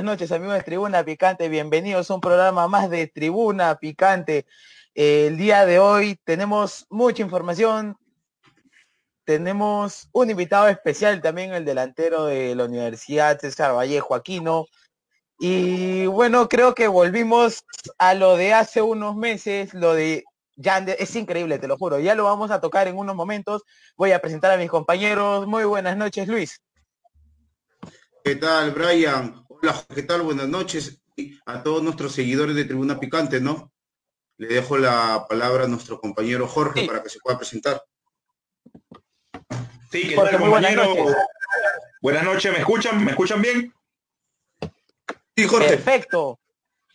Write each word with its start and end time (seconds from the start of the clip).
buenas 0.00 0.18
noches 0.18 0.32
amigos 0.32 0.54
de 0.54 0.62
Tribuna 0.62 1.04
Picante, 1.04 1.50
bienvenidos 1.50 2.10
a 2.10 2.14
un 2.14 2.22
programa 2.22 2.66
más 2.68 2.88
de 2.88 3.06
Tribuna 3.06 3.74
Picante. 3.74 4.46
el 4.94 5.36
día 5.36 5.66
de 5.66 5.78
hoy 5.78 6.18
tenemos 6.24 6.86
mucha 6.88 7.20
información, 7.20 7.98
tenemos 9.26 10.08
un 10.12 10.30
invitado 10.30 10.68
especial 10.68 11.20
también, 11.20 11.52
el 11.52 11.66
delantero 11.66 12.24
de 12.24 12.54
la 12.54 12.64
Universidad 12.64 13.38
César 13.38 13.74
Vallejo 13.76 14.14
Aquino. 14.14 14.64
Y 15.38 16.06
bueno, 16.06 16.48
creo 16.48 16.74
que 16.74 16.88
volvimos 16.88 17.62
a 17.98 18.14
lo 18.14 18.36
de 18.36 18.54
hace 18.54 18.80
unos 18.80 19.16
meses, 19.16 19.74
lo 19.74 19.92
de 19.92 20.24
Yander, 20.56 20.96
es 20.98 21.14
increíble, 21.14 21.58
te 21.58 21.68
lo 21.68 21.76
juro. 21.76 21.98
Ya 21.98 22.14
lo 22.14 22.24
vamos 22.24 22.50
a 22.50 22.62
tocar 22.62 22.88
en 22.88 22.96
unos 22.96 23.14
momentos. 23.14 23.64
Voy 23.98 24.12
a 24.12 24.22
presentar 24.22 24.50
a 24.50 24.56
mis 24.56 24.70
compañeros. 24.70 25.46
Muy 25.46 25.64
buenas 25.64 25.98
noches, 25.98 26.26
Luis. 26.26 26.58
¿Qué 28.24 28.36
tal, 28.36 28.70
Brian? 28.70 29.39
Hola, 29.62 29.84
¿qué 29.94 30.02
tal? 30.02 30.22
Buenas 30.22 30.48
noches 30.48 31.02
a 31.44 31.62
todos 31.62 31.82
nuestros 31.82 32.14
seguidores 32.14 32.56
de 32.56 32.64
Tribuna 32.64 32.98
Picante, 32.98 33.42
¿no? 33.42 33.70
Le 34.38 34.48
dejo 34.48 34.78
la 34.78 35.26
palabra 35.28 35.64
a 35.64 35.68
nuestro 35.68 36.00
compañero 36.00 36.48
Jorge 36.48 36.86
para 36.86 37.02
que 37.02 37.10
se 37.10 37.18
pueda 37.18 37.36
presentar. 37.36 37.82
Sí, 39.92 40.08
¿qué 40.08 40.16
tal, 40.16 40.38
compañero? 40.38 40.94
Buenas 42.00 42.24
noches. 42.24 42.50
¿me 42.52 42.60
escuchan? 42.60 43.04
¿Me 43.04 43.10
escuchan 43.10 43.42
bien? 43.42 43.74
Sí, 45.36 45.44
Jorge. 45.44 45.68
Perfecto. 45.76 46.40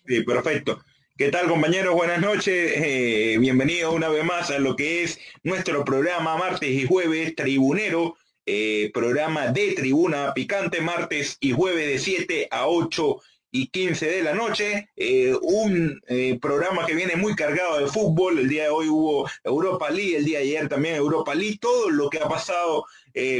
Sí, 0.07 0.23
perfecto. 0.23 0.81
¿Qué 1.15 1.29
tal 1.29 1.47
compañeros? 1.47 1.93
Buenas 1.93 2.19
noches. 2.19 2.73
Eh, 2.77 3.37
bienvenidos 3.39 3.93
una 3.93 4.09
vez 4.09 4.25
más 4.25 4.49
a 4.49 4.57
lo 4.57 4.75
que 4.75 5.03
es 5.03 5.19
nuestro 5.43 5.85
programa 5.85 6.35
martes 6.35 6.69
y 6.69 6.87
jueves 6.87 7.35
tribunero, 7.35 8.17
eh, 8.47 8.91
programa 8.93 9.47
de 9.47 9.71
tribuna 9.71 10.31
picante 10.35 10.79
martes 10.79 11.37
y 11.39 11.51
jueves 11.51 11.87
de 11.87 11.97
7 11.97 12.47
a 12.51 12.67
8 12.67 13.17
y 13.49 13.67
15 13.69 14.05
de 14.05 14.21
la 14.21 14.35
noche. 14.35 14.89
Eh, 14.95 15.33
un 15.41 15.99
eh, 16.07 16.37
programa 16.39 16.85
que 16.85 16.93
viene 16.93 17.15
muy 17.15 17.35
cargado 17.35 17.79
de 17.79 17.87
fútbol. 17.87 18.37
El 18.37 18.47
día 18.47 18.63
de 18.63 18.69
hoy 18.69 18.87
hubo 18.87 19.27
Europa 19.43 19.89
League, 19.89 20.17
el 20.17 20.25
día 20.25 20.39
de 20.39 20.45
ayer 20.45 20.69
también 20.69 20.95
Europa 20.95 21.33
League. 21.33 21.57
Todo 21.59 21.89
lo 21.89 22.07
que 22.09 22.19
ha 22.19 22.27
pasado 22.27 22.85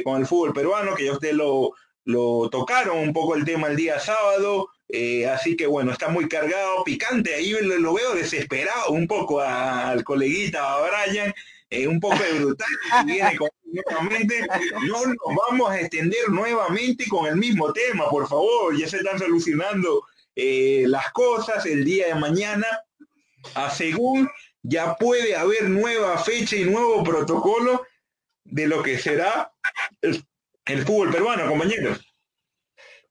con 0.04 0.22
el 0.22 0.26
fútbol 0.26 0.54
peruano, 0.54 0.96
que 0.96 1.06
ya 1.06 1.12
ustedes 1.12 1.36
lo, 1.36 1.74
lo 2.06 2.50
tocaron 2.50 2.98
un 2.98 3.14
poco 3.14 3.36
el 3.36 3.46
tema 3.46 3.68
el 3.68 3.76
día 3.76 4.00
sábado. 4.00 4.70
así 5.32 5.56
que 5.56 5.68
bueno, 5.68 5.92
está 5.92 6.08
muy 6.08 6.28
cargado, 6.28 6.84
picante. 6.84 7.36
Ahí 7.36 7.52
lo, 7.52 7.94
veo 7.94 8.16
desesperado 8.16 8.90
un 8.92 9.06
poco 9.06 9.42
al 9.42 10.04
coleguita, 10.04 10.74
a 10.74 10.82
Brian. 10.82 11.34
Un 11.88 12.00
poco 12.00 12.18
brutal, 12.38 12.68
viene 13.06 13.38
nuevamente, 13.66 14.48
no 14.88 15.06
nos 15.06 15.36
vamos 15.50 15.70
a 15.70 15.80
extender 15.80 16.30
nuevamente 16.30 17.06
con 17.08 17.28
el 17.28 17.36
mismo 17.36 17.74
tema, 17.74 18.10
por 18.10 18.28
favor, 18.28 18.78
ya 18.78 18.88
se 18.88 18.98
están 18.98 19.20
solucionando 19.20 20.04
eh, 20.36 20.86
las 20.88 21.12
cosas 21.12 21.66
el 21.66 21.84
día 21.84 22.08
de 22.08 22.16
mañana, 22.16 22.68
a 23.54 23.70
según 23.70 24.30
ya 24.64 24.96
puede 24.96 25.36
haber 25.36 25.70
nueva 25.70 26.18
fecha 26.18 26.56
y 26.56 26.66
nuevo 26.66 27.04
protocolo 27.04 27.86
de 28.44 28.68
lo 28.68 28.82
que 28.82 28.98
será 28.98 29.52
el, 30.02 30.24
fútbol 30.86 31.12
peruano, 31.12 31.48
compañeros. 31.48 32.00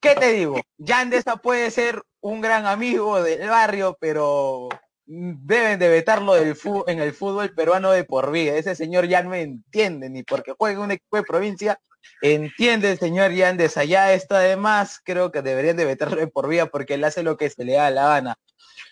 ¿Qué 0.01 0.15
te 0.17 0.33
digo? 0.33 0.61
Yandesa 0.77 1.37
puede 1.37 1.71
ser 1.71 2.03
un 2.21 2.41
gran 2.41 2.67
amigo 2.67 3.23
del 3.23 3.49
barrio, 3.49 3.97
pero 4.01 4.69
deben 5.07 5.79
de 5.79 5.89
vetarlo 5.89 6.35
del 6.35 6.57
en 6.87 7.01
el 7.01 7.13
fútbol 7.13 7.55
peruano 7.55 7.91
de 7.91 8.05
por 8.05 8.31
vida. 8.31 8.57
Ese 8.57 8.75
señor 8.75 9.07
ya 9.07 9.23
no 9.23 9.35
entiende 9.35 10.09
ni 10.09 10.23
porque 10.23 10.55
juega 10.57 10.81
un 10.81 10.93
equipo 10.93 11.17
de 11.17 11.23
provincia, 11.23 11.81
entiende 12.23 12.93
el 12.93 12.99
señor 12.99 13.33
Yandes. 13.33 13.77
Allá 13.77 14.13
está 14.15 14.39
además, 14.39 15.01
creo 15.05 15.31
que 15.31 15.43
deberían 15.43 15.77
de 15.77 15.85
vetarlo 15.85 16.17
de 16.17 16.27
por 16.27 16.49
vida 16.49 16.67
porque 16.67 16.95
él 16.95 17.05
hace 17.05 17.23
lo 17.23 17.37
que 17.37 17.51
se 17.51 17.65
le 17.65 17.75
da 17.75 17.87
a 17.87 17.91
la 17.91 18.07
gana. 18.09 18.39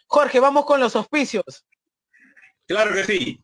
Jorge, 0.07 0.41
vamos 0.41 0.67
con 0.67 0.81
los 0.81 0.95
auspicios. 0.97 1.65
Claro 2.67 2.93
que 2.95 3.05
sí. 3.05 3.43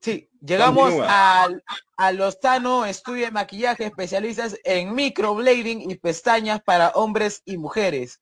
Sí, 0.00 0.28
llegamos 0.40 0.94
al, 1.06 1.62
a 1.96 2.12
Lozano 2.12 2.86
Estudio 2.86 3.26
de 3.26 3.30
Maquillaje, 3.30 3.84
especialistas 3.84 4.58
en 4.64 4.94
microblading 4.94 5.88
y 5.88 5.94
pestañas 5.94 6.60
para 6.62 6.88
hombres 6.90 7.42
y 7.44 7.56
mujeres. 7.56 8.20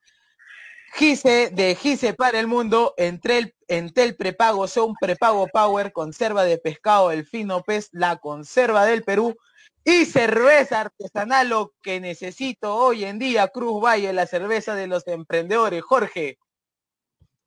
Gise 0.92 1.50
de 1.50 1.74
Gise 1.74 2.14
para 2.14 2.40
el 2.40 2.46
mundo, 2.46 2.94
entre 2.96 3.38
el, 3.38 3.54
Entel 3.68 4.16
Prepago 4.16 4.66
son 4.66 4.94
Prepago 5.00 5.46
Power, 5.46 5.92
conserva 5.92 6.44
de 6.44 6.58
pescado 6.58 7.12
el 7.12 7.24
fino 7.24 7.62
pez, 7.62 7.88
la 7.92 8.16
conserva 8.16 8.84
del 8.84 9.04
Perú 9.04 9.36
y 9.84 10.04
cerveza 10.04 10.80
artesanal, 10.80 11.48
lo 11.48 11.72
que 11.82 12.00
necesito 12.00 12.74
hoy 12.74 13.04
en 13.04 13.18
día, 13.18 13.48
Cruz 13.48 13.82
Valle, 13.82 14.12
la 14.12 14.26
cerveza 14.26 14.74
de 14.74 14.88
los 14.88 15.06
emprendedores. 15.06 15.82
Jorge. 15.82 16.38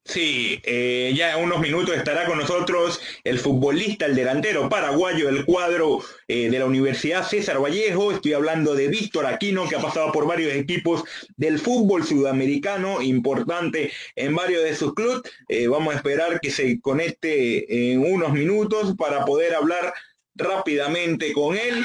Sí, 0.05 0.59
eh, 0.63 1.13
ya 1.15 1.37
en 1.37 1.45
unos 1.45 1.61
minutos 1.61 1.95
estará 1.95 2.25
con 2.25 2.37
nosotros 2.37 2.99
el 3.23 3.39
futbolista, 3.39 4.05
el 4.05 4.15
delantero 4.15 4.67
paraguayo 4.67 5.27
del 5.27 5.45
cuadro 5.45 6.01
eh, 6.27 6.49
de 6.49 6.59
la 6.59 6.65
Universidad 6.65 7.25
César 7.25 7.61
Vallejo. 7.63 8.11
Estoy 8.11 8.33
hablando 8.33 8.75
de 8.75 8.89
Víctor 8.89 9.25
Aquino, 9.25 9.67
que 9.67 9.77
ha 9.77 9.81
pasado 9.81 10.11
por 10.11 10.27
varios 10.27 10.53
equipos 10.53 11.05
del 11.37 11.57
fútbol 11.57 12.03
sudamericano, 12.03 13.01
importante 13.01 13.93
en 14.15 14.35
varios 14.35 14.63
de 14.63 14.75
sus 14.75 14.93
clubes. 14.93 15.21
Eh, 15.47 15.67
vamos 15.67 15.93
a 15.93 15.97
esperar 15.97 16.41
que 16.41 16.51
se 16.51 16.81
conecte 16.81 17.93
en 17.93 18.01
unos 18.01 18.33
minutos 18.33 18.95
para 18.97 19.23
poder 19.23 19.55
hablar 19.55 19.93
rápidamente 20.35 21.31
con 21.31 21.55
él 21.55 21.81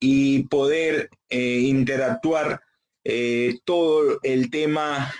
y 0.00 0.44
poder 0.44 1.10
interactuar 1.28 2.62
todo 3.64 4.20
el 4.22 4.50
tema 4.50 5.12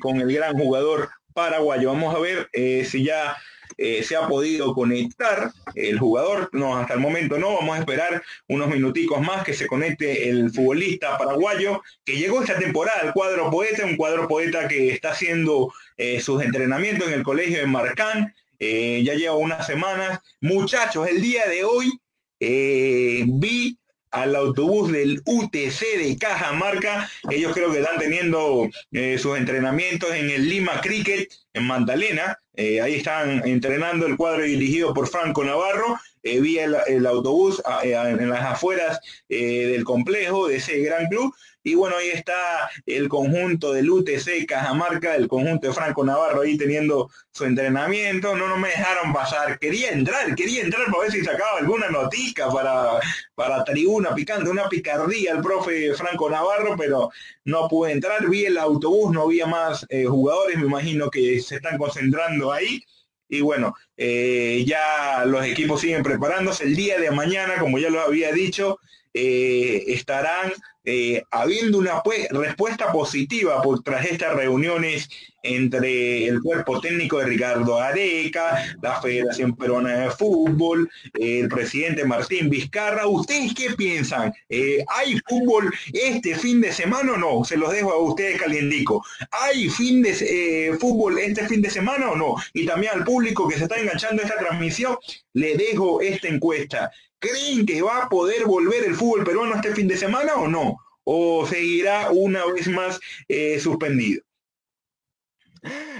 con 0.00 0.20
el 0.20 0.32
gran 0.32 0.54
jugador 0.58 1.08
paraguayo. 1.36 1.92
Vamos 1.92 2.14
a 2.14 2.18
ver 2.18 2.48
eh, 2.54 2.86
si 2.90 3.04
ya 3.04 3.36
eh, 3.76 4.02
se 4.02 4.16
ha 4.16 4.26
podido 4.26 4.74
conectar 4.74 5.52
el 5.74 5.98
jugador. 5.98 6.48
No, 6.52 6.78
hasta 6.78 6.94
el 6.94 7.00
momento 7.00 7.38
no. 7.38 7.56
Vamos 7.56 7.76
a 7.76 7.80
esperar 7.80 8.22
unos 8.48 8.68
minuticos 8.68 9.20
más 9.20 9.44
que 9.44 9.52
se 9.52 9.66
conecte 9.66 10.30
el 10.30 10.50
futbolista 10.50 11.18
paraguayo 11.18 11.82
que 12.04 12.16
llegó 12.16 12.40
esta 12.40 12.58
temporada 12.58 13.00
al 13.02 13.12
cuadro 13.12 13.50
poeta, 13.50 13.84
un 13.84 13.96
cuadro 13.96 14.26
poeta 14.26 14.66
que 14.66 14.90
está 14.90 15.10
haciendo 15.10 15.72
eh, 15.98 16.20
sus 16.20 16.42
entrenamientos 16.42 17.06
en 17.06 17.14
el 17.14 17.22
colegio 17.22 17.58
de 17.58 17.66
Marcán. 17.66 18.34
ya 18.58 19.14
lleva 19.14 19.36
unas 19.36 19.66
semanas. 19.66 20.20
Muchachos, 20.40 21.06
el 21.06 21.20
día 21.20 21.46
de 21.46 21.64
hoy 21.64 21.92
vi 22.40 23.78
al 24.10 24.36
autobús 24.36 24.92
del 24.92 25.20
UTC 25.24 25.98
de 25.98 26.16
Cajamarca. 26.18 27.10
Ellos 27.30 27.52
creo 27.52 27.72
que 27.72 27.80
están 27.80 27.98
teniendo 27.98 28.68
eh, 28.92 29.18
sus 29.18 29.36
entrenamientos 29.36 30.14
en 30.14 30.30
el 30.30 30.48
Lima 30.48 30.80
Cricket 30.80 31.28
en 31.52 31.66
Magdalena. 31.66 32.38
Eh, 32.54 32.80
ahí 32.80 32.94
están 32.94 33.46
entrenando 33.46 34.06
el 34.06 34.16
cuadro 34.16 34.42
dirigido 34.44 34.94
por 34.94 35.08
Franco 35.08 35.44
Navarro. 35.44 35.98
Eh, 36.26 36.40
vi 36.40 36.58
el, 36.58 37.06
autobús 37.06 37.62
en 37.82 38.28
las 38.28 38.42
afueras 38.42 39.00
del 39.28 39.84
complejo 39.84 40.48
de 40.48 40.56
ese 40.56 40.80
gran 40.80 41.06
club 41.08 41.32
y 41.66 41.74
bueno, 41.74 41.96
ahí 41.96 42.10
está 42.10 42.70
el 42.86 43.08
conjunto 43.08 43.72
del 43.72 43.90
UTC 43.90 44.46
Cajamarca, 44.46 45.16
el 45.16 45.26
conjunto 45.26 45.66
de 45.66 45.72
Franco 45.72 46.04
Navarro 46.04 46.42
ahí 46.42 46.56
teniendo 46.56 47.10
su 47.32 47.44
entrenamiento. 47.44 48.36
No, 48.36 48.46
no 48.46 48.56
me 48.56 48.68
dejaron 48.68 49.12
pasar. 49.12 49.58
Quería 49.58 49.90
entrar, 49.90 50.32
quería 50.36 50.62
entrar 50.62 50.86
para 50.86 51.02
ver 51.02 51.10
si 51.10 51.24
sacaba 51.24 51.58
alguna 51.58 51.90
notica 51.90 52.48
para, 52.52 53.00
para 53.34 53.64
tribuna 53.64 54.14
picante, 54.14 54.48
una 54.48 54.68
picardía 54.68 55.32
al 55.32 55.42
profe 55.42 55.92
Franco 55.94 56.30
Navarro, 56.30 56.76
pero 56.78 57.10
no 57.42 57.66
pude 57.66 57.90
entrar. 57.90 58.28
Vi 58.28 58.44
el 58.44 58.58
autobús, 58.58 59.12
no 59.12 59.22
había 59.22 59.46
más 59.46 59.84
eh, 59.88 60.04
jugadores, 60.04 60.56
me 60.58 60.66
imagino 60.66 61.10
que 61.10 61.40
se 61.40 61.56
están 61.56 61.78
concentrando 61.78 62.52
ahí. 62.52 62.80
Y 63.28 63.40
bueno, 63.40 63.74
eh, 63.96 64.64
ya 64.66 65.24
los 65.24 65.44
equipos 65.44 65.80
siguen 65.80 66.02
preparándose. 66.02 66.64
El 66.64 66.76
día 66.76 66.98
de 66.98 67.10
mañana, 67.10 67.58
como 67.58 67.78
ya 67.78 67.90
lo 67.90 68.00
había 68.00 68.32
dicho, 68.32 68.78
eh, 69.18 69.82
estarán 69.94 70.52
eh, 70.84 71.22
habiendo 71.30 71.78
una 71.78 72.02
pues, 72.02 72.28
respuesta 72.30 72.92
positiva 72.92 73.62
por 73.62 73.82
tras 73.82 74.04
estas 74.04 74.34
reuniones 74.34 75.08
entre 75.42 76.26
el 76.26 76.42
cuerpo 76.42 76.82
técnico 76.82 77.18
de 77.18 77.24
Ricardo 77.24 77.80
Areca, 77.80 78.76
la 78.82 79.00
Federación 79.00 79.56
Peruana 79.56 80.00
de 80.00 80.10
Fútbol, 80.10 80.90
el 81.14 81.48
presidente 81.48 82.04
Martín 82.04 82.50
Vizcarra. 82.50 83.06
¿Ustedes 83.06 83.54
qué 83.54 83.70
piensan? 83.70 84.34
Eh, 84.50 84.84
¿Hay 84.88 85.18
fútbol 85.26 85.72
este 85.94 86.34
fin 86.34 86.60
de 86.60 86.72
semana 86.72 87.12
o 87.12 87.16
no? 87.16 87.44
Se 87.44 87.56
los 87.56 87.72
dejo 87.72 87.92
a 87.92 88.02
ustedes 88.02 88.38
calientico. 88.38 89.02
¿Hay 89.30 89.70
fin 89.70 90.02
de 90.02 90.76
fútbol 90.78 91.18
este 91.18 91.48
fin 91.48 91.62
de 91.62 91.70
semana 91.70 92.10
o 92.10 92.16
no? 92.16 92.34
Y 92.52 92.66
también 92.66 92.92
al 92.92 93.04
público 93.04 93.48
que 93.48 93.56
se 93.56 93.62
está 93.62 93.78
enganchando 93.80 94.22
esta 94.22 94.36
transmisión, 94.36 94.98
le 95.32 95.56
dejo 95.56 96.02
esta 96.02 96.28
encuesta. 96.28 96.90
¿Creen 97.18 97.66
que 97.66 97.82
va 97.82 98.04
a 98.04 98.08
poder 98.08 98.44
volver 98.44 98.84
el 98.84 98.94
fútbol 98.94 99.24
peruano 99.24 99.54
este 99.54 99.74
fin 99.74 99.88
de 99.88 99.96
semana 99.96 100.34
o 100.34 100.48
no? 100.48 100.78
¿O 101.04 101.46
seguirá 101.46 102.10
una 102.10 102.44
vez 102.46 102.68
más 102.68 103.00
eh, 103.28 103.58
suspendido? 103.60 104.22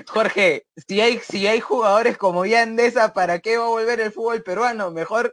Jorge, 0.06 0.66
si 0.86 1.00
hay, 1.00 1.18
si 1.18 1.46
hay 1.46 1.60
jugadores 1.60 2.16
como 2.16 2.46
Yandesa, 2.46 3.12
¿para 3.12 3.40
qué 3.40 3.56
va 3.56 3.66
a 3.66 3.70
volver 3.70 4.00
el 4.00 4.12
fútbol 4.12 4.42
peruano? 4.42 4.90
Mejor 4.90 5.32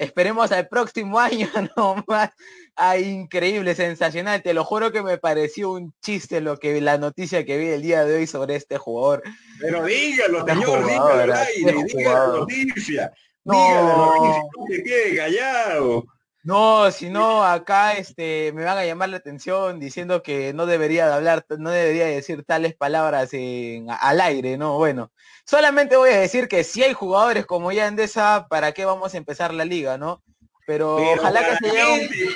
Esperemos 0.00 0.50
al 0.50 0.66
próximo 0.66 1.20
año 1.20 1.46
nomás. 1.76 2.30
Ah, 2.74 2.96
increíble, 2.96 3.74
sensacional. 3.74 4.42
Te 4.42 4.54
lo 4.54 4.64
juro 4.64 4.90
que 4.90 5.02
me 5.02 5.18
pareció 5.18 5.72
un 5.72 5.92
chiste 6.00 6.40
lo 6.40 6.56
que 6.56 6.80
la 6.80 6.96
noticia 6.96 7.44
que 7.44 7.58
vi 7.58 7.66
el 7.66 7.82
día 7.82 8.06
de 8.06 8.16
hoy 8.16 8.26
sobre 8.26 8.56
este 8.56 8.78
jugador. 8.78 9.22
Pero 9.60 9.84
dígalo, 9.84 10.46
señor, 10.46 10.86
dígalo 10.86 11.26
la 11.26 12.26
noticia. 12.28 13.12
No. 13.44 14.32
no 14.32 14.66
se 14.68 14.82
quede 14.82 15.16
callado. 15.16 16.04
No, 16.42 16.90
si 16.90 17.10
no, 17.10 17.44
acá 17.44 17.92
este, 17.98 18.52
me 18.54 18.64
van 18.64 18.78
a 18.78 18.84
llamar 18.86 19.10
la 19.10 19.18
atención 19.18 19.78
diciendo 19.78 20.22
que 20.22 20.54
no 20.54 20.64
debería 20.64 21.06
de 21.06 21.12
hablar, 21.12 21.44
no 21.58 21.70
debería 21.70 22.06
decir 22.06 22.44
tales 22.44 22.74
palabras 22.74 23.34
en, 23.34 23.88
al 23.90 24.22
aire, 24.22 24.56
¿no? 24.56 24.78
Bueno, 24.78 25.12
solamente 25.44 25.96
voy 25.96 26.10
a 26.10 26.20
decir 26.20 26.48
que 26.48 26.64
si 26.64 26.82
hay 26.82 26.94
jugadores 26.94 27.44
como 27.44 27.72
ya 27.72 27.86
Endesa, 27.86 28.46
¿para 28.48 28.72
qué 28.72 28.86
vamos 28.86 29.12
a 29.12 29.18
empezar 29.18 29.52
la 29.52 29.66
liga, 29.66 29.98
no? 29.98 30.22
Pero, 30.66 30.96
ojalá 30.96 31.44
que 31.44 31.56
se 31.56 31.74
llegue 31.74 32.34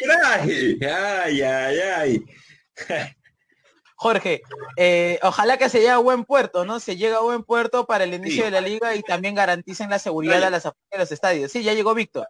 Ay, 0.83 1.41
ay, 1.43 1.81
ay. 1.97 2.25
Jorge, 3.97 4.43
eh, 4.77 5.19
ojalá 5.23 5.57
que 5.57 5.69
se 5.69 5.79
llegue 5.79 5.91
a 5.91 5.99
buen 5.99 6.25
puerto, 6.25 6.65
¿no? 6.65 6.81
Se 6.81 6.97
llega 6.97 7.19
a 7.19 7.23
buen 7.23 7.45
puerto 7.45 7.87
para 7.87 8.05
el 8.05 8.15
inicio 8.15 8.45
de 8.45 8.51
la 8.51 8.61
liga 8.61 8.95
y 8.95 9.03
también 9.03 9.35
garanticen 9.35 9.89
la 9.89 9.99
seguridad 9.99 10.41
de 10.41 10.51
las 10.51 10.65
de 10.65 10.99
los 10.99 11.13
estadios. 11.13 11.53
Sí, 11.53 11.63
ya 11.63 11.75
llegó 11.75 11.95
Víctor. 11.95 12.27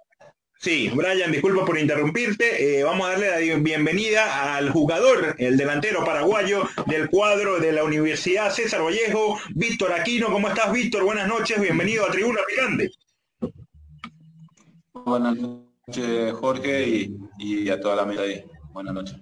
Sí, 0.65 0.91
Brian, 0.95 1.31
disculpa 1.31 1.65
por 1.65 1.79
interrumpirte. 1.79 2.79
Eh, 2.79 2.85
vamos 2.85 3.07
a 3.07 3.11
darle 3.11 3.31
la 3.31 3.57
bienvenida 3.59 4.57
al 4.57 4.71
jugador, 4.71 5.35
el 5.39 5.59
delantero 5.59 6.05
paraguayo 6.05 6.63
del 6.87 7.11
cuadro 7.11 7.59
de 7.61 7.73
la 7.73 7.85
Universidad 7.85 8.51
César 8.51 8.83
Vallejo, 8.83 9.39
Víctor 9.55 9.93
Aquino. 9.93 10.33
¿Cómo 10.33 10.49
estás, 10.49 10.73
Víctor? 10.73 11.05
Buenas 11.05 11.29
noches, 11.29 11.61
bienvenido 11.61 12.07
a 12.07 12.11
Tribuna 12.11 12.41
Picante. 12.49 12.91
Buenas 14.93 15.37
noches, 15.37 16.33
Jorge, 16.33 17.11
y, 17.39 17.69
a 17.69 17.79
toda 17.79 17.97
la 17.97 18.07
mesa 18.07 18.23
ahí. 18.23 18.43
Buenas 18.73 18.95
noches. 18.95 19.17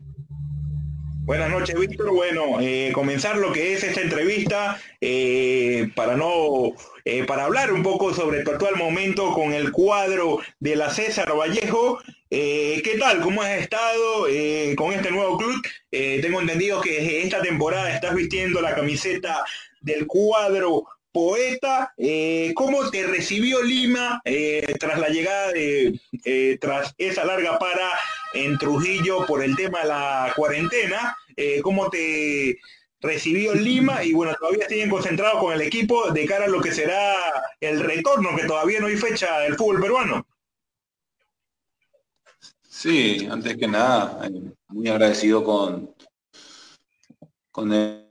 Buenas 1.25 1.51
noches, 1.51 1.79
Víctor. 1.79 2.11
Bueno, 2.11 2.61
eh, 2.61 2.91
comenzar 2.93 3.37
lo 3.37 3.53
que 3.53 3.75
es 3.75 3.85
esta 3.85 4.01
entrevista 4.01 4.81
eh, 5.01 5.89
para 5.95 6.17
no 6.17 6.73
eh, 7.05 7.23
para 7.23 7.45
hablar 7.45 7.73
un 7.73 7.85
poco 7.85 8.13
sobre 8.13 8.43
tu 8.43 8.51
actual 8.51 8.75
momento 8.75 9.33
con 9.33 9.53
el 9.53 9.71
cuadro 9.71 10.41
de 10.59 10.75
la 10.75 10.91
César 10.91 11.33
Vallejo. 11.39 12.01
¿Qué 12.29 12.97
tal? 12.99 13.21
¿Cómo 13.21 13.43
has 13.43 13.51
estado 13.51 14.27
con 14.75 14.93
este 14.93 15.13
nuevo 15.13 15.37
club? 15.39 15.63
tengo 15.91 16.41
entendido 16.41 16.81
que 16.81 17.23
esta 17.23 17.41
temporada 17.41 17.95
estás 17.95 18.15
vistiendo 18.17 18.61
la 18.61 18.75
camiseta 18.75 19.45
del 19.81 20.07
cuadro 20.09 20.85
poeta, 21.13 21.95
¿cómo 22.55 22.91
te 22.91 23.07
recibió 23.07 23.63
Lima 23.63 24.21
tras 24.81 24.99
la 24.99 25.09
llegada 25.09 25.53
de, 25.53 26.59
tras 26.61 26.95
esa 26.99 27.25
larga 27.25 27.59
para 27.59 27.91
en 28.35 28.59
Trujillo 28.59 29.27
por 29.27 29.43
el 29.43 29.55
tema 29.57 29.81
de 29.83 29.89
la 29.89 30.33
cuarentena? 30.35 31.17
¿Cómo 31.63 31.91
te 31.91 32.59
recibió 33.03 33.55
Lima 33.55 34.03
y 34.05 34.13
bueno, 34.13 34.35
todavía 34.39 34.69
siguen 34.69 34.89
concentrados 34.89 35.41
con 35.41 35.53
el 35.53 35.61
equipo 35.61 36.11
de 36.13 36.25
cara 36.25 36.45
a 36.45 36.49
lo 36.49 36.61
que 36.61 36.73
será 36.73 37.15
el 37.61 37.81
retorno, 37.81 38.35
que 38.37 38.47
todavía 38.47 38.81
no 38.81 38.87
hay 38.87 38.97
fecha 38.97 39.41
del 39.41 39.57
fútbol 39.57 39.81
peruano? 39.81 40.27
Sí, 42.69 43.29
antes 43.31 43.57
que 43.57 43.69
nada, 43.69 44.27
eh, 44.27 44.41
muy 44.69 44.89
agradecido 44.89 45.45
con, 45.45 45.95
con 47.51 47.73
el 47.73 48.07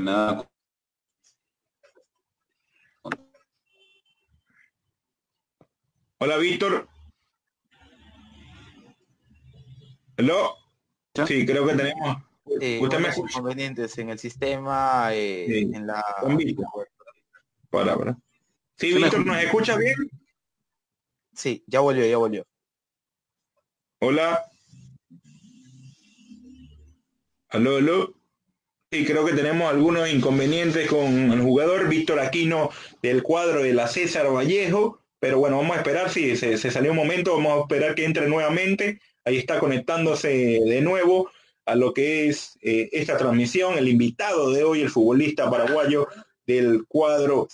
nada, 0.00 0.46
Hola, 6.18 6.36
Víctor. 6.36 6.88
¿Hello? 10.16 10.54
Sí, 11.26 11.44
creo 11.44 11.66
que 11.66 11.74
tenemos 11.74 12.18
eh, 12.60 12.80
inconvenientes 13.16 13.98
en 13.98 14.10
el 14.10 14.18
sistema, 14.18 15.12
eh, 15.12 15.60
en 15.60 15.86
la... 15.86 16.04
Palabra. 17.68 18.16
Sí, 18.76 18.94
Víctor, 18.94 19.26
¿nos 19.26 19.42
escucha 19.42 19.76
bien? 19.76 19.96
Sí, 21.32 21.64
ya 21.66 21.80
volvió, 21.80 22.06
ya 22.06 22.16
volvió. 22.16 22.46
Hola. 24.00 24.44
Aló, 27.48 27.76
aló. 27.76 28.14
Sí, 28.92 29.04
creo 29.04 29.24
que 29.24 29.32
tenemos 29.32 29.68
algunos 29.68 30.08
inconvenientes 30.08 30.88
con 30.88 31.32
el 31.32 31.42
jugador 31.42 31.88
Víctor 31.88 32.20
Aquino 32.20 32.70
del 33.02 33.24
cuadro 33.24 33.62
de 33.62 33.74
la 33.74 33.88
César 33.88 34.32
Vallejo, 34.32 35.03
pero 35.24 35.38
bueno, 35.38 35.56
vamos 35.56 35.74
a 35.74 35.78
esperar 35.78 36.10
si 36.10 36.36
se, 36.36 36.58
se 36.58 36.70
salió 36.70 36.90
un 36.90 36.98
momento, 36.98 37.34
vamos 37.34 37.56
a 37.56 37.60
esperar 37.62 37.94
que 37.94 38.04
entre 38.04 38.28
nuevamente. 38.28 39.00
Ahí 39.24 39.38
está 39.38 39.58
conectándose 39.58 40.28
de 40.28 40.82
nuevo 40.82 41.30
a 41.64 41.74
lo 41.76 41.94
que 41.94 42.28
es 42.28 42.58
eh, 42.60 42.90
esta 42.92 43.16
transmisión. 43.16 43.78
El 43.78 43.88
invitado 43.88 44.50
de 44.50 44.64
hoy, 44.64 44.82
el 44.82 44.90
futbolista 44.90 45.50
paraguayo 45.50 46.08
del 46.46 46.84
cuadro 46.86 47.48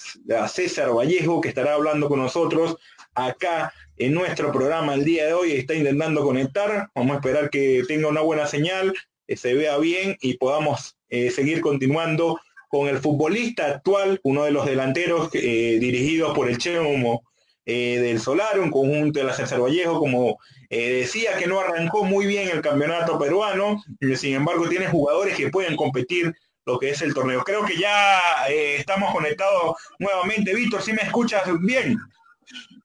César 0.49 0.93
Vallejo, 0.93 1.41
que 1.41 1.49
estará 1.49 1.75
hablando 1.75 2.09
con 2.09 2.19
nosotros 2.19 2.77
acá 3.15 3.73
en 3.97 4.15
nuestro 4.15 4.51
programa 4.51 4.95
el 4.95 5.05
día 5.05 5.27
de 5.27 5.35
hoy. 5.35 5.53
Está 5.53 5.77
intentando 5.77 6.25
conectar. 6.25 6.91
Vamos 6.97 7.13
a 7.13 7.21
esperar 7.21 7.51
que 7.51 7.85
tenga 7.87 8.09
una 8.09 8.23
buena 8.23 8.49
señal, 8.49 8.93
que 9.29 9.37
se 9.37 9.55
vea 9.55 9.79
bien 9.79 10.17
y 10.21 10.39
podamos 10.39 10.97
eh, 11.09 11.31
seguir 11.31 11.61
continuando 11.61 12.41
con 12.69 12.89
el 12.89 12.99
futbolista 12.99 13.67
actual, 13.67 14.19
uno 14.25 14.43
de 14.43 14.51
los 14.51 14.67
delanteros 14.67 15.31
eh, 15.35 15.79
dirigidos 15.79 16.35
por 16.35 16.49
el 16.49 16.59
Chemo 16.59 17.30
del 17.65 18.21
Solar, 18.21 18.59
un 18.59 18.71
conjunto 18.71 19.21
de 19.21 19.27
la 19.27 19.33
César 19.33 19.61
Vallejo, 19.61 19.99
como 19.99 20.39
eh, 20.69 21.01
decía 21.01 21.37
que 21.37 21.47
no 21.47 21.61
arrancó 21.61 22.05
muy 22.05 22.27
bien 22.27 22.49
el 22.49 22.63
campeonato 22.63 23.19
peruano, 23.19 23.83
sin 24.17 24.35
embargo 24.35 24.69
tiene 24.69 24.89
jugadores 24.89 25.37
que 25.37 25.51
pueden 25.51 25.77
competir 25.77 26.35
lo 26.65 26.79
que 26.79 26.91
es 26.91 27.03
el 27.03 27.15
torneo. 27.15 27.43
Creo 27.43 27.65
que 27.65 27.77
ya 27.77 28.21
eh, 28.49 28.77
estamos 28.77 29.13
conectados 29.13 29.77
nuevamente. 29.99 30.55
Víctor, 30.55 30.83
¿sí 30.83 30.93
me 30.93 31.03
escuchas 31.03 31.43
bien? 31.61 31.99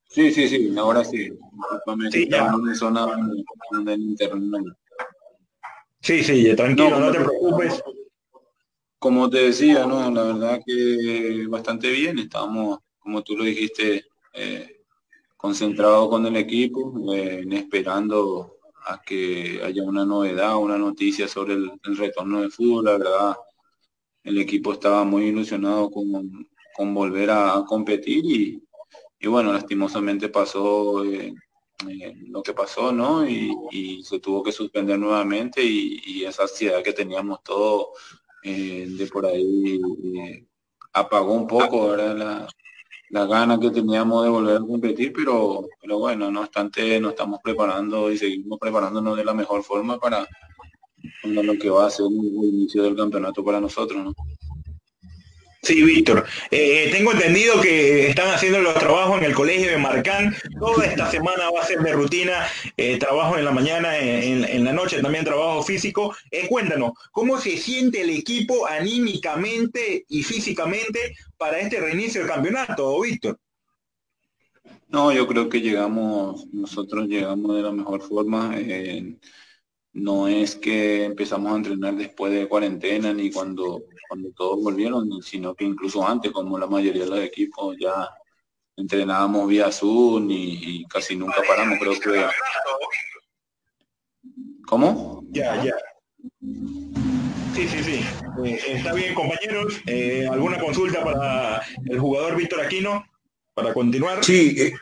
Sí, 0.09 0.31
sí, 0.31 0.47
sí, 0.47 0.73
ahora 0.77 1.03
sí. 1.03 1.31
Sí, 2.11 2.27
ya. 2.29 2.53
Sí, 6.01 6.23
sí, 6.23 6.55
tranquilo, 6.55 6.99
no, 6.99 7.11
te 7.11 7.19
preocupes. 7.19 7.83
Como 8.97 9.29
te 9.29 9.37
decía, 9.37 9.85
no, 9.85 10.09
la 10.09 10.23
verdad 10.23 10.61
que 10.65 11.45
bastante 11.49 11.91
bien. 11.91 12.17
Estábamos, 12.17 12.79
como 12.99 13.23
tú 13.23 13.35
lo 13.35 13.43
dijiste, 13.43 14.05
eh, 14.35 14.81
concentrado 15.37 16.09
con 16.09 16.25
el 16.25 16.35
equipo, 16.35 16.93
eh, 17.13 17.45
esperando 17.51 18.57
a 18.85 19.01
que 19.01 19.61
haya 19.63 19.83
una 19.83 20.05
novedad, 20.05 20.57
una 20.57 20.77
noticia 20.77 21.27
sobre 21.27 21.53
el, 21.53 21.97
retorno 21.97 22.41
del 22.41 22.51
fútbol. 22.51 22.85
La 22.85 22.97
verdad, 22.97 23.35
el 24.23 24.37
equipo 24.39 24.73
estaba 24.73 25.03
muy 25.05 25.27
ilusionado 25.27 25.89
con, 25.89 26.47
con 26.75 26.93
volver 26.93 27.31
a, 27.31 27.63
competir 27.65 28.25
y, 28.25 28.61
y, 29.19 29.27
bueno, 29.27 29.53
lastimosamente 29.53 30.29
pasó 30.29 31.03
eh, 31.05 31.33
lo 32.27 32.43
que 32.43 32.53
pasó, 32.53 32.91
¿no? 32.91 33.27
Y, 33.27 34.03
se 34.03 34.19
tuvo 34.19 34.43
que 34.43 34.51
suspender 34.51 34.99
nuevamente 34.99 35.63
y, 35.63 36.23
esa 36.25 36.43
ansiedad 36.43 36.83
que 36.83 36.93
teníamos 36.93 37.41
todos 37.43 37.87
de 38.43 39.09
por 39.11 39.25
ahí 39.25 39.79
apagó 40.93 41.33
un 41.33 41.47
poco, 41.47 41.89
¿verdad? 41.89 42.15
La, 42.17 42.47
la 43.15 43.25
gana 43.25 43.57
que 43.57 43.71
teníamos 43.71 44.25
de 44.25 44.29
volver 44.29 44.57
a 44.57 44.59
competir, 44.59 45.13
pero, 45.13 45.69
pero 45.79 45.99
bueno, 45.99 46.29
no 46.29 46.41
obstante 46.41 46.99
nos 46.99 47.11
estamos 47.11 47.39
preparando 47.41 48.11
y 48.11 48.17
seguimos 48.17 48.59
preparándonos 48.59 49.15
de 49.15 49.23
la 49.23 49.33
mejor 49.33 49.63
forma 49.63 49.97
para, 49.97 50.27
lo 51.23 51.53
que 51.57 51.69
va 51.69 51.85
a 51.85 51.89
ser 51.89 52.07
un 52.07 52.13
inicio 52.43 52.83
del 52.83 52.93
campeonato 52.93 53.41
para 53.41 53.61
nosotros, 53.61 54.03
¿no? 54.03 54.13
Sí, 55.65 55.81
Víctor. 55.81 56.23
Eh, 56.51 56.89
tengo 56.91 57.11
entendido 57.11 57.59
que 57.59 58.09
están 58.09 58.29
haciendo 58.29 58.61
los 58.61 58.75
trabajos 58.75 59.17
en 59.17 59.23
el 59.23 59.33
colegio 59.33 59.71
de 59.71 59.79
Marcán. 59.79 60.35
Toda 60.59 60.85
esta 60.85 61.09
semana 61.09 61.49
va 61.49 61.61
a 61.63 61.65
ser 61.65 61.79
de 61.79 61.91
rutina, 61.91 62.45
eh, 62.77 62.99
trabajo 62.99 63.35
en 63.35 63.45
la 63.45 63.51
mañana, 63.51 63.97
en, 63.97 64.63
la 64.63 64.73
noche 64.73 65.01
también 65.01 65.25
trabajo 65.25 65.63
físico. 65.63 66.15
Eh, 66.29 66.47
cuéntanos, 66.47 66.91
¿cómo 67.11 67.39
se 67.39 67.57
siente 67.57 68.01
el 68.01 68.11
equipo 68.11 68.67
anímicamente 68.67 70.05
y 70.07 70.21
físicamente 70.21 71.15
para 71.35 71.57
este 71.57 71.79
reinicio 71.79 72.21
del 72.21 72.29
campeonato, 72.29 73.01
Víctor? 73.01 73.39
No, 74.89 75.11
yo 75.11 75.25
creo 75.25 75.49
que 75.49 75.61
llegamos, 75.61 76.45
nosotros 76.53 77.07
llegamos 77.07 77.55
de 77.55 77.63
la 77.63 77.71
mejor 77.71 78.03
forma. 78.03 78.55
no 79.93 80.27
es 80.27 80.53
que 80.55 81.05
empezamos 81.05 81.51
a 81.51 81.55
entrenar 81.55 81.95
después 81.95 82.31
de 82.31 82.47
cuarentena 82.47 83.11
ni 83.15 83.31
cuando 83.31 83.81
cuando 84.07 84.31
todos 84.31 84.63
volvieron, 84.63 85.21
sino 85.21 85.53
que 85.55 85.65
incluso 85.65 86.07
antes, 86.07 86.31
como 86.31 86.57
la 86.57 86.67
mayoría 86.67 87.03
de 87.03 87.09
los 87.09 87.19
equipos, 87.19 87.75
ya 87.79 88.09
entrenábamos 88.75 89.47
vía 89.47 89.71
Zoom 89.71 90.27
y, 90.29 90.85
casi 90.85 91.15
nunca 91.15 91.41
paramos, 91.47 91.79
creo 91.79 91.99
que... 91.99 92.25
¿Cómo? 94.67 95.23
Ya, 95.29 95.63
ya. 95.63 95.75
Sí, 97.53 97.67
sí, 97.67 97.83
sí. 97.83 98.01
Eh, 98.43 98.59
está 98.67 98.93
bien, 98.93 99.13
compañeros. 99.13 99.79
Eh, 99.85 100.27
¿Alguna 100.29 100.59
consulta 100.59 101.03
para 101.03 101.61
el 101.85 101.99
jugador 101.99 102.35
Víctor 102.35 102.61
Aquino? 102.61 103.05
Para 103.53 103.73
continuar. 103.73 104.23
Sí, 104.23 104.55
eh, 104.59 104.73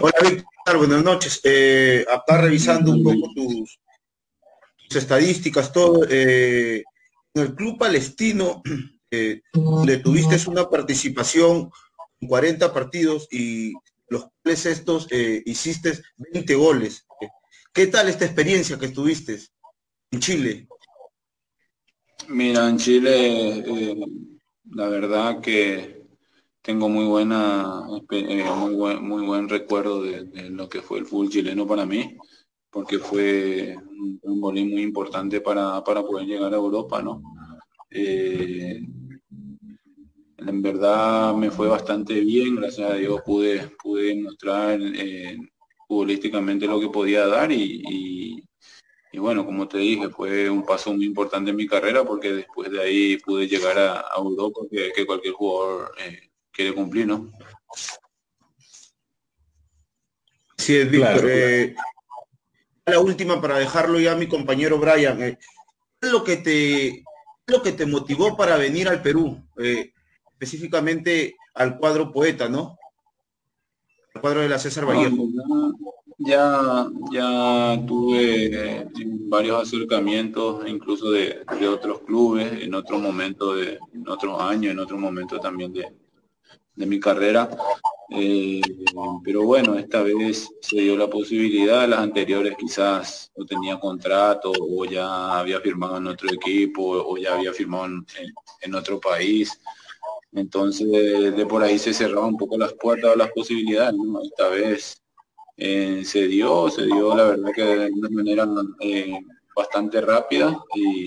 Hola 0.00 0.14
Víctor, 0.22 0.76
buenas 0.76 1.02
noches. 1.02 1.40
Eh, 1.42 2.04
acá 2.10 2.38
revisando 2.40 2.92
un 2.92 3.02
poco 3.02 3.32
tus, 3.34 3.78
estadísticas, 4.90 5.72
todo. 5.72 6.06
Eh, 6.08 6.84
en 7.34 7.42
el 7.42 7.54
Club 7.54 7.78
Palestino 7.78 8.62
eh, 9.10 9.42
le 9.84 9.96
tuviste 9.98 10.36
una 10.48 10.68
participación 10.68 11.70
en 12.20 12.28
40 12.28 12.72
partidos 12.72 13.28
y 13.30 13.72
los 14.08 14.26
cuales 14.42 14.66
estos 14.66 15.06
eh, 15.10 15.42
hiciste 15.46 16.00
20 16.16 16.54
goles. 16.54 17.06
¿Qué 17.72 17.86
tal 17.86 18.08
esta 18.08 18.24
experiencia 18.24 18.78
que 18.78 18.86
estuviste 18.86 19.38
en 20.10 20.20
Chile? 20.20 20.68
Mira, 22.28 22.68
en 22.68 22.78
Chile, 22.78 23.58
eh, 23.58 23.96
la 24.72 24.88
verdad 24.88 25.40
que 25.40 26.00
tengo 26.62 26.88
muy 26.88 27.06
buena, 27.06 27.86
muy 28.56 28.74
buen, 28.74 29.02
muy 29.02 29.24
buen 29.24 29.48
recuerdo 29.48 30.02
de, 30.02 30.50
lo 30.50 30.68
que 30.68 30.82
fue 30.82 30.98
el 30.98 31.06
fútbol 31.06 31.30
chileno 31.30 31.66
para 31.66 31.86
mí, 31.86 32.18
porque 32.70 32.98
fue 32.98 33.76
un, 33.76 34.20
un 34.22 34.40
muy 34.40 34.82
importante 34.82 35.40
para, 35.40 35.82
para 35.82 36.02
poder 36.02 36.26
llegar 36.26 36.52
a 36.52 36.56
Europa, 36.56 37.02
¿no? 37.02 37.22
Eh, 37.90 38.80
en 40.38 40.62
verdad 40.62 41.34
me 41.34 41.50
fue 41.50 41.68
bastante 41.68 42.20
bien, 42.20 42.56
gracias 42.56 42.90
a 42.90 42.94
Dios 42.94 43.20
pude, 43.26 43.68
pude 43.82 44.14
mostrar 44.22 44.80
eh, 44.80 45.36
futbolísticamente 45.86 46.66
lo 46.66 46.80
que 46.80 46.88
podía 46.88 47.26
dar 47.26 47.50
y, 47.52 48.42
bueno, 49.14 49.44
como 49.44 49.68
te 49.68 49.78
dije, 49.78 50.08
fue 50.08 50.48
un 50.48 50.64
paso 50.64 50.94
muy 50.94 51.04
importante 51.04 51.50
en 51.50 51.56
mi 51.56 51.66
carrera 51.66 52.04
porque 52.04 52.32
después 52.32 52.70
de 52.70 52.80
ahí 52.80 53.16
pude 53.18 53.48
llegar 53.48 53.76
a, 53.78 54.04
Europa 54.16 54.60
que, 54.70 55.04
cualquier 55.04 55.34
jugador 55.34 55.92
eh, 55.98 56.30
quiere 56.50 56.72
cumplir, 56.72 57.08
¿no? 57.08 57.30
Sí, 60.56 60.76
es 60.76 60.90
Víctor. 60.90 61.28
La 62.90 63.00
última 63.00 63.40
para 63.40 63.58
dejarlo 63.58 63.98
ya 63.98 64.12
a 64.12 64.16
mi 64.16 64.26
compañero 64.26 64.78
Brian. 64.78 65.18
¿Qué 65.18 65.38
es 66.00 66.10
lo 66.10 66.24
que 66.24 66.36
te 66.36 67.04
lo 67.46 67.62
que 67.62 67.72
te 67.72 67.86
motivó 67.86 68.36
para 68.36 68.56
venir 68.56 68.88
al 68.88 69.02
Perú? 69.02 69.42
Eh, 69.58 69.92
específicamente 70.32 71.36
al 71.54 71.78
cuadro 71.78 72.12
poeta, 72.12 72.48
¿no? 72.48 72.78
Al 74.14 74.20
cuadro 74.20 74.40
de 74.40 74.48
la 74.48 74.58
César 74.58 74.86
Vallejo. 74.86 75.28
ya, 76.18 76.86
ya 77.12 77.82
tuve 77.86 78.46
eh, 78.46 78.88
varios 79.28 79.62
acercamientos, 79.62 80.66
incluso 80.66 81.10
de, 81.10 81.44
otros 81.68 82.00
clubes, 82.00 82.62
en 82.62 82.74
otro 82.74 82.98
momento, 82.98 83.54
de, 83.54 83.78
en 83.92 84.08
otros 84.08 84.40
años, 84.40 84.72
en 84.72 84.78
otro 84.78 84.98
momento 84.98 85.38
también 85.38 85.72
de, 85.72 85.92
de 86.74 86.86
mi 86.86 86.98
carrera. 86.98 87.48
Eh, 88.12 88.60
pero 89.24 89.44
bueno, 89.44 89.76
esta 89.78 90.02
vez 90.02 90.48
se 90.62 90.80
dio 90.80 90.96
la 90.96 91.08
posibilidad, 91.08 91.88
las 91.88 92.00
anteriores 92.00 92.56
quizás 92.58 93.30
no 93.36 93.44
tenía 93.46 93.78
contrato 93.78 94.52
o 94.58 94.84
ya 94.84 95.38
había 95.38 95.60
firmado 95.60 95.98
en 95.98 96.08
otro 96.08 96.32
equipo 96.32 96.82
o 96.82 97.16
ya 97.16 97.34
había 97.36 97.52
firmado 97.52 97.86
en, 98.62 98.74
otro 98.74 98.98
país. 99.00 99.60
Entonces 100.32 101.36
de 101.36 101.46
por 101.46 101.62
ahí 101.62 101.78
se 101.78 101.94
cerraban 101.94 102.30
un 102.30 102.36
poco 102.36 102.58
las 102.58 102.72
puertas 102.74 103.12
o 103.12 103.16
las 103.16 103.30
posibilidades. 103.30 103.94
Esta 104.24 104.48
vez 104.48 105.02
eh, 105.56 106.02
se 106.04 106.26
dio, 106.26 106.68
se 106.70 106.86
dio 106.86 107.14
la 107.14 107.24
verdad 107.24 107.52
que 107.54 107.62
de 107.64 107.92
una 107.92 108.10
manera 108.10 108.48
eh, 108.80 109.20
bastante 109.54 110.00
rápida 110.00 110.58
y, 110.74 111.06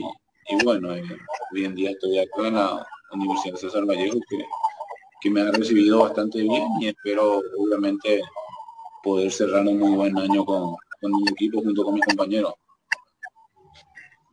bueno, 0.63 0.89
hoy 0.89 1.65
en 1.65 1.75
día 1.75 1.91
estoy 1.91 2.19
acá 2.19 2.47
en 2.47 2.55
la 2.55 2.85
Universidad 3.11 3.55
César 3.57 3.85
Vallejo 3.85 4.19
que 4.29 4.45
que 5.23 5.29
me 5.29 5.41
ha 5.41 5.51
recibido 5.51 6.01
bastante 6.01 6.41
bien 6.41 6.67
y 6.81 6.89
espero 6.89 7.41
obviamente 7.57 8.21
poder 9.01 9.31
cerrar 9.31 9.65
un 9.65 9.79
muy 9.79 9.95
buen 9.95 10.17
año 10.17 10.43
con, 10.43 10.75
mi 11.01 11.29
equipo 11.29 11.61
junto 11.61 11.83
con 11.83 11.93
mis 11.93 12.05
compañeros. 12.05 12.53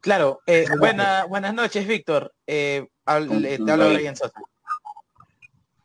Claro, 0.01 0.41
eh, 0.47 0.67
buenas 1.29 1.55
noches, 1.55 1.87
Víctor. 1.87 2.33
Eh, 2.45 2.89
te 3.05 3.71
hablo 3.73 3.93
Brian 3.93 4.17
Sosa. 4.17 4.41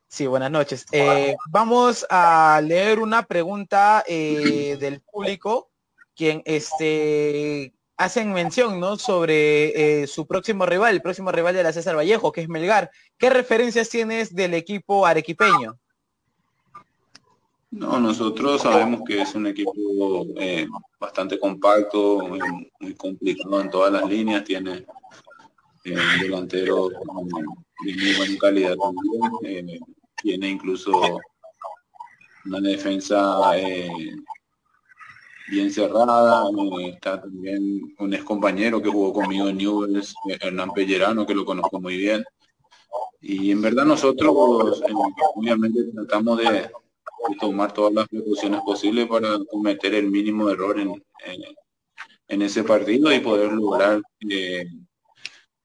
Sí, 0.08 0.26
buenas 0.26 0.50
noches. 0.50 0.86
Eh, 0.92 1.36
vamos 1.52 2.06
a 2.10 2.62
leer 2.64 3.00
una 3.00 3.24
pregunta 3.24 4.04
eh, 4.08 4.78
del 4.80 5.02
público, 5.02 5.70
quien 6.16 6.42
este 6.46 7.75
hacen 7.98 8.34
mención 8.34 8.80
¿no? 8.80 8.98
sobre 8.98 10.02
eh, 10.02 10.08
su 10.08 10.28
próximo 10.28 10.66
rival, 10.66 10.96
el 10.96 11.02
próximo 11.02 11.32
rival 11.32 11.56
de 11.56 11.64
la 11.64 11.74
César 11.74 11.96
Vallejo, 11.96 12.32
que 12.32 12.42
es 12.42 12.50
Melgar. 12.50 12.92
¿Qué 13.18 13.30
referencias 13.30 13.90
tienes 13.90 14.36
del 14.36 14.54
equipo 14.54 15.06
arequipeño? 15.06 15.78
No, 17.72 18.00
nosotros 18.00 18.62
sabemos 18.62 19.02
que 19.06 19.22
es 19.22 19.36
un 19.36 19.48
equipo 19.48 20.26
eh, 20.38 20.66
bastante 21.00 21.38
compacto, 21.40 22.20
muy, 22.80 22.94
complicado 22.96 23.60
en 23.60 23.70
todas 23.70 23.92
las 23.92 24.08
líneas, 24.10 24.46
tiene 24.46 24.86
eh, 25.84 25.92
un 25.92 26.22
delantero 26.22 26.88
de 26.90 27.94
muy 27.94 28.16
buena 28.16 28.38
calidad 28.40 28.76
también, 28.78 29.80
tiene 30.22 30.50
incluso 30.50 31.02
una 32.46 32.62
defensa 32.62 33.40
bien 35.48 35.72
cerrada. 35.72 36.44
está 36.88 37.22
también 37.22 37.82
un 38.00 38.14
ex 38.14 38.24
compañero 38.24 38.82
que 38.82 38.90
jugó 38.90 39.14
conmigo 39.14 39.48
en 39.48 39.58
Newells, 39.58 40.16
Hernán 40.40 40.72
Pellerano, 40.72 41.26
que 41.26 41.36
lo 41.36 41.46
conozco 41.46 41.80
muy 41.80 41.98
bien. 41.98 42.24
Y 43.22 43.52
en 43.52 43.62
verdad 43.62 43.86
nosotros 43.86 44.34
obviamente 45.36 45.84
tratamos 45.94 46.40
de, 46.40 46.70
tomar 47.40 47.74
todas 47.74 47.94
las 47.94 48.08
precauciones 48.08 48.62
posibles 48.62 49.08
para 49.08 49.40
cometer 49.50 49.96
el 49.96 50.12
mínimo 50.12 50.50
error 50.50 50.80
en, 50.80 51.04
en, 52.28 52.42
ese 52.42 52.64
partido 52.64 53.12
y 53.12 53.20
poder 53.20 53.52
lograr 53.52 54.00
eh, 54.30 54.68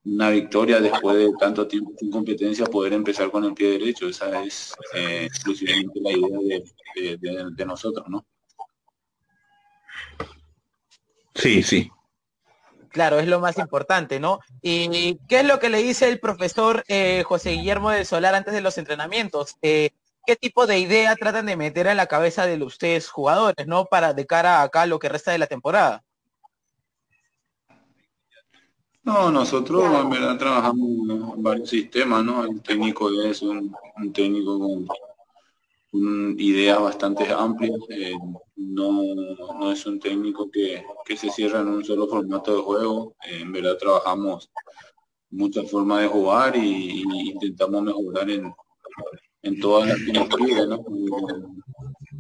una 0.05 0.31
victoria 0.31 0.81
después 0.81 1.19
de 1.19 1.31
tanto 1.39 1.69
tiempo 1.69 1.93
sin 1.99 2.11
competencia, 2.11 2.65
poder 2.65 2.95
empezar 2.95 3.31
con 3.31 3.45
el 3.45 3.53
pie 3.53 3.73
derecho. 3.73 4.09
Esa 4.09 4.43
es 4.43 4.75
eh, 4.95 5.25
exclusivamente 5.27 6.01
la 6.01 6.13
idea 6.13 6.61
de, 7.21 7.51
de 7.55 7.67
nosotros, 7.67 8.07
¿no? 8.09 8.25
Sí, 11.35 11.63
sí. 11.63 11.91
Claro, 12.91 13.21
es 13.21 13.29
lo 13.29 13.39
más 13.39 13.57
importante, 13.59 14.19
¿no? 14.19 14.41
¿Y 14.63 15.17
qué 15.29 15.41
es 15.41 15.45
lo 15.45 15.61
que 15.61 15.71
le 15.71 15.79
dice 15.79 16.09
el 16.09 16.19
profesor 16.19 16.85
eh, 16.89 17.23
José 17.25 17.53
Guillermo 17.53 17.91
del 17.91 18.05
Solar 18.05 18.35
antes 18.35 18.53
de 18.53 18.61
los 18.61 18.79
entrenamientos? 18.79 19.57
Eh, 19.63 19.91
¿Qué 20.27 20.35
tipo 20.35 20.67
de 20.67 20.81
idea 20.81 21.15
tratan 21.15 21.47
de 21.47 21.57
meter 21.57 21.87
en 21.87 21.97
la 21.97 22.07
cabeza 22.07 22.47
de 22.47 22.63
ustedes 22.63 23.09
jugadores, 23.09 23.67
¿no? 23.67 23.87
Para 23.87 24.13
de 24.13 24.27
cara 24.27 24.59
a 24.59 24.63
acá 24.63 24.87
lo 24.87 24.99
que 24.99 25.09
resta 25.09 25.31
de 25.31 25.39
la 25.39 25.47
temporada. 25.47 26.03
No, 29.03 29.31
nosotros 29.31 29.85
en 29.85 30.11
verdad 30.11 30.37
trabajamos 30.37 30.89
en 31.37 31.43
varios 31.43 31.71
sistemas, 31.71 32.25
¿no? 32.25 32.45
El 32.45 32.61
técnico 32.61 33.09
es 33.23 33.41
un, 33.41 33.75
un 33.97 34.13
técnico 34.13 34.59
con 35.91 36.39
ideas 36.39 36.81
bastante 36.81 37.33
amplias. 37.33 37.81
Eh, 37.89 38.13
no, 38.61 38.93
no, 39.59 39.73
es 39.73 39.87
un 39.87 39.99
técnico 39.99 40.51
que, 40.51 40.85
que, 41.05 41.17
se 41.17 41.31
cierra 41.31 41.61
en 41.61 41.69
un 41.69 41.85
solo 41.85 42.07
formato 42.07 42.55
de 42.55 42.63
juego. 42.63 43.17
En 43.23 43.53
verdad 43.53 43.79
trabajamos 43.79 44.51
muchas 45.31 45.71
formas 45.71 46.03
de 46.03 46.09
jugar 46.09 46.57
y, 46.57 47.03
intentamos 47.31 47.83
mejorar 47.83 48.31
en, 48.31 48.55
en 49.43 49.61
todas 49.61 49.89
las 49.89 49.97
que 49.99 50.13
¿no? 50.67 50.85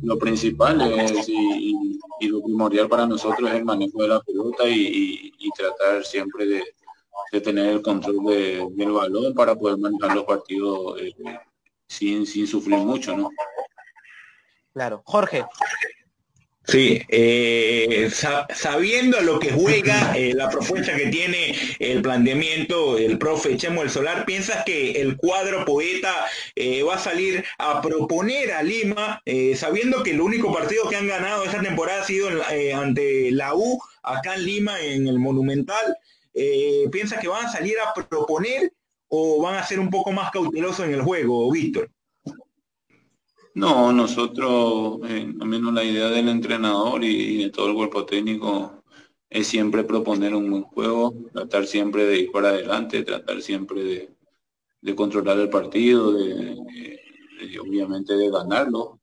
Lo 0.02 0.18
principal 0.18 0.80
es 0.80 1.28
y, 1.28 1.98
y, 2.20 2.28
lo 2.28 2.42
primordial 2.42 2.88
para 2.88 3.06
nosotros 3.06 3.50
es 3.50 3.56
el 3.56 3.64
manejo 3.64 4.02
de 4.02 4.08
la 4.08 4.20
pelota 4.20 4.64
y, 4.66 5.32
tratar 5.56 6.04
siempre 6.04 6.46
de, 6.46 6.62
de, 7.32 7.40
tener 7.40 7.66
el 7.66 7.82
control 7.82 8.24
de, 8.24 8.66
del 8.70 8.92
balón 8.92 9.34
para 9.34 9.54
poder 9.54 9.76
manejar 9.76 10.14
los 10.14 10.24
partidos 10.24 10.98
eh, 11.00 11.12
sin, 11.86 12.24
sin 12.24 12.46
sufrir 12.46 12.78
mucho, 12.78 13.14
¿no? 13.16 13.30
Claro. 14.72 15.02
Jorge. 15.04 15.44
Sí, 16.70 17.02
eh, 17.08 18.08
sabiendo 18.54 19.20
lo 19.22 19.40
que 19.40 19.50
juega, 19.50 20.16
eh, 20.16 20.32
la 20.34 20.48
propuesta 20.48 20.94
que 20.94 21.06
tiene 21.06 21.56
el 21.80 22.00
planteamiento 22.00 22.96
el 22.96 23.18
profe 23.18 23.56
Chemo 23.56 23.82
El 23.82 23.90
Solar, 23.90 24.24
¿piensas 24.24 24.64
que 24.64 24.92
el 24.92 25.16
cuadro 25.16 25.64
poeta 25.64 26.26
eh, 26.54 26.84
va 26.84 26.94
a 26.94 26.98
salir 27.00 27.44
a 27.58 27.82
proponer 27.82 28.52
a 28.52 28.62
Lima, 28.62 29.20
sabiendo 29.56 30.04
que 30.04 30.12
el 30.12 30.20
único 30.20 30.52
partido 30.52 30.88
que 30.88 30.94
han 30.94 31.08
ganado 31.08 31.44
esta 31.44 31.60
temporada 31.60 32.02
ha 32.02 32.06
sido 32.06 32.28
ante 32.76 33.32
la 33.32 33.54
U, 33.54 33.82
acá 34.04 34.36
en 34.36 34.44
Lima, 34.44 34.80
en 34.80 35.08
el 35.08 35.18
Monumental? 35.18 35.96
¿Piensas 36.92 37.18
que 37.20 37.26
van 37.26 37.46
a 37.46 37.52
salir 37.52 37.74
a 37.80 37.92
proponer 37.92 38.72
o 39.08 39.42
van 39.42 39.56
a 39.56 39.66
ser 39.66 39.80
un 39.80 39.90
poco 39.90 40.12
más 40.12 40.30
cautelosos 40.30 40.86
en 40.86 40.94
el 40.94 41.02
juego, 41.02 41.50
Víctor? 41.50 41.90
No, 43.54 43.92
nosotros, 43.92 45.00
eh, 45.08 45.34
al 45.40 45.48
menos 45.48 45.74
la 45.74 45.84
idea 45.84 46.08
del 46.08 46.28
entrenador 46.28 47.02
y, 47.04 47.42
de 47.44 47.50
todo 47.50 47.68
el 47.68 47.74
cuerpo 47.74 48.06
técnico 48.06 48.84
es 49.28 49.46
siempre 49.48 49.84
proponer 49.84 50.34
un 50.34 50.50
buen 50.50 50.62
juego, 50.64 51.14
tratar 51.32 51.66
siempre 51.66 52.04
de 52.04 52.20
ir 52.20 52.32
para 52.32 52.50
adelante, 52.50 53.02
tratar 53.02 53.42
siempre 53.42 54.08
de, 54.82 54.94
controlar 54.94 55.38
el 55.38 55.50
partido, 55.50 56.12
de, 56.12 56.56
obviamente 57.60 58.14
de 58.16 58.30
ganarlo. 58.30 59.00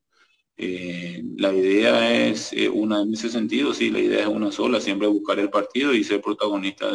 Eh, 0.56 1.22
la 1.36 1.52
idea 1.52 2.26
es 2.28 2.52
eh, 2.52 2.68
una 2.68 3.02
en 3.02 3.14
ese 3.14 3.28
sentido, 3.28 3.74
sí, 3.74 3.90
la 3.90 4.00
idea 4.00 4.22
es 4.22 4.28
una 4.28 4.50
sola, 4.52 4.80
siempre 4.80 5.08
buscar 5.08 5.38
el 5.38 5.50
partido 5.50 5.94
y 5.94 6.04
ser 6.04 6.20
protagonista 6.22 6.88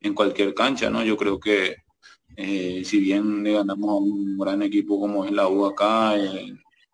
en 0.00 0.14
cualquier 0.14 0.54
cancha, 0.54 0.90
¿no? 0.90 1.04
Yo 1.04 1.16
creo 1.16 1.40
que 1.40 1.76
eh, 2.36 2.82
si 2.84 2.98
bien 2.98 3.44
le 3.44 3.52
ganamos 3.52 3.90
a 3.90 3.94
un 3.94 4.36
gran 4.38 4.62
equipo 4.62 4.98
como 5.00 5.24
es 5.24 5.32
la 5.32 5.48
U 5.48 5.64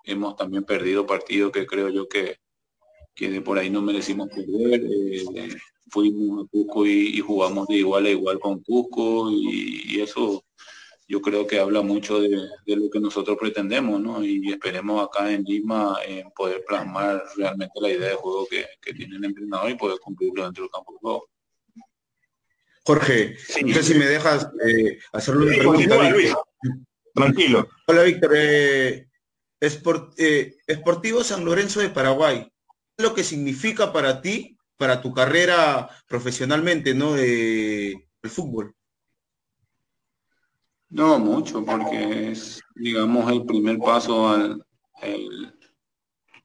hemos 0.05 0.37
también 0.37 0.65
perdido 0.65 1.07
partidos 1.07 1.53
que 1.53 1.67
creo 1.67 1.89
yo 1.89 2.09
que, 2.09 2.39
que 3.15 3.31
de 3.31 3.41
por 3.41 3.59
ahí 3.59 3.71
no 3.71 3.83
merecimos 3.83 4.29
perder. 4.29 4.83
fuimos 5.91 6.45
a 6.45 6.49
Cusco 6.51 6.87
y, 6.87 7.19
jugamos 7.21 7.67
de 7.69 7.77
igual 7.77 8.07
a 8.07 8.11
igual 8.11 8.39
con 8.39 8.63
Cusco 8.63 9.31
y 9.31 10.01
eso 10.01 10.45
yo 11.11 11.21
creo 11.21 11.45
que 11.45 11.59
habla 11.59 11.83
mucho 11.83 12.21
de, 12.21 12.31
lo 12.67 12.89
que 12.89 13.01
nosotros 13.01 13.37
pretendemos, 13.37 14.01
¿no? 14.01 14.23
Y 14.25 14.49
esperemos 14.53 15.05
acá 15.05 15.29
en 15.33 15.43
Lima 15.43 15.99
en 16.07 16.31
poder 16.31 16.63
plasmar 16.65 17.25
realmente 17.37 17.81
la 17.81 17.91
idea 17.91 18.11
de 18.11 18.15
juego 18.15 18.47
que, 18.49 18.95
tiene 18.95 19.17
el 19.17 19.25
entrenador 19.25 19.73
y 19.73 19.75
poder 19.75 19.99
cumplirlo 19.99 20.45
dentro 20.45 20.63
del 20.63 20.71
campo 20.71 20.93
de 20.93 20.99
juego. 21.01 21.29
Jorge, 22.85 23.37
no 23.67 23.75
sé 23.75 23.83
si 23.83 23.95
me 23.95 24.07
dejas 24.07 24.49
eh, 24.65 25.01
hacerle 25.13 25.47
una 25.47 25.57
pregunta. 25.57 26.11
Luis. 26.11 26.33
Tranquilo. 27.13 27.69
Hola, 27.89 28.03
Víctor. 28.05 28.33
Eh, 28.37 29.10
eh, 29.61 30.57
Esportivo 30.67 31.25
San 31.25 31.45
Lorenzo 31.45 31.81
de 31.81 31.91
Paraguay. 31.91 32.45
¿Qué 32.45 33.05
es 33.05 33.09
lo 33.09 33.15
que 33.15 33.25
significa 33.25 33.93
para 33.93 34.21
ti, 34.21 34.57
para 34.77 35.01
tu 35.01 35.13
carrera 35.13 35.89
profesionalmente, 36.07 36.95
¿no? 36.95 37.17
el 37.17 38.03
fútbol. 38.23 38.75
No, 40.89 41.19
mucho, 41.19 41.65
porque 41.65 42.33
es, 42.33 42.61
digamos, 42.75 43.31
el 43.31 43.45
primer 43.45 43.79
paso 43.79 44.29
al, 44.29 44.65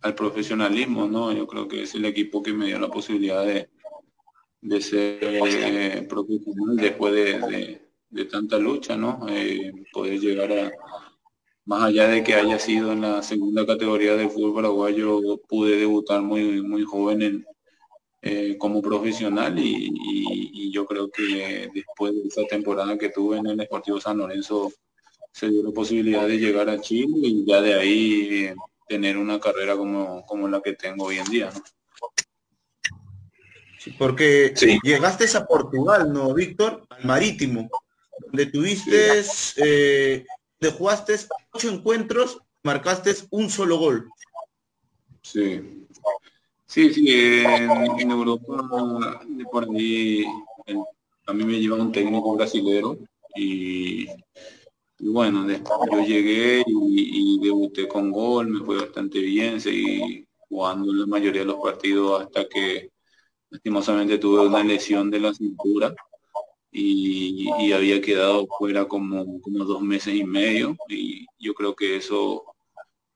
al 0.02 0.16
profesionalismo, 0.16 1.08
¿no? 1.08 1.32
Yo 1.32 1.48
creo 1.48 1.68
que 1.68 1.84
es 1.84 1.96
el 1.96 2.06
equipo 2.06 2.44
que 2.44 2.54
me 2.54 2.68
dio 2.68 2.80
la 2.80 2.90
posibilidad 2.90 3.44
de, 3.44 3.70
de 4.62 4.82
ser 4.82 5.24
eh, 5.24 6.06
profesional 6.08 6.76
después 6.76 7.14
de, 7.14 8.26
tanta 8.26 8.58
lucha, 8.58 8.96
¿no? 8.96 9.26
Eh, 9.30 9.72
poder 9.92 10.20
llegar 10.20 10.52
a, 10.52 10.72
más 11.66 11.84
allá 11.84 12.08
de 12.08 12.24
que 12.24 12.36
haya 12.36 12.60
sido 12.60 12.92
en 12.92 13.02
la 13.02 13.24
segunda 13.24 13.66
categoría 13.66 14.16
del 14.16 14.30
fútbol 14.30 14.56
paraguayo, 14.56 15.40
pude 15.48 15.78
debutar 15.78 16.22
muy, 16.22 16.62
muy 16.62 16.84
joven 16.84 17.22
en, 17.22 17.46
eh, 18.28 18.58
como 18.58 18.82
profesional 18.82 19.58
y, 19.60 20.72
yo 20.72 20.86
creo 20.86 21.10
que 21.10 21.70
después 21.74 22.12
de 22.14 22.28
esa 22.28 22.44
temporada 22.50 22.98
que 22.98 23.10
tuve 23.10 23.38
en 23.38 23.48
el 23.48 23.56
Deportivo 23.56 24.02
San 24.02 24.18
Lorenzo 24.18 24.74
se 25.32 25.48
dio 25.48 25.64
la 25.64 25.72
posibilidad 25.72 26.28
de 26.28 26.38
llegar 26.38 26.70
a 26.70 26.82
Chile 26.82 27.14
y 27.22 27.46
ya 27.46 27.62
de 27.62 27.76
ahí 27.76 28.54
tener 28.90 29.18
una 29.18 29.40
carrera 29.40 29.78
como, 29.78 30.26
como 30.26 30.50
la 30.50 30.60
que 30.60 30.74
tengo 30.74 31.06
hoy 31.06 31.20
en 31.20 31.26
día. 31.26 31.50
porque 33.98 34.54
llegaste 34.84 35.26
a 35.38 35.46
Portugal, 35.46 36.12
¿no, 36.12 36.34
Víctor? 36.34 36.86
Al 36.90 37.06
Marítimo, 37.06 37.70
donde 38.28 38.48
tuviste, 38.48 39.24
eh, 39.58 40.26
jugaste 40.72 41.16
ocho 41.52 41.70
encuentros, 41.70 42.40
marcaste 42.64 43.14
un 43.30 43.50
solo 43.50 43.78
gol. 43.78 44.10
Sí. 45.22 45.86
Sí, 46.68 46.94
sí, 46.94 47.06
en, 47.10 48.12
Europa, 48.12 48.68
por 49.52 49.64
ahí, 49.76 50.26
a 51.28 51.34
mí 51.34 51.44
me 51.46 51.60
lleva 51.60 51.78
un 51.78 51.92
técnico 51.92 52.36
brasilero 52.36 52.98
y, 53.36 54.08
bueno, 55.00 55.46
después 55.46 55.78
yo 55.92 56.02
llegué 56.02 56.64
y, 56.66 57.40
debuté 57.40 57.88
con 57.88 58.12
gol, 58.12 58.48
me 58.48 58.66
fue 58.66 58.78
bastante 58.78 59.20
bien, 59.20 59.62
seguí 59.62 60.28
jugando 60.50 60.92
la 60.92 61.06
mayoría 61.06 61.42
de 61.42 61.48
los 61.48 61.62
partidos 61.62 62.24
hasta 62.24 62.48
que 62.50 62.90
lastimosamente 63.50 64.18
tuve 64.18 64.48
una 64.48 64.64
lesión 64.64 65.12
de 65.12 65.20
la 65.20 65.34
cintura 65.34 65.94
y, 66.78 67.72
había 67.72 68.02
quedado 68.02 68.48
fuera 68.58 68.86
como, 68.86 69.42
como 69.42 69.64
dos 69.64 69.82
meses 69.82 70.14
y 70.14 70.24
medio 70.24 70.76
y 70.90 71.26
yo 71.40 71.54
creo 71.54 71.74
que 71.76 71.98
eso, 71.98 72.44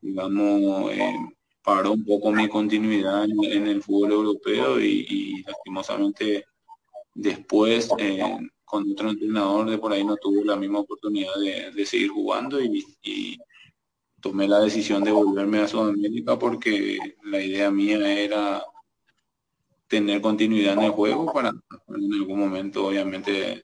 digamos, 0.01 0.91
eh, 0.93 1.15
paró 1.61 1.91
un 1.91 2.05
poco 2.05 2.31
mi 2.31 2.47
continuidad 2.47 3.25
en, 3.25 3.67
el 3.67 3.83
fútbol 3.83 4.11
europeo 4.13 4.79
y, 4.79 5.43
lastimosamente 5.45 6.45
después 7.13 7.89
eh, 7.97 8.21
con 8.63 8.89
otro 8.91 9.09
entrenador 9.09 9.69
de 9.69 9.77
por 9.77 9.91
ahí 9.91 10.05
no 10.05 10.15
tuve 10.15 10.45
la 10.45 10.55
misma 10.55 10.79
oportunidad 10.79 11.33
de, 11.75 11.85
seguir 11.85 12.09
jugando 12.09 12.61
y, 12.61 13.37
tomé 14.21 14.49
la 14.49 14.59
decisión 14.59 15.01
de 15.03 15.11
volverme 15.11 15.59
a 15.59 15.67
Sudamérica 15.67 16.37
porque 16.37 16.97
la 17.23 17.41
idea 17.41 17.71
mía 17.71 18.21
era 18.21 18.61
tener 19.89 20.21
continuidad 20.21 20.73
en 20.73 20.83
el 20.83 20.91
juego 20.91 21.33
para 21.33 21.49
en 21.49 22.13
algún 22.13 22.39
momento 22.39 22.87
obviamente 22.87 23.63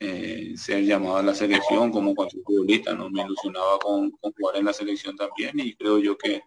eh, 0.00 0.54
ser 0.56 0.84
llamado 0.84 1.18
a 1.18 1.22
la 1.22 1.34
selección 1.34 1.92
como 1.92 2.14
cualquier 2.14 2.42
futbolista, 2.42 2.94
¿no? 2.94 3.10
Me 3.10 3.22
ilusionaba 3.22 3.78
con, 3.78 4.10
jugar 4.10 4.56
en 4.56 4.64
la 4.64 4.72
selección 4.72 5.16
también 5.16 5.60
y 5.60 5.74
creo 5.76 5.98
yo 5.98 6.16
que 6.18 6.42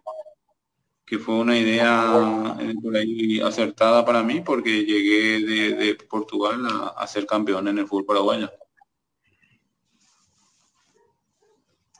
que 1.06 1.18
fue 1.18 1.36
una 1.36 1.58
idea 1.58 2.54
eh, 2.60 2.74
por 2.82 2.94
ahí 2.94 3.40
acertada 3.40 4.04
para 4.04 4.22
mí 4.22 4.42
porque 4.42 4.84
llegué 4.84 5.40
de, 5.40 5.94
Portugal 5.94 6.60
a, 6.94 7.06
ser 7.06 7.24
campeón 7.24 7.66
en 7.66 7.78
el 7.78 7.86
fútbol 7.86 8.04
paraguayo. 8.04 8.50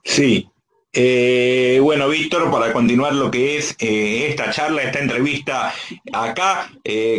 Sí. 0.04 0.50
Eh, 0.92 1.78
bueno, 1.82 2.08
Víctor, 2.08 2.50
para 2.50 2.72
continuar 2.72 3.14
lo 3.14 3.30
que 3.30 3.58
es 3.58 3.76
eh, 3.78 4.28
esta 4.28 4.50
charla, 4.50 4.82
esta 4.82 4.98
entrevista 4.98 5.74
acá 6.12 6.70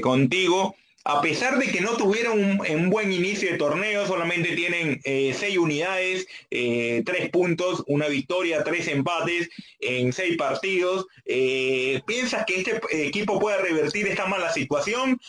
contigo, 0.02 0.76
a 1.10 1.22
pesar 1.22 1.58
de 1.58 1.72
que 1.72 1.82
no 1.82 1.98
tuvieron 1.98 2.62
un, 2.69 2.89
buen 2.91 3.12
inicio 3.12 3.52
de 3.52 3.58
torneo, 3.58 4.06
solamente 4.06 4.56
tienen 4.56 5.02
eh, 5.04 5.36
seis 5.36 5.58
unidades, 5.58 6.28
eh, 6.52 7.02
tres 7.04 7.32
puntos, 7.32 7.84
una 7.88 8.08
victoria, 8.08 8.63
tres 8.63 8.88
empates 8.88 9.50
en 9.80 10.13
seis 10.13 10.38
partidos. 10.38 11.08
Eh, 11.26 12.04
¿Piensas 12.06 12.45
que 12.45 12.60
este 12.60 12.80
equipo 12.91 13.39
puede 13.39 13.58
revertir 13.58 14.08
esta 14.08 14.28
mala 14.28 14.54
situación? 14.54 15.19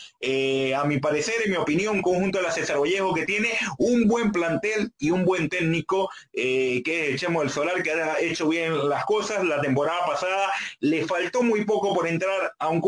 a 0.75 0.85
mi 0.85 0.99
parecer, 0.99 1.35
en 1.43 1.51
mi 1.51 1.57
opinión, 1.57 2.01
conjunto 2.01 2.37
de 2.37 2.43
la 2.43 2.51
César 2.51 2.79
Vallejo, 2.79 3.13
que 3.13 3.25
tiene 3.25 3.49
un 3.77 4.07
buen 4.07 4.31
plantel 4.31 4.91
y 4.99 5.09
un 5.09 5.25
buen 5.25 5.49
técnico, 5.49 6.09
que 6.31 6.83
es 6.85 7.09
el 7.09 7.19
Chemo 7.19 7.41
del 7.41 7.49
Solar, 7.49 7.81
que 7.81 7.91
ha 7.91 8.19
hecho 8.19 8.47
bien 8.47 8.87
las 8.87 9.05
cosas. 9.05 9.43
La 9.43 9.61
temporada 9.61 10.05
pasada 10.05 10.51
le 10.79 11.05
faltó 11.05 11.41
muy 11.41 11.65
poco 11.65 11.93
por 11.93 12.07
entrar 12.07 12.53
a 12.59 12.69
un 12.69 12.81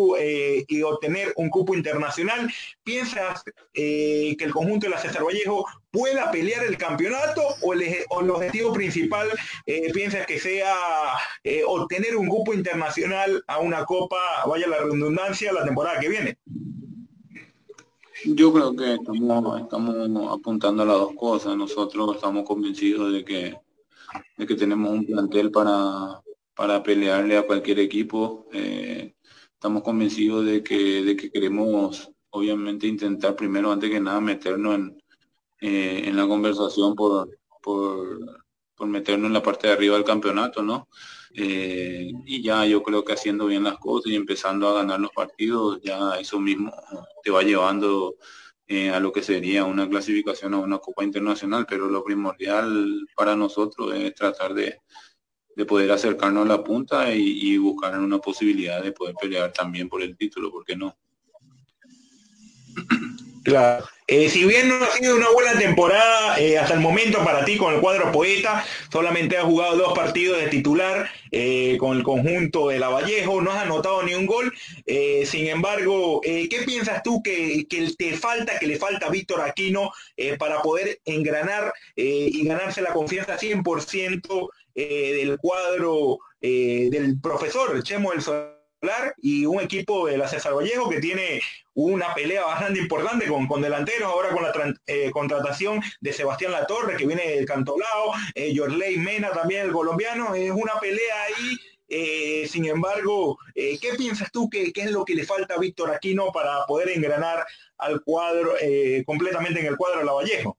y 0.67 0.81
obtener 0.83 1.33
un 1.35 1.49
cupo 1.49 1.73
internacional 1.73 2.49
¿Piensas 2.83 3.45
eh, 3.73 4.35
que 4.37 4.43
el 4.43 4.51
conjunto 4.51 4.87
de 4.87 4.89
la 4.89 4.97
César 4.97 5.23
Vallejo 5.23 5.65
pueda 5.89 6.29
pelear 6.31 6.65
el 6.65 6.77
campeonato 6.77 7.41
o 7.61 7.73
el, 7.73 7.81
objetivo 8.09 8.73
principal 8.73 9.29
eh, 9.65 9.89
piensas 9.93 10.25
que 10.27 10.37
sea 10.37 10.73
eh, 11.45 11.63
obtener 11.65 12.17
un 12.17 12.27
grupo 12.27 12.53
internacional 12.53 13.41
a 13.47 13.59
una 13.59 13.85
copa, 13.85 14.17
vaya 14.47 14.67
la 14.67 14.79
redundancia, 14.79 15.53
la 15.53 15.63
temporada 15.63 15.99
que 16.01 16.09
viene? 16.09 16.37
Yo 18.25 18.51
creo 18.51 18.75
que 18.75 18.95
estamos, 18.95 19.61
estamos 19.61 20.33
apuntando 20.39 20.83
a 20.83 20.85
las 20.85 20.97
dos 20.97 21.15
cosas. 21.15 21.55
Nosotros 21.55 22.15
estamos 22.15 22.43
convencidos 22.43 23.13
de 23.13 23.23
que, 23.23 23.57
de 24.37 24.45
que 24.45 24.55
tenemos 24.55 24.91
un 24.91 25.05
plantel 25.05 25.51
para, 25.51 26.21
para 26.53 26.83
pelearle 26.83 27.37
a 27.37 27.47
cualquier 27.47 27.79
equipo. 27.79 28.45
estamos 28.51 29.83
convencidos 29.83 30.45
de 30.45 30.61
que, 30.63 31.03
de 31.03 31.15
que 31.15 31.31
queremos 31.31 32.12
obviamente 32.33 32.87
intentar 32.87 33.35
primero, 33.35 33.71
antes 33.71 33.89
que 33.91 33.99
nada, 33.99 34.19
meternos 34.19 34.75
en, 34.75 34.97
eh, 35.61 36.03
en 36.05 36.17
la 36.17 36.27
conversación 36.27 36.95
por, 36.95 37.29
por, 37.61 38.19
meternos 38.87 39.27
en 39.27 39.33
la 39.33 39.43
parte 39.43 39.67
de 39.67 39.73
arriba 39.73 39.95
del 39.95 40.03
campeonato, 40.03 40.61
¿no? 40.61 40.89
Eh, 41.35 42.11
y 42.25 42.43
ya 42.43 42.65
yo 42.65 42.83
creo 42.83 43.03
que 43.05 43.13
haciendo 43.13 43.45
bien 43.45 43.63
las 43.63 43.77
cosas 43.77 44.11
y 44.11 44.15
empezando 44.15 44.67
a 44.67 44.73
ganar 44.73 44.99
los 44.99 45.11
partidos, 45.11 45.79
ya 45.83 46.19
eso 46.19 46.39
mismo 46.39 46.71
te 47.23 47.31
va 47.31 47.43
llevando 47.43 48.15
eh, 48.67 48.89
a 48.89 48.99
lo 48.99 49.13
que 49.13 49.23
sería 49.23 49.65
una 49.65 49.87
clasificación 49.87 50.53
a 50.53 50.59
una 50.59 50.79
Copa 50.79 51.03
Internacional, 51.03 51.65
pero 51.69 51.87
lo 51.87 52.03
primordial 52.03 53.07
para 53.15 53.35
nosotros 53.35 53.93
es 53.95 54.13
tratar 54.15 54.53
de, 54.53 54.79
de 55.55 55.65
poder 55.65 55.91
acercarnos 55.91 56.45
a 56.45 56.49
la 56.49 56.63
punta 56.63 57.13
y, 57.15 57.53
y 57.53 57.57
buscar 57.57 57.97
una 57.99 58.19
posibilidad 58.19 58.83
de 58.83 58.91
poder 58.91 59.15
pelear 59.21 59.53
también 59.53 59.87
por 59.89 60.01
el 60.01 60.17
título, 60.17 60.51
¿por 60.51 60.65
qué 60.65 60.75
no? 60.75 60.97
Claro. 63.43 63.85
Eh, 64.07 64.29
si 64.29 64.43
bien 64.43 64.67
no 64.67 64.83
ha 64.83 64.91
sido 64.91 65.15
una 65.15 65.29
buena 65.29 65.57
temporada 65.57 66.37
eh, 66.37 66.57
hasta 66.57 66.73
el 66.73 66.81
momento 66.81 67.23
para 67.23 67.45
ti 67.45 67.57
con 67.57 67.73
el 67.73 67.79
cuadro 67.79 68.11
poeta, 68.11 68.65
solamente 68.91 69.37
has 69.37 69.45
jugado 69.45 69.77
dos 69.77 69.93
partidos 69.93 70.41
de 70.41 70.47
titular 70.47 71.09
eh, 71.31 71.77
con 71.79 71.95
el 71.95 72.03
conjunto 72.03 72.67
de 72.67 72.79
la 72.79 72.89
Vallejo, 72.89 73.41
no 73.41 73.51
has 73.51 73.63
anotado 73.63 74.03
ni 74.03 74.13
un 74.13 74.25
gol. 74.25 74.53
sin 75.25 75.47
embargo, 75.47 76.19
¿qué 76.21 76.63
piensas 76.65 77.01
tú 77.01 77.23
que, 77.23 77.65
te 77.97 78.17
falta, 78.17 78.59
que 78.59 78.67
le 78.67 78.77
falta 78.77 79.07
a 79.07 79.09
Víctor 79.09 79.41
Aquino 79.41 79.91
para 80.37 80.61
poder 80.61 80.99
engranar 81.05 81.73
y 81.95 82.45
ganarse 82.45 82.81
la 82.81 82.93
confianza 82.93 83.39
100% 83.39 84.49
del 84.75 85.37
cuadro 85.37 86.19
del 86.41 87.19
profesor 87.21 87.81
Chemo 87.83 88.11
del 88.11 88.21
Y 89.17 89.45
un 89.45 89.61
equipo 89.61 90.07
de 90.07 90.17
la 90.17 90.27
César 90.27 90.53
Vallejo 90.53 90.89
que 90.89 90.99
tiene 90.99 91.41
una 91.73 92.13
pelea 92.13 92.45
bastante 92.45 92.79
importante 92.79 93.27
con, 93.27 93.47
con 93.47 93.61
delanteros, 93.61 94.11
ahora 94.11 94.29
con 94.29 94.43
la 94.43 94.53
contratación 95.11 95.81
de 96.01 96.13
Sebastián 96.13 96.51
Latorre, 96.51 96.97
que 96.97 97.07
viene 97.07 97.27
del 97.27 97.45
Cantolao, 97.45 98.13
eh, 98.35 98.53
Yorley 98.53 98.97
Mena 98.97 99.31
también, 99.31 99.65
el 99.65 99.71
colombiano, 99.71 100.35
es 100.35 100.51
una 100.51 100.79
pelea 100.79 101.23
ahí 101.27 101.57
eh, 101.95 102.47
sin 102.47 102.65
embargo, 102.65 103.37
eh, 103.53 103.77
¿qué 103.79 103.93
piensas 103.93 104.31
tú 104.31 104.49
que, 104.49 104.71
es 104.73 104.91
lo 104.91 105.05
que 105.05 105.13
le 105.13 105.25
falta 105.25 105.53
a 105.53 105.59
Víctor 105.59 105.91
Aquino 105.91 106.31
para 106.31 106.65
poder 106.65 106.89
engranar 106.89 107.45
al 107.77 108.01
cuadro 108.01 108.53
eh, 108.59 109.03
completamente 109.05 109.59
en 109.59 109.67
el 109.67 109.77
cuadro 109.77 109.99
de 109.99 110.05
la 110.05 110.13
Vallejo? 110.13 110.57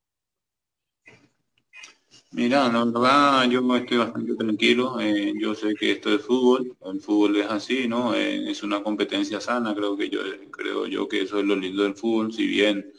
Mira, 2.34 2.68
la 2.68 2.84
verdad 2.84 3.48
yo 3.48 3.76
estoy 3.76 3.98
bastante 3.98 4.34
tranquilo. 4.34 4.98
yo 5.40 5.54
sé 5.54 5.74
que 5.76 5.92
esto 5.92 6.12
es 6.12 6.22
fútbol, 6.22 6.76
el 6.84 7.00
fútbol 7.00 7.36
es 7.36 7.46
así, 7.48 7.86
¿no? 7.86 8.12
es 8.14 8.62
una 8.64 8.82
competencia 8.82 9.40
sana. 9.40 9.72
Creo 9.74 9.96
que 9.96 10.08
yo 10.10 10.20
creo 10.50 10.86
yo 10.86 11.06
que 11.08 11.22
eso 11.22 11.38
es 11.38 11.44
lo 11.44 11.54
lindo 11.54 11.84
del 11.84 11.94
fútbol. 11.94 12.32
Si 12.32 12.46
bien, 12.46 12.92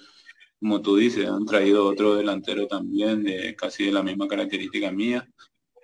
como 0.60 0.82
tú 0.82 0.96
dices, 0.98 1.28
han 1.28 1.46
traído 1.46 1.86
otro 1.88 2.16
delantero 2.16 2.68
también 2.68 3.24
de 3.24 3.56
casi 3.58 3.86
de 3.86 3.92
la 3.92 4.04
misma 4.04 4.28
característica 4.28 4.92
mía. 4.92 5.28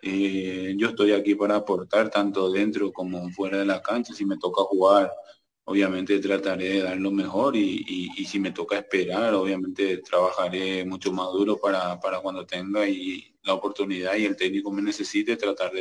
Eh, 0.02 0.74
yo 0.78 0.90
estoy 0.90 1.12
aquí 1.12 1.36
para 1.36 1.58
aportar 1.58 2.10
tanto 2.10 2.52
dentro 2.52 2.92
como 2.94 3.30
fuera 3.32 3.60
de 3.60 3.66
la 3.66 3.82
cancha. 3.82 4.14
Si 4.14 4.26
me 4.26 4.38
toca 4.38 4.64
jugar, 4.64 5.12
obviamente 5.66 6.20
trataré 6.20 6.70
de 6.70 6.82
dar 6.84 6.98
lo 6.98 7.12
mejor 7.12 7.56
y, 7.56 8.10
si 8.26 8.40
me 8.40 8.52
toca 8.52 8.78
esperar, 8.78 9.34
obviamente 9.34 9.98
trabajaré 9.98 10.86
mucho 10.86 11.12
más 11.12 11.28
duro 11.32 11.58
para, 11.58 12.00
cuando 12.22 12.46
tenga 12.46 12.88
y 12.88 13.36
la 13.44 13.54
oportunidad 13.54 14.16
y 14.16 14.26
el 14.26 14.36
técnico 14.36 14.72
me 14.72 14.82
necesite 14.82 15.38
tratar 15.38 15.72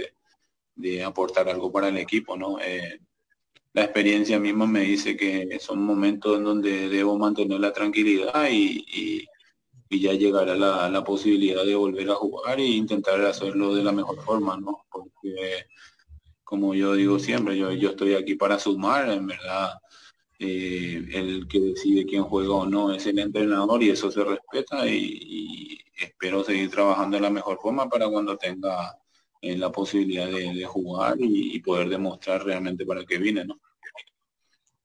de, 0.77 1.05
aportar 1.05 1.49
algo 1.49 1.71
para 1.71 1.88
el 1.88 1.99
equipo, 1.99 2.37
¿no? 2.37 2.59
Eh, 2.61 3.01
la 3.73 3.85
experiencia 3.85 4.38
misma 4.40 4.66
me 4.66 4.81
dice 4.81 5.16
que 5.16 5.59
son 5.61 5.83
momentos 5.83 6.38
en 6.38 6.45
donde 6.45 6.88
debo 6.88 7.19
mantener 7.19 7.61
la 7.61 7.73
tranquilidad 7.73 8.49
y 8.51 9.29
y 9.93 10.01
ya 10.01 10.12
llegará 10.12 10.55
la, 10.55 10.88
la, 10.88 11.03
posibilidad 11.03 11.64
de 11.64 11.75
volver 11.75 12.09
a 12.11 12.14
jugar 12.14 12.61
e 12.61 12.64
intentar 12.64 13.21
hacerlo 13.23 13.75
de 13.75 13.83
la 13.83 13.90
mejor 13.90 14.23
forma, 14.23 14.57
¿no? 14.57 14.87
Como 16.50 16.74
yo 16.74 16.94
digo 16.94 17.20
siempre, 17.20 17.56
yo, 17.56 17.70
yo 17.70 17.90
estoy 17.90 18.14
aquí 18.14 18.34
para 18.34 18.58
sumar, 18.58 19.08
en 19.08 19.24
verdad, 19.28 19.74
eh, 20.36 21.06
el 21.12 21.46
que 21.46 21.60
decide 21.60 22.04
quién 22.04 22.24
juega 22.24 22.54
o 22.54 22.66
no 22.66 22.92
es 22.92 23.06
el 23.06 23.20
entrenador 23.20 23.80
y 23.84 23.90
eso 23.90 24.10
se 24.10 24.24
respeta 24.24 24.84
y, 24.88 25.78
espero 25.96 26.42
seguir 26.42 26.70
trabajando 26.70 27.16
de 27.16 27.22
la 27.22 27.30
mejor 27.30 27.58
forma 27.60 27.88
para 27.88 28.08
cuando 28.08 28.36
tenga 28.36 28.98
eh, 29.40 29.56
la 29.56 29.70
posibilidad 29.70 30.26
de, 30.28 30.64
jugar 30.64 31.16
y, 31.20 31.60
poder 31.60 31.88
demostrar 31.88 32.44
realmente 32.44 32.84
para 32.84 33.04
qué 33.04 33.18
vine. 33.18 33.46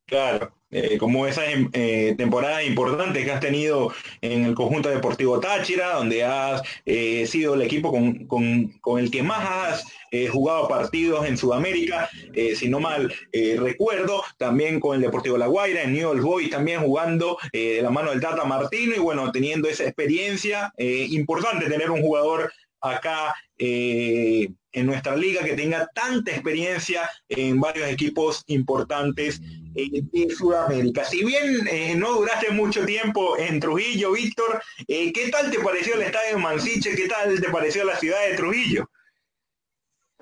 Claro, 0.07 0.53
eh, 0.69 0.99
como 0.99 1.25
esas 1.25 1.45
eh, 1.73 2.13
temporadas 2.15 2.63
importantes 2.63 3.25
que 3.25 3.31
has 3.31 3.39
tenido 3.39 3.91
en 4.21 4.45
el 4.45 4.53
conjunto 4.53 4.89
deportivo 4.89 5.39
Táchira, 5.39 5.93
donde 5.93 6.23
has 6.23 6.61
eh, 6.85 7.25
sido 7.25 7.55
el 7.55 7.63
equipo 7.63 7.91
con, 7.91 8.99
el 8.99 9.09
que 9.09 9.23
más 9.23 9.47
has 9.49 9.83
jugado 10.31 10.67
partidos 10.69 11.25
en 11.25 11.37
Sudamérica, 11.37 12.09
si 12.55 12.69
no 12.69 12.79
mal 12.79 13.13
recuerdo, 13.33 14.23
también 14.37 14.79
con 14.79 14.95
el 14.95 15.01
Deportivo 15.01 15.37
La 15.37 15.47
Guaira, 15.47 15.83
en 15.83 15.91
New 15.91 16.21
Boys 16.21 16.49
también 16.49 16.79
jugando 16.79 17.37
de 17.51 17.81
la 17.81 17.89
mano 17.89 18.11
del 18.11 18.21
Tata 18.21 18.45
Martino 18.45 18.95
y 18.95 18.99
bueno, 18.99 19.29
teniendo 19.33 19.67
esa 19.67 19.83
experiencia, 19.83 20.71
importante 20.77 21.67
tener 21.67 21.91
un 21.91 22.01
jugador 22.01 22.49
acá 22.79 23.35
en 23.57 24.85
nuestra 24.85 25.17
liga 25.17 25.43
que 25.43 25.55
tenga 25.55 25.89
tanta 25.93 26.31
experiencia 26.31 27.09
en 27.27 27.59
varios 27.59 27.89
equipos 27.89 28.41
importantes 28.47 29.41
de 29.75 30.29
Sudamérica. 30.35 31.03
Si 31.03 31.23
bien 31.23 31.67
eh, 31.69 31.95
no 31.95 32.13
duraste 32.13 32.49
mucho 32.51 32.85
tiempo 32.85 33.37
en 33.37 33.59
Trujillo, 33.59 34.13
Víctor, 34.13 34.61
eh, 34.87 35.11
¿qué 35.11 35.29
tal 35.29 35.51
te 35.51 35.59
pareció 35.59 35.95
el 35.95 36.03
estadio 36.03 36.39
Mansiche? 36.39 36.95
¿Qué 36.95 37.07
tal 37.07 37.39
te 37.39 37.49
pareció 37.49 37.83
la 37.83 37.97
ciudad 37.97 38.25
de 38.27 38.37
Trujillo? 38.37 38.89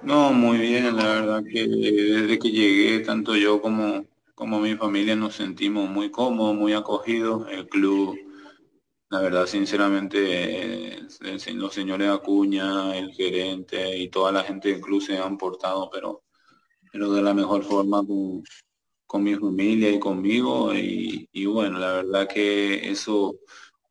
No, 0.01 0.33
muy 0.33 0.57
bien, 0.57 0.97
la 0.97 1.03
verdad 1.05 1.43
que 1.43 1.67
desde 1.67 2.39
que 2.39 2.49
llegué, 2.49 2.99
tanto 3.01 3.35
yo 3.35 3.61
como, 3.61 4.05
como 4.33 4.59
mi 4.59 4.75
familia 4.75 5.15
nos 5.15 5.35
sentimos 5.35 5.87
muy 5.89 6.09
cómodos, 6.09 6.55
muy 6.55 6.73
acogidos. 6.73 7.47
El 7.49 7.69
club, 7.69 8.17
la 9.09 9.21
verdad, 9.21 9.45
sinceramente, 9.45 10.95
eh, 10.95 10.99
los 11.53 11.73
señores 11.73 12.09
Acuña, 12.09 12.97
el 12.97 13.13
gerente 13.13 13.97
y 13.97 14.09
toda 14.09 14.31
la 14.31 14.43
gente 14.43 14.69
del 14.69 14.81
club 14.81 15.01
se 15.01 15.17
han 15.17 15.37
portado, 15.37 15.89
pero, 15.91 16.23
pero 16.91 17.11
de 17.11 17.21
la 17.21 17.33
mejor 17.33 17.63
forma 17.63 18.03
con 19.13 19.23
mi 19.23 19.35
familia 19.35 19.91
y 19.91 19.99
conmigo 19.99 20.73
y, 20.73 21.45
bueno, 21.45 21.77
la 21.77 21.91
verdad 21.93 22.27
que 22.27 22.89
eso 22.89 23.37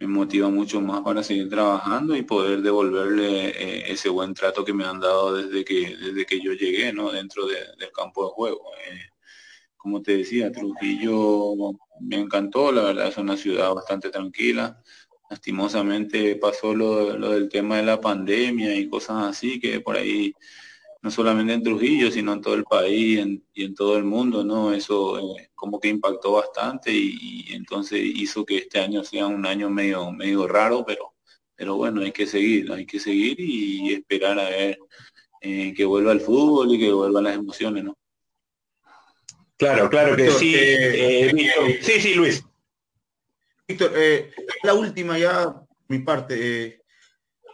me 0.00 0.08
motiva 0.08 0.48
mucho 0.48 0.80
más 0.80 1.02
para 1.02 1.22
seguir 1.22 1.48
trabajando 1.48 2.16
y 2.16 2.22
poder 2.22 2.60
devolverle 2.60 3.50
eh, 3.50 3.92
ese 3.92 4.08
buen 4.08 4.34
trato 4.34 4.64
que 4.64 4.72
me 4.72 4.84
han 4.84 4.98
dado 4.98 5.36
desde 5.36 5.64
que 5.64 5.96
desde 5.96 6.26
que 6.26 6.40
yo 6.40 6.54
llegué 6.54 6.92
no 6.92 7.12
dentro 7.12 7.46
del 7.46 7.92
campo 7.94 8.24
de 8.24 8.32
juego. 8.32 8.62
Eh, 8.90 8.98
como 9.76 10.02
te 10.02 10.16
decía 10.16 10.50
Trujillo 10.50 11.54
me 12.00 12.16
encantó 12.16 12.72
la 12.72 12.82
verdad 12.82 13.06
es 13.06 13.16
una 13.16 13.36
ciudad 13.36 13.72
bastante 13.74 14.10
tranquila. 14.10 14.82
Lastimosamente 15.30 16.34
pasó 16.34 16.74
lo, 16.74 17.16
lo 17.16 17.30
del 17.30 17.48
tema 17.48 17.76
de 17.76 17.84
la 17.84 18.00
pandemia 18.00 18.74
y 18.74 18.88
cosas 18.88 19.28
así 19.30 19.60
que 19.60 19.80
por 19.80 19.96
ahí 19.96 20.34
no 21.02 21.10
solamente 21.10 21.52
en 21.52 21.64
Trujillo, 21.64 22.10
sino 22.12 22.32
en 22.32 22.40
todo 22.40 22.54
el 22.54 22.62
país 22.62 23.26
y 23.52 23.64
en 23.64 23.74
todo 23.74 23.98
el 23.98 24.04
mundo, 24.04 24.44
¿no? 24.44 24.72
Eso 24.72 25.36
eh, 25.36 25.50
como 25.54 25.80
que 25.80 25.88
impactó 25.88 26.32
bastante 26.32 26.92
y, 26.92 27.52
entonces 27.52 28.00
hizo 28.00 28.46
que 28.46 28.58
este 28.58 28.78
año 28.78 29.02
sea 29.02 29.26
un 29.26 29.44
año 29.44 29.68
medio, 29.68 30.12
medio 30.12 30.46
raro, 30.46 30.84
pero, 30.86 31.14
pero 31.56 31.76
bueno, 31.76 32.02
hay 32.02 32.12
que 32.12 32.24
seguir, 32.26 32.70
hay 32.72 32.86
que 32.86 33.00
seguir 33.00 33.38
y 33.40 33.92
esperar 33.94 34.38
a 34.38 34.48
ver 34.48 34.78
eh, 35.40 35.74
que 35.74 35.84
vuelva 35.84 36.12
el 36.12 36.20
fútbol 36.20 36.72
y 36.72 36.78
que 36.78 36.92
vuelvan 36.92 37.24
las 37.24 37.34
emociones, 37.34 37.82
¿no? 37.82 37.98
Claro, 39.56 39.90
claro 39.90 40.16
que 40.16 40.30
sí. 40.30 40.54
Eh, 40.56 41.80
sí, 41.82 42.00
sí, 42.00 42.14
Luis. 42.14 42.44
Víctor, 43.66 43.92
la 44.62 44.74
última 44.74 45.18
ya, 45.18 45.54
mi 45.88 46.00
parte. 46.00 46.82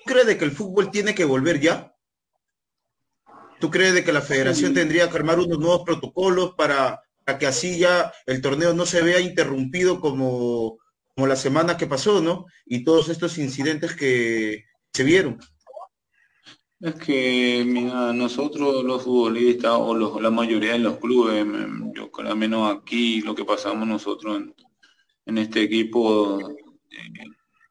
¿Cree 0.05 0.39
que 0.39 0.45
el 0.45 0.53
fútbol 0.53 0.91
tiene 0.91 1.15
que 1.15 1.25
volver 1.25 1.61
ya? 1.61 1.95
¿Tú 3.61 3.71
crees 3.71 3.95
de 3.95 4.05
que 4.05 4.13
la 4.13 4.21
federación 4.21 4.75
tendría 4.75 5.11
que 5.11 5.17
armar 5.17 5.39
unos 5.39 5.59
nuevos 5.59 5.83
protocolos 5.85 6.55
para, 6.57 7.01
que 7.39 7.47
así 7.47 7.79
ya 7.79 8.13
el 8.27 8.41
torneo 8.41 8.73
no 8.73 8.87
se 8.87 9.03
vea 9.03 9.21
interrumpido 9.21 10.01
como, 10.01 10.79
como 11.15 11.27
la 11.27 11.37
semana 11.37 11.77
que 11.77 11.87
pasó, 11.87 12.21
¿no? 12.21 12.47
Y 12.65 12.85
todos 12.85 13.09
estos 13.09 13.37
incidentes 13.39 13.95
que 13.95 14.65
se 14.93 15.05
vieron. 15.05 15.39
Es 16.81 16.95
que, 16.95 17.65
mira, 17.67 18.13
nosotros 18.13 18.85
los 18.85 19.03
futbolistas 19.03 19.73
o 19.75 20.21
la 20.21 20.31
mayoría 20.31 20.73
de 20.73 20.79
los 20.79 20.99
clubes, 20.99 21.45
yo 21.93 22.11
al 22.19 22.37
menos 22.37 22.77
aquí 22.77 23.21
lo 23.23 23.35
que 23.35 23.45
pasamos 23.45 23.89
nosotros 23.89 24.37
en, 24.37 24.55
en 25.27 25.39
este 25.39 25.63
equipo, 25.63 26.39
eh, 26.41 27.25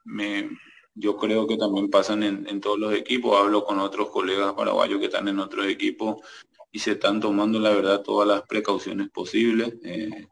me, 0.04 0.50
yo 0.98 1.18
creo 1.18 1.48
que 1.48 1.58
también 1.58 1.90
pasan 1.90 2.24
en, 2.24 2.62
todos 2.62 2.80
los 2.80 2.94
equipos. 2.94 3.38
Hablo 3.38 3.64
con 3.64 3.80
otros 3.80 4.10
colegas 4.10 4.54
paraguayos 4.54 5.00
que 5.00 5.06
están 5.06 5.28
en 5.28 5.40
otros 5.40 5.68
equipos 5.68 6.18
y 6.72 6.80
se 6.80 6.92
están 6.94 7.20
tomando, 7.22 7.60
la 7.60 7.70
verdad, 7.72 8.02
todas 8.02 8.28
las 8.28 8.42
precauciones 8.44 9.10
posibles. 9.10 9.76
Eh, 9.84 10.28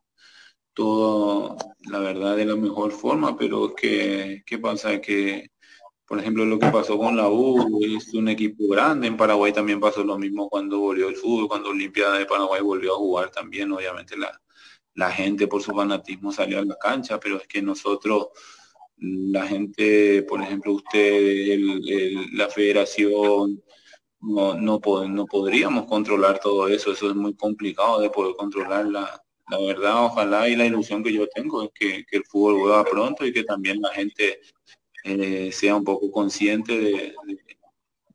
todo, 0.74 1.58
la 1.90 2.00
verdad, 2.00 2.36
de 2.36 2.46
la 2.46 2.56
mejor 2.56 2.92
forma, 2.92 3.38
pero 3.38 3.76
que, 3.76 4.44
¿qué 4.46 4.58
pasa? 4.58 5.00
Que, 5.00 5.52
por 6.08 6.20
ejemplo, 6.20 6.46
lo 6.46 6.60
que 6.60 6.68
pasó 6.68 6.98
con 6.98 7.16
la 7.16 7.30
U 7.30 7.80
es 7.84 8.14
un 8.14 8.28
equipo 8.30 8.68
grande. 8.68 9.08
En 9.08 9.18
Paraguay 9.18 9.54
también 9.54 9.80
pasó 9.80 10.04
lo 10.04 10.18
mismo 10.18 10.50
cuando 10.50 10.80
volvió 10.80 11.10
el 11.10 11.16
fútbol, 11.16 11.48
cuando 11.48 11.70
Olimpiada 11.70 12.18
de 12.18 12.26
Paraguay 12.26 12.62
volvió 12.62 12.94
a 12.96 12.98
jugar 12.98 13.32
también. 13.32 13.72
Obviamente 13.72 14.18
la, 14.18 14.42
la 14.96 15.12
gente 15.12 15.48
por 15.48 15.62
su 15.62 15.74
fanatismo 15.74 16.32
salió 16.32 16.60
a 16.60 16.66
la 16.66 16.78
cancha, 16.78 17.20
pero 17.20 17.38
es 17.38 17.48
que 17.48 17.62
nosotros 17.62 18.30
la 18.98 19.48
gente, 19.48 20.24
por 20.24 20.42
ejemplo, 20.42 20.74
usted, 20.74 21.60
la 22.34 22.50
federación, 22.50 23.62
no, 24.22 24.56
no, 24.56 24.80
no 25.08 25.26
podríamos 25.26 25.86
controlar 25.86 26.40
todo 26.40 26.68
eso, 26.68 26.92
eso 26.92 27.10
es 27.10 27.16
muy 27.16 27.36
complicado 27.36 28.00
de 28.00 28.10
poder 28.10 28.36
controlar 28.36 28.86
la, 28.88 29.22
la 29.50 29.60
verdad, 29.60 30.06
ojalá 30.06 30.50
y 30.50 30.56
la 30.56 30.66
ilusión 30.66 31.04
que 31.04 31.14
yo 31.14 31.28
tengo 31.28 31.64
es 31.64 31.72
que, 31.74 32.06
el 32.12 32.26
fútbol 32.26 32.56
vuelva 32.60 32.84
pronto 32.86 33.26
y 33.26 33.34
que 33.34 33.44
también 33.44 33.82
la 33.82 33.90
gente 33.90 34.40
eh, 35.04 35.52
sea 35.52 35.76
un 35.76 35.84
poco 35.84 36.12
consciente 36.12 36.80
de, 36.80 37.16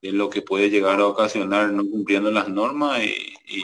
lo 0.03 0.31
que 0.31 0.43
puede 0.43 0.71
llegar 0.71 0.99
a 1.01 1.07
ocasionar 1.07 1.73
no 1.73 1.85
cumpliendo 1.89 2.31
las 2.31 2.49
normas 2.49 3.03
y 3.05 3.35
y 3.51 3.63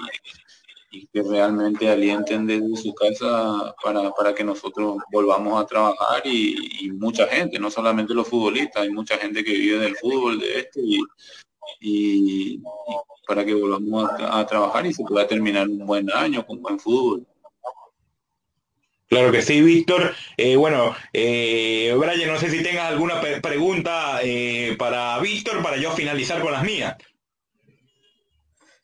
que 0.91 1.23
realmente 1.23 1.89
alienten 1.89 2.47
desde 2.47 2.77
su 2.77 2.95
casa 2.95 3.75
para, 3.83 4.11
para 4.13 4.35
que 4.35 4.45
nosotros 4.45 4.99
volvamos 5.11 5.61
a 5.61 5.67
trabajar 5.67 6.23
y, 6.25 6.91
mucha 6.93 7.27
gente, 7.27 7.59
no 7.59 7.71
solamente 7.71 8.15
los 8.15 8.29
futbolistas, 8.29 8.83
hay 8.83 8.91
mucha 8.91 9.19
gente 9.19 9.45
que 9.45 9.53
vive 9.53 9.79
del 9.79 9.97
fútbol, 9.97 10.39
de 10.39 10.61
esto 10.61 10.81
y, 10.81 11.01
y, 11.81 12.63
para 13.27 13.45
que 13.45 13.55
volvamos 13.55 14.11
a, 14.19 14.47
trabajar 14.47 14.87
y 14.87 14.95
se 14.95 15.05
pueda 15.05 15.27
terminar 15.27 15.69
un 15.69 15.85
buen 15.87 16.11
año 16.13 16.47
con 16.47 16.63
buen 16.63 16.79
fútbol. 16.79 17.27
Claro 19.09 19.31
que 19.31 19.43
sí, 19.43 19.61
Víctor. 19.63 20.15
Eh, 20.37 20.57
bueno, 20.57 20.95
eh, 21.13 21.95
Brian, 21.97 22.29
no 22.29 22.39
sé 22.39 22.51
si 22.51 22.63
tengas 22.63 22.87
alguna 22.91 23.21
pregunta 23.41 24.19
eh, 24.23 24.75
para 24.79 25.19
Víctor 25.21 25.63
para 25.63 25.77
yo 25.77 25.93
finalizar 25.93 26.41
con 26.41 26.53
las 26.53 26.65
mías. 26.65 26.97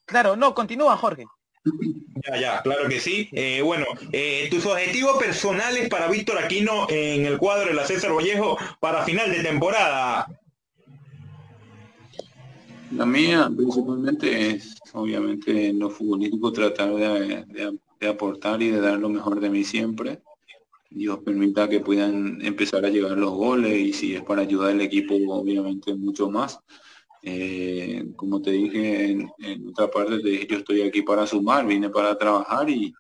Claro, 0.05 0.37
no, 0.37 0.55
continúa, 0.55 0.97
Jorge. 0.97 1.25
Ya, 2.25 2.41
ya, 2.41 2.63
claro 2.63 2.89
que 2.89 3.01
sí. 3.01 3.29
Eh, 3.33 3.63
bueno, 3.63 3.87
tus 4.51 4.67
objetivos 4.67 5.19
personales 5.19 5.89
para 5.89 6.09
Víctor 6.09 6.39
Aquino 6.39 6.87
en 6.89 7.27
el 7.27 7.39
cuadro 7.39 7.69
de 7.69 7.75
la 7.75 7.87
César 7.87 8.13
Vallejo 8.15 8.57
para 8.81 9.05
final 9.05 9.31
de 9.31 9.43
temporada. 9.43 10.27
La 12.97 13.07
mía 13.07 13.51
principalmente 13.55 14.51
es, 14.51 14.77
obviamente, 14.93 15.69
en 15.69 15.79
lo 15.79 15.89
futbolístico 15.89 16.53
tratar 16.53 16.95
de, 16.95 17.79
aportar 18.07 18.61
y 18.61 18.69
de 18.69 18.81
dar 18.81 18.99
lo 18.99 19.09
mejor 19.09 19.41
de 19.41 19.49
mí 19.49 19.65
siempre. 19.65 20.21
Dios 20.91 21.21
permita 21.25 21.71
que 21.71 21.81
puedan 21.81 22.45
empezar 22.45 22.85
a 22.85 22.91
llegar 22.91 23.13
los 23.13 23.31
goles 23.31 23.79
y 23.79 23.93
si 23.95 24.15
es 24.15 24.23
para 24.23 24.43
ayudar 24.43 24.73
al 24.73 24.83
equipo, 24.83 25.15
obviamente 25.15 25.95
mucho 25.95 26.29
más. 26.29 26.61
Eh, 27.23 28.05
como 28.17 28.43
te 28.43 28.51
dije 28.51 29.11
en, 29.11 29.69
otra 29.69 29.91
parte, 29.91 30.19
te 30.19 30.29
dije, 30.29 30.47
yo 30.49 30.59
estoy 30.59 30.83
aquí 30.83 31.03
para 31.03 31.27
sumar, 31.27 31.67
vine 31.67 31.89
para 31.89 32.19
trabajar 32.19 32.69
y, 32.69 32.93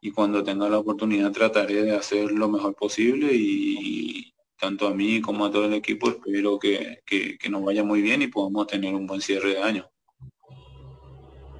y 0.00 0.10
cuando 0.10 0.42
tenga 0.42 0.68
la 0.68 0.78
oportunidad 0.78 1.32
trataré 1.32 1.82
de 1.82 1.94
hacer 1.94 2.32
lo 2.32 2.48
mejor 2.48 2.74
posible 2.74 3.28
y, 3.32 4.32
tanto 4.58 4.88
a 4.88 4.94
mí 4.94 5.20
como 5.20 5.44
a 5.44 5.50
todo 5.50 5.66
el 5.66 5.74
equipo, 5.74 6.10
espero 6.10 6.58
que, 6.58 7.02
nos 7.48 7.64
vaya 7.64 7.84
muy 7.84 8.02
bien 8.02 8.22
y 8.22 8.28
podamos 8.28 8.66
tener 8.66 8.94
un 8.94 9.06
buen 9.06 9.20
cierre 9.20 9.50
de 9.50 9.62
año. 9.62 9.90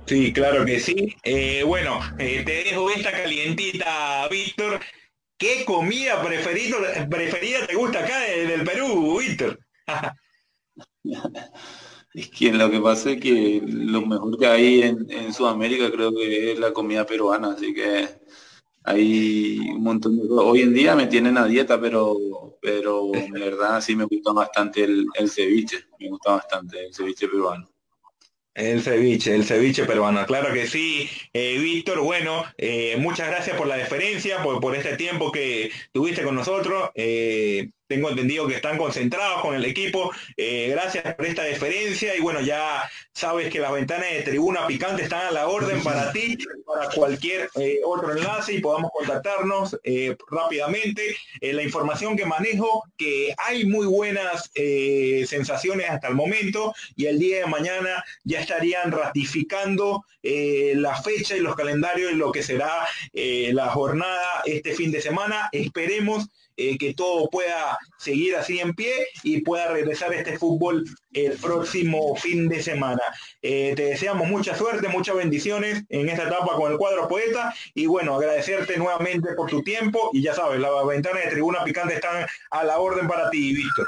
Sí, 0.07 0.33
claro 0.33 0.64
que 0.64 0.79
sí. 0.79 1.16
Eh, 1.22 1.62
bueno, 1.64 2.00
eh, 2.18 2.42
te 2.44 2.64
dejo 2.64 2.90
esta 2.90 3.11
calientita, 3.11 4.29
Víctor. 4.29 4.81
¿Qué 5.37 5.64
comida 5.64 6.22
preferida, 6.22 6.76
preferida 7.11 7.66
te 7.66 7.74
gusta 7.74 8.05
acá 8.05 8.20
del 8.20 8.64
Perú, 8.64 9.18
Víctor? 9.18 9.59
es 12.20 12.31
que 12.31 12.52
lo 12.52 12.70
que 12.70 12.81
pasa 12.81 13.11
es 13.11 13.20
que 13.20 13.62
lo 13.66 14.00
mejor 14.07 14.38
que 14.38 14.46
hay 14.46 14.83
en, 14.83 15.11
en 15.11 15.33
Sudamérica 15.35 15.90
creo 15.90 16.14
que 16.14 16.52
es 16.52 16.59
la 16.59 16.72
comida 16.72 17.05
peruana, 17.05 17.52
así 17.52 17.74
que 17.74 18.09
hay 18.85 19.59
un 19.59 19.83
montón 19.83 20.16
de 20.16 20.26
Hoy 20.31 20.62
en 20.62 20.72
día 20.72 20.94
me 20.96 21.09
tienen 21.09 21.37
a 21.37 21.46
dieta, 21.46 21.81
pero 21.81 22.16
pero 22.62 23.14
en 23.14 23.33
verdad 23.33 23.81
sí 23.81 23.94
me 23.94 24.05
gusta 24.05 24.33
bastante 24.33 24.85
el, 24.85 25.07
el 25.14 25.29
ceviche, 25.31 25.85
me 26.00 26.09
gusta 26.09 26.33
bastante 26.33 26.87
el 26.87 26.94
ceviche 26.94 27.29
peruano. 27.29 27.68
El 28.57 28.81
ceviche, 28.81 29.35
el 29.35 29.44
ceviche 29.44 29.85
peruano, 29.85 30.24
claro 30.24 30.50
que 30.55 30.66
sí. 30.66 31.11
Eh, 31.35 31.59
Víctor, 31.59 32.00
bueno, 32.00 32.42
eh, 32.57 32.96
muchas 32.96 33.29
gracias 33.29 33.55
por 33.55 33.66
la 33.66 33.76
deferencia, 33.76 34.42
por, 34.42 34.62
por 34.62 34.74
este 34.74 34.96
tiempo 34.96 35.31
que 35.31 35.70
tuviste 35.92 36.22
con 36.22 36.35
nosotros. 36.35 36.88
Eh, 36.94 37.68
tengo 37.87 38.11
entendido 38.11 38.46
que 38.46 38.57
están 38.57 38.79
concentrados 38.79 39.42
con 39.42 39.55
el 39.55 39.64
equipo. 39.64 40.11
Eh, 40.37 40.68
gracias 40.70 41.14
por 41.14 41.27
esta 41.27 41.42
deferencia 41.42 42.16
y 42.16 42.20
bueno, 42.20 42.40
ya 42.40 42.88
sabes 43.12 43.51
que 43.51 43.61
las 43.61 43.72
ventanas 43.72 44.11
de 44.11 44.22
tribuna 44.22 44.66
picante 44.66 45.03
están 45.03 45.27
a 45.27 45.31
la 45.31 45.49
orden 45.49 45.83
para 45.83 46.12
ti, 46.12 46.37
para 46.66 46.88
cualquier 46.90 47.49
eh, 47.55 47.81
otro 47.85 48.12
enlace 48.12 48.55
y 48.55 48.61
podamos 48.61 48.90
contactarnos 48.92 49.79
eh, 49.85 50.16
rápidamente. 50.31 51.16
la 51.40 51.62
información 51.62 52.16
que 52.16 52.27
manejo, 52.27 52.85
que 52.96 53.35
hay 53.38 53.66
muy 53.66 53.87
buenas 53.87 54.51
sensaciones 55.27 55.88
hasta 55.88 56.09
el 56.09 56.14
momento 56.14 56.75
y 56.96 57.07
el 57.07 57.18
día 57.18 57.40
de 57.40 57.46
mañana 57.46 58.05
ya 58.25 58.40
estarían 58.40 58.90
ratificando 58.90 60.05
la 60.22 61.01
fecha 61.03 61.37
y 61.37 61.40
los 61.40 61.55
calendarios 61.55 62.11
de 62.11 62.16
lo 62.16 62.33
que 62.33 62.42
será 62.42 62.87
la 63.12 63.68
jornada 63.68 64.42
este 64.44 64.75
fin 64.75 64.90
de 64.90 65.01
semana. 65.01 65.49
Esperemos 65.53 66.29
eh, 66.57 66.79
que 66.79 66.95
todo 66.95 67.29
pueda 67.29 67.79
seguir 67.99 68.37
así 68.37 68.59
en 68.59 68.75
pie 68.75 68.92
y 69.23 69.40
pueda 69.40 69.73
regresar 69.73 70.12
este 70.12 70.38
fútbol 70.38 70.85
el 71.12 71.33
próximo 71.38 72.14
fin 72.16 72.49
de 72.49 72.62
semana. 72.62 73.03
Eh, 73.42 73.75
te 73.77 73.85
deseamos 73.85 74.29
mucha 74.29 74.57
suerte, 74.57 74.88
muchas 74.88 75.16
bendiciones 75.16 75.85
en 75.88 76.09
esta 76.09 76.25
etapa 76.25 76.57
con 76.57 76.73
el 76.73 76.79
cuadro 76.79 77.09
poeta 77.09 77.55
y 77.75 77.87
bueno, 77.87 78.14
agradecerte 78.14 78.77
nuevamente 78.77 79.35
por 79.35 79.51
tu 79.51 79.62
tiempo 79.62 80.11
y 80.12 80.23
ya 80.23 80.35
sabes, 80.35 80.61
las 80.61 80.71
ventanas 80.87 81.25
de 81.25 81.31
tribuna 81.31 81.64
picante 81.64 81.95
están 81.95 82.27
a 82.51 82.64
la 82.64 82.79
orden 82.79 83.07
para 83.07 83.31
ti, 83.31 83.55
Víctor. 83.55 83.87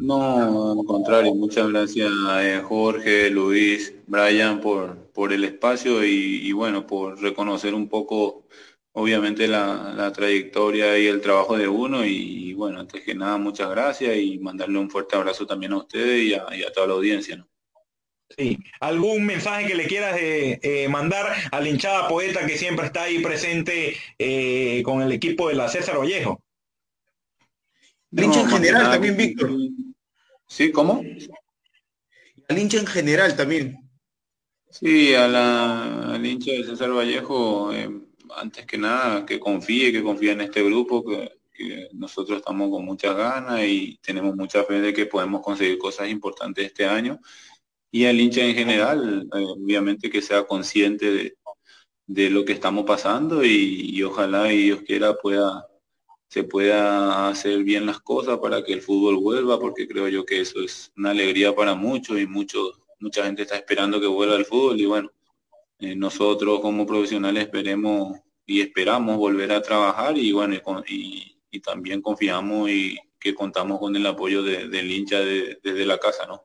No, 0.00 0.72
al 0.72 0.86
contrario, 0.86 1.34
muchas 1.34 1.68
gracias 1.68 2.10
eh, 2.40 2.62
Jorge, 2.64 3.28
Luis, 3.30 3.92
Brian 4.06 4.60
por, 4.60 4.96
por 5.12 5.32
el 5.32 5.44
espacio 5.44 6.02
y, 6.04 6.46
y 6.46 6.52
bueno, 6.52 6.86
por 6.86 7.20
reconocer 7.20 7.74
un 7.74 7.88
poco 7.88 8.44
obviamente 8.92 9.48
la, 9.48 10.12
trayectoria 10.14 10.98
y 10.98 11.06
el 11.06 11.20
trabajo 11.20 11.56
de 11.56 11.68
uno 11.68 12.04
y, 12.04 12.52
bueno, 12.54 12.80
antes 12.80 13.02
que 13.02 13.14
nada 13.14 13.38
muchas 13.38 13.70
gracias 13.70 14.16
y 14.16 14.38
mandarle 14.38 14.78
un 14.78 14.90
fuerte 14.90 15.16
abrazo 15.16 15.46
también 15.46 15.72
a 15.72 15.78
ustedes 15.78 16.22
y 16.22 16.34
a, 16.34 16.72
toda 16.72 16.86
la 16.88 16.94
audiencia. 16.94 17.36
¿no? 17.36 17.48
Sí. 18.36 18.58
¿Algún 18.80 19.24
mensaje 19.24 19.66
que 19.66 19.74
le 19.74 19.86
quieras 19.86 20.16
eh, 20.18 20.58
eh, 20.62 20.88
mandar 20.88 21.26
a 21.50 21.60
la 21.60 21.68
hinchada 21.68 22.08
poeta 22.08 22.46
que 22.46 22.58
siempre 22.58 22.86
está 22.86 23.04
ahí 23.04 23.20
presente 23.20 23.96
eh, 24.18 24.82
con 24.84 25.02
el 25.02 25.12
equipo 25.12 25.48
de 25.48 25.54
la 25.54 25.68
César 25.68 25.98
Vallejo? 25.98 26.42
Al 28.16 28.24
hincha 28.24 28.40
en 28.42 28.48
general 28.48 28.90
también, 28.90 29.16
Víctor. 29.16 29.50
¿Sí? 30.46 30.70
¿Cómo? 30.70 31.02
Al 32.48 32.58
hincha 32.58 32.78
en 32.78 32.86
general 32.86 33.34
también. 33.36 33.78
Sí, 34.68 35.14
a 35.14 35.28
la, 35.28 36.14
al 36.14 36.24
hincha 36.26 36.52
de 36.52 36.64
César 36.64 36.90
Vallejo, 36.90 37.72
antes 38.36 38.66
que 38.66 38.78
nada, 38.78 39.24
que 39.26 39.38
confíe, 39.40 39.92
que 39.92 40.02
confíe 40.02 40.32
en 40.32 40.42
este 40.42 40.62
grupo, 40.62 41.04
que, 41.04 41.30
nosotros 41.92 42.38
estamos 42.38 42.70
con 42.70 42.84
muchas 42.84 43.16
ganas 43.16 43.62
y 43.64 43.96
tenemos 44.02 44.34
mucha 44.34 44.64
fe 44.64 44.80
de 44.80 44.92
que 44.92 45.06
podemos 45.06 45.42
conseguir 45.42 45.78
cosas 45.78 46.08
importantes 46.08 46.66
este 46.66 46.86
año. 46.86 47.20
Y 47.90 48.06
al 48.06 48.18
hincha 48.20 48.44
en 48.44 48.54
general, 48.54 49.28
eh, 49.34 49.44
obviamente 49.46 50.10
que 50.10 50.22
sea 50.22 50.44
consciente 50.44 51.36
de, 52.06 52.30
lo 52.30 52.44
que 52.44 52.52
estamos 52.54 52.84
pasando 52.84 53.44
y, 53.44 54.02
ojalá 54.02 54.52
y 54.52 54.64
Dios 54.64 54.82
quiera 54.82 55.14
pueda 55.14 55.66
se 56.28 56.44
pueda 56.44 57.28
hacer 57.28 57.62
bien 57.62 57.84
las 57.84 58.00
cosas 58.00 58.38
para 58.38 58.64
que 58.64 58.72
el 58.72 58.80
fútbol 58.80 59.18
vuelva, 59.18 59.60
porque 59.60 59.86
creo 59.86 60.08
yo 60.08 60.24
que 60.24 60.40
eso 60.40 60.60
es 60.60 60.90
una 60.96 61.10
alegría 61.10 61.54
para 61.54 61.74
muchos 61.74 62.18
y 62.18 62.26
muchos, 62.26 62.80
mucha 63.00 63.24
gente 63.24 63.42
está 63.42 63.56
esperando 63.56 64.00
que 64.00 64.06
vuelva 64.06 64.36
el 64.36 64.46
fútbol 64.46 64.80
y 64.80 64.86
bueno, 64.86 65.10
eh, 65.82 65.96
nosotros 65.96 66.60
como 66.60 66.86
profesionales 66.86 67.42
esperemos 67.42 68.16
y 68.46 68.60
esperamos 68.60 69.16
volver 69.16 69.50
a 69.50 69.60
trabajar 69.60 70.16
y 70.16 70.30
bueno, 70.30 70.54
y, 70.86 71.28
también 71.60 72.00
confiamos 72.00 72.70
y 72.70 72.98
que 73.20 73.34
contamos 73.34 73.78
con 73.78 73.94
el 73.94 74.06
apoyo 74.06 74.42
del 74.42 74.90
hincha 74.90 75.20
desde 75.20 75.84
la 75.84 75.98
casa, 75.98 76.24
¿no? 76.26 76.44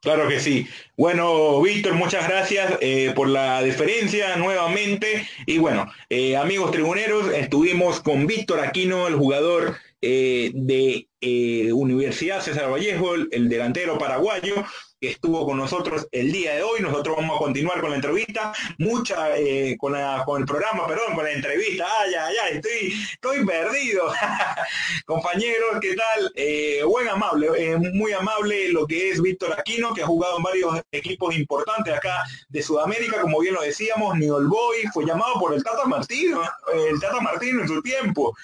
Claro 0.00 0.28
que 0.28 0.40
sí. 0.40 0.66
Bueno, 0.96 1.60
Víctor, 1.60 1.94
muchas 1.94 2.26
gracias 2.28 2.78
eh, 2.80 3.12
por 3.14 3.28
la 3.28 3.62
deferencia 3.62 4.36
nuevamente. 4.36 5.28
Y 5.46 5.58
bueno, 5.58 5.92
eh, 6.08 6.36
amigos 6.36 6.70
tribuneros, 6.70 7.32
estuvimos 7.32 8.00
con 8.00 8.26
Víctor 8.26 8.60
Aquino, 8.60 9.06
el 9.08 9.16
jugador 9.16 9.76
de 10.00 11.08
Universidad 11.72 12.40
César 12.40 12.70
Vallejo, 12.70 13.14
el 13.14 13.48
delantero 13.48 13.98
paraguayo, 13.98 14.64
que 15.04 15.10
estuvo 15.10 15.44
con 15.44 15.58
nosotros 15.58 16.08
el 16.12 16.32
día 16.32 16.54
de 16.54 16.62
hoy. 16.62 16.80
Nosotros 16.80 17.16
vamos 17.16 17.36
a 17.36 17.38
continuar 17.38 17.80
con 17.80 17.90
la 17.90 17.96
entrevista, 17.96 18.52
mucha, 18.78 19.36
eh, 19.36 19.76
con, 19.78 19.94
con 20.24 20.40
el 20.40 20.46
programa, 20.46 20.86
perdón, 20.86 21.14
con 21.14 21.24
la 21.24 21.32
entrevista. 21.32 21.86
Ay, 22.00 22.14
ay, 22.14 22.34
ay, 22.42 22.56
estoy, 22.56 22.94
estoy 23.12 23.44
perdido. 23.44 24.04
Compañeros, 25.06 25.78
¿qué 25.80 25.94
tal? 25.94 26.32
Eh, 26.34 26.82
buen 26.84 27.08
amable, 27.08 27.48
eh, 27.56 27.76
muy 27.76 28.12
amable 28.12 28.70
lo 28.70 28.86
que 28.86 29.10
es 29.10 29.20
Víctor 29.20 29.52
Aquino, 29.58 29.92
que 29.92 30.02
ha 30.02 30.06
jugado 30.06 30.38
en 30.38 30.42
varios 30.42 30.80
equipos 30.90 31.36
importantes 31.36 31.92
acá 31.92 32.22
de 32.48 32.62
Sudamérica, 32.62 33.20
como 33.20 33.40
bien 33.40 33.54
lo 33.54 33.62
decíamos, 33.62 34.16
Newell 34.16 34.46
Boy, 34.46 34.76
fue 34.92 35.04
llamado 35.04 35.34
por 35.38 35.52
el 35.52 35.62
Tata 35.62 35.84
Martino, 35.84 36.42
el 36.72 36.98
Tata 36.98 37.20
Martino 37.20 37.60
en 37.60 37.68
su 37.68 37.82
tiempo. 37.82 38.34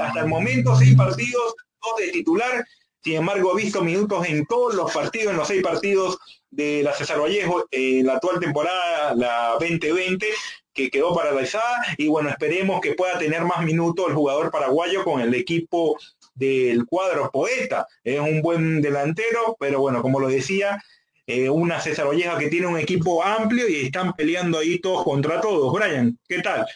hasta 0.00 0.20
el 0.20 0.26
momento, 0.26 0.74
seis 0.76 0.94
partidos, 0.96 1.54
dos 1.54 1.67
de 1.98 2.10
titular, 2.10 2.64
sin 3.02 3.14
embargo, 3.14 3.52
ha 3.52 3.56
visto 3.56 3.82
minutos 3.82 4.26
en 4.28 4.44
todos 4.46 4.74
los 4.74 4.92
partidos, 4.92 5.30
en 5.30 5.36
los 5.36 5.48
seis 5.48 5.62
partidos 5.62 6.18
de 6.50 6.82
la 6.82 6.92
César 6.92 7.20
Vallejo, 7.20 7.66
en 7.70 8.06
la 8.06 8.14
actual 8.14 8.40
temporada, 8.40 9.14
la 9.14 9.56
2020, 9.60 10.26
que 10.74 10.90
quedó 10.90 11.14
paralizada. 11.14 11.82
Y 11.96 12.08
bueno, 12.08 12.28
esperemos 12.28 12.80
que 12.80 12.94
pueda 12.94 13.18
tener 13.18 13.44
más 13.44 13.64
minutos 13.64 14.06
el 14.08 14.14
jugador 14.14 14.50
paraguayo 14.50 15.04
con 15.04 15.20
el 15.20 15.34
equipo 15.34 15.96
del 16.34 16.86
cuadro 16.86 17.30
Poeta. 17.30 17.86
Es 18.02 18.20
un 18.20 18.42
buen 18.42 18.82
delantero, 18.82 19.56
pero 19.58 19.80
bueno, 19.80 20.02
como 20.02 20.20
lo 20.20 20.28
decía, 20.28 20.82
eh, 21.26 21.48
una 21.48 21.80
César 21.80 22.08
Vallejo 22.08 22.36
que 22.38 22.48
tiene 22.48 22.66
un 22.66 22.78
equipo 22.78 23.22
amplio 23.22 23.68
y 23.68 23.86
están 23.86 24.12
peleando 24.14 24.58
ahí 24.58 24.80
todos 24.80 25.04
contra 25.04 25.40
todos. 25.40 25.72
Brian, 25.72 26.18
¿qué 26.28 26.40
tal? 26.40 26.66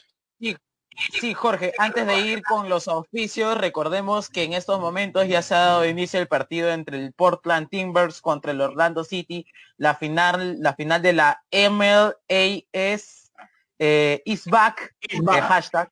Sí, 1.21 1.35
Jorge, 1.35 1.73
antes 1.79 2.07
de 2.07 2.21
ir 2.21 2.43
con 2.43 2.69
los 2.69 2.89
auspicios, 2.89 3.57
recordemos 3.57 4.29
que 4.29 4.45
en 4.45 4.53
estos 4.53 4.79
momentos 4.81 5.27
ya 5.27 5.43
se 5.43 5.55
ha 5.55 5.61
dado 5.61 5.87
inicio 5.87 6.21
el 6.21 6.29
partido 6.29 6.71
entre 6.71 6.99
el 6.99 7.13
Portland 7.13 7.69
Timbers 7.69 8.21
contra 8.21 8.53
el 8.53 8.61
Orlando 8.61 9.05
City, 9.05 9.47
la 9.77 9.95
final, 9.95 10.61
la 10.61 10.75
final 10.75 11.01
de 11.01 11.13
la 11.15 11.43
MLS 11.51 13.31
eh, 13.79 14.23
is 14.25 14.45
back, 14.47 14.95
hashtag. 15.49 15.91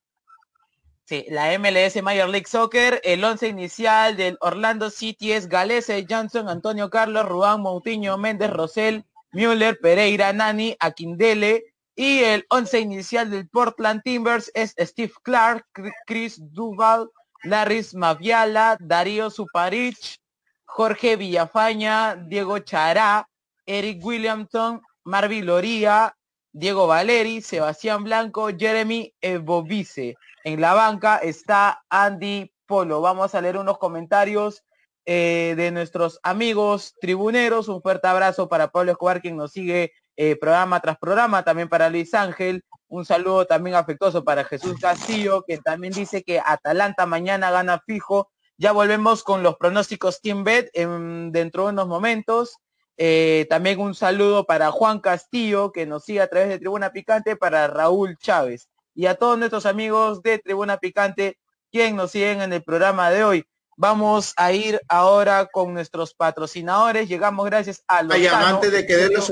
Sí, 1.05 1.25
la 1.29 1.57
MLS 1.59 2.01
Major 2.01 2.29
League 2.29 2.47
Soccer, 2.47 3.01
el 3.03 3.23
once 3.23 3.47
inicial 3.47 4.15
del 4.15 4.37
Orlando 4.39 4.89
City 4.89 5.33
es 5.33 5.49
Galese, 5.49 6.05
Johnson, 6.09 6.47
Antonio 6.47 6.89
Carlos, 6.89 7.25
Rubán, 7.25 7.59
Moutinho, 7.59 8.17
Méndez, 8.17 8.49
Rosell, 8.49 9.03
Müller, 9.33 9.77
Pereira, 9.81 10.31
Nani, 10.31 10.77
Aquindele, 10.79 11.70
y 11.95 12.19
el 12.23 12.45
once 12.49 12.79
inicial 12.79 13.29
del 13.29 13.49
Portland 13.49 14.01
Timbers 14.03 14.51
es 14.53 14.73
Steve 14.77 15.13
Clark, 15.23 15.65
Chris 16.05 16.39
Duval, 16.39 17.09
Laris 17.43 17.93
Maviala, 17.93 18.77
Darío 18.79 19.29
Suparich, 19.29 20.19
Jorge 20.65 21.15
Villafaña, 21.17 22.15
Diego 22.15 22.59
Chará, 22.59 23.27
Eric 23.65 24.03
Williamson, 24.03 24.81
Marvin 25.03 25.45
Loría, 25.45 26.15
Diego 26.53 26.87
Valeri, 26.87 27.41
Sebastián 27.41 28.03
Blanco, 28.03 28.49
Jeremy 28.57 29.13
Ebovice. 29.21 30.15
En 30.43 30.61
la 30.61 30.73
banca 30.73 31.17
está 31.17 31.83
Andy 31.89 32.51
Polo. 32.65 33.01
Vamos 33.01 33.35
a 33.35 33.41
leer 33.41 33.57
unos 33.57 33.77
comentarios 33.77 34.63
eh, 35.05 35.53
de 35.57 35.71
nuestros 35.71 36.19
amigos 36.23 36.93
tribuneros. 36.99 37.67
Un 37.67 37.81
fuerte 37.81 38.07
abrazo 38.07 38.47
para 38.47 38.71
Pablo 38.71 38.91
Escobar, 38.91 39.21
quien 39.21 39.37
nos 39.37 39.51
sigue 39.51 39.93
eh, 40.15 40.35
programa 40.35 40.79
tras 40.79 40.97
programa, 40.97 41.43
también 41.43 41.69
para 41.69 41.89
Luis 41.89 42.13
Ángel, 42.13 42.63
un 42.91 43.05
saludo 43.05 43.45
también 43.45 43.77
afectuoso 43.77 44.25
para 44.25 44.43
Jesús 44.43 44.75
Castillo, 44.79 45.45
que 45.47 45.57
también 45.59 45.93
dice 45.93 46.23
que 46.23 46.41
Atalanta 46.45 47.05
mañana 47.05 47.49
gana 47.49 47.81
fijo. 47.85 48.29
Ya 48.57 48.73
volvemos 48.73 49.23
con 49.23 49.43
los 49.43 49.55
pronósticos 49.55 50.19
Team 50.19 50.43
Bet 50.43 50.69
dentro 50.73 51.63
de 51.63 51.69
unos 51.69 51.87
momentos. 51.87 52.57
Eh, 52.97 53.47
también 53.49 53.79
un 53.79 53.95
saludo 53.95 54.45
para 54.45 54.71
Juan 54.71 54.99
Castillo, 54.99 55.71
que 55.71 55.85
nos 55.85 56.03
sigue 56.03 56.19
a 56.19 56.27
través 56.27 56.49
de 56.49 56.59
Tribuna 56.59 56.91
Picante, 56.91 57.37
para 57.37 57.67
Raúl 57.67 58.17
Chávez. 58.17 58.67
Y 58.93 59.05
a 59.05 59.15
todos 59.15 59.39
nuestros 59.39 59.65
amigos 59.65 60.21
de 60.21 60.39
Tribuna 60.39 60.77
Picante, 60.77 61.39
quien 61.71 61.95
nos 61.95 62.11
siguen 62.11 62.41
en 62.41 62.51
el 62.51 62.61
programa 62.61 63.09
de 63.09 63.23
hoy. 63.23 63.45
Vamos 63.77 64.33
a 64.35 64.51
ir 64.51 64.81
ahora 64.89 65.45
con 65.45 65.73
nuestros 65.73 66.13
patrocinadores. 66.13 67.07
Llegamos 67.07 67.45
gracias 67.45 67.83
a 67.87 68.03
los... 68.03 68.17
antes 68.17 68.71
de 68.71 68.85
que 68.85 68.97
den 68.97 69.13
los, 69.13 69.31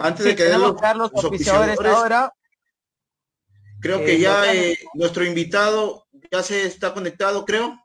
antes 0.00 0.24
de 0.24 0.36
que 0.36 0.44
den 0.44 0.60
los, 0.60 1.24
oficiadores 1.24 1.78
ahora. 1.80 2.32
Creo 3.80 4.04
que 4.04 4.14
eh, 4.14 4.18
ya 4.18 4.52
eh, 4.52 4.78
nuestro 4.94 5.24
invitado 5.24 6.06
ya 6.30 6.42
se 6.42 6.66
está 6.66 6.92
conectado, 6.92 7.44
creo. 7.44 7.78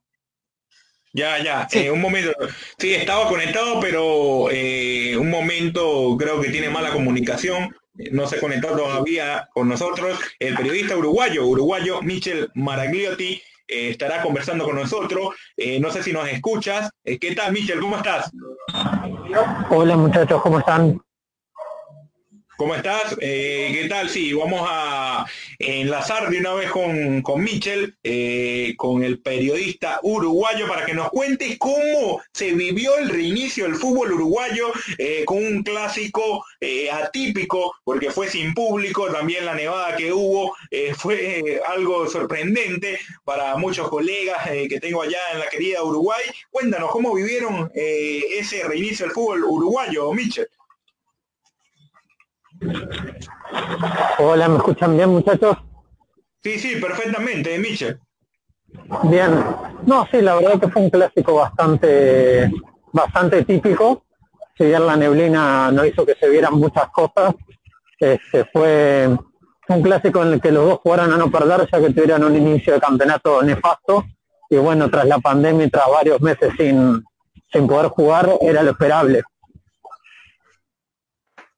Ya, 1.14 1.42
ya, 1.44 1.68
eh, 1.72 1.92
un 1.92 2.02
momento. 2.02 2.32
Sí, 2.80 2.96
estaba 2.96 3.30
conectado, 3.30 3.80
pero 3.80 4.46
un 4.46 5.30
momento 5.30 6.16
creo 6.18 6.42
que 6.42 6.50
tiene 6.50 6.70
mala 6.70 6.92
comunicación. 6.92 7.76
No 8.12 8.26
se 8.26 8.40
conectó 8.40 8.70
todavía 8.70 9.48
con 9.54 9.70
nosotros. 9.70 10.20
El 10.40 10.56
periodista 10.56 10.98
uruguayo, 10.98 11.46
uruguayo 11.46 12.02
Michel 12.02 12.50
Maragliotti, 12.56 13.40
estará 13.68 14.24
conversando 14.24 14.66
con 14.66 14.76
nosotros. 14.76 15.36
no 15.80 15.92
sé 15.92 16.02
si 16.02 16.12
nos 16.12 16.28
escuchas. 16.28 16.90
¿Qué 17.04 17.36
tal, 17.36 17.54
Michel? 17.54 17.80
¿Cómo 17.80 17.98
estás? 17.98 18.32
Hola, 19.70 19.96
muchachos, 19.96 20.42
¿cómo 20.42 20.58
están? 20.58 21.00
¿Cómo 22.56 22.76
estás? 22.76 23.18
Eh, 23.20 23.72
¿Qué 23.74 23.90
tal? 23.90 24.10
Sí, 24.10 24.32
vamos 24.32 24.62
a 24.70 25.26
enlazar 25.58 26.30
de 26.30 26.38
una 26.38 26.54
vez 26.54 26.70
con, 26.70 27.24
con 27.24 27.44
Michel, 27.44 27.98
eh, 28.04 28.76
con 28.78 29.04
el 29.04 29.20
periodista 29.20 30.00
uruguayo, 30.04 30.68
para 30.68 30.86
que 30.86 30.94
nos 30.94 31.10
cuente 31.10 31.58
cómo 31.58 32.22
se 32.32 32.52
vivió 32.52 32.96
el 32.98 33.10
reinicio 33.10 33.64
del 33.64 33.76
fútbol 33.76 34.14
uruguayo 34.14 34.72
eh, 35.00 35.24
con 35.26 35.44
un 35.44 35.64
clásico 35.64 36.46
atípico, 36.92 37.74
porque 37.84 38.12
fue 38.12 38.30
sin 38.30 38.54
público, 38.54 39.12
también 39.12 39.46
la 39.46 39.56
nevada 39.56 39.96
que 39.96 40.14
hubo 40.14 40.56
fue 40.98 41.60
algo 41.68 42.08
sorprendente 42.08 43.00
para 43.24 43.56
muchos 43.58 43.90
colegas 43.90 44.48
que 44.70 44.80
tengo 44.80 45.02
allá 45.02 45.20
en 45.34 45.40
la 45.40 45.50
querida 45.50 45.84
Uruguay. 45.84 46.22
Cuéntanos, 46.52 46.92
¿cómo 46.92 47.16
vivieron 47.16 47.72
ese 47.74 48.64
reinicio 48.64 49.08
del 49.08 49.14
fútbol 49.14 49.44
uruguayo, 49.44 50.14
Michel? 50.14 50.48
Hola, 54.20 54.48
¿me 54.48 54.58
escuchan 54.58 54.96
bien, 54.96 55.10
muchachos? 55.10 55.58
Sí, 56.44 56.60
sí, 56.60 56.76
perfectamente, 56.76 57.58
Michel. 57.58 58.00
Bien. 59.04 59.44
No, 59.86 60.08
sí, 60.12 60.22
la 60.22 60.36
verdad 60.36 60.60
que 60.60 60.68
fue 60.68 60.82
un 60.82 60.90
clásico 60.90 61.36
bastante, 61.36 62.52
bastante 62.92 63.44
típico. 63.44 64.06
Si 64.58 64.66
bien 64.66 64.86
la 64.86 64.96
neblina 64.96 65.72
no 65.72 65.86
hizo 65.86 66.06
que 66.06 66.16
se 66.16 66.30
vieran 66.30 66.56
muchas 66.56 66.90
cosas, 66.90 67.36
este 68.00 68.46
fue 68.46 69.10
un 69.70 69.82
clásico 69.82 70.22
en 70.22 70.34
el 70.34 70.42
que 70.42 70.52
los 70.52 70.66
dos 70.66 70.80
jugaron 70.84 71.12
a 71.14 71.18
no 71.18 71.32
perder, 71.32 71.68
ya 71.72 71.80
que 71.80 71.94
tuvieron 71.94 72.24
un 72.24 72.36
inicio 72.36 72.74
de 72.74 72.80
campeonato 72.80 73.42
nefasto. 73.42 74.06
Y 74.50 74.58
bueno, 74.58 74.90
tras 74.90 75.06
la 75.06 75.20
pandemia 75.20 75.66
y 75.66 75.70
tras 75.70 75.86
varios 75.90 76.22
meses 76.22 76.54
sin, 76.58 77.04
sin 77.52 77.68
poder 77.68 77.88
jugar, 77.90 78.30
era 78.42 78.62
lo 78.62 78.72
esperable. 78.72 79.24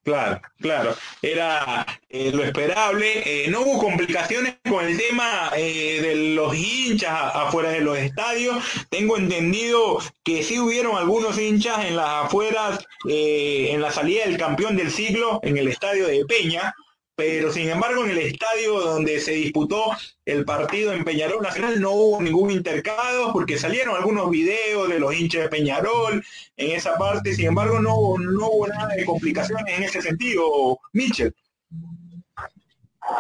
Claro, 0.05 0.39
claro, 0.59 0.95
era 1.23 1.83
eh, 2.09 2.31
lo 2.31 2.43
esperable. 2.43 3.23
Eh, 3.25 3.49
no 3.49 3.61
hubo 3.61 3.79
complicaciones 3.79 4.57
con 4.69 4.85
el 4.85 4.95
tema 4.99 5.49
eh, 5.57 5.99
de 5.99 6.15
los 6.35 6.55
hinchas 6.55 7.11
afuera 7.33 7.71
de 7.71 7.81
los 7.81 7.97
estadios. 7.97 8.63
Tengo 8.91 9.17
entendido 9.17 9.97
que 10.23 10.43
sí 10.43 10.59
hubieron 10.59 10.95
algunos 10.95 11.39
hinchas 11.39 11.85
en 11.85 11.95
las 11.95 12.25
afueras, 12.25 12.85
en 13.09 13.81
la 13.81 13.91
salida 13.91 14.25
del 14.25 14.37
campeón 14.37 14.77
del 14.77 14.91
siglo, 14.91 15.39
en 15.41 15.57
el 15.57 15.69
estadio 15.69 16.05
de 16.05 16.23
Peña, 16.25 16.75
pero 17.15 17.51
sin 17.51 17.69
embargo 17.69 18.04
en 18.04 18.12
el 18.12 18.17
estadio 18.19 18.80
donde 18.80 19.19
se 19.19 19.32
disputó 19.32 19.91
el 20.25 20.43
partido 20.43 20.91
en 20.93 21.06
Peñarol 21.06 21.41
Nacional 21.41 21.80
no 21.80 21.91
hubo 21.91 22.21
ningún 22.21 22.51
intercado 22.51 23.32
porque 23.32 23.58
salieron 23.58 23.95
algunos 23.95 24.30
videos 24.30 24.89
de 24.89 24.99
los 24.99 25.15
hinchas 25.15 25.43
de 25.43 25.49
Peñarol 25.49 26.23
en 26.58 26.75
esa 26.75 26.97
parte, 26.97 27.34
sin 27.34 27.47
embargo 27.47 27.80
no, 27.80 28.17
no 28.17 28.47
hubo 28.49 28.67
nada 28.67 28.93
de 28.95 29.06
complicaciones 29.06 29.65
en 29.78 29.84
ese 29.84 30.01
sentido, 30.01 30.80
Mitchell. 30.91 31.34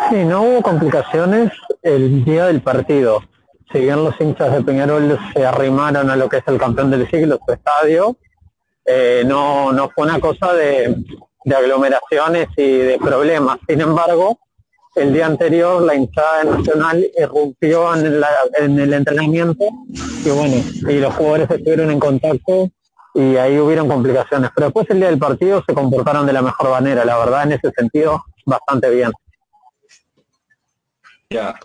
Sí, 0.09 0.25
no 0.25 0.41
hubo 0.41 0.61
complicaciones 0.61 1.51
el 1.81 2.25
día 2.25 2.47
del 2.47 2.61
partido. 2.61 3.21
Si 3.71 3.79
bien 3.79 4.03
los 4.03 4.19
hinchas 4.19 4.53
de 4.53 4.63
Peñarol 4.63 5.17
se 5.33 5.45
arrimaron 5.45 6.09
a 6.09 6.15
lo 6.15 6.27
que 6.27 6.37
es 6.37 6.43
el 6.47 6.57
campeón 6.57 6.91
del 6.91 7.09
siglo, 7.09 7.39
su 7.45 7.53
estadio, 7.53 8.17
eh, 8.83 9.23
no, 9.25 9.71
no 9.71 9.89
fue 9.89 10.05
una 10.05 10.19
cosa 10.19 10.53
de 10.53 10.95
de 11.45 11.55
aglomeraciones 11.55 12.47
y 12.57 12.77
de 12.77 12.97
problemas. 12.97 13.59
Sin 13.67 13.79
embargo, 13.79 14.39
el 14.95 15.13
día 15.13 15.27
anterior 15.27 15.81
la 15.81 15.95
hinchada 15.95 16.43
nacional 16.43 17.05
irrumpió 17.17 17.95
en, 17.95 18.21
en 18.59 18.79
el 18.79 18.93
entrenamiento 18.93 19.65
y 20.25 20.29
bueno, 20.29 20.55
y 20.89 20.99
los 20.99 21.13
jugadores 21.13 21.51
estuvieron 21.51 21.91
en 21.91 21.99
contacto 21.99 22.69
y 23.13 23.37
ahí 23.37 23.57
hubieron 23.59 23.87
complicaciones. 23.87 24.49
Pero 24.55 24.67
después 24.67 24.89
el 24.89 24.97
día 24.99 25.09
del 25.09 25.19
partido 25.19 25.63
se 25.65 25.73
comportaron 25.73 26.25
de 26.25 26.33
la 26.33 26.41
mejor 26.41 26.71
manera, 26.71 27.05
la 27.05 27.17
verdad 27.17 27.43
en 27.43 27.53
ese 27.53 27.71
sentido 27.71 28.25
bastante 28.45 28.89
bien. 28.89 29.11
Ya, 31.29 31.55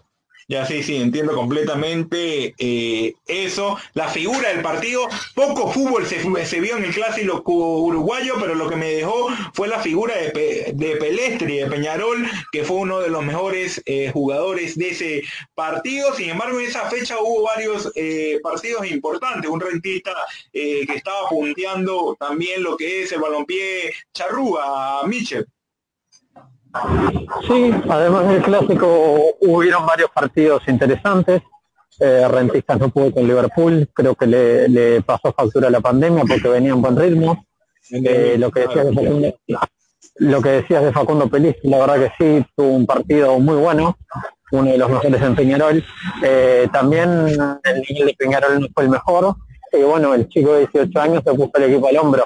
ya 0.51 0.67
sí, 0.67 0.83
sí, 0.83 0.97
entiendo 0.97 1.33
completamente 1.33 2.57
eh, 2.59 3.15
eso. 3.29 3.79
La 3.95 4.09
figura 4.09 4.49
del 4.49 4.63
partido, 4.63 5.07
poco 5.37 5.71
fútbol 5.71 6.05
se, 6.07 6.61
vio 6.61 6.77
en 6.77 6.85
el 6.85 6.93
clásico 6.93 7.41
uruguayo, 7.47 8.35
pero 8.41 8.57
lo 8.57 8.69
que 8.69 8.75
me 8.75 8.91
dejó 8.91 9.29
fue 9.55 9.69
la 9.69 9.79
figura 9.79 10.17
de, 10.17 10.73
de 10.75 10.97
Pelestri, 10.97 11.59
de 11.59 11.67
Peñarol, 11.67 12.27
que 12.51 12.65
fue 12.65 12.79
uno 12.79 12.99
de 12.99 13.11
los 13.11 13.25
mejores 13.25 13.81
eh, 13.87 14.11
jugadores 14.13 14.77
de 14.77 14.89
ese 14.89 15.23
partido. 15.55 16.13
Sin 16.17 16.31
embargo, 16.31 16.59
en 16.59 16.67
esa 16.67 16.91
fecha 16.91 17.21
hubo 17.21 17.45
varios 17.45 17.93
eh, 17.95 18.41
partidos 18.43 18.91
importantes. 18.91 19.49
Un 19.49 19.61
rentista 19.61 20.17
que 20.53 20.83
estaba 20.83 21.29
punteando 21.29 22.17
también 22.19 22.65
lo 22.65 22.77
que 22.77 23.05
es 23.05 23.13
el 23.13 23.21
balompié 23.21 23.95
charrúa, 24.13 25.07
Michel. 25.07 25.47
Sí, 27.47 27.73
además 27.89 28.29
del 28.29 28.43
clásico 28.43 29.35
hubieron 29.41 29.87
varios 29.87 30.11
partidos 30.11 30.63
interesantes. 30.69 31.43
Eh, 31.99 32.27
Rentistas 32.29 32.79
no 32.79 32.89
pudo 32.89 33.13
con 33.13 33.27
Liverpool, 33.27 33.89
creo 33.93 34.15
que 34.15 34.27
le, 34.27 35.03
pasó 35.03 35.33
factura 35.33 35.69
la 35.69 35.81
pandemia 35.81 36.25
porque 36.27 36.49
venía 36.49 36.71
en 36.71 36.81
buen 36.81 36.97
ritmo. 36.97 37.45
Eh, 37.91 38.37
lo 38.39 38.51
que 38.51 38.61
decías 38.61 38.87
de 38.87 38.95
Facundo, 38.95 39.35
lo 40.17 40.43
que 40.43 40.49
decías 40.49 40.85
de 40.85 40.93
Facundo 40.93 41.29
Pelis, 41.29 41.57
la 41.65 41.79
verdad 41.79 41.97
que 41.97 42.13
sí, 42.19 42.47
tuvo 42.57 42.69
un 42.69 42.87
partido 42.87 43.39
muy 43.39 43.57
bueno, 43.57 43.99
uno 44.53 44.71
de 44.71 44.79
los 44.79 44.91
mejores 44.91 45.21
en 45.21 45.35
Peñarol. 45.35 45.85
Eh, 46.23 46.69
también 46.73 47.27
el 47.65 47.83
nivel 47.89 48.07
de 48.07 48.15
Peñarol 48.17 48.61
no 48.61 48.67
fue 48.73 48.85
el 48.85 48.91
mejor, 48.91 49.35
y 49.73 49.83
bueno, 49.83 50.15
el 50.15 50.29
chico 50.29 50.55
de 50.55 50.61
18 50.61 51.01
años 51.01 51.23
se 51.25 51.35
puso 51.35 51.51
el 51.55 51.65
equipo 51.65 51.89
al 51.89 51.99
hombro. 51.99 52.25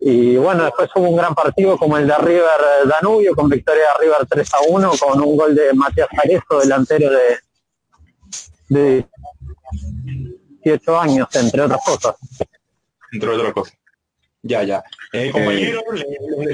Y 0.00 0.36
bueno, 0.36 0.64
después 0.64 0.90
hubo 0.94 1.08
un 1.08 1.16
gran 1.16 1.34
partido 1.34 1.76
como 1.76 1.96
el 1.96 2.06
de 2.06 2.16
River 2.16 2.86
Danubio, 2.86 3.34
con 3.34 3.48
victoria 3.48 3.82
de 3.82 4.04
River 4.04 4.26
3 4.28 4.54
a 4.54 4.58
1, 4.68 4.92
con 4.98 5.20
un 5.20 5.36
gol 5.36 5.54
de 5.54 5.72
Matías 5.74 6.08
Arezo, 6.16 6.60
delantero 6.60 7.10
de, 7.10 7.38
de 8.68 9.06
18 10.64 11.00
años, 11.00 11.28
entre 11.34 11.62
otras 11.62 11.80
cosas. 11.84 12.16
Entre 13.12 13.28
otras 13.28 13.52
cosas. 13.52 13.74
Ya, 14.42 14.62
ya. 14.62 14.82
Eh, 15.14 15.30
compañeros, 15.30 15.82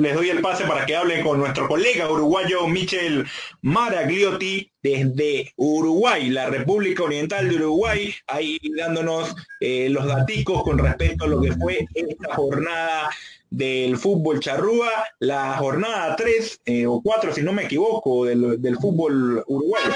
les, 0.00 0.14
doy 0.14 0.30
el 0.30 0.40
pase 0.40 0.64
para 0.64 0.84
que 0.84 0.96
hablen 0.96 1.22
con 1.22 1.38
nuestro 1.38 1.68
colega 1.68 2.10
uruguayo 2.10 2.66
Michel 2.66 3.24
Maragliotti 3.62 4.72
desde 4.82 5.52
Uruguay, 5.54 6.28
la 6.28 6.46
República 6.46 7.04
Oriental 7.04 7.48
de 7.48 7.54
Uruguay, 7.54 8.12
ahí 8.26 8.58
dándonos 8.76 9.36
eh, 9.60 9.88
los 9.90 10.06
daticos 10.06 10.64
con 10.64 10.76
respecto 10.76 11.24
a 11.24 11.28
lo 11.28 11.40
que 11.40 11.52
fue 11.52 11.86
esta 11.94 12.34
jornada 12.34 13.10
del 13.48 13.96
fútbol 13.96 14.40
charrúa, 14.40 14.90
la 15.20 15.56
jornada 15.56 16.16
3 16.16 16.62
eh, 16.64 16.86
o 16.86 17.00
4, 17.00 17.34
si 17.34 17.42
no 17.42 17.52
me 17.52 17.64
equivoco, 17.64 18.24
del, 18.24 18.60
del 18.60 18.76
fútbol 18.78 19.44
uruguayo. 19.46 19.94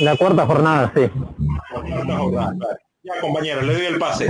La 0.00 0.16
cuarta 0.16 0.44
jornada, 0.44 0.92
sí. 0.92 1.02
La 1.02 1.80
cuarta 1.80 2.18
jornada, 2.18 2.54
claro. 2.58 2.85
Ya, 3.06 3.20
compañero, 3.20 3.62
le 3.62 3.72
doy 3.72 3.86
el 3.86 3.98
pase. 4.00 4.26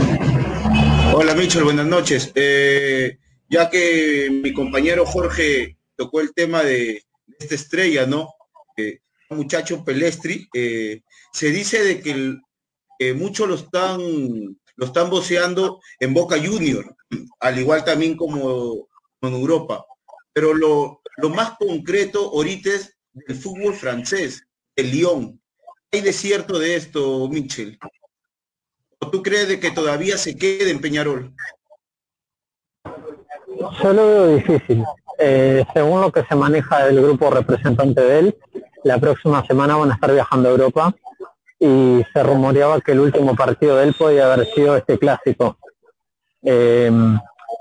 Hola, 1.14 1.34
Michel, 1.34 1.64
buenas 1.64 1.86
noches. 1.86 2.30
Eh, 2.34 3.16
ya 3.48 3.70
que 3.70 4.28
mi 4.30 4.52
compañero 4.52 5.06
Jorge 5.06 5.78
tocó 5.96 6.20
el 6.20 6.34
tema 6.34 6.62
de, 6.62 7.02
esta 7.38 7.54
estrella, 7.54 8.04
¿no? 8.04 8.34
Eh, 8.76 8.98
muchacho 9.30 9.82
Pelestri, 9.82 10.46
eh, 10.52 11.00
se 11.32 11.50
dice 11.52 11.82
de 11.82 12.02
que 12.02 13.14
muchos 13.14 13.48
lo 13.48 13.54
están, 13.54 13.98
lo 14.76 14.86
están 14.86 15.08
voceando 15.08 15.80
en 15.98 16.12
Boca 16.12 16.36
Junior, 16.36 16.94
al 17.40 17.58
igual 17.58 17.82
también 17.82 18.14
como 18.14 18.88
en 19.22 19.32
Europa. 19.32 19.86
Pero 20.34 20.52
lo, 20.52 21.00
lo 21.16 21.30
más 21.30 21.52
concreto 21.58 22.28
ahorita 22.28 22.74
es 22.74 22.94
del 23.14 23.38
fútbol 23.38 23.72
francés, 23.72 24.46
el 24.76 24.90
Lyon. 24.90 25.40
¿Qué 25.90 25.98
hay 25.98 26.04
de 26.04 26.12
cierto 26.12 26.58
de 26.58 26.76
esto, 26.76 27.26
Michel? 27.28 27.78
¿O 29.00 29.10
tú 29.10 29.22
crees 29.22 29.48
de 29.48 29.60
que 29.60 29.70
todavía 29.70 30.16
se 30.16 30.36
quede 30.36 30.70
en 30.70 30.80
Peñarol? 30.80 31.32
Yo 33.82 33.92
lo 33.92 34.06
veo 34.06 34.36
difícil. 34.36 34.84
Eh, 35.18 35.64
según 35.72 36.00
lo 36.00 36.12
que 36.12 36.24
se 36.24 36.34
maneja 36.34 36.86
el 36.88 37.00
grupo 37.00 37.30
representante 37.30 38.00
de 38.00 38.18
él, 38.18 38.38
la 38.84 38.98
próxima 38.98 39.44
semana 39.46 39.76
van 39.76 39.90
a 39.90 39.94
estar 39.94 40.12
viajando 40.12 40.48
a 40.48 40.52
Europa 40.52 40.94
y 41.58 42.02
se 42.12 42.22
rumoreaba 42.22 42.80
que 42.80 42.92
el 42.92 43.00
último 43.00 43.34
partido 43.34 43.76
de 43.76 43.84
él 43.84 43.94
podía 43.98 44.32
haber 44.32 44.46
sido 44.52 44.76
este 44.76 44.98
clásico. 44.98 45.58
Eh, 46.42 46.90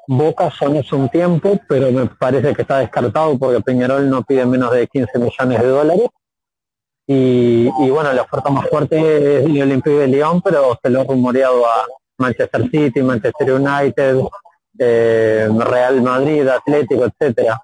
Boca 0.07 0.51
son 0.51 0.75
es 0.75 0.91
un 0.93 1.09
tiempo, 1.09 1.59
pero 1.67 1.91
me 1.91 2.05
parece 2.05 2.53
que 2.53 2.61
está 2.61 2.79
descartado 2.79 3.37
porque 3.39 3.61
Peñarol 3.61 4.09
no 4.09 4.23
pide 4.23 4.45
menos 4.45 4.71
de 4.71 4.87
15 4.87 5.17
millones 5.17 5.61
de 5.61 5.67
dólares 5.67 6.09
y, 7.07 7.67
bueno, 7.89 8.11
la 8.13 8.23
oferta 8.23 8.49
más 8.49 8.67
fuerte 8.67 8.97
es 8.97 9.45
el 9.45 9.61
Olympique 9.61 9.97
de 9.97 10.07
Lyon, 10.07 10.41
pero 10.41 10.77
se 10.81 10.89
lo 10.89 11.01
ha 11.01 11.03
rumoreado 11.03 11.65
a 11.67 11.85
Manchester 12.17 12.69
City, 12.71 13.01
Manchester 13.03 13.51
United, 13.51 14.17
eh, 14.79 15.47
Real 15.59 16.01
Madrid, 16.01 16.47
Atlético, 16.47 17.05
etcétera. 17.05 17.61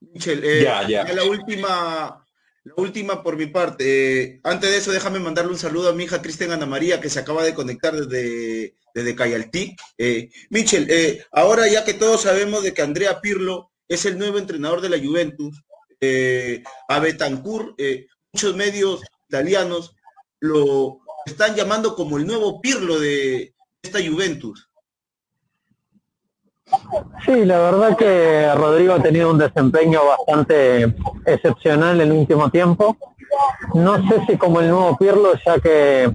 Michel, 0.00 0.42
eh, 0.44 0.62
ya, 0.62 1.04
la 1.12 1.24
última, 1.24 2.24
la 2.64 2.74
última 2.76 3.22
por 3.22 3.36
mi 3.36 3.46
parte. 3.46 4.22
Eh, 4.22 4.40
antes 4.44 4.70
de 4.70 4.76
eso, 4.76 4.92
déjame 4.92 5.18
mandarle 5.18 5.52
un 5.52 5.58
saludo 5.58 5.88
a 5.88 5.94
mi 5.94 6.04
hija 6.04 6.22
Cristian 6.22 6.52
Ana 6.52 6.66
María, 6.66 7.00
que 7.00 7.10
se 7.10 7.18
acaba 7.18 7.42
de 7.42 7.54
conectar 7.54 7.94
desde, 7.94 8.76
desde 8.94 9.16
Cayaltí. 9.16 9.74
Michel, 10.50 11.24
ahora 11.32 11.66
ya 11.66 11.84
que 11.84 11.94
todos 11.94 12.22
sabemos 12.22 12.62
de 12.62 12.74
que 12.74 12.82
Andrea 12.82 13.20
Pirlo 13.20 13.72
es 13.88 14.04
el 14.04 14.18
nuevo 14.18 14.38
entrenador 14.38 14.82
de 14.82 14.90
la 14.90 14.98
Juventus, 14.98 15.64
eh, 16.02 16.64
a 16.88 16.98
Betancourt, 16.98 17.74
eh, 17.78 18.08
muchos 18.32 18.56
medios 18.56 19.02
italianos 19.28 19.94
lo 20.40 20.98
están 21.24 21.54
llamando 21.54 21.94
como 21.94 22.18
el 22.18 22.26
nuevo 22.26 22.60
Pirlo 22.60 22.98
de 22.98 23.54
esta 23.80 24.00
Juventus. 24.04 24.68
Sí, 27.24 27.44
la 27.44 27.58
verdad 27.58 27.96
que 27.96 28.52
Rodrigo 28.54 28.94
ha 28.94 29.02
tenido 29.02 29.30
un 29.30 29.38
desempeño 29.38 30.00
bastante 30.04 30.92
excepcional 31.24 32.00
en 32.00 32.10
el 32.10 32.18
último 32.18 32.50
tiempo. 32.50 32.96
No 33.74 33.96
sé 34.08 34.26
si 34.26 34.36
como 34.36 34.60
el 34.60 34.70
nuevo 34.70 34.96
Pirlo, 34.96 35.34
ya 35.46 35.60
que 35.60 36.12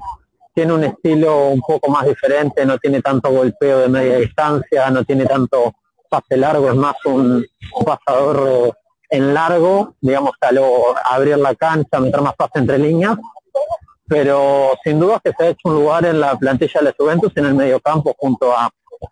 tiene 0.54 0.74
un 0.74 0.84
estilo 0.84 1.50
un 1.50 1.62
poco 1.62 1.90
más 1.90 2.06
diferente, 2.06 2.66
no 2.66 2.78
tiene 2.78 3.02
tanto 3.02 3.32
golpeo 3.32 3.80
de 3.80 3.88
media 3.88 4.18
distancia, 4.18 4.90
no 4.90 5.06
tiene 5.06 5.26
tanto 5.26 5.76
pase 6.10 6.36
largo, 6.36 6.70
es 6.70 6.76
más 6.76 6.96
un 7.06 7.46
pasador 7.86 8.76
en 9.10 9.34
largo, 9.34 9.95
digamos, 10.01 10.32
a 10.41 10.51
lo, 10.51 10.95
abrir 11.10 11.38
la 11.38 11.55
cancha, 11.55 11.99
meter 11.99 12.22
más 12.22 12.36
pase 12.36 12.60
entre 12.60 12.78
líneas, 12.78 13.18
pero 14.08 14.74
sin 14.84 14.99
duda 14.99 15.22
que 15.24 15.34
se 15.38 15.43
ha 15.43 15.49
hecho 15.49 15.70
un 15.70 15.76
lugar 15.76 16.05
en 16.05 16.20
la 16.20 16.38
plantilla 16.38 16.80
de 16.80 16.86
la 16.86 16.95
Juventus 16.97 17.34
en 17.36 17.45
el 17.45 17.55
mediocampo 17.55 18.16
junto 18.18 18.55
a 18.55 18.70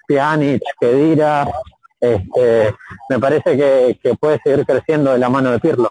Pjanic, 0.07 0.61
Kedira, 0.79 1.47
este, 1.99 2.75
me 3.09 3.19
parece 3.19 3.57
que, 3.57 4.15
puede 4.15 4.39
seguir 4.43 4.65
creciendo 4.65 5.11
de 5.11 5.19
la 5.19 5.29
mano 5.29 5.51
de 5.51 5.59
Pirlo. 5.59 5.89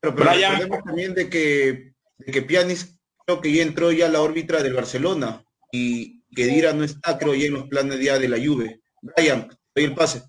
Pero, 0.00 0.16
pero 0.16 0.82
también 0.84 1.14
de 1.14 1.30
que, 1.30 1.92
de 2.18 2.32
que 2.32 2.42
Pjanic 2.42 2.78
creo 3.24 3.40
que 3.40 3.52
ya 3.52 3.62
entró 3.62 3.92
ya 3.92 4.06
a 4.06 4.10
la 4.10 4.20
órbita 4.20 4.62
del 4.62 4.74
Barcelona 4.74 5.44
y 5.70 6.22
Kedira 6.34 6.72
no 6.72 6.82
está, 6.82 7.18
creo, 7.18 7.34
ya 7.34 7.46
en 7.46 7.54
los 7.54 7.68
planes 7.68 8.00
ya 8.00 8.18
de 8.18 8.28
la 8.28 8.38
Juve. 8.38 8.80
Brian, 9.00 9.48
doy 9.74 9.84
el 9.84 9.94
pase. 9.94 10.22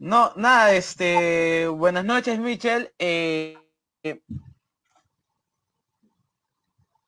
No, 0.00 0.32
nada, 0.36 0.74
este, 0.74 1.66
buenas 1.66 2.04
noches, 2.04 2.38
Michel. 2.38 2.94
Eh, 3.00 3.58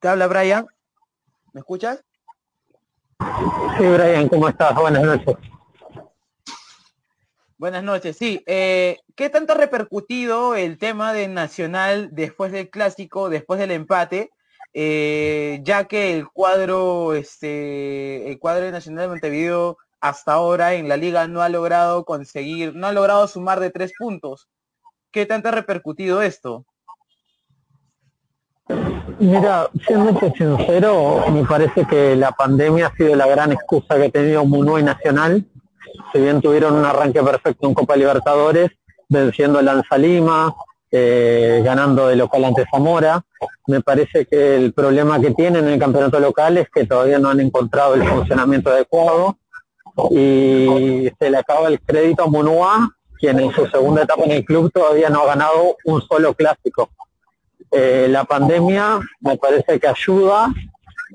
¿Te 0.00 0.08
habla 0.08 0.26
Brian? 0.26 0.66
¿Me 1.52 1.60
escuchas? 1.60 2.04
Sí, 3.78 3.84
Brian, 3.86 4.28
¿cómo 4.28 4.48
estás? 4.48 4.74
Buenas 4.74 5.04
noches. 5.04 5.36
Buenas 7.58 7.84
noches, 7.84 8.16
sí. 8.16 8.42
Eh, 8.46 8.98
¿Qué 9.14 9.30
tanto 9.30 9.52
ha 9.52 9.56
repercutido 9.56 10.56
el 10.56 10.76
tema 10.76 11.12
de 11.12 11.28
Nacional 11.28 12.08
después 12.10 12.50
del 12.50 12.70
clásico, 12.70 13.28
después 13.30 13.60
del 13.60 13.70
empate? 13.70 14.32
Eh, 14.74 15.60
ya 15.62 15.84
que 15.84 16.12
el 16.12 16.26
cuadro, 16.28 17.14
este, 17.14 18.32
el 18.32 18.40
cuadro 18.40 18.64
de 18.64 18.72
Nacional 18.72 19.02
de 19.02 19.08
Montevideo 19.08 19.78
hasta 20.00 20.32
ahora 20.32 20.74
en 20.74 20.88
la 20.88 20.96
liga 20.96 21.28
no 21.28 21.42
ha 21.42 21.48
logrado 21.48 22.04
conseguir, 22.04 22.74
no 22.74 22.86
ha 22.86 22.92
logrado 22.92 23.26
sumar 23.28 23.60
de 23.60 23.70
tres 23.70 23.92
puntos. 23.98 24.48
¿Qué 25.10 25.26
tanto 25.26 25.48
ha 25.48 25.52
repercutido 25.52 26.22
esto? 26.22 26.64
Mira, 29.18 29.68
siendo 29.86 30.18
sincero, 30.34 31.24
me 31.30 31.44
parece 31.44 31.84
que 31.84 32.16
la 32.16 32.32
pandemia 32.32 32.86
ha 32.86 32.96
sido 32.96 33.14
la 33.16 33.26
gran 33.26 33.52
excusa 33.52 33.96
que 33.96 34.04
ha 34.04 34.10
tenido 34.10 34.42
y 34.78 34.82
Nacional. 34.82 35.44
Si 36.12 36.20
bien 36.20 36.40
tuvieron 36.40 36.74
un 36.74 36.84
arranque 36.84 37.22
perfecto 37.22 37.66
en 37.66 37.74
Copa 37.74 37.96
Libertadores, 37.96 38.70
venciendo 39.08 39.58
a 39.58 39.62
Lanza 39.62 39.98
Lima, 39.98 40.54
eh, 40.92 41.60
ganando 41.64 42.08
de 42.08 42.16
local 42.16 42.44
ante 42.44 42.64
Zamora. 42.70 43.22
Me 43.66 43.80
parece 43.80 44.26
que 44.26 44.56
el 44.56 44.72
problema 44.72 45.20
que 45.20 45.32
tienen 45.32 45.66
en 45.66 45.74
el 45.74 45.78
campeonato 45.78 46.18
local 46.18 46.58
es 46.58 46.68
que 46.70 46.86
todavía 46.86 47.18
no 47.18 47.28
han 47.28 47.40
encontrado 47.40 47.94
el 47.94 48.04
funcionamiento 48.04 48.70
adecuado 48.70 49.36
y 50.10 51.10
se 51.18 51.30
le 51.30 51.36
acaba 51.36 51.68
el 51.68 51.80
crédito 51.80 52.24
a 52.24 52.26
Munua, 52.26 52.90
quien 53.18 53.38
en 53.40 53.52
su 53.52 53.66
segunda 53.66 54.02
etapa 54.02 54.24
en 54.24 54.32
el 54.32 54.44
club 54.44 54.70
todavía 54.72 55.10
no 55.10 55.22
ha 55.22 55.26
ganado 55.26 55.76
un 55.84 56.00
solo 56.02 56.34
clásico. 56.34 56.90
Eh, 57.70 58.06
la 58.08 58.24
pandemia 58.24 59.00
me 59.20 59.36
parece 59.36 59.78
que 59.78 59.88
ayuda 59.88 60.48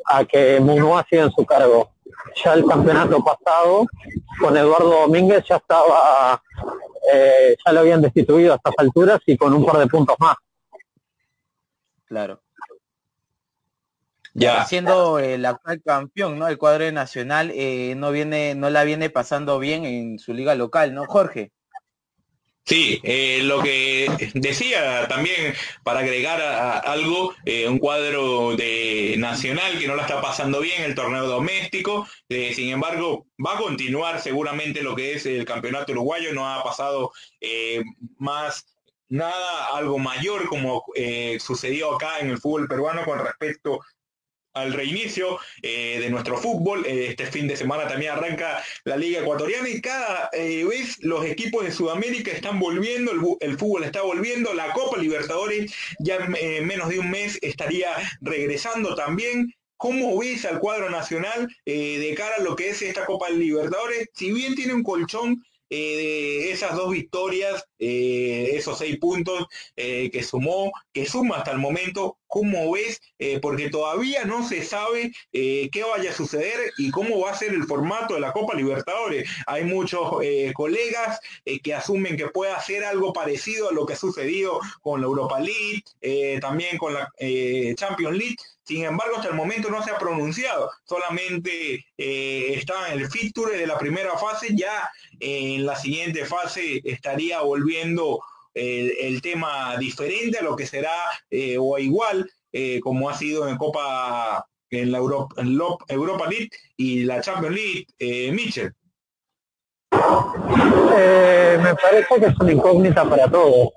a 0.06 0.26
que 0.26 0.60
Munua 0.60 1.06
siga 1.10 1.24
en 1.24 1.32
su 1.32 1.46
cargo. 1.46 1.92
Ya 2.44 2.54
el 2.54 2.66
campeonato 2.66 3.24
pasado 3.24 3.86
con 4.40 4.56
Eduardo 4.56 5.02
Domínguez 5.02 5.44
ya 5.48 5.58
estaba, 5.58 6.42
eh, 7.14 7.56
ya 7.66 7.72
lo 7.72 7.80
habían 7.82 8.02
destituido 8.02 8.54
a 8.54 8.56
estas 8.58 8.74
alturas 8.78 9.20
y 9.26 9.38
con 9.38 9.54
un 9.54 9.66
par 9.66 9.78
de 9.78 9.88
puntos 9.88 10.16
más. 10.20 10.36
Claro 12.06 12.45
ya. 14.36 14.66
siendo 14.66 15.20
el 15.20 15.46
actual 15.46 15.82
campeón, 15.84 16.38
¿no? 16.38 16.48
El 16.48 16.58
cuadro 16.58 16.92
nacional 16.92 17.52
eh, 17.56 17.96
no 17.98 18.12
viene, 18.12 18.54
no 18.56 18.70
la 18.70 18.84
viene 18.84 19.10
pasando 19.10 19.58
bien 19.60 19.86
en 19.86 20.20
su 20.20 20.34
liga 20.34 20.56
local, 20.56 20.94
¿no, 20.94 21.06
Jorge? 21.06 21.52
Sí, 22.64 23.00
eh, 23.04 23.42
lo 23.44 23.62
que 23.62 24.08
decía 24.34 25.08
también 25.08 25.54
para 25.84 26.00
agregar 26.00 26.42
algo, 26.86 27.34
eh, 27.46 27.68
un 27.68 27.78
cuadro 27.78 28.56
de 28.56 29.16
Nacional 29.20 29.78
que 29.80 29.88
no 29.88 29.96
la 29.96 30.02
está 30.02 30.20
pasando 30.20 30.60
bien, 30.60 30.84
el 30.84 30.96
torneo 30.96 31.28
doméstico, 31.28 32.08
sin 32.28 32.70
embargo 32.70 33.28
va 33.44 33.54
a 33.54 33.58
continuar 33.58 34.20
seguramente 34.20 34.82
lo 34.82 34.96
que 34.96 35.14
es 35.14 35.26
el 35.28 35.46
campeonato 35.46 35.92
uruguayo, 35.92 36.34
no 36.34 36.52
ha 36.52 36.64
pasado 36.64 37.12
más 38.18 38.66
nada 39.10 39.68
algo 39.74 40.00
mayor 40.00 40.48
como 40.48 40.84
eh, 40.96 41.38
sucedió 41.40 41.96
acá 41.96 42.20
en 42.20 42.30
el 42.30 42.40
fútbol 42.40 42.68
peruano 42.68 43.04
con 43.06 43.20
respecto 43.20 43.80
al 44.56 44.74
reinicio 44.74 45.38
eh, 45.62 46.00
de 46.00 46.10
nuestro 46.10 46.38
fútbol. 46.38 46.86
Eh, 46.86 47.08
este 47.10 47.28
fin 47.28 47.48
de 47.48 47.56
semana 47.56 47.88
también 47.88 48.14
arranca 48.14 48.64
la 48.84 48.98
Liga 48.98 49.22
Ecuatoriana 49.22 49.70
y 49.70 49.82
cada 49.82 50.30
vez 50.34 50.98
los 51.02 51.24
equipos 51.26 51.64
de 51.64 51.72
Sudamérica 51.72 52.32
están 52.32 52.60
volviendo, 52.60 53.12
el, 53.40 53.58
fútbol 53.58 53.84
está 53.84 54.02
volviendo, 54.02 54.54
la 54.54 54.74
Copa 54.74 54.98
Libertadores 54.98 55.74
ya 56.00 56.18
en 56.40 56.66
menos 56.66 56.90
de 56.90 57.00
un 57.00 57.12
mes 57.12 57.38
estaría 57.42 57.92
regresando 58.22 58.96
también. 58.96 59.54
¿Cómo 59.78 60.18
ves 60.18 60.46
al 60.46 60.60
cuadro 60.60 60.90
nacional 60.90 61.54
de 61.66 62.14
cara 62.18 62.38
a 62.38 62.42
lo 62.42 62.56
que 62.56 62.70
es 62.70 62.82
esta 62.82 63.06
Copa 63.06 63.30
Libertadores? 63.30 64.10
Si 64.14 64.32
bien 64.32 64.56
tiene 64.56 64.74
un 64.74 64.84
colchón 64.84 65.44
de 65.70 66.52
esas 66.52 66.76
dos 66.76 66.92
victorias, 66.92 67.66
eh, 67.80 68.52
esos 68.54 68.78
seis 68.78 68.98
puntos 68.98 69.46
eh, 69.76 70.10
que 70.12 70.24
sumó, 70.24 70.72
que 70.94 71.06
suma 71.06 71.38
hasta 71.38 71.52
el 71.52 71.58
momento, 71.58 72.18
¿cómo 72.28 72.72
ves? 72.72 73.02
Eh, 73.20 73.40
porque 73.40 73.70
todavía 73.70 74.26
no 74.26 74.48
se 74.48 74.64
sabe 74.64 75.12
qué 75.32 75.84
vaya 75.90 76.12
a 76.12 76.14
suceder 76.14 76.72
y 76.78 76.92
cómo 76.92 77.20
va 77.20 77.32
a 77.32 77.38
ser 77.38 77.54
el 77.54 77.64
formato 77.64 78.14
de 78.16 78.20
la 78.20 78.34
Copa 78.34 78.56
Libertadores. 78.56 79.30
Hay 79.48 79.64
muchos 79.64 80.12
colegas 80.54 81.20
que 81.64 81.74
asumen 81.74 82.18
que 82.18 82.28
puede 82.28 82.52
hacer 82.52 82.84
algo 82.84 83.14
parecido 83.14 83.70
a 83.70 83.74
lo 83.74 83.86
que 83.86 83.94
ha 83.94 83.98
sucedido 83.98 84.60
con 84.82 85.02
la 85.02 85.08
Europa 85.08 85.40
League, 85.40 85.84
también 86.42 86.78
con 86.78 86.94
la 86.94 87.10
Champions 87.76 88.18
League, 88.18 88.36
sin 88.66 88.84
embargo, 88.84 89.18
hasta 89.18 89.30
el 89.30 89.36
momento 89.36 89.70
no 89.70 89.84
se 89.84 89.92
ha 89.92 89.98
pronunciado, 89.98 90.72
solamente 90.84 91.86
eh, 91.98 92.54
está 92.56 92.92
en 92.92 93.00
el 93.00 93.10
fixture 93.10 93.58
de 93.58 93.68
la 93.68 93.78
primera 93.78 94.18
fase, 94.18 94.56
ya 94.56 94.90
en 95.20 95.66
la 95.66 95.76
siguiente 95.76 96.26
fase 96.26 96.82
estaría 96.84 97.42
volviendo 97.42 98.20
el, 98.56 99.22
tema 99.22 99.78
diferente 99.78 100.40
a 100.40 100.44
lo 100.44 100.56
que 100.56 100.66
será 100.66 100.96
eh, 101.30 101.58
o 101.60 101.78
igual 101.78 102.30
eh, 102.52 102.80
como 102.82 103.10
ha 103.10 103.14
sido 103.14 103.48
en 103.48 103.58
Copa 103.58 104.46
en 104.70 104.92
la 104.92 104.98
Europa, 104.98 105.36
Europa 105.88 106.28
League 106.28 106.50
y 106.76 107.04
la 107.04 107.22
Champions 107.22 107.56
League, 107.56 107.86
eh, 108.00 108.32
Mitchell. 108.32 108.74
me 109.92 111.76
parece 111.76 112.20
que 112.20 112.26
es 112.26 112.40
una 112.40 112.52
incógnita 112.52 113.08
para 113.08 113.30
todos. 113.30 113.70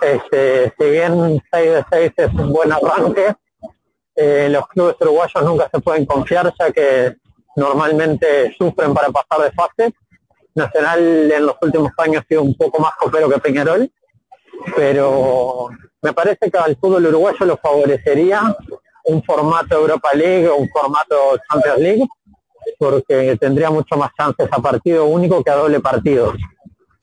Este, 0.00 0.72
si 0.78 0.90
bien 0.90 1.42
6 1.52 1.72
de 1.72 1.84
6 1.90 2.12
es 2.16 2.34
un 2.34 2.52
buen 2.52 2.72
arranque, 2.72 3.34
eh, 4.14 4.48
los 4.50 4.68
clubes 4.68 4.96
uruguayos 5.00 5.44
nunca 5.44 5.68
se 5.72 5.80
pueden 5.80 6.06
confiar 6.06 6.52
ya 6.58 6.70
que 6.70 7.16
normalmente 7.56 8.54
sufren 8.56 8.94
para 8.94 9.10
pasar 9.10 9.44
de 9.44 9.52
fase. 9.52 9.94
Nacional 10.54 11.30
en 11.32 11.46
los 11.46 11.56
últimos 11.62 11.92
años 11.98 12.22
ha 12.22 12.28
sido 12.28 12.42
un 12.42 12.54
poco 12.54 12.80
más 12.80 12.92
copero 12.96 13.28
que 13.28 13.38
Peñarol, 13.38 13.90
pero 14.76 15.68
me 16.02 16.12
parece 16.12 16.50
que 16.50 16.58
al 16.58 16.76
fútbol 16.76 17.06
uruguayo 17.06 17.46
lo 17.46 17.56
favorecería 17.56 18.56
un 19.04 19.22
formato 19.22 19.76
Europa 19.76 20.10
League 20.14 20.48
o 20.48 20.56
un 20.56 20.68
formato 20.68 21.38
Champions 21.48 21.78
League, 21.78 22.08
porque 22.78 23.36
tendría 23.40 23.70
mucho 23.70 23.96
más 23.96 24.10
chances 24.18 24.48
a 24.50 24.60
partido 24.60 25.06
único 25.06 25.42
que 25.42 25.50
a 25.50 25.56
doble 25.56 25.80
partido. 25.80 26.34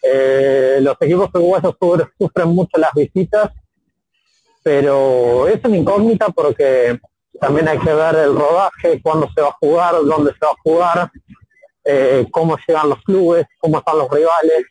Eh, 0.09 0.79
los 0.81 0.95
equipos 1.01 1.29
uruguayos 1.33 1.75
sufren 2.17 2.47
mucho 2.49 2.77
las 2.77 2.93
visitas, 2.93 3.51
pero 4.63 5.47
es 5.47 5.59
una 5.63 5.77
incógnita 5.77 6.29
porque 6.29 6.99
también 7.39 7.67
hay 7.67 7.79
que 7.79 7.93
ver 7.93 8.15
el 8.15 8.35
rodaje, 8.35 9.01
cuándo 9.01 9.29
se 9.33 9.41
va 9.41 9.49
a 9.49 9.57
jugar, 9.59 9.95
dónde 10.03 10.31
se 10.31 10.45
va 10.45 10.51
a 10.51 10.61
jugar, 10.63 11.11
eh, 11.83 12.25
cómo 12.31 12.57
llegan 12.65 12.89
los 12.89 13.01
clubes, 13.03 13.45
cómo 13.59 13.79
están 13.79 13.97
los 13.97 14.09
rivales. 14.09 14.65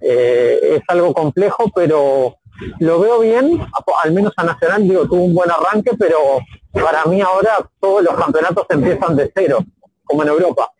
Eh, 0.00 0.76
es 0.76 0.82
algo 0.88 1.14
complejo, 1.14 1.70
pero 1.74 2.36
lo 2.80 3.00
veo 3.00 3.20
bien, 3.20 3.64
al 4.02 4.12
menos 4.12 4.32
a 4.36 4.44
Nacional, 4.44 4.82
digo, 4.82 5.06
tuvo 5.06 5.22
un 5.22 5.34
buen 5.34 5.50
arranque, 5.50 5.92
pero 5.98 6.40
para 6.72 7.04
mí 7.04 7.20
ahora 7.20 7.68
todos 7.80 8.02
los 8.02 8.14
campeonatos 8.14 8.66
empiezan 8.68 9.16
de 9.16 9.30
cero, 9.34 9.58
como 10.04 10.22
en 10.22 10.28
Europa. 10.28 10.72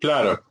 Claro. 0.00 0.42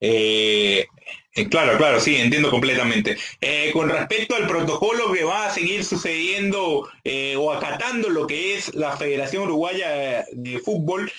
Eh, 0.00 0.86
eh, 1.34 1.48
claro, 1.48 1.76
claro, 1.78 2.00
sí, 2.00 2.16
entiendo 2.16 2.50
completamente. 2.50 3.16
Eh, 3.40 3.70
con 3.72 3.88
respecto 3.88 4.34
al 4.34 4.46
protocolo 4.46 5.12
que 5.12 5.24
va 5.24 5.46
a 5.46 5.50
seguir 5.50 5.84
sucediendo 5.84 6.88
o 7.38 7.52
acatando 7.52 8.08
lo 8.08 8.26
que 8.26 8.56
es 8.56 8.74
la 8.74 8.96
Federación 8.96 9.44
Uruguaya 9.44 10.24
de 10.32 10.58
Fútbol, 10.58 11.10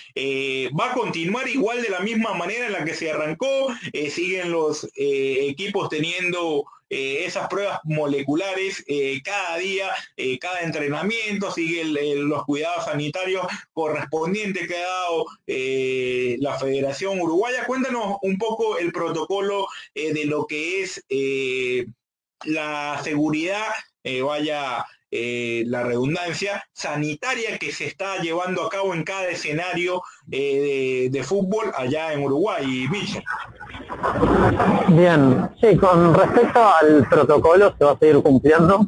va 0.78 0.92
a 0.92 0.94
continuar 0.94 1.48
igual 1.48 1.82
de 1.82 1.90
la 1.90 2.00
misma 2.00 2.34
manera 2.34 2.68
en 2.68 2.74
la 2.74 2.86
que 2.86 2.94
se 2.94 3.12
arrancó, 3.12 3.74
siguen 4.10 4.52
los 4.52 4.88
equipos 4.96 5.90
teniendo 5.90 6.66
eh, 6.94 7.24
esas 7.26 7.48
pruebas 7.48 7.80
moleculares 7.86 8.84
eh, 8.86 9.22
cada 9.24 9.56
día, 9.58 9.90
eh, 10.18 10.38
cada 10.40 10.60
entrenamiento, 10.60 11.50
sigue 11.50 11.86
los 11.86 12.44
cuidados 12.44 12.84
sanitarios 12.84 13.48
correspondientes 13.72 14.68
que 14.68 14.76
ha 14.76 14.88
dado 14.88 15.26
la 15.48 16.60
Federación 16.60 17.22
Uruguaya. 17.22 17.66
Cuéntanos 17.66 18.18
un 18.22 18.38
poco 18.38 18.78
el 18.78 18.92
protocolo 18.92 19.68
de 19.96 20.26
lo 20.26 20.46
que 20.46 20.84
es 20.84 21.02
la 22.44 23.00
seguridad, 23.02 23.68
vaya 24.26 24.86
eh, 25.12 25.64
la 25.68 25.84
redundancia 25.84 26.64
sanitaria 26.72 27.58
que 27.58 27.74
se 27.74 27.86
está 27.86 28.18
llevando 28.22 28.64
a 28.64 28.70
cabo 28.70 28.94
en 28.94 29.04
cada 29.04 29.28
escenario 29.28 30.02
eh, 30.32 31.10
de, 31.12 31.24
fútbol 31.24 31.72
allá 31.76 32.14
en 32.14 32.24
Uruguay, 32.24 32.88
Michel. 32.90 33.22
Bien, 34.88 35.50
sí, 35.60 35.76
con 35.76 36.14
respecto 36.14 36.64
al 36.64 37.06
protocolo 37.10 37.76
se 37.78 37.84
va 37.84 37.92
a 37.92 38.00
seguir 38.00 38.24
cumpliendo. 38.24 38.88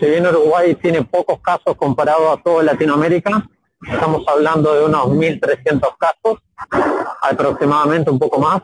Si 0.00 0.06
bien 0.06 0.26
Uruguay 0.26 0.74
tiene 0.74 1.02
pocos 1.02 1.40
casos 1.40 1.76
comparado 1.76 2.32
a 2.32 2.42
toda 2.42 2.64
Latinoamérica, 2.64 3.48
estamos 3.86 4.24
hablando 4.26 4.74
de 4.74 4.84
unos 4.86 5.06
1.300 5.06 5.80
casos, 5.98 6.42
aproximadamente 7.22 8.10
un 8.10 8.18
poco 8.18 8.40
más, 8.40 8.60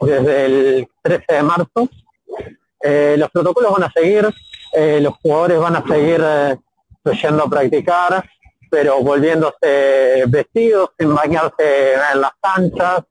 desde 0.00 0.46
el 0.46 0.88
13 1.02 1.24
de 1.28 1.42
marzo. 1.42 1.88
Eh, 2.80 3.16
los 3.18 3.30
protocolos 3.30 3.72
van 3.72 3.84
a 3.84 3.92
seguir, 3.92 4.28
eh, 4.74 5.00
los 5.00 5.14
jugadores 5.22 5.58
van 5.58 5.76
a 5.76 5.86
seguir 5.86 6.22
eh, 6.22 6.56
yendo 7.22 7.44
a 7.44 7.50
practicar, 7.50 8.24
pero 8.70 9.00
volviéndose 9.00 10.24
vestidos, 10.26 10.90
sin 10.98 11.14
bañarse 11.14 11.94
en 12.12 12.20
las 12.20 12.32
canchas, 12.40 13.02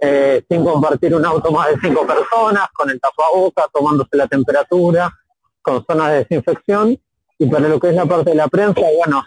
eh, 0.00 0.42
sin 0.48 0.64
compartir 0.64 1.14
un 1.14 1.24
auto 1.24 1.52
más 1.52 1.68
de 1.68 1.76
cinco 1.80 2.06
personas, 2.06 2.68
con 2.74 2.90
el 2.90 3.00
tapabocas, 3.00 3.66
tomándose 3.72 4.16
la 4.16 4.26
temperatura, 4.26 5.12
con 5.60 5.84
zonas 5.86 6.10
de 6.10 6.16
desinfección. 6.18 6.98
Y 7.38 7.46
para 7.46 7.68
lo 7.68 7.78
que 7.78 7.90
es 7.90 7.94
la 7.94 8.06
parte 8.06 8.30
de 8.30 8.36
la 8.36 8.48
prensa, 8.48 8.80
bueno, 8.98 9.24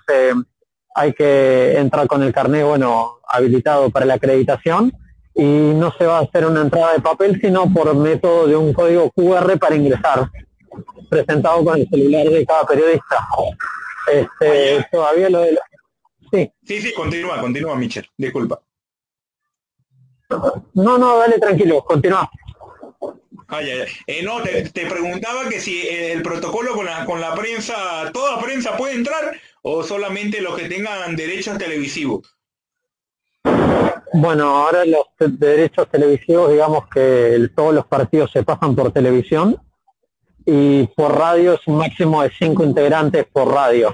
hay 0.96 1.14
que 1.14 1.78
entrar 1.78 2.08
con 2.08 2.24
el 2.24 2.34
carnet, 2.34 2.66
bueno, 2.66 3.20
habilitado 3.28 3.90
para 3.90 4.06
la 4.06 4.16
acreditación 4.16 4.92
y 5.34 5.44
no 5.44 5.92
se 5.98 6.06
va 6.06 6.20
a 6.20 6.22
hacer 6.22 6.46
una 6.46 6.62
entrada 6.62 6.94
de 6.94 7.02
papel, 7.02 7.40
sino 7.42 7.72
por 7.74 7.94
método 7.94 8.48
de 8.48 8.56
un 8.56 8.74
código 8.74 9.12
QR 9.12 9.60
para 9.60 9.76
ingresar 9.76 10.30
presentado 11.10 11.64
con 11.64 11.80
el 11.80 11.88
celular 11.90 12.28
de 12.28 12.46
cada 12.46 12.66
periodista. 12.66 13.28
Este, 14.12 14.86
todavía 14.92 15.30
lo 15.30 15.40
de 15.42 15.58
Sí. 16.32 16.52
Sí, 16.66 16.82
sí, 16.82 16.94
continúa, 16.94 17.40
continúa, 17.40 17.76
Michel. 17.76 18.10
Disculpa. 18.18 18.62
No, 20.74 20.98
no, 20.98 21.18
dale 21.20 21.40
tranquilo, 21.40 21.84
continúa. 21.84 22.30
Eh, 23.62 24.24
no, 24.24 24.42
te, 24.42 24.88
preguntaba 24.88 25.48
que 25.48 25.60
si 25.60 25.88
el 25.88 26.24
protocolo 26.24 26.74
con 26.74 26.86
la, 26.86 27.06
con 27.06 27.22
la 27.22 27.36
prensa, 27.36 28.12
toda 28.12 28.42
prensa 28.42 28.76
puede 28.76 28.96
entrar 28.96 29.40
o 29.62 29.84
solamente 29.84 30.42
los 30.42 30.58
que 30.58 30.68
tengan 30.68 31.16
derechos 31.16 31.58
televisivos. 31.58 32.36
Bueno, 34.14 34.46
ahora 34.46 34.86
los 34.86 35.06
derechos 35.20 35.90
televisivos, 35.92 36.52
digamos 36.52 36.88
que 36.88 37.50
todos 37.56 37.74
los 37.74 37.86
partidos 37.86 38.32
se 38.32 38.44
pasan 38.44 38.76
por 38.76 38.92
televisión 38.92 39.62
y 40.46 40.86
por 40.88 41.18
radio 41.18 41.54
es 41.54 41.62
un 41.68 41.78
máximo 41.78 42.22
de 42.22 42.32
cinco 42.32 42.64
integrantes 42.64 43.26
por 43.32 43.52
radio. 43.52 43.94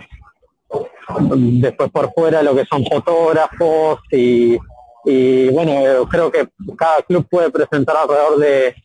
Después 1.29 1.91
por 1.91 2.13
fuera 2.13 2.41
lo 2.41 2.55
que 2.55 2.65
son 2.65 2.85
fotógrafos 2.85 3.99
y, 4.11 4.57
y 5.05 5.49
bueno, 5.49 6.07
creo 6.09 6.31
que 6.31 6.49
cada 6.77 7.01
club 7.03 7.27
puede 7.29 7.49
presentar 7.49 7.97
alrededor 7.97 8.37
de 8.37 8.75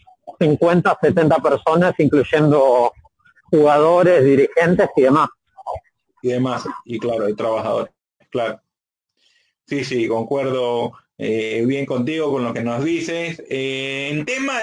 50, 0.41 0.99
70 1.01 1.37
personas, 1.39 1.95
incluyendo 1.99 2.93
jugadores, 3.51 4.25
dirigentes 4.25 4.89
y 4.97 5.03
demás. 5.03 5.29
Y 6.23 6.29
demás, 6.29 6.65
y 6.85 6.99
claro, 6.99 7.27
hay 7.27 7.35
trabajadores, 7.35 7.93
claro. 8.31 8.61
Sí, 9.67 9.85
sí, 9.85 10.09
concuerdo 10.09 10.93
eh, 11.19 11.65
bien 11.67 11.87
contigo 11.87 12.31
con 12.31 12.45
lo 12.45 12.53
que 12.53 12.63
nos 12.63 12.85
dices. 12.85 13.43
Eh, 13.49 14.11
en 14.13 14.25
tema 14.25 14.55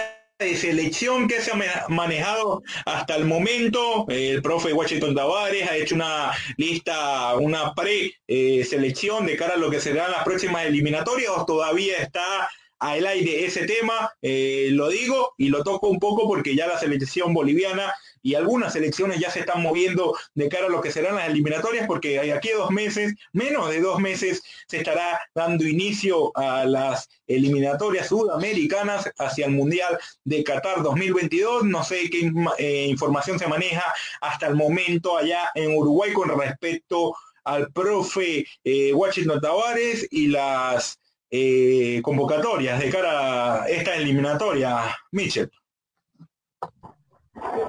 de 0.43 0.55
selección 0.55 1.27
que 1.27 1.41
se 1.41 1.51
ha 1.51 1.85
manejado 1.89 2.63
hasta 2.85 3.15
el 3.15 3.25
momento. 3.25 4.05
El 4.09 4.41
profe 4.41 4.73
Washington 4.73 5.15
Tavares 5.15 5.69
ha 5.69 5.77
hecho 5.77 5.95
una 5.95 6.31
lista, 6.57 7.35
una 7.35 7.73
pre-selección 7.73 9.25
de 9.25 9.37
cara 9.37 9.53
a 9.55 9.57
lo 9.57 9.69
que 9.69 9.79
serán 9.79 10.11
las 10.11 10.23
próximas 10.23 10.65
eliminatorias. 10.65 11.31
Todavía 11.47 11.97
está 11.97 12.49
al 12.79 13.07
aire 13.07 13.45
ese 13.45 13.65
tema, 13.65 14.11
eh, 14.21 14.67
lo 14.71 14.89
digo 14.89 15.33
y 15.37 15.47
lo 15.47 15.63
toco 15.63 15.87
un 15.87 15.99
poco 15.99 16.27
porque 16.27 16.53
ya 16.53 16.67
la 16.67 16.77
selección 16.77 17.33
boliviana 17.33 17.93
y 18.23 18.35
algunas 18.35 18.73
selecciones 18.73 19.19
ya 19.19 19.29
se 19.29 19.41
están 19.41 19.61
moviendo 19.61 20.17
de 20.33 20.49
cara 20.49 20.67
a 20.67 20.69
lo 20.69 20.81
que 20.81 20.91
serán 20.91 21.15
las 21.15 21.27
eliminatorias, 21.27 21.85
porque 21.85 22.31
aquí 22.31 22.49
a 22.49 22.57
dos 22.57 22.71
meses, 22.71 23.13
menos 23.33 23.69
de 23.69 23.81
dos 23.81 23.99
meses, 23.99 24.41
se 24.67 24.77
estará 24.77 25.19
dando 25.35 25.67
inicio 25.67 26.35
a 26.35 26.65
las 26.65 27.09
eliminatorias 27.27 28.07
sudamericanas 28.07 29.11
hacia 29.17 29.45
el 29.45 29.51
Mundial 29.51 29.99
de 30.23 30.43
Qatar 30.43 30.81
2022. 30.81 31.65
No 31.65 31.83
sé 31.83 32.09
qué 32.09 32.31
eh, 32.57 32.87
información 32.89 33.37
se 33.37 33.47
maneja 33.47 33.83
hasta 34.21 34.47
el 34.47 34.55
momento 34.55 35.17
allá 35.17 35.51
en 35.53 35.75
Uruguay 35.75 36.13
con 36.13 36.29
respecto 36.39 37.13
al 37.43 37.71
profe 37.73 38.45
eh, 38.63 38.93
Washington 38.93 39.41
Tavares 39.41 40.07
y 40.11 40.27
las 40.27 40.97
eh, 41.29 41.99
convocatorias 42.01 42.79
de 42.79 42.89
cara 42.89 43.63
a 43.63 43.67
esta 43.67 43.95
eliminatoria, 43.95 44.95
Mitchell. 45.11 45.51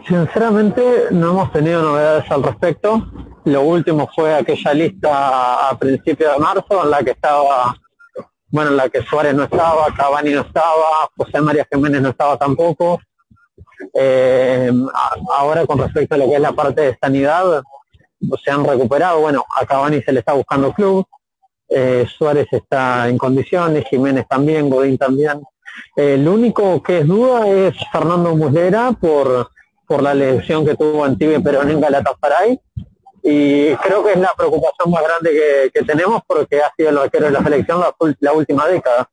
Sinceramente 0.07 1.07
no 1.11 1.31
hemos 1.31 1.53
tenido 1.53 1.83
novedades 1.83 2.31
al 2.31 2.43
respecto. 2.43 3.07
Lo 3.45 3.62
último 3.62 4.09
fue 4.14 4.35
aquella 4.35 4.75
lista 4.75 5.68
a 5.68 5.79
principios 5.79 6.33
de 6.33 6.39
marzo 6.39 6.85
en 6.85 6.91
la 6.91 7.03
que 7.03 7.11
estaba, 7.11 7.77
bueno, 8.49 8.70
en 8.70 8.77
la 8.77 8.89
que 8.89 9.03
Suárez 9.03 9.35
no 9.35 9.45
estaba, 9.45 9.87
Cavani 9.97 10.33
no 10.33 10.43
estaba, 10.43 11.11
José 11.16 11.41
María 11.41 11.66
Jiménez 11.70 12.03
no 12.03 12.11
estaba 12.11 12.37
tampoco. 12.39 13.01
Eh, 13.93 14.72
ahora 15.37 15.66
con 15.66 15.79
respecto 15.79 16.14
a 16.14 16.18
lo 16.18 16.27
que 16.27 16.35
es 16.35 16.41
la 16.41 16.53
parte 16.53 16.83
de 16.83 16.99
sanidad, 17.01 17.62
se 18.43 18.51
han 18.51 18.64
recuperado. 18.64 19.20
Bueno, 19.20 19.45
a 19.61 19.66
Cavani 19.66 20.03
se 20.03 20.12
le 20.12 20.20
está 20.20 20.33
buscando 20.33 20.72
club, 20.72 21.07
eh, 21.68 22.07
Suárez 22.09 22.47
está 22.51 23.09
en 23.09 23.18
condiciones, 23.18 23.85
Jiménez 23.89 24.27
también, 24.29 24.70
Godín 24.70 24.99
también. 24.99 25.43
Eh, 25.97 26.14
el 26.14 26.29
único 26.29 26.83
que 26.83 27.01
es 27.01 27.07
duda 27.07 27.49
es 27.49 27.75
Fernando 27.91 28.35
Muslera 28.37 28.93
por 28.93 29.51
por 29.87 30.03
la 30.03 30.14
lesión 30.14 30.64
que 30.64 30.74
tuvo 30.74 31.05
Antibia 31.05 31.41
Perón 31.41 31.70
en 31.70 31.80
Galatasaray 31.80 32.61
y 33.26 33.74
creo 33.76 34.05
que 34.05 34.12
es 34.12 34.18
la 34.18 34.35
preocupación 34.37 34.91
más 34.91 35.03
grande 35.03 35.70
que, 35.72 35.82
tenemos 35.82 36.22
porque 36.26 36.61
ha 36.61 36.70
sido 36.76 36.91
el 36.91 36.99
arquero 36.99 37.26
de 37.26 37.32
la 37.32 37.43
selección 37.43 37.82
la, 38.20 38.32
última 38.32 38.68
década. 38.68 39.11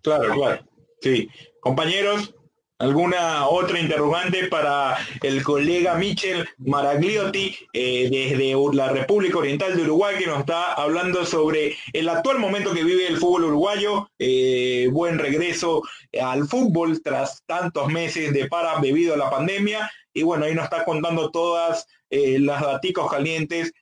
Claro, 0.00 0.34
claro. 0.34 0.62
Sí. 1.00 1.28
Compañeros, 1.60 2.32
¿Alguna 2.80 3.48
otra 3.48 3.80
interrogante 3.80 4.46
para 4.46 4.96
el 5.22 5.42
colega 5.42 5.96
Michel 5.96 6.48
Maragliotti 6.58 7.56
eh, 7.72 8.08
desde 8.08 8.54
la 8.72 8.90
República 8.90 9.38
Oriental 9.38 9.76
de 9.76 9.82
Uruguay 9.82 10.14
que 10.16 10.28
nos 10.28 10.38
está 10.38 10.74
hablando 10.74 11.26
sobre 11.26 11.74
el 11.92 12.08
actual 12.08 12.38
momento 12.38 12.72
que 12.72 12.84
vive 12.84 13.08
el 13.08 13.16
fútbol 13.16 13.46
uruguayo? 13.46 14.08
Eh, 14.20 14.88
buen 14.92 15.18
regreso 15.18 15.82
al 16.22 16.46
fútbol 16.46 17.02
tras 17.02 17.42
tantos 17.46 17.88
meses 17.88 18.32
de 18.32 18.46
para 18.46 18.78
debido 18.78 19.14
a 19.14 19.18
la 19.18 19.28
pandemia. 19.28 19.90
Y 20.14 20.22
bueno, 20.22 20.44
ahí 20.44 20.54
nos 20.54 20.64
está 20.64 20.84
contando 20.84 21.32
todas 21.32 21.84
eh, 22.10 22.38
las 22.38 22.62
daticos 22.62 23.10
calientes 23.10 23.72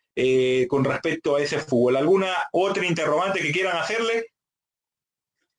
con 0.68 0.82
respecto 0.82 1.36
a 1.36 1.42
ese 1.42 1.58
fútbol. 1.58 1.96
¿Alguna 1.96 2.32
otra 2.52 2.86
interrogante 2.86 3.40
que 3.40 3.52
quieran 3.52 3.76
hacerle? 3.76 4.24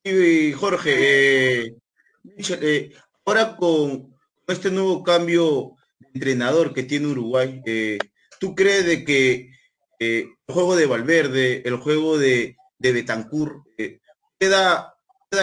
Sí, 0.04 0.52
Jorge, 0.54 1.76
Michel, 2.24 2.92
Ahora 3.28 3.56
con 3.56 4.16
este 4.46 4.70
nuevo 4.70 5.02
cambio 5.02 5.76
de 5.98 6.08
entrenador 6.14 6.72
que 6.72 6.82
tiene 6.82 7.08
Uruguay, 7.08 7.60
eh, 7.66 7.98
¿tú 8.40 8.54
crees 8.54 8.86
de 8.86 9.04
que 9.04 9.50
eh, 9.98 10.30
el 10.46 10.54
juego 10.54 10.74
de 10.74 10.86
Valverde, 10.86 11.60
el 11.66 11.76
juego 11.76 12.16
de, 12.16 12.56
de 12.78 12.92
Betancourt, 12.92 13.66
eh, 13.76 14.00
pueda, 14.38 14.94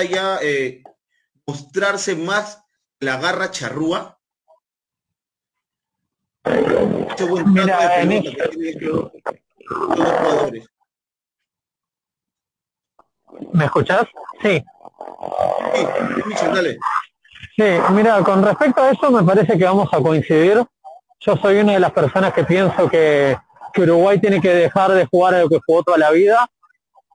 ya 0.09 0.39
mostrarse 1.45 2.15
más 2.15 2.65
la 2.99 3.19
garra 3.19 3.51
charrúa? 3.51 4.19
¿Me 13.53 13.65
escuchas? 13.65 14.07
Sí. 14.41 14.65
Sí, 16.35 16.45
dale. 16.51 16.79
Sí, 17.57 17.63
mira, 17.93 18.21
con 18.21 18.43
respecto 18.43 18.81
a 18.81 18.91
eso 18.91 19.09
me 19.11 19.23
parece 19.23 19.57
que 19.57 19.63
vamos 19.63 19.87
a 19.93 20.01
coincidir. 20.01 20.61
Yo 21.21 21.37
soy 21.37 21.59
una 21.59 21.73
de 21.73 21.79
las 21.79 21.93
personas 21.93 22.33
que 22.33 22.43
pienso 22.43 22.89
que, 22.89 23.37
Uruguay 23.77 24.19
tiene 24.19 24.39
que 24.39 24.53
dejar 24.53 24.91
de 24.91 25.05
jugar 25.05 25.35
a 25.35 25.41
lo 25.41 25.49
que 25.49 25.59
jugó 25.65 25.83
toda 25.83 25.97
la 25.97 26.11
vida. 26.11 26.47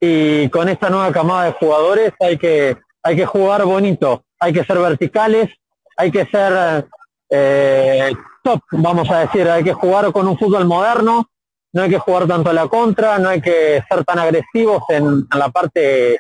Y 0.01 0.49
con 0.51 0.69
esta 0.69 0.91
nueva 0.91 1.13
camada 1.13 1.47
de 1.47 1.53
jugadores 1.53 2.13
hay 2.21 2.39
que, 2.39 2.77
hay 3.03 3.17
que 3.17 3.27
jugar 3.27 3.65
bonito, 3.65 4.25
hay 4.39 4.53
que 4.53 4.65
ser 4.65 4.79
verticales, 4.79 5.51
hay 5.97 6.11
que 6.11 6.27
ser 6.27 6.87
eh, 7.31 8.13
top, 8.43 8.61
vamos 8.73 9.11
a 9.11 9.21
decir, 9.21 9.49
hay 9.49 9.65
que 9.65 9.73
jugar 9.73 10.11
con 10.13 10.27
un 10.27 10.39
fútbol 10.39 10.67
moderno, 10.67 11.31
no 11.73 11.83
hay 11.83 11.91
que 11.91 11.99
jugar 11.99 12.27
tanto 12.27 12.51
a 12.51 12.55
la 12.55 12.69
contra, 12.69 13.19
no 13.19 13.31
hay 13.31 13.41
que 13.41 13.83
ser 13.89 14.05
tan 14.05 14.19
agresivos 14.19 14.83
en, 14.89 15.05
en 15.05 15.39
la 15.39 15.49
parte 15.51 16.19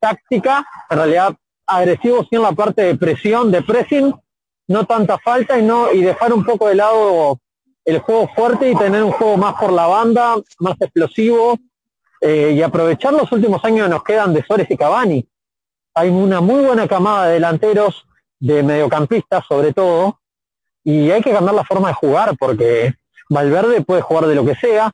táctica, 0.00 0.64
en 0.88 0.98
realidad 0.98 1.34
agresivos 1.70 2.26
en 2.30 2.42
la 2.42 2.52
parte 2.52 2.82
de 2.82 2.96
presión, 2.96 3.50
de 3.50 3.62
pressing, 3.62 4.14
no 4.68 4.84
tanta 4.86 5.18
falta 5.18 5.58
y 5.58 5.62
no 5.62 5.92
y 5.92 6.02
dejar 6.02 6.32
un 6.32 6.44
poco 6.44 6.68
de 6.68 6.76
lado 6.76 7.38
el 7.84 7.98
juego 8.00 8.28
fuerte 8.34 8.70
y 8.70 8.76
tener 8.76 9.02
un 9.02 9.12
juego 9.12 9.36
más 9.36 9.54
por 9.54 9.72
la 9.72 9.86
banda, 9.86 10.36
más 10.58 10.80
explosivo 10.80 11.58
eh, 12.20 12.52
y 12.54 12.62
aprovechar 12.62 13.12
los 13.12 13.30
últimos 13.32 13.64
años 13.64 13.86
que 13.86 13.90
nos 13.90 14.04
quedan 14.04 14.34
de 14.34 14.44
Suárez 14.44 14.70
y 14.70 14.76
Cavani. 14.76 15.26
Hay 15.94 16.08
una 16.08 16.40
muy 16.40 16.64
buena 16.64 16.86
camada 16.86 17.26
de 17.26 17.34
delanteros, 17.34 18.06
de 18.38 18.62
mediocampistas 18.62 19.44
sobre 19.48 19.72
todo, 19.72 20.20
y 20.84 21.10
hay 21.10 21.22
que 21.22 21.32
cambiar 21.32 21.54
la 21.54 21.64
forma 21.64 21.88
de 21.88 21.94
jugar 21.94 22.36
porque 22.38 22.94
Valverde 23.28 23.82
puede 23.82 24.02
jugar 24.02 24.26
de 24.26 24.34
lo 24.34 24.44
que 24.44 24.54
sea, 24.54 24.90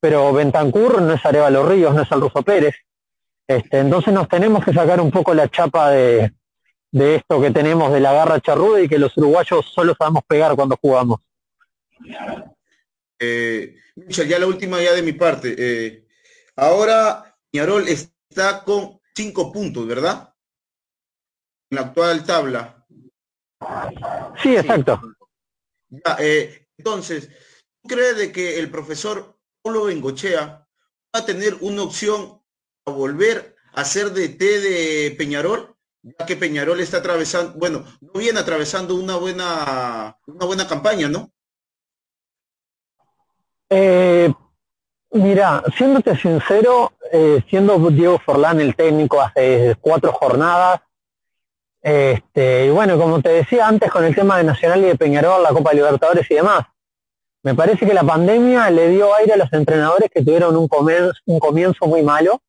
pero 0.00 0.32
Bentancur 0.32 1.00
no 1.02 1.12
es 1.12 1.24
Arevalo 1.24 1.66
Ríos, 1.68 1.94
no 1.94 2.02
es 2.02 2.12
el 2.12 2.20
Ruso 2.20 2.42
Pérez. 2.42 2.74
Este, 3.48 3.78
entonces 3.78 4.12
nos 4.12 4.28
tenemos 4.28 4.64
que 4.64 4.72
sacar 4.72 5.00
un 5.00 5.10
poco 5.10 5.32
la 5.32 5.48
chapa 5.48 5.90
de, 5.90 6.32
esto 6.92 7.40
que 7.40 7.50
tenemos 7.50 7.92
de 7.92 8.00
la 8.00 8.12
garra 8.12 8.40
charruda 8.40 8.80
y 8.80 8.88
que 8.88 8.98
los 8.98 9.16
uruguayos 9.16 9.66
solo 9.66 9.94
sabemos 9.96 10.24
pegar 10.26 10.56
cuando 10.56 10.76
jugamos. 10.80 11.20
Eh, 13.18 13.76
ya 14.08 14.38
la 14.38 14.46
última 14.46 14.82
ya 14.82 14.92
de 14.92 15.02
mi 15.02 15.12
parte. 15.12 15.54
Eh, 15.56 16.06
ahora 16.56 17.36
Ñarol 17.52 17.86
está 17.88 18.64
con 18.64 19.00
cinco 19.14 19.52
puntos, 19.52 19.86
¿verdad? 19.86 20.34
En 21.70 21.76
la 21.76 21.82
actual 21.82 22.24
tabla. 22.24 22.84
Sí, 24.42 24.56
exacto. 24.56 25.00
Eh, 26.18 26.66
entonces, 26.76 27.30
¿tú 27.82 27.88
crees 27.88 28.16
de 28.18 28.32
que 28.32 28.58
el 28.58 28.70
profesor 28.70 29.38
Pablo 29.62 29.84
Bengochea 29.84 30.66
va 31.14 31.20
a 31.20 31.24
tener 31.24 31.54
una 31.60 31.82
opción 31.82 32.35
volver 32.92 33.56
a 33.74 33.84
ser 33.84 34.12
de 34.12 34.28
T 34.28 34.44
de 34.60 35.14
Peñarol, 35.18 35.74
ya 36.02 36.24
que 36.24 36.36
Peñarol 36.36 36.80
está 36.80 36.98
atravesando, 36.98 37.58
bueno, 37.58 37.84
no 38.00 38.20
viene 38.20 38.38
atravesando 38.38 38.94
una 38.94 39.16
buena, 39.16 40.16
una 40.26 40.46
buena 40.46 40.66
campaña, 40.68 41.08
¿no? 41.08 41.30
Eh, 43.68 44.32
mira, 45.10 45.64
siéndote 45.76 46.16
sincero, 46.16 46.92
eh, 47.12 47.42
siendo 47.50 47.76
Diego 47.90 48.20
Forlán 48.24 48.60
el 48.60 48.76
técnico 48.76 49.20
hace 49.20 49.76
cuatro 49.80 50.12
jornadas, 50.12 50.80
este, 51.82 52.66
y 52.66 52.70
bueno, 52.70 52.98
como 52.98 53.20
te 53.20 53.30
decía 53.30 53.66
antes 53.66 53.90
con 53.90 54.04
el 54.04 54.14
tema 54.14 54.38
de 54.38 54.44
Nacional 54.44 54.80
y 54.80 54.86
de 54.86 54.96
Peñarol, 54.96 55.42
la 55.42 55.50
Copa 55.50 55.72
Libertadores 55.72 56.30
y 56.30 56.34
demás, 56.34 56.64
me 57.42 57.54
parece 57.54 57.84
que 57.84 57.94
la 57.94 58.04
pandemia 58.04 58.70
le 58.70 58.88
dio 58.90 59.14
aire 59.14 59.34
a 59.34 59.36
los 59.36 59.52
entrenadores 59.52 60.10
que 60.12 60.24
tuvieron 60.24 60.56
un 60.56 60.68
un 61.26 61.38
comienzo 61.40 61.86
muy 61.86 62.02
malo 62.02 62.40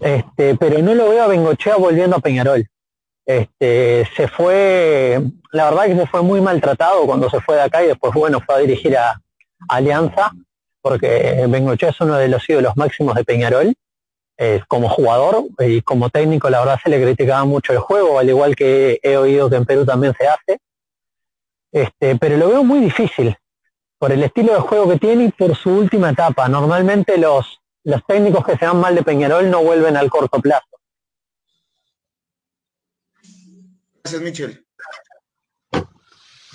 este, 0.00 0.56
pero 0.56 0.78
no 0.78 0.94
lo 0.94 1.10
veo 1.10 1.24
a 1.24 1.28
Bengochea 1.28 1.76
volviendo 1.76 2.16
a 2.16 2.20
Peñarol. 2.20 2.66
Este, 3.26 4.08
se 4.16 4.28
fue, 4.28 5.20
la 5.52 5.70
verdad 5.70 5.86
que 5.86 5.96
se 5.96 6.06
fue 6.06 6.22
muy 6.22 6.40
maltratado 6.40 7.06
cuando 7.06 7.30
se 7.30 7.40
fue 7.40 7.56
de 7.56 7.62
acá 7.62 7.84
y 7.84 7.88
después, 7.88 8.12
bueno, 8.12 8.40
fue 8.40 8.54
a 8.56 8.58
dirigir 8.58 8.96
a, 8.96 9.20
Alianza, 9.68 10.32
porque 10.80 11.44
Bengochea 11.46 11.90
es 11.90 12.00
uno 12.00 12.16
de 12.16 12.28
los 12.28 12.48
ídolos 12.48 12.76
máximos 12.76 13.14
de 13.14 13.24
Peñarol. 13.24 13.74
Eh, 14.42 14.62
como 14.68 14.88
jugador 14.88 15.44
y 15.58 15.82
como 15.82 16.08
técnico, 16.08 16.48
la 16.48 16.60
verdad 16.60 16.80
se 16.82 16.88
le 16.88 17.02
criticaba 17.02 17.44
mucho 17.44 17.74
el 17.74 17.78
juego, 17.78 18.18
al 18.18 18.26
igual 18.26 18.56
que 18.56 18.98
he 19.02 19.18
oído 19.18 19.50
que 19.50 19.56
en 19.56 19.66
Perú 19.66 19.84
también 19.84 20.14
se 20.18 20.26
hace. 20.26 20.58
Este, 21.70 22.16
pero 22.16 22.38
lo 22.38 22.48
veo 22.48 22.64
muy 22.64 22.80
difícil 22.80 23.36
por 23.98 24.12
el 24.12 24.22
estilo 24.22 24.54
de 24.54 24.60
juego 24.60 24.88
que 24.88 24.98
tiene 24.98 25.24
y 25.24 25.30
por 25.30 25.54
su 25.54 25.70
última 25.70 26.08
etapa. 26.08 26.48
Normalmente 26.48 27.18
los, 27.18 27.59
los 27.84 28.04
técnicos 28.06 28.44
que 28.44 28.56
se 28.56 28.64
dan 28.64 28.80
mal 28.80 28.94
de 28.94 29.02
Peñarol 29.02 29.50
no 29.50 29.62
vuelven 29.62 29.96
al 29.96 30.10
corto 30.10 30.40
plazo. 30.40 30.66
Gracias, 34.02 34.22
Michel. 34.22 34.66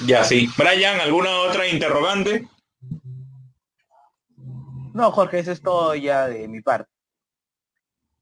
Ya, 0.05 0.23
sí. 0.23 0.49
Brian, 0.57 0.99
¿alguna 0.99 1.39
otra 1.39 1.67
interrogante? 1.67 2.47
No, 4.93 5.11
Jorge, 5.11 5.39
eso 5.39 5.51
es 5.51 5.61
todo 5.61 5.95
ya 5.95 6.27
de 6.27 6.47
mi 6.47 6.61
parte. 6.61 6.94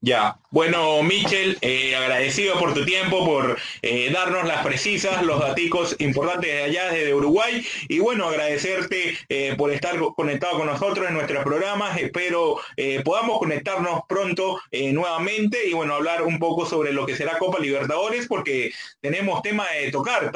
Ya, 0.06 0.38
bueno, 0.52 1.02
Michel, 1.02 1.58
eh, 1.62 1.96
agradecido 1.96 2.60
por 2.60 2.74
tu 2.74 2.84
tiempo, 2.84 3.24
por 3.24 3.58
eh, 3.82 4.12
darnos 4.12 4.46
las 4.46 4.62
precisas, 4.62 5.24
los 5.24 5.40
daticos 5.40 5.96
importantes 6.00 6.52
de 6.52 6.62
allá, 6.62 6.92
desde 6.92 7.14
Uruguay, 7.14 7.66
y 7.88 8.00
bueno, 8.00 8.28
agradecerte 8.28 9.18
eh, 9.30 9.56
por 9.58 9.72
estar 9.72 9.98
conectado 10.14 10.58
con 10.58 10.68
nosotros 10.68 11.08
en 11.08 11.14
nuestros 11.14 11.42
programas, 11.46 11.98
espero 11.98 12.60
podamos 13.06 13.40
conectarnos 13.40 14.02
pronto 14.10 14.60
nuevamente 14.92 15.66
y 15.70 15.72
bueno, 15.72 15.94
hablar 15.94 16.24
un 16.24 16.38
poco 16.38 16.66
sobre 16.66 16.92
lo 16.92 17.06
que 17.06 17.16
será 17.16 17.38
Copa 17.38 17.60
Libertadores, 17.60 18.28
porque 18.28 18.74
tenemos 19.00 19.42
tema 19.42 19.66
de 19.70 19.90
tocar, 19.90 20.34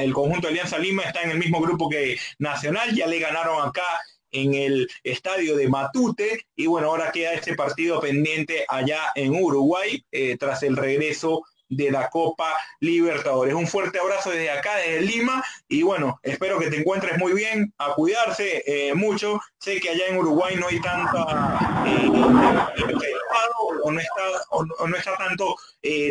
el 0.00 0.14
conjunto 0.14 0.46
de 0.46 0.52
Alianza 0.54 0.78
Lima 0.78 1.02
está 1.02 1.20
en 1.20 1.32
el 1.32 1.38
mismo 1.38 1.60
grupo 1.60 1.90
que 1.90 2.16
Nacional, 2.38 2.94
ya 2.94 3.06
le 3.06 3.18
ganaron 3.18 3.68
acá 3.68 3.84
en 4.32 4.54
el 4.54 4.88
estadio 5.02 5.56
de 5.56 5.68
Matute 5.68 6.46
y 6.56 6.66
bueno, 6.66 6.88
ahora 6.88 7.12
queda 7.12 7.32
este 7.32 7.54
partido 7.54 8.00
pendiente 8.00 8.64
allá 8.68 9.00
en 9.14 9.34
Uruguay 9.34 10.04
eh, 10.12 10.36
tras 10.38 10.62
el 10.62 10.76
regreso 10.76 11.42
de 11.68 11.90
la 11.90 12.10
Copa 12.10 12.52
Libertadores. 12.80 13.54
Un 13.54 13.68
fuerte 13.68 14.00
abrazo 14.00 14.30
desde 14.30 14.50
acá, 14.50 14.76
desde 14.76 15.02
Lima, 15.02 15.44
y 15.68 15.82
bueno, 15.82 16.18
espero 16.24 16.58
que 16.58 16.68
te 16.68 16.78
encuentres 16.78 17.16
muy 17.16 17.32
bien, 17.32 17.72
a 17.78 17.94
cuidarse 17.94 18.64
eh, 18.66 18.92
mucho. 18.92 19.40
Sé 19.58 19.80
que 19.80 19.90
allá 19.90 20.08
en 20.08 20.18
Uruguay 20.18 20.56
no 20.58 20.66
hay 20.66 20.80
tanta 20.80 21.84
eh, 21.86 22.10
o, 23.84 23.92
no 23.92 24.00
está, 24.00 24.22
o, 24.50 24.64
no 24.64 24.96
está 24.96 25.16
tanto 25.16 25.54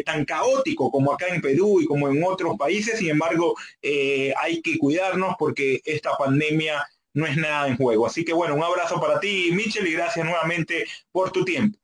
tan 0.06 0.24
caótico 0.24 0.90
como 0.90 1.12
acá 1.12 1.28
en 1.28 1.42
Perú 1.42 1.82
y 1.82 1.86
como 1.86 2.08
en 2.08 2.24
otros 2.24 2.58
países, 2.58 2.98
sin 2.98 3.10
embargo, 3.10 3.56
hay 3.84 4.62
que 4.62 4.78
cuidarnos 4.78 5.36
porque 5.38 5.82
esta 5.84 6.12
pandemia 6.18 6.88
no 7.14 7.26
es 7.26 7.38
nada 7.38 7.68
en 7.68 7.78
juego. 7.78 8.06
Así 8.06 8.24
que 8.24 8.34
bueno, 8.34 8.56
un 8.56 8.64
abrazo 8.64 9.00
para 9.00 9.20
ti, 9.20 9.50
Michel, 9.54 9.88
y 9.88 9.94
gracias 9.94 10.26
nuevamente 10.26 10.86
por 11.12 11.32
tu 11.32 11.44
tiempo. 11.44 11.78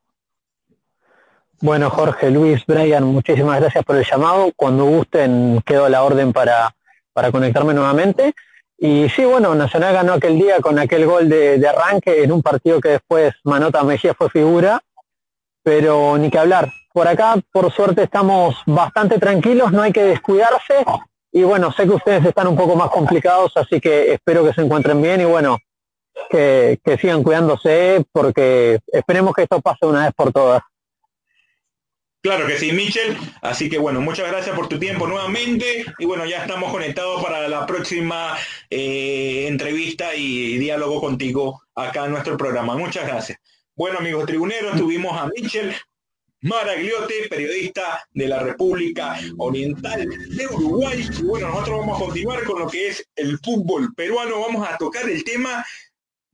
Bueno, 1.62 1.90
Jorge, 1.90 2.30
Luis, 2.32 2.66
Brian, 2.66 3.04
muchísimas 3.06 3.60
gracias 3.60 3.84
por 3.86 3.96
el 3.96 4.06
llamado. 4.06 4.52
Cuando 4.56 4.86
gusten, 4.86 5.62
quedo 5.66 5.86
a 5.86 5.90
la 5.90 6.04
orden 6.04 6.34
para, 6.34 6.76
para 7.14 7.32
conectarme 7.32 7.74
nuevamente. 7.74 8.34
Y 8.78 9.08
sí, 9.10 9.24
bueno, 9.24 9.56
Nacional 9.56 9.94
ganó 9.94 10.14
aquel 10.14 10.38
día 10.38 10.60
con 10.60 10.78
aquel 10.78 11.06
gol 11.06 11.30
de, 11.30 11.58
de, 11.58 11.68
arranque 11.68 12.24
en 12.24 12.32
un 12.34 12.42
partido 12.42 12.82
que 12.82 12.90
después 12.90 13.34
Manota 13.46 13.84
Mejía 13.84 14.14
fue 14.14 14.30
figura, 14.30 14.82
pero 15.64 16.18
ni 16.18 16.30
que 16.30 16.40
hablar. 16.40 16.70
Por 16.92 17.08
acá, 17.08 17.36
por 17.54 17.72
suerte, 17.72 18.04
estamos 18.04 18.62
bastante 18.66 19.18
tranquilos, 19.18 19.72
no 19.72 19.82
hay 19.82 19.94
que 19.94 20.04
descuidarse 20.04 20.86
y 21.36 21.44
bueno, 21.44 21.70
sé 21.74 21.84
que 21.84 21.90
ustedes 21.90 22.24
están 22.24 22.48
un 22.48 22.56
poco 22.56 22.78
más 22.78 22.90
complicados, 22.90 23.52
así 23.58 23.82
que 23.82 24.14
espero 24.14 24.46
que 24.46 24.54
se 24.54 24.62
encuentren 24.62 25.02
bien 25.02 25.20
y 25.20 25.26
bueno, 25.26 25.58
que, 26.30 26.80
sigan 27.02 27.24
cuidándose 27.24 28.06
porque 28.14 28.80
esperemos 28.88 29.36
que 29.36 29.44
esto 29.44 29.60
pase 29.60 29.86
una 29.86 30.06
vez 30.06 30.14
por 30.16 30.32
todas. 30.32 30.62
Claro 32.22 32.48
que 32.48 32.58
sí, 32.58 32.72
Michel. 32.72 33.18
Así 33.42 33.70
que 33.70 33.78
bueno, 33.78 34.00
muchas 34.00 34.32
gracias 34.32 34.56
por 34.56 34.70
tu 34.70 34.80
tiempo 34.80 35.08
nuevamente. 35.08 35.84
Y 36.00 36.06
bueno, 36.06 36.26
ya 36.26 36.38
estamos 36.38 36.72
conectados 36.72 37.22
para 37.22 37.50
la 37.50 37.66
próxima 37.66 38.38
eh, 38.70 39.48
entrevista 39.50 40.16
y 40.16 40.58
diálogo 40.58 41.02
contigo 41.02 41.64
acá 41.76 42.06
en 42.06 42.12
nuestro 42.12 42.38
programa. 42.38 42.78
Muchas 42.78 43.06
gracias. 43.06 43.40
Bueno, 43.76 44.00
amigos 44.00 44.26
tribuneros, 44.26 44.78
tuvimos 44.78 45.20
a 45.20 45.28
Michel 45.28 45.76
Maragliote, 46.42 47.28
periodista 47.30 48.04
de 48.14 48.28
la 48.28 48.44
República 48.44 49.18
Oriental 49.38 50.08
de 50.08 50.48
Uruguay. 50.48 51.08
Y 51.20 51.24
bueno, 51.24 51.50
nosotros 51.50 51.80
vamos 51.80 52.02
a 52.02 52.06
continuar 52.06 52.44
con 52.44 52.60
lo 52.60 52.70
que 52.70 52.90
es 52.90 53.08
el 53.16 53.40
fútbol 53.40 53.94
peruano. 53.96 54.42
Vamos 54.42 54.68
a 54.68 54.78
tocar 54.78 55.10
el 55.10 55.24
tema 55.24 55.66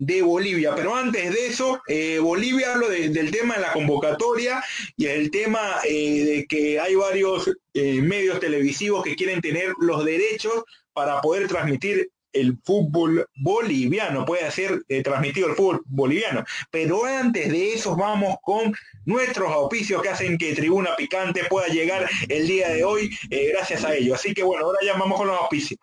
de 0.01 0.23
Bolivia. 0.23 0.73
Pero 0.75 0.95
antes 0.95 1.31
de 1.31 1.47
eso, 1.47 1.79
eh, 1.87 2.17
Bolivia 2.19 2.73
hablo 2.73 2.89
del 2.89 3.29
tema 3.29 3.55
de 3.55 3.61
la 3.61 3.71
convocatoria 3.71 4.63
y 4.97 5.05
el 5.05 5.29
tema 5.29 5.75
eh, 5.87 6.23
de 6.25 6.45
que 6.47 6.79
hay 6.79 6.95
varios 6.95 7.51
eh, 7.75 8.01
medios 8.01 8.39
televisivos 8.39 9.03
que 9.03 9.15
quieren 9.15 9.41
tener 9.41 9.73
los 9.79 10.03
derechos 10.03 10.63
para 10.91 11.21
poder 11.21 11.47
transmitir 11.47 12.09
el 12.33 12.57
fútbol 12.63 13.27
boliviano, 13.35 14.25
puede 14.25 14.49
ser 14.51 14.81
eh, 14.87 15.03
transmitido 15.03 15.47
el 15.47 15.55
fútbol 15.55 15.81
boliviano. 15.85 16.43
Pero 16.69 17.05
antes 17.05 17.51
de 17.51 17.73
eso 17.73 17.95
vamos 17.95 18.37
con 18.41 18.73
nuestros 19.05 19.51
auspicios 19.51 20.01
que 20.01 20.09
hacen 20.09 20.37
que 20.37 20.55
Tribuna 20.55 20.95
Picante 20.95 21.45
pueda 21.45 21.67
llegar 21.67 22.09
el 22.29 22.47
día 22.47 22.69
de 22.69 22.83
hoy 22.83 23.09
eh, 23.29 23.51
gracias 23.53 23.83
a 23.83 23.95
ellos. 23.95 24.19
Así 24.19 24.33
que 24.33 24.43
bueno, 24.43 24.65
ahora 24.65 24.79
ya 24.83 24.93
vamos 24.93 25.17
con 25.17 25.27
los 25.27 25.37
auspicios. 25.37 25.79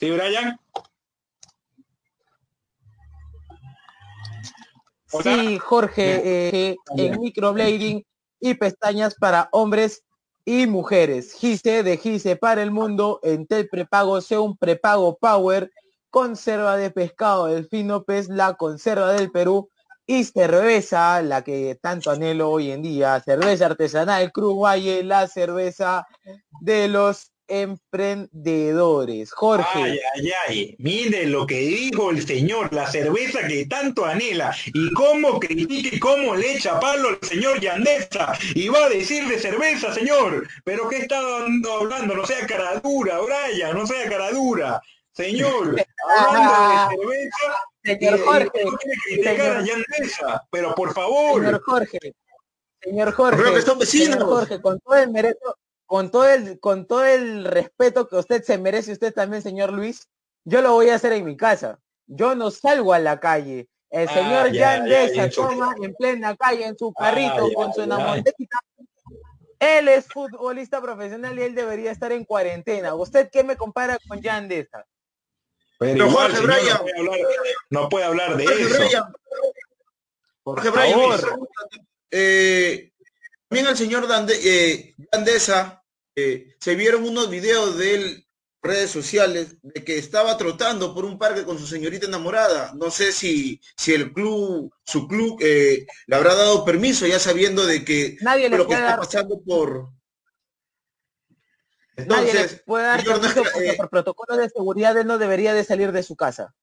¿Sí, 0.00 0.10
Brian? 0.10 0.58
Sí, 5.22 5.58
Jorge, 5.58 6.68
eh, 6.70 6.76
en 6.96 7.20
microblading 7.20 8.04
y 8.40 8.54
pestañas 8.54 9.14
para 9.14 9.48
hombres 9.52 10.04
y 10.48 10.66
mujeres. 10.66 11.34
Gise 11.34 11.82
de 11.82 11.98
Gise 11.98 12.34
para 12.36 12.62
el 12.62 12.70
mundo, 12.70 13.20
Entel 13.22 13.68
prepago 13.68 14.18
un 14.42 14.56
prepago 14.56 15.18
Power, 15.18 15.70
conserva 16.08 16.78
de 16.78 16.90
pescado 16.90 17.48
del 17.48 17.68
fino 17.68 18.04
pez, 18.04 18.30
la 18.30 18.54
conserva 18.54 19.12
del 19.12 19.30
Perú. 19.30 19.68
Y 20.06 20.24
cerveza, 20.24 21.20
la 21.20 21.44
que 21.44 21.78
tanto 21.82 22.10
anhelo 22.10 22.50
hoy 22.50 22.70
en 22.70 22.80
día, 22.80 23.20
cerveza 23.20 23.66
artesanal 23.66 24.32
Cruz 24.32 24.58
Valle, 24.58 25.04
la 25.04 25.28
cerveza 25.28 26.06
de 26.62 26.88
los 26.88 27.30
emprendedores. 27.48 29.32
Jorge. 29.32 29.82
Ay, 29.82 29.98
ay, 30.14 30.32
ay. 30.46 30.76
Mire 30.78 31.26
lo 31.26 31.46
que 31.46 31.58
dijo 31.58 32.10
el 32.10 32.24
señor, 32.26 32.72
la 32.72 32.86
cerveza 32.86 33.46
que 33.46 33.66
tanto 33.66 34.04
anhela. 34.04 34.54
Y 34.66 34.92
cómo 34.92 35.40
critique 35.40 35.96
y 35.96 35.98
cómo 35.98 36.36
le 36.36 36.56
echa 36.56 36.78
palo 36.78 37.08
al 37.08 37.18
señor 37.22 37.60
Yandesa. 37.60 38.38
Y 38.54 38.68
va 38.68 38.84
a 38.84 38.88
decir 38.88 39.26
de 39.26 39.38
cerveza, 39.38 39.92
señor. 39.92 40.46
Pero 40.64 40.88
¿qué 40.88 40.98
está 40.98 41.18
hablando? 41.18 42.14
No 42.14 42.26
sea 42.26 42.46
cara 42.46 42.78
dura, 42.80 43.18
Brian, 43.20 43.76
no 43.76 43.86
sea 43.86 44.08
cara 44.08 44.30
dura. 44.30 44.80
Señor, 45.12 45.74
hablando 46.18 46.68
de 46.68 46.96
cerveza. 46.96 47.54
Señor 47.82 48.20
Jorge. 48.24 48.64
Señor, 49.24 49.64
Yandesa, 49.64 50.46
pero 50.50 50.74
por 50.74 50.92
favor. 50.92 51.42
Señor 51.42 51.62
Jorge. 51.62 51.98
Señor 52.80 53.12
Jorge. 53.12 53.86
Señor 53.86 54.22
Jorge, 54.24 54.60
con 54.60 54.78
todo 54.80 54.96
el 54.96 55.10
mérito, 55.10 55.56
con 55.88 56.10
todo 56.10 56.28
el, 56.28 56.60
con 56.60 56.86
todo 56.86 57.02
el 57.06 57.46
respeto 57.46 58.08
que 58.08 58.16
usted 58.16 58.42
se 58.44 58.58
merece, 58.58 58.92
usted 58.92 59.12
también, 59.14 59.42
señor 59.42 59.72
Luis, 59.72 60.06
yo 60.44 60.60
lo 60.60 60.74
voy 60.74 60.90
a 60.90 60.96
hacer 60.96 61.14
en 61.14 61.24
mi 61.24 61.34
casa. 61.34 61.80
Yo 62.06 62.34
no 62.34 62.50
salgo 62.50 62.92
a 62.92 62.98
la 62.98 63.18
calle. 63.18 63.70
El 63.88 64.06
ah, 64.06 64.12
señor 64.12 64.54
Jan 64.54 64.84
Deza 64.84 65.30
toma 65.30 65.74
en 65.82 65.94
plena 65.94 66.36
calle 66.36 66.66
en 66.66 66.76
su 66.76 66.92
ah, 66.94 67.04
carrito 67.04 67.50
con 67.54 67.72
su 67.72 67.80
enamorita. 67.80 68.30
Él 69.58 69.88
es 69.88 70.06
futbolista 70.08 70.82
profesional 70.82 71.38
y 71.38 71.42
él 71.42 71.54
debería 71.54 71.90
estar 71.90 72.12
en 72.12 72.26
cuarentena. 72.26 72.94
¿Usted 72.94 73.30
qué 73.32 73.42
me 73.42 73.56
compara 73.56 73.96
con 74.06 74.22
Jan 74.22 74.46
Deza? 74.46 74.84
Pero 75.78 76.10
Jorge 76.10 76.40
Bryan, 76.42 76.80
no, 77.70 77.88
puede 77.88 78.04
hablar 78.04 78.36
de 78.36 78.44
eso. 78.44 79.08
Jorge 80.42 80.68
Bryan, 80.68 81.20
eh, 82.10 82.92
también 83.48 83.68
el 83.68 83.76
señor 83.76 84.06
Dande, 84.06 84.38
eh, 84.44 84.94
Dandesa, 85.10 85.82
eh, 86.14 86.56
se 86.60 86.74
vieron 86.74 87.04
unos 87.04 87.30
videos 87.30 87.78
de 87.78 87.94
él 87.94 88.28
redes 88.60 88.90
sociales 88.90 89.56
de 89.62 89.84
que 89.84 89.98
estaba 89.98 90.36
trotando 90.36 90.94
por 90.94 91.04
un 91.04 91.18
parque 91.18 91.44
con 91.44 91.58
su 91.58 91.66
señorita 91.66 92.06
enamorada. 92.06 92.72
No 92.74 92.90
sé 92.90 93.12
si, 93.12 93.60
si 93.76 93.94
el 93.94 94.12
club, 94.12 94.72
su 94.84 95.06
club, 95.06 95.38
eh, 95.40 95.86
le 96.06 96.16
habrá 96.16 96.34
dado 96.34 96.64
permiso 96.64 97.06
ya 97.06 97.18
sabiendo 97.18 97.64
de 97.64 97.84
que 97.84 98.16
Nadie 98.20 98.48
lo 98.50 98.66
que 98.66 98.74
está 98.74 98.96
pasando 98.96 99.40
por. 99.40 99.88
Entonces, 101.96 102.34
Nadie 102.34 102.48
le 102.48 102.56
puede 102.58 102.84
dar 102.84 103.04
permiso 103.04 103.42
porque 103.52 103.74
por 103.74 103.88
protocolos 103.88 104.38
de 104.38 104.50
seguridad 104.50 104.98
él 104.98 105.06
no 105.06 105.18
debería 105.18 105.54
de 105.54 105.64
salir 105.64 105.92
de 105.92 106.02
su 106.02 106.16
casa. 106.16 106.54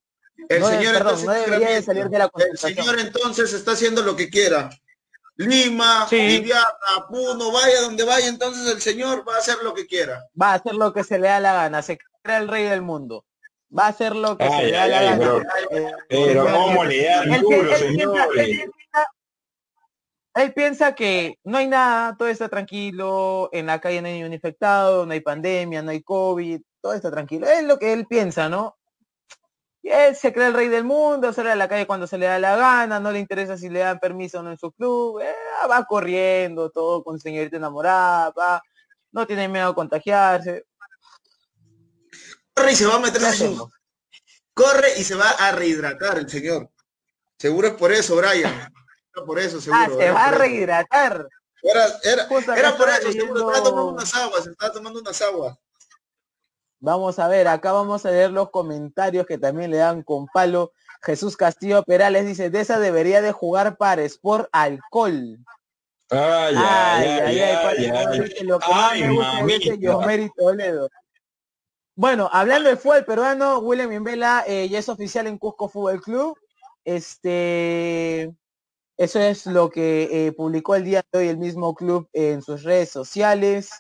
El 0.50 0.64
señor 0.64 0.94
perdón, 0.94 1.26
no 1.26 1.32
debería 1.32 1.70
de 1.70 1.82
salir 1.82 2.10
de 2.10 2.20
la 2.20 2.30
El 2.52 2.58
señor 2.58 3.00
entonces 3.00 3.54
está 3.54 3.72
haciendo 3.72 4.04
lo 4.04 4.16
que 4.16 4.30
quiera. 4.30 4.70
Lima, 5.38 6.08
sí. 6.10 6.50
Puno, 7.10 7.52
vaya 7.52 7.82
donde 7.82 8.04
vaya, 8.04 8.28
entonces 8.28 8.72
el 8.72 8.82
Señor 8.82 9.28
va 9.28 9.36
a 9.36 9.40
hacer 9.40 9.58
lo 9.64 9.74
que 9.74 9.86
quiera. 9.86 10.26
Va 10.40 10.52
a 10.52 10.54
hacer 10.56 10.76
lo 10.76 10.94
que 10.94 11.04
se 11.04 11.20
le 11.20 11.28
da 11.28 11.40
la 11.40 11.54
gana, 11.54 11.82
se 11.82 11.98
crea 12.22 12.38
el 12.38 12.48
rey 12.48 12.64
del 12.64 12.82
mundo. 12.82 13.26
Va 13.78 13.88
a 13.88 13.90
hacer 13.90 14.16
lo 14.16 14.38
que 14.38 14.50
se 14.50 14.64
le 14.64 14.72
da 14.72 14.88
la 14.88 15.02
gana. 15.02 15.44
Pero, 16.08 16.46
¿cómo 16.46 16.86
le 16.86 17.06
da 17.06 17.24
duro, 17.40 17.76
señor? 17.76 18.30
Él, 20.36 20.54
piensa 20.54 20.96
que 20.96 21.40
no 21.44 21.58
hay 21.58 21.68
nada, 21.68 22.16
todo 22.18 22.28
está 22.28 22.50
tranquilo, 22.50 23.50
en 23.54 23.68
la 23.68 23.80
calle 23.80 24.02
no 24.02 24.10
hay 24.10 24.24
un 24.24 24.34
infectado, 24.34 25.06
no 25.06 25.14
hay 25.14 25.22
pandemia, 25.22 25.82
no 25.82 25.92
hay 25.92 26.02
COVID, 26.02 26.62
todo 26.82 26.94
está 26.94 27.10
tranquilo. 27.10 27.48
Es 27.48 27.64
lo 27.64 27.80
que 27.80 27.94
él 27.94 28.06
piensa, 28.06 28.50
¿no? 28.50 28.78
Él 29.90 30.16
se 30.16 30.34
cree 30.34 30.48
el 30.48 30.54
rey 30.54 30.68
del 30.68 30.84
mundo, 30.84 31.32
sale 31.32 31.52
a 31.52 31.56
la 31.56 31.68
calle 31.68 31.86
cuando 31.86 32.08
se 32.08 32.18
le 32.18 32.26
da 32.26 32.40
la 32.40 32.56
gana, 32.56 33.00
no 33.00 33.12
le 33.12 33.20
interesa 33.20 33.56
si 33.58 33.70
le 33.70 33.80
dan 33.80 34.00
permiso 34.00 34.40
o 34.40 34.44
no 34.44 34.52
en 34.52 34.58
su 34.58 34.72
club, 34.72 35.22
eh, 35.22 35.36
va 35.70 35.86
corriendo 35.86 36.72
todo 36.72 37.04
con 37.04 37.20
señorita 37.20 37.58
enamorada, 37.58 38.32
va, 38.32 38.62
no 39.12 39.28
tiene 39.28 39.48
miedo 39.48 39.70
a 39.70 39.76
contagiarse. 39.76 40.66
Corre 42.54 42.72
y 42.72 42.76
se 42.76 42.86
va 42.88 42.96
a 42.96 43.00
meter 43.00 43.22
su... 43.22 43.70
Corre 44.54 44.98
y 44.98 45.04
se 45.04 45.16
va 45.16 45.30
a 45.30 45.52
rehidratar 45.52 46.18
el 46.18 46.30
señor. 46.30 46.72
Seguro 47.38 47.68
es 47.68 47.74
por 47.74 47.92
eso, 47.92 48.16
Brian. 48.16 48.74
por 49.26 49.38
eso, 49.38 49.60
seguro. 49.60 49.84
Ah, 49.84 49.90
se 49.90 50.12
va 50.12 50.26
a 50.26 50.32
rehidratar. 50.32 51.28
Era, 51.62 51.86
era, 52.04 52.28
era 52.56 52.78
por 52.78 52.90
eso, 52.90 53.12
seguro. 53.12 53.50
Estaba 53.50 53.64
tomando 53.64 53.92
unas 53.92 54.16
aguas, 54.16 54.48
estaba 54.48 54.72
tomando 54.72 55.00
unas 55.00 55.22
aguas. 55.22 55.58
Vamos 56.86 57.18
a 57.18 57.28
ver, 57.28 57.48
acá 57.48 57.72
vamos 57.72 58.06
a 58.06 58.12
leer 58.12 58.30
los 58.30 58.52
comentarios 58.52 59.26
que 59.26 59.40
también 59.40 59.72
le 59.72 59.78
dan 59.78 60.04
con 60.04 60.28
palo. 60.28 60.72
Jesús 61.02 61.36
Castillo 61.36 61.82
Perales 61.82 62.28
dice, 62.28 62.52
de 62.52 62.62
esa 62.62 62.78
debería 62.78 63.24
de 63.24 63.32
jugar 63.32 63.78
para 63.78 64.04
Sport 64.04 64.50
Alcohol. 64.52 65.40
Ay, 66.12 66.56
ay, 66.56 67.20
ay, 67.26 67.40
ay, 67.40 67.90
ay, 67.90 68.22
Toledo. 70.38 70.88
Bueno, 71.96 72.30
hablando 72.32 72.70
de 72.70 72.78
fútbol 72.78 73.04
peruano, 73.04 73.58
William 73.58 73.90
Mimbela 73.90 74.44
eh, 74.46 74.70
ya 74.70 74.78
es 74.78 74.88
oficial 74.88 75.26
en 75.26 75.40
Cusco 75.40 75.68
Fútbol 75.68 76.00
Club. 76.04 76.38
Este, 76.84 78.32
eso 78.96 79.20
es 79.20 79.48
lo 79.48 79.72
que 79.72 80.28
eh, 80.28 80.34
publicó 80.34 80.76
el 80.76 80.84
día 80.84 81.04
de 81.12 81.18
hoy 81.18 81.30
el 81.30 81.40
mismo 81.40 81.74
club 81.74 82.08
en 82.14 82.44
sus 82.44 82.62
redes 82.62 82.92
sociales. 82.92 83.72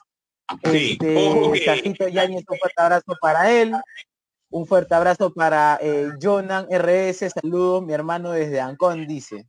Sí, 0.71 0.91
este, 0.91 1.15
un 1.15 2.45
fuerte 2.45 2.73
abrazo 2.77 3.15
para 3.19 3.51
él. 3.51 3.73
Un 4.49 4.67
fuerte 4.67 4.93
abrazo 4.93 5.33
para 5.33 5.79
eh, 5.81 6.09
Jonan 6.21 6.67
RS. 6.69 7.31
Saludos, 7.31 7.83
mi 7.83 7.93
hermano 7.93 8.31
desde 8.31 8.61
Ancón, 8.61 9.07
dice. 9.07 9.47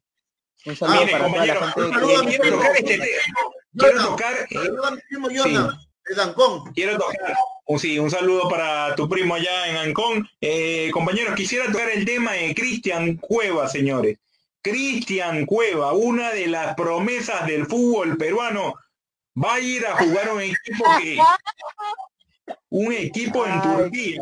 Un 0.64 0.74
saludo 0.74 1.02
para 1.10 1.32
toda 1.32 1.46
la 1.46 1.54
gente. 1.54 2.38
Quiero 2.38 2.58
tocar 2.58 2.76
este 2.76 3.00
Quiero 3.76 4.02
tocar. 4.02 4.48
Quiero 6.74 6.98
tocar. 6.98 7.36
Un, 7.66 7.78
sí, 7.78 7.98
un 7.98 8.10
saludo 8.10 8.48
para 8.48 8.94
tu 8.94 9.08
primo 9.08 9.34
allá 9.34 9.68
en 9.68 9.76
Ancón. 9.76 10.28
Eh, 10.40 10.90
compañeros, 10.92 11.34
quisiera 11.34 11.66
tocar 11.66 11.90
el 11.90 12.04
tema 12.04 12.32
de 12.32 12.54
Cristian 12.54 13.16
Cueva, 13.16 13.68
señores. 13.68 14.18
Cristian 14.62 15.46
Cueva, 15.46 15.92
una 15.92 16.30
de 16.30 16.48
las 16.48 16.74
promesas 16.74 17.46
del 17.46 17.66
fútbol 17.66 18.16
peruano, 18.16 18.74
va 19.42 19.54
a 19.54 19.60
ir 19.60 19.86
a 19.86 19.96
jugar 19.96 20.32
un 20.32 20.40
equipo 20.40 20.84
que 21.00 21.18
un 22.70 22.92
equipo 22.92 23.46
en 23.46 23.60
Turquía. 23.62 24.20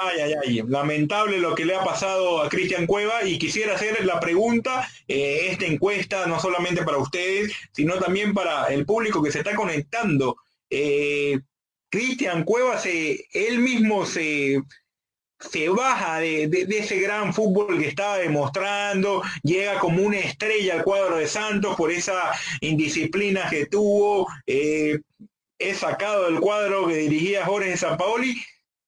Ay, 0.00 0.20
ay, 0.20 0.34
ay. 0.44 0.62
Lamentable 0.66 1.38
lo 1.38 1.54
que 1.54 1.64
le 1.64 1.74
ha 1.74 1.84
pasado 1.84 2.42
a 2.42 2.48
Cristian 2.48 2.86
Cueva 2.86 3.24
y 3.24 3.38
quisiera 3.38 3.74
hacer 3.74 4.04
la 4.04 4.20
pregunta, 4.20 4.88
eh, 5.08 5.48
esta 5.50 5.66
encuesta 5.66 6.26
no 6.26 6.38
solamente 6.40 6.84
para 6.84 6.98
ustedes, 6.98 7.52
sino 7.72 7.98
también 7.98 8.34
para 8.34 8.66
el 8.66 8.84
público 8.84 9.22
que 9.22 9.32
se 9.32 9.38
está 9.38 9.54
conectando. 9.54 10.36
Eh, 10.70 11.40
Cristian 11.88 12.44
Cueva 12.44 12.78
se, 12.78 13.26
él 13.32 13.58
mismo 13.58 14.06
se, 14.06 14.62
se 15.50 15.68
baja 15.68 16.18
de, 16.18 16.66
ese 16.70 16.98
gran 17.00 17.34
fútbol 17.34 17.78
que 17.78 17.88
estaba 17.88 18.18
demostrando, 18.18 19.22
llega 19.42 19.78
como 19.78 20.02
una 20.02 20.18
estrella 20.18 20.74
al 20.74 20.84
cuadro 20.84 21.16
de 21.16 21.26
Santos 21.26 21.76
por 21.76 21.90
esa 21.90 22.32
indisciplina 22.60 23.48
que 23.50 23.66
tuvo, 23.66 24.28
eh, 24.46 24.98
es 25.58 25.78
sacado 25.78 26.24
del 26.24 26.40
cuadro 26.40 26.86
que 26.86 26.96
dirigía 26.96 27.46
Jorge 27.46 27.76
Sampaoli. 27.76 28.42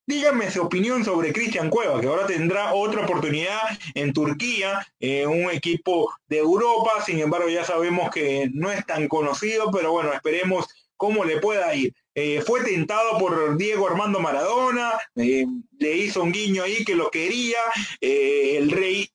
Dígame 0.07 0.51
su 0.51 0.61
opinión 0.61 1.03
sobre 1.03 1.33
Cristian 1.33 1.71
Cueva, 1.71 1.99
que 1.99 2.09
ahora 2.09 2.27
tendrá 2.27 2.75
otra 2.75 3.05
oportunidad 3.05 3.63
en 3.95 4.13
Turquía, 4.13 4.87
en 5.01 5.29
un 5.29 5.51
equipo 5.51 6.13
de 6.29 6.39
Europa, 6.39 7.03
sin 7.07 7.21
embargo 7.21 7.49
ya 7.49 7.65
sabemos 7.65 8.11
que 8.11 8.51
no 8.53 8.71
es 8.71 8.85
tan 8.85 9.09
conocido, 9.09 9.71
pero 9.73 9.93
bueno, 9.93 10.13
esperemos 10.13 10.67
cómo 10.99 11.25
le 11.25 11.39
pueda 11.39 11.75
ir. 11.75 11.95
Eh, 12.17 12.43
fue 12.43 12.63
tentado 12.63 13.19
por 13.19 13.57
Diego 13.57 13.89
Armando 13.89 14.21
Maradona, 14.21 14.93
eh, 15.17 15.47
le 15.79 15.97
hizo 15.97 16.23
un 16.23 16.31
guiño 16.31 16.63
ahí 16.63 16.85
que 16.85 16.95
lo 16.95 17.11
quería, 17.11 17.59
eh, 18.01 18.57
el 18.57 18.71
rey 18.71 19.11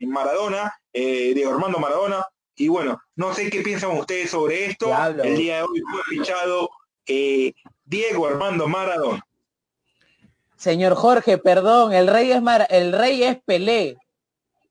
Maradona, 0.00 0.74
Diego 0.92 1.52
Armando 1.52 1.78
Maradona, 1.78 2.26
y 2.56 2.66
bueno, 2.66 3.00
no 3.14 3.32
sé 3.34 3.50
qué 3.50 3.60
piensan 3.60 3.96
ustedes 3.96 4.30
sobre 4.30 4.66
esto. 4.66 4.92
El 5.22 5.36
día 5.36 5.58
de 5.58 5.62
hoy 5.62 5.80
fue 5.92 6.16
fichado 6.16 6.70
Diego 7.06 8.26
Armando 8.26 8.66
Maradona. 8.66 9.24
Señor 10.56 10.94
Jorge, 10.96 11.38
perdón, 11.38 11.92
el 11.92 12.08
rey 12.08 12.32
es 12.32 12.42
el 12.68 12.92
rey 12.92 13.22
es 13.22 13.38
Pelé. 13.44 13.96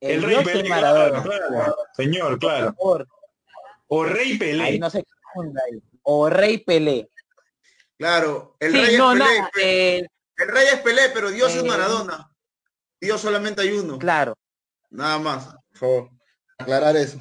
El, 0.01 0.21
rey 0.21 0.43
Pelé, 0.43 0.67
Maradona. 0.67 1.23
señor, 1.95 2.37
claro. 2.39 2.75
O 3.87 4.03
rey 4.03 4.37
Pelé. 4.37 4.77
no 4.79 4.89
se 4.89 5.05
O 6.03 6.29
rey 6.29 6.57
Pelé. 6.57 7.09
Claro, 7.99 8.55
el 8.61 8.71
rey 8.71 8.95
es 8.95 9.01
Pelé. 9.01 9.25
Eh, 9.61 10.07
el 10.37 10.47
rey 10.47 10.67
es 10.71 10.79
Pelé, 10.79 11.01
pero 11.13 11.29
Dios 11.31 11.53
es 11.53 11.63
eh, 11.63 11.67
Maradona. 11.67 12.31
Dios 13.01 13.19
solamente 13.19 13.61
hay 13.61 13.71
uno. 13.71 13.99
Claro. 13.99 14.35
Nada 14.89 15.19
más, 15.19 15.47
por 15.47 15.77
favor. 15.77 16.09
Aclarar 16.57 16.95
eso. 16.95 17.19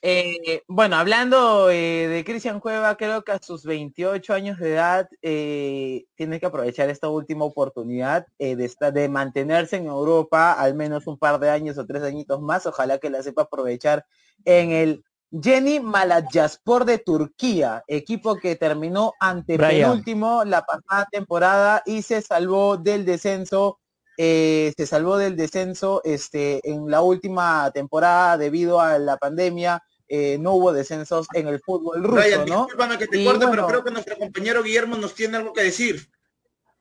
Eh, 0.00 0.62
bueno, 0.68 0.94
hablando 0.96 1.66
de 1.66 2.22
Cristian 2.24 2.60
Cueva, 2.60 2.96
creo 2.96 3.22
que 3.22 3.32
a 3.32 3.42
sus 3.42 3.64
28 3.64 4.32
años 4.32 4.58
de 4.58 4.74
edad 4.74 5.08
tiene 5.20 6.40
que 6.40 6.46
aprovechar 6.46 6.88
esta 6.88 7.08
última 7.08 7.44
oportunidad 7.44 8.26
de, 8.38 8.72
de 8.92 9.08
mantenerse 9.08 9.76
en 9.76 9.86
Europa 9.86 10.52
al 10.52 10.74
menos 10.74 11.08
un 11.08 11.18
par 11.18 11.40
de 11.40 11.50
años 11.50 11.78
o 11.78 11.86
tres 11.86 12.04
añitos 12.04 12.40
más. 12.40 12.64
Ojalá 12.66 12.98
que 12.98 13.10
la 13.10 13.24
sepa 13.24 13.42
aprovechar 13.42 14.06
en 14.44 14.70
el 14.70 15.04
Jenny 15.40 15.80
Malatyaspor 15.80 16.84
de 16.84 16.98
Turquía, 16.98 17.82
equipo 17.86 18.36
que 18.36 18.56
terminó 18.56 19.14
ante 19.18 19.58
penúltimo 19.58 20.44
la 20.44 20.62
pasada 20.62 21.08
temporada 21.10 21.82
y 21.86 22.02
se 22.02 22.20
salvó 22.20 22.76
del 22.76 23.06
descenso, 23.06 23.80
eh, 24.18 24.74
se 24.76 24.86
salvó 24.86 25.16
del 25.16 25.36
descenso 25.36 26.02
este, 26.04 26.60
en 26.68 26.90
la 26.90 27.00
última 27.00 27.70
temporada 27.72 28.36
debido 28.36 28.80
a 28.80 28.98
la 28.98 29.16
pandemia. 29.16 29.82
Eh, 30.06 30.36
no 30.38 30.52
hubo 30.52 30.74
descensos 30.74 31.26
en 31.32 31.48
el 31.48 31.60
fútbol 31.60 32.04
ruso, 32.04 32.16
Brian, 32.16 32.44
¿no? 32.44 32.66
que 32.98 33.06
te 33.06 33.24
corte, 33.24 33.46
pero 33.50 33.66
creo 33.66 33.84
que 33.84 33.90
nuestro 33.90 34.18
compañero 34.18 34.62
Guillermo 34.62 34.96
nos 34.96 35.14
tiene 35.14 35.38
algo 35.38 35.54
que 35.54 35.62
decir. 35.62 36.10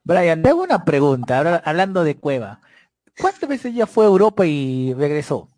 Brian, 0.04 0.41
te 0.41 0.49
hago 0.49 0.64
una 0.64 0.84
pregunta, 0.84 1.62
hablando 1.64 2.04
de 2.04 2.18
Cueva. 2.18 2.60
¿Cuántas 3.18 3.47
veces 3.47 3.74
ya 3.74 3.88
fue 3.88 4.04
a 4.04 4.10
Europa 4.10 4.45
y 4.45 4.93
regresó? 4.93 5.51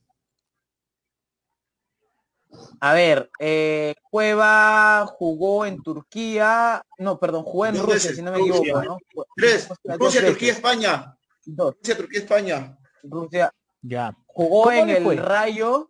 A 2.79 2.93
ver, 2.93 3.31
eh, 3.39 3.95
Cueva 4.09 5.05
jugó 5.05 5.65
en 5.65 5.81
Turquía, 5.81 6.85
no, 6.97 7.19
perdón, 7.19 7.43
jugó 7.43 7.65
en 7.65 7.77
Rusia, 7.77 8.13
si 8.13 8.21
no 8.21 8.31
me 8.31 8.39
equivoco, 8.39 8.83
¿no? 8.83 8.97
Tres, 9.35 9.69
Rusia, 9.83 10.25
Turquía, 10.25 10.51
España. 10.51 11.17
Dos. 11.45 11.75
Rusia, 11.79 11.97
Turquía, 11.97 12.19
España. 12.19 12.77
Rusia. 13.03 13.53
Ya. 13.81 14.15
Jugó 14.27 14.71
en 14.71 14.89
el 14.89 15.17
Rayo. 15.17 15.89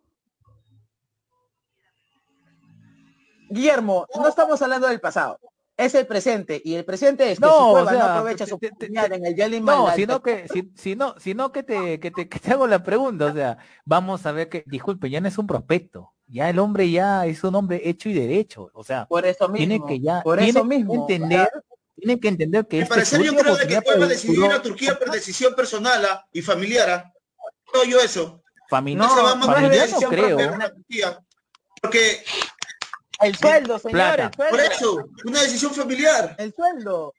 Guillermo, 3.50 4.06
no 4.14 4.28
estamos 4.28 4.60
hablando 4.62 4.88
del 4.88 5.00
pasado. 5.00 5.38
Es 5.76 5.94
el 5.96 6.06
presente 6.06 6.62
y 6.64 6.74
el 6.74 6.84
presente 6.84 7.32
es 7.32 7.40
que 7.40 7.46
no, 7.46 7.72
Cueva 7.72 7.92
no 7.92 8.02
aprovecha 8.02 8.46
su 8.46 8.54
oportunidad 8.54 9.12
en 9.12 9.26
el 9.26 9.34
Yelin 9.34 9.64
No, 9.64 9.90
sino 9.92 10.22
que, 10.22 10.46
si, 10.46 10.70
sino, 10.76 11.18
sino 11.18 11.50
que 11.50 11.64
te, 11.64 11.98
que 11.98 12.12
te, 12.12 12.28
que 12.28 12.38
te 12.38 12.52
hago 12.52 12.68
la 12.68 12.84
pregunta, 12.84 13.26
o 13.26 13.32
sea, 13.32 13.58
vamos 13.84 14.24
a 14.24 14.30
ver 14.30 14.48
que, 14.48 14.62
disculpe, 14.66 15.10
ya 15.10 15.20
no 15.20 15.26
es 15.26 15.36
un 15.36 15.48
prospecto 15.48 16.13
ya 16.26 16.50
el 16.50 16.58
hombre 16.58 16.90
ya 16.90 17.26
es 17.26 17.42
un 17.44 17.54
hombre 17.54 17.80
hecho 17.84 18.08
y 18.08 18.14
derecho, 18.14 18.70
o 18.72 18.84
sea, 18.84 19.06
por 19.06 19.26
eso 19.26 19.48
mismo, 19.48 19.56
tiene 19.56 19.80
que 19.86 20.00
ya, 20.00 20.22
por 20.22 20.40
eso 20.40 20.64
mismo, 20.64 20.94
entender, 20.94 21.48
tiene 21.96 22.18
que 22.18 22.28
entender 22.28 22.66
que 22.66 22.80
este 22.80 22.88
parece 22.88 23.22
yo 23.22 23.34
creo 23.34 23.56
que 23.56 23.82
puede 23.82 24.08
decidir 24.08 24.50
a 24.50 24.62
Turquía 24.62 24.98
por 24.98 25.10
decisión 25.10 25.54
personal 25.54 26.04
¿ah? 26.04 26.26
y 26.32 26.42
familiar, 26.42 26.90
¿ah? 26.90 27.12
¿ah? 27.74 27.86
yo 27.88 28.00
eso. 28.00 28.42
Familiar, 28.68 29.08
no, 29.08 29.44
familiar 29.44 29.88
no 29.90 30.08
creo. 30.08 30.38
porque 31.82 32.24
el 33.20 33.36
sueldo, 33.36 33.78
señor, 33.78 34.20
el 34.20 34.34
sueldo. 34.34 34.50
Por 34.50 34.60
eso, 34.60 35.08
una 35.24 35.42
decisión 35.42 35.72
familiar. 35.72 36.34
El 36.38 36.52
sueldo. 36.54 37.12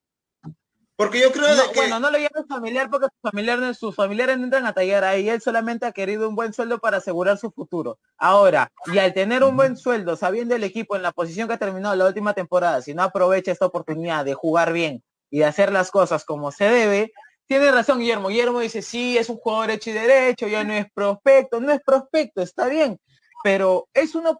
Porque 0.96 1.20
yo 1.20 1.32
creo 1.32 1.48
que... 1.72 1.76
Bueno, 1.76 2.00
no 2.00 2.10
lo 2.10 2.18
llamo 2.18 2.46
familiar 2.48 2.90
porque 2.90 3.08
sus 3.08 3.22
familiares, 3.22 3.78
sus 3.78 3.96
familiares 3.96 4.38
no 4.38 4.46
entran 4.46 4.66
a 4.66 4.74
tallar 4.74 5.04
ahí. 5.04 5.28
Él 5.28 5.42
solamente 5.42 5.86
ha 5.86 5.92
querido 5.92 6.30
un 6.30 6.36
buen 6.36 6.54
sueldo 6.54 6.80
para 6.80 6.98
asegurar 6.98 7.38
su 7.38 7.52
futuro. 7.52 8.00
Ahora, 8.18 8.72
y 8.86 8.98
al 8.98 9.14
tener 9.14 9.44
un 9.44 9.58
buen 9.58 9.76
sueldo, 9.76 10.16
sabiendo 10.16 10.56
el 10.56 10.64
equipo 10.64 10.96
en 10.96 11.02
la 11.02 11.12
posición 11.12 11.48
que 11.48 11.56
ha 11.56 11.58
terminado 11.58 11.96
la 11.96 12.08
última 12.08 12.34
temporada, 12.34 12.82
si 12.82 12.94
no 12.94 13.04
aprovecha 13.04 13.52
esta 13.52 13.66
oportunidad 13.66 14.24
de 14.24 14.36
jugar 14.36 14.72
bien 14.72 15.04
y 15.30 15.40
de 15.40 15.46
hacer 15.46 15.72
las 15.72 15.92
cosas 15.92 16.24
como 16.24 16.52
se 16.52 16.66
debe, 16.66 17.12
tiene 17.48 17.72
razón 17.72 18.00
Guillermo. 18.00 18.30
Guillermo 18.30 18.62
dice, 18.62 18.82
sí, 18.82 19.18
es 19.18 19.30
un 19.30 19.38
jugador 19.38 19.72
hecho 19.72 19.90
y 19.90 19.94
derecho, 19.94 20.48
ya 20.48 20.64
no 20.64 20.74
es 20.74 20.86
prospecto. 20.94 21.60
No 21.60 21.74
es 21.74 21.82
prospecto, 21.86 22.42
está 22.42 22.68
bien. 22.68 23.00
Pero 23.44 23.90
es 23.94 24.16
una, 24.16 24.32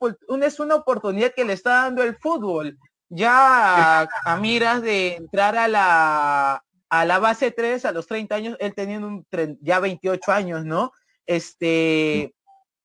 es 0.42 0.60
una 0.60 0.76
oportunidad 0.76 1.34
que 1.36 1.44
le 1.44 1.54
está 1.54 1.84
dando 1.84 2.02
el 2.02 2.16
fútbol 2.16 2.78
ya 3.10 4.02
a, 4.02 4.38
miras 4.38 4.82
de 4.82 5.16
entrar 5.16 5.58
a 5.58 5.68
la, 5.68 6.64
a 6.90 7.06
la 7.06 7.20
base 7.20 7.52
3 7.52 7.86
a 7.86 7.92
los 7.92 8.08
30 8.08 8.36
años, 8.36 8.58
él 8.60 8.74
teniendo 8.76 9.08
un, 9.08 9.26
ya 9.62 9.80
28 9.80 10.32
años, 10.32 10.66
¿no? 10.66 10.92
Este, 11.26 12.34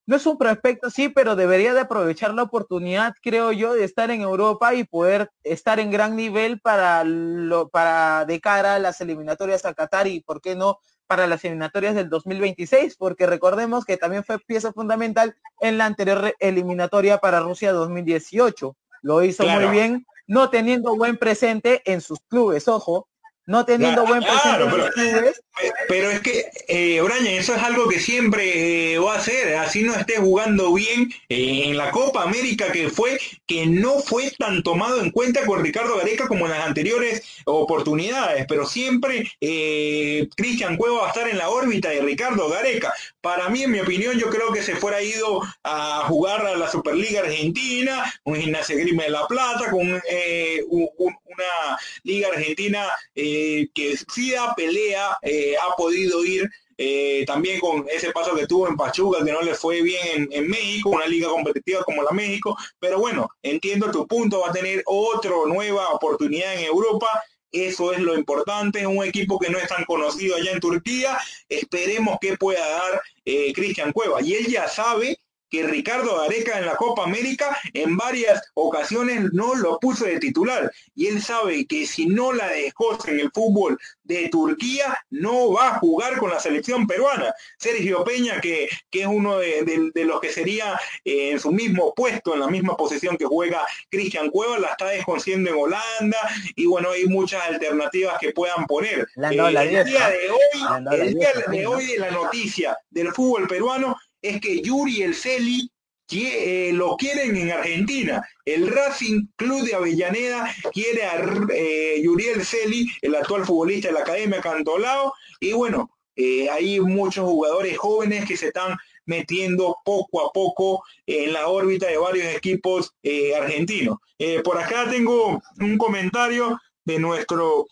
no 0.06 0.16
es 0.16 0.26
un 0.26 0.38
prospecto, 0.38 0.90
sí, 0.90 1.08
pero 1.08 1.36
debería 1.36 1.72
de 1.72 1.80
aprovechar 1.80 2.34
la 2.34 2.42
oportunidad, 2.42 3.14
creo 3.22 3.52
yo, 3.52 3.74
de 3.74 3.84
estar 3.84 4.10
en 4.10 4.22
Europa 4.22 4.74
y 4.74 4.84
poder 4.84 5.30
estar 5.44 5.78
en 5.78 5.90
gran 5.90 6.16
nivel 6.16 6.60
para 6.60 7.04
lo, 7.04 7.68
para 7.68 8.24
de 8.24 8.40
cara 8.40 8.74
a 8.74 8.78
las 8.80 9.00
eliminatorias 9.00 9.64
a 9.64 9.74
Qatar 9.74 10.08
y, 10.08 10.20
¿por 10.20 10.40
qué 10.40 10.56
no?, 10.56 10.78
para 11.06 11.26
las 11.26 11.44
eliminatorias 11.44 11.94
del 11.94 12.08
2026, 12.08 12.96
porque 12.96 13.26
recordemos 13.26 13.84
que 13.84 13.96
también 13.96 14.22
fue 14.22 14.38
pieza 14.38 14.72
fundamental 14.72 15.36
en 15.60 15.76
la 15.76 15.86
anterior 15.86 16.34
eliminatoria 16.38 17.18
para 17.18 17.40
Rusia 17.40 17.72
2018. 17.72 18.76
Lo 19.02 19.22
hizo 19.22 19.44
muy 19.44 19.66
bien, 19.66 20.06
no 20.30 20.48
teniendo 20.48 20.94
buen 20.94 21.16
presente 21.16 21.82
en 21.84 22.00
sus 22.00 22.20
clubes, 22.20 22.68
ojo, 22.68 23.08
no 23.46 23.64
teniendo 23.64 24.06
buen 24.06 24.22
presente 24.22 24.62
en 24.62 24.70
sus 24.70 24.90
clubes 24.90 25.42
pero 25.88 26.10
es 26.10 26.20
que, 26.20 26.46
eh, 26.68 27.00
Braña, 27.00 27.32
eso 27.32 27.54
es 27.54 27.62
algo 27.62 27.88
que 27.88 28.00
siempre 28.00 28.92
eh, 28.92 28.98
va 28.98 29.14
a 29.14 29.18
hacer, 29.18 29.56
así 29.56 29.82
no 29.82 29.94
esté 29.94 30.16
jugando 30.16 30.72
bien 30.72 31.12
eh, 31.28 31.62
en 31.66 31.76
la 31.76 31.90
Copa 31.90 32.22
América 32.22 32.70
que 32.72 32.88
fue, 32.88 33.18
que 33.46 33.66
no 33.66 33.98
fue 34.00 34.30
tan 34.38 34.62
tomado 34.62 35.00
en 35.00 35.10
cuenta 35.10 35.44
con 35.44 35.62
Ricardo 35.62 35.96
Gareca 35.96 36.28
como 36.28 36.46
en 36.46 36.52
las 36.52 36.66
anteriores 36.66 37.22
oportunidades, 37.44 38.46
pero 38.48 38.66
siempre 38.66 39.30
eh, 39.40 40.28
Cristian 40.36 40.76
Cueva 40.76 41.00
va 41.00 41.06
a 41.06 41.10
estar 41.10 41.28
en 41.28 41.38
la 41.38 41.50
órbita 41.50 41.88
de 41.90 42.00
Ricardo 42.00 42.48
Gareca. 42.48 42.92
Para 43.20 43.48
mí, 43.48 43.64
en 43.64 43.72
mi 43.72 43.80
opinión, 43.80 44.18
yo 44.18 44.30
creo 44.30 44.52
que 44.52 44.62
se 44.62 44.76
fuera 44.76 45.02
ido 45.02 45.42
a 45.64 46.04
jugar 46.06 46.46
a 46.46 46.56
la 46.56 46.70
Superliga 46.70 47.20
Argentina, 47.20 48.12
un 48.24 48.36
gimnasio 48.36 48.76
Grime 48.76 49.04
de 49.04 49.10
la 49.10 49.26
Plata, 49.26 49.70
con 49.70 49.88
una 49.90 51.78
liga 52.04 52.28
argentina 52.28 52.86
que 53.14 53.96
sí 54.12 54.34
pelea 54.56 55.18
ha 55.56 55.74
podido 55.76 56.24
ir 56.24 56.48
eh, 56.82 57.26
también 57.26 57.60
con 57.60 57.84
ese 57.92 58.10
paso 58.10 58.34
que 58.34 58.46
tuvo 58.46 58.66
en 58.66 58.74
Pachuca, 58.74 59.22
que 59.22 59.32
no 59.32 59.42
le 59.42 59.54
fue 59.54 59.82
bien 59.82 60.26
en, 60.30 60.48
México, 60.48 60.88
una 60.88 61.04
liga 61.04 61.28
competitiva 61.28 61.84
como 61.84 62.02
la 62.02 62.10
México, 62.10 62.56
pero 62.78 62.98
bueno, 62.98 63.28
entiendo 63.42 63.90
tu 63.90 64.06
punto, 64.06 64.40
va 64.40 64.48
a 64.48 64.52
tener 64.52 64.82
otra 64.86 65.32
nueva 65.46 65.90
oportunidad 65.90 66.54
en 66.54 66.64
Europa. 66.64 67.06
Eso 67.52 67.92
es 67.92 67.98
lo 67.98 68.14
importante, 68.16 68.80
es 68.80 68.86
un 68.86 69.04
equipo 69.04 69.38
que 69.38 69.50
no 69.50 69.58
es 69.58 69.68
tan 69.68 69.84
conocido 69.84 70.36
allá 70.36 70.52
en 70.52 70.60
Turquía. 70.60 71.18
Esperemos 71.50 72.16
que 72.18 72.38
pueda 72.38 72.66
dar 72.66 73.02
eh, 73.26 73.52
Cristian 73.52 73.92
Cueva. 73.92 74.22
Y 74.22 74.36
él 74.36 74.46
ya 74.46 74.66
sabe 74.66 75.18
que 75.50 75.64
Ricardo 75.64 76.18
Gareca 76.18 76.58
en 76.58 76.66
la 76.66 76.76
Copa 76.76 77.04
América 77.04 77.56
en 77.74 77.96
varias 77.96 78.40
ocasiones 78.54 79.32
no 79.32 79.54
lo 79.54 79.78
puso 79.78 80.04
de 80.04 80.18
titular 80.18 80.70
y 80.94 81.06
él 81.06 81.20
sabe 81.20 81.66
que 81.66 81.86
si 81.86 82.06
no 82.06 82.32
la 82.32 82.48
dejó 82.48 82.98
en 83.06 83.20
el 83.20 83.30
fútbol 83.32 83.78
de 84.04 84.28
Turquía 84.28 85.04
no 85.10 85.52
va 85.52 85.68
a 85.68 85.78
jugar 85.78 86.18
con 86.18 86.30
la 86.30 86.40
selección 86.40 86.86
peruana. 86.86 87.32
Sergio 87.58 88.04
Peña, 88.04 88.40
que, 88.40 88.68
es 88.90 89.06
uno 89.06 89.38
de, 89.38 89.90
los 89.94 90.20
que 90.20 90.30
sería 90.30 90.78
eh, 91.04 91.30
en 91.30 91.40
su 91.40 91.52
mismo 91.52 91.94
puesto, 91.94 92.34
en 92.34 92.40
la 92.40 92.48
misma 92.48 92.76
posición 92.76 93.16
que 93.16 93.24
juega 93.24 93.64
Cristian 93.88 94.30
Cuevas, 94.30 94.60
la 94.60 94.68
está 94.68 94.88
desconociendo 94.88 95.50
en 95.50 95.56
Holanda 95.56 96.18
y 96.56 96.66
bueno, 96.66 96.90
hay 96.90 97.06
muchas 97.06 97.42
alternativas 97.42 98.18
que 98.18 98.32
puedan 98.32 98.66
poner. 98.66 99.00
Eh, 99.00 99.06
el 99.30 99.84
día 99.84 100.08
de 100.10 100.30
hoy, 100.30 100.98
el 101.00 101.14
día 101.14 101.30
de 101.48 101.66
hoy 101.66 101.86
de 101.86 101.98
la 101.98 102.10
noticia 102.10 102.76
del 102.90 103.12
fútbol 103.12 103.46
peruano 103.46 103.96
es 104.22 104.40
que 104.40 104.60
Yuri 104.60 105.02
El 105.02 105.14
Celi 105.14 105.70
eh, 106.12 106.72
lo 106.72 106.96
quieren 106.96 107.36
en 107.36 107.52
Argentina. 107.52 108.26
El 108.44 108.68
Racing 108.68 109.26
Club 109.36 109.62
de 109.62 109.74
Avellaneda 109.74 110.52
quiere 110.72 111.04
a 111.04 111.22
eh, 111.54 112.00
Yuri 112.02 112.26
El 112.26 112.44
Celi, 112.44 112.88
el 113.00 113.14
actual 113.14 113.44
futbolista 113.44 113.88
de 113.88 113.94
la 113.94 114.00
Academia 114.00 114.40
Cantolao, 114.40 115.12
y 115.38 115.52
bueno, 115.52 115.90
eh, 116.16 116.50
hay 116.50 116.80
muchos 116.80 117.24
jugadores 117.24 117.78
jóvenes 117.78 118.26
que 118.26 118.36
se 118.36 118.48
están 118.48 118.76
metiendo 119.06 119.76
poco 119.84 120.26
a 120.26 120.32
poco 120.32 120.82
en 121.06 121.32
la 121.32 121.48
órbita 121.48 121.86
de 121.86 121.96
varios 121.96 122.34
equipos 122.34 122.92
argentinos. 123.36 123.98
por 124.44 124.58
acá 124.58 124.88
tengo 124.90 125.40
un 125.58 125.78
comentario 125.78 126.60
de 126.84 126.98
nuestro 126.98 127.66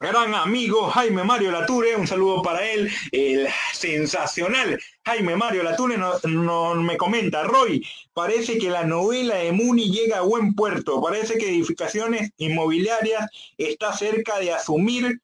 gran 0.00 0.34
amigo 0.34 0.88
Jaime 0.88 1.24
Mario 1.24 1.50
Lature, 1.52 1.94
un 1.94 2.06
saludo 2.06 2.40
para 2.40 2.66
él, 2.66 2.90
el 3.12 3.46
sensacional 3.74 4.80
Jaime 5.04 5.36
Mario 5.36 5.62
Lature 5.62 5.98
no, 5.98 6.74
me 6.76 6.96
comenta, 6.96 7.42
Roy, 7.44 7.86
parece 8.14 8.56
que 8.56 8.70
la 8.70 8.84
novela 8.84 9.34
de 9.34 9.52
Muni 9.52 9.92
llega 9.92 10.18
a 10.18 10.22
buen 10.22 10.54
puerto, 10.54 11.02
parece 11.02 11.36
que 11.36 11.50
edificaciones 11.50 12.30
inmobiliarias 12.38 13.28
está 13.58 13.92
cerca 13.92 14.38
de 14.38 14.52
asumir, 14.52 15.20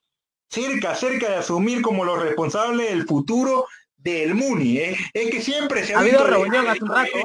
cerca, 0.51 0.95
cerca 0.95 1.31
de 1.31 1.37
asumir 1.37 1.81
como 1.81 2.05
los 2.05 2.21
responsables 2.21 2.91
del 2.91 3.07
futuro 3.07 3.67
del 4.13 4.35
Muni. 4.35 4.79
¿eh? 4.79 4.97
Es 5.13 5.31
que 5.31 5.43
siempre 5.43 5.85
se 5.85 5.95
ha, 5.95 6.01
habido 6.01 6.25
reunión 6.25 6.67
hace 6.67 6.85
un 6.85 6.91
rato. 6.91 7.19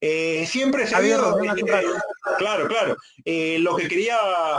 Eh, 0.00 0.46
siempre 0.46 0.86
se 0.86 0.94
ha 0.94 0.98
habido, 0.98 1.38
claro, 2.38 2.68
claro. 2.68 2.96
Eh, 3.24 3.58
lo 3.58 3.74
que 3.74 3.88
quería 3.88 4.16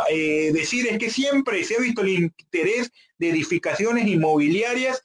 eh, 0.10 0.52
decir 0.54 0.88
es 0.88 0.98
que 0.98 1.10
siempre 1.10 1.64
se 1.64 1.78
ha 1.78 1.80
visto 1.80 2.02
el 2.02 2.10
interés 2.10 2.92
de 3.18 3.30
edificaciones 3.30 4.06
inmobiliarias 4.08 5.02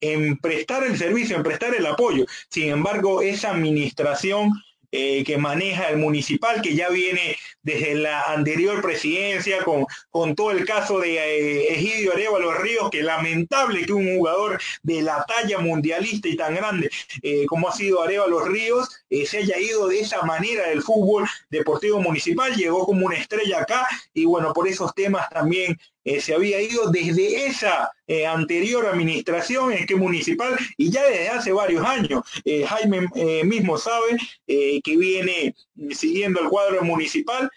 en 0.00 0.36
prestar 0.38 0.84
el 0.84 0.98
servicio, 0.98 1.36
en 1.36 1.42
prestar 1.42 1.74
el 1.74 1.86
apoyo. 1.86 2.26
Sin 2.50 2.68
embargo, 2.68 3.22
esa 3.22 3.50
administración 3.50 4.52
eh, 4.90 5.22
que 5.24 5.36
maneja 5.36 5.90
el 5.90 5.98
municipal, 5.98 6.62
que 6.62 6.74
ya 6.74 6.88
viene 6.88 7.36
desde 7.62 7.94
la 7.94 8.22
anterior 8.22 8.80
presidencia 8.80 9.62
con, 9.62 9.86
con 10.10 10.34
todo 10.34 10.50
el 10.50 10.64
caso 10.64 10.98
de 11.00 11.16
eh, 11.18 11.74
Egidio 11.74 12.12
Arevalo 12.12 12.54
Ríos, 12.54 12.88
que 12.90 13.02
lamentable 13.02 13.84
que 13.84 13.92
un 13.92 14.16
jugador 14.16 14.58
de 14.82 15.02
la 15.02 15.24
talla 15.26 15.58
mundialista 15.58 16.28
y 16.28 16.36
tan 16.36 16.54
grande 16.54 16.90
eh, 17.22 17.44
como 17.46 17.68
ha 17.68 17.72
sido 17.72 18.02
Arevalo 18.02 18.40
Ríos 18.46 18.88
se 19.26 19.38
haya 19.38 19.58
ido 19.58 19.88
de 19.88 20.00
esa 20.00 20.22
manera 20.22 20.68
del 20.68 20.82
fútbol 20.82 21.28
deportivo 21.50 22.00
municipal, 22.00 22.54
llegó 22.54 22.86
como 22.86 23.06
una 23.06 23.16
estrella 23.16 23.60
acá 23.60 23.86
y 24.14 24.24
bueno, 24.24 24.52
por 24.52 24.68
esos 24.68 24.94
temas 24.94 25.28
también 25.28 25.78
eh, 26.08 26.22
se 26.22 26.32
había 26.32 26.58
ido 26.58 26.90
desde 26.90 27.44
esa 27.44 27.92
eh, 28.06 28.26
anterior 28.26 28.86
administración 28.86 29.74
en 29.74 29.84
que 29.84 29.94
municipal 29.94 30.56
y 30.78 30.90
ya 30.90 31.04
desde 31.04 31.28
hace 31.28 31.52
varios 31.52 31.84
años. 31.84 32.22
Eh, 32.46 32.64
Jaime 32.64 33.08
mismo 33.44 33.76
sabe 33.76 34.16
que 34.46 34.96
viene 34.96 35.54
siguiendo 35.90 36.40
el 36.40 36.48
cuadro 36.48 36.82
municipal. 36.82 37.50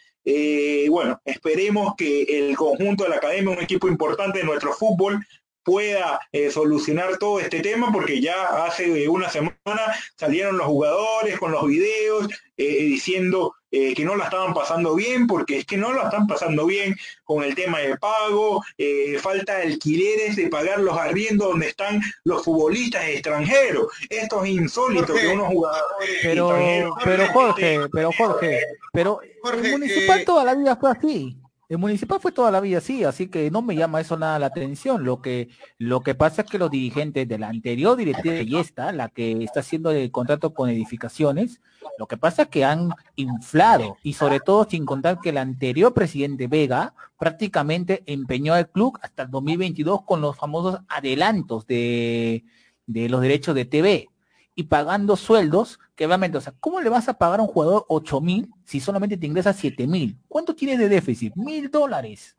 bueno, 0.89 1.21
esperemos 1.23 1.93
que 1.97 2.23
el 2.23 2.57
conjunto 2.57 3.05
de 3.05 3.11
la 3.11 3.15
academia, 3.15 3.55
un 3.55 3.63
equipo 3.63 3.87
importante 3.87 4.39
de 4.39 4.45
nuestro 4.45 4.73
fútbol, 4.73 5.25
pueda 5.63 6.19
solucionar 6.51 7.17
todo 7.17 7.39
este 7.39 7.61
tema 7.61 7.91
porque 7.93 8.19
ya 8.19 8.65
hace 8.65 9.07
una 9.07 9.29
semana 9.29 9.83
salieron 10.17 10.57
los 10.57 10.67
jugadores 10.67 11.39
con 11.39 11.51
los 11.53 11.65
videos 11.67 12.27
diciendo 12.57 13.53
eh, 13.71 13.93
que 13.93 14.03
no 14.03 14.15
la 14.15 14.25
estaban 14.25 14.53
pasando 14.53 14.95
bien, 14.95 15.27
porque 15.27 15.59
es 15.59 15.65
que 15.65 15.77
no 15.77 15.93
la 15.93 16.03
están 16.03 16.27
pasando 16.27 16.65
bien 16.65 16.95
con 17.23 17.43
el 17.43 17.55
tema 17.55 17.79
de 17.79 17.97
pago, 17.97 18.61
eh, 18.77 19.17
falta 19.19 19.57
alquileres 19.57 20.35
de 20.35 20.47
pagar 20.47 20.79
los 20.79 20.97
arriendos 20.97 21.49
donde 21.49 21.69
están 21.69 22.01
los 22.25 22.43
futbolistas 22.43 23.05
extranjeros. 23.05 23.87
Esto 24.09 24.43
es 24.43 24.51
insólito 24.51 25.13
que 25.13 25.29
unos 25.29 25.47
jugadores 25.47 26.09
pero, 26.21 26.95
Pero 27.03 27.27
Jorge, 27.27 27.79
pero 27.91 28.11
Jorge, 28.17 28.59
pero 28.91 29.19
el 29.21 29.71
municipal 29.71 30.19
eh, 30.19 30.25
toda 30.25 30.43
la 30.43 30.55
vida 30.55 30.75
fue 30.75 30.91
así. 30.91 31.37
El 31.71 31.77
municipal 31.77 32.19
fue 32.19 32.33
toda 32.33 32.51
la 32.51 32.59
vida 32.59 32.79
así, 32.79 33.05
así 33.05 33.29
que 33.29 33.49
no 33.49 33.61
me 33.61 33.77
llama 33.77 34.01
eso 34.01 34.17
nada 34.17 34.37
la 34.37 34.47
atención. 34.47 35.05
Lo 35.05 35.21
que, 35.21 35.47
lo 35.77 36.01
que 36.01 36.15
pasa 36.15 36.41
es 36.41 36.49
que 36.49 36.57
los 36.57 36.69
dirigentes 36.69 37.25
de 37.29 37.39
la 37.39 37.47
anterior 37.47 37.95
directiva 37.95 38.41
y 38.41 38.57
esta, 38.57 38.91
la 38.91 39.07
que 39.07 39.45
está 39.45 39.61
haciendo 39.61 39.89
el 39.91 40.11
contrato 40.11 40.53
con 40.53 40.69
edificaciones, 40.69 41.61
lo 42.01 42.07
que 42.07 42.17
pasa 42.17 42.41
es 42.41 42.47
que 42.47 42.65
han 42.65 42.95
inflado 43.15 43.95
y 44.01 44.13
sobre 44.13 44.39
todo 44.39 44.67
sin 44.67 44.87
contar 44.87 45.19
que 45.19 45.29
el 45.29 45.37
anterior 45.37 45.93
presidente 45.93 46.47
Vega 46.47 46.95
prácticamente 47.19 48.01
empeñó 48.07 48.55
al 48.55 48.71
club 48.71 48.97
hasta 49.03 49.21
el 49.21 49.29
2022 49.29 50.01
con 50.01 50.19
los 50.19 50.35
famosos 50.35 50.79
adelantos 50.87 51.67
de, 51.67 52.43
de 52.87 53.07
los 53.07 53.21
derechos 53.21 53.53
de 53.53 53.65
TV 53.65 54.09
y 54.55 54.63
pagando 54.63 55.15
sueldos 55.15 55.79
que 55.93 56.07
obviamente, 56.07 56.39
o 56.39 56.41
sea, 56.41 56.55
¿cómo 56.59 56.81
le 56.81 56.89
vas 56.89 57.07
a 57.07 57.19
pagar 57.19 57.39
a 57.39 57.43
un 57.43 57.49
jugador 57.49 57.85
8 57.87 58.19
mil 58.19 58.49
si 58.65 58.79
solamente 58.79 59.15
te 59.15 59.27
ingresa 59.27 59.53
7 59.53 59.85
mil? 59.85 60.17
¿Cuánto 60.27 60.55
tienes 60.55 60.79
de 60.79 60.89
déficit? 60.89 61.35
Mil 61.35 61.69
dólares. 61.69 62.35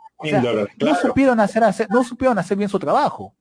no 0.81 0.95
supieron 0.97 1.39
hacer, 1.39 1.63
hacer, 1.63 1.87
no 1.89 2.03
supieron 2.03 2.37
hacer 2.37 2.57
bien 2.57 2.69
su 2.69 2.81
trabajo. 2.81 3.33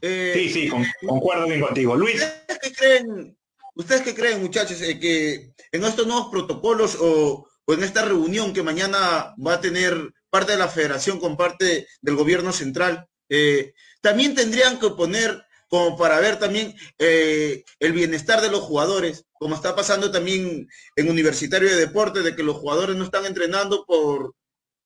Eh, 0.00 0.32
sí, 0.34 0.48
sí, 0.48 0.70
concuerdo 1.06 1.48
bien 1.48 1.60
contigo. 1.60 1.94
Luis. 1.96 2.14
¿Ustedes 2.14 2.58
qué 2.62 2.72
creen, 2.72 3.36
¿ustedes 3.76 4.02
qué 4.02 4.14
creen 4.14 4.42
muchachos, 4.42 4.80
eh, 4.80 4.98
que 4.98 5.52
en 5.70 5.84
estos 5.84 6.06
nuevos 6.06 6.28
protocolos 6.30 6.96
o, 7.00 7.46
en 7.68 7.82
esta 7.82 8.04
reunión 8.04 8.52
que 8.52 8.62
mañana 8.62 9.34
va 9.44 9.54
a 9.54 9.60
tener 9.60 10.12
parte 10.30 10.52
de 10.52 10.58
la 10.58 10.68
federación 10.68 11.20
con 11.20 11.36
parte 11.36 11.86
del 12.00 12.16
gobierno 12.16 12.52
central, 12.52 13.06
eh, 13.28 13.74
también 14.00 14.34
tendrían 14.34 14.78
que 14.78 14.90
poner 14.90 15.44
como 15.68 15.96
para 15.96 16.20
ver 16.20 16.38
también 16.38 16.76
eh, 16.98 17.64
el 17.80 17.92
bienestar 17.92 18.40
de 18.40 18.50
los 18.50 18.60
jugadores, 18.60 19.24
como 19.32 19.56
está 19.56 19.74
pasando 19.74 20.12
también 20.12 20.68
en 20.94 21.10
Universitario 21.10 21.68
de 21.68 21.76
Deportes, 21.76 22.22
de 22.22 22.36
que 22.36 22.44
los 22.44 22.56
jugadores 22.56 22.94
no 22.94 23.04
están 23.04 23.26
entrenando 23.26 23.84
por, 23.84 24.34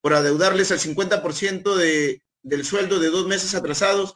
por 0.01 0.15
adeudarles 0.15 0.71
el 0.71 0.79
50% 0.79 1.75
de, 1.75 2.23
del 2.43 2.65
sueldo 2.65 2.99
de 2.99 3.11
dos 3.11 3.27
meses 3.27 3.55
atrasados. 3.55 4.15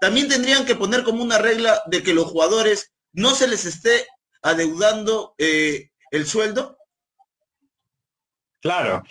También 0.00 0.28
tendrían 0.28 0.64
que 0.64 0.76
poner 0.76 1.04
como 1.04 1.22
una 1.22 1.36
regla 1.36 1.82
de 1.86 2.02
que 2.02 2.14
los 2.14 2.24
jugadores 2.24 2.91
no 3.12 3.34
se 3.34 3.48
les 3.48 3.64
esté 3.64 4.06
adeudando 4.42 5.34
eh, 5.38 5.90
el 6.10 6.26
sueldo. 6.26 6.76
Claro, 8.60 9.02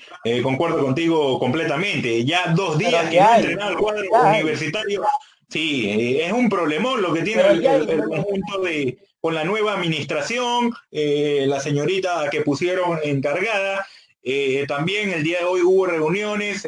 concuerdo 0.43 0.81
contigo 0.81 1.37
completamente. 1.37 2.23
Ya 2.23 2.53
dos 2.53 2.77
días 2.77 3.09
que 3.09 3.19
no 3.19 3.35
entrenado 3.35 3.71
el 3.71 3.77
cuadro 3.77 4.09
universitario 4.35 5.03
Sí, 5.51 5.89
eh, 5.89 6.25
es 6.25 6.31
un 6.31 6.47
problemón 6.49 7.01
lo 7.01 7.13
que 7.13 7.23
tiene 7.23 7.43
el, 7.43 7.63
conjunto 8.05 8.61
de 8.61 8.97
con 9.19 9.35
la 9.35 9.43
nueva 9.43 9.73
administración, 9.73 10.73
eh, 10.89 11.43
la 11.45 11.59
señorita 11.59 12.27
que 12.31 12.41
pusieron 12.41 12.99
encargada. 13.03 13.85
Eh, 14.23 14.65
también 14.67 15.11
el 15.11 15.23
día 15.23 15.39
de 15.39 15.45
hoy 15.45 15.61
hubo 15.61 15.87
reuniones, 15.87 16.67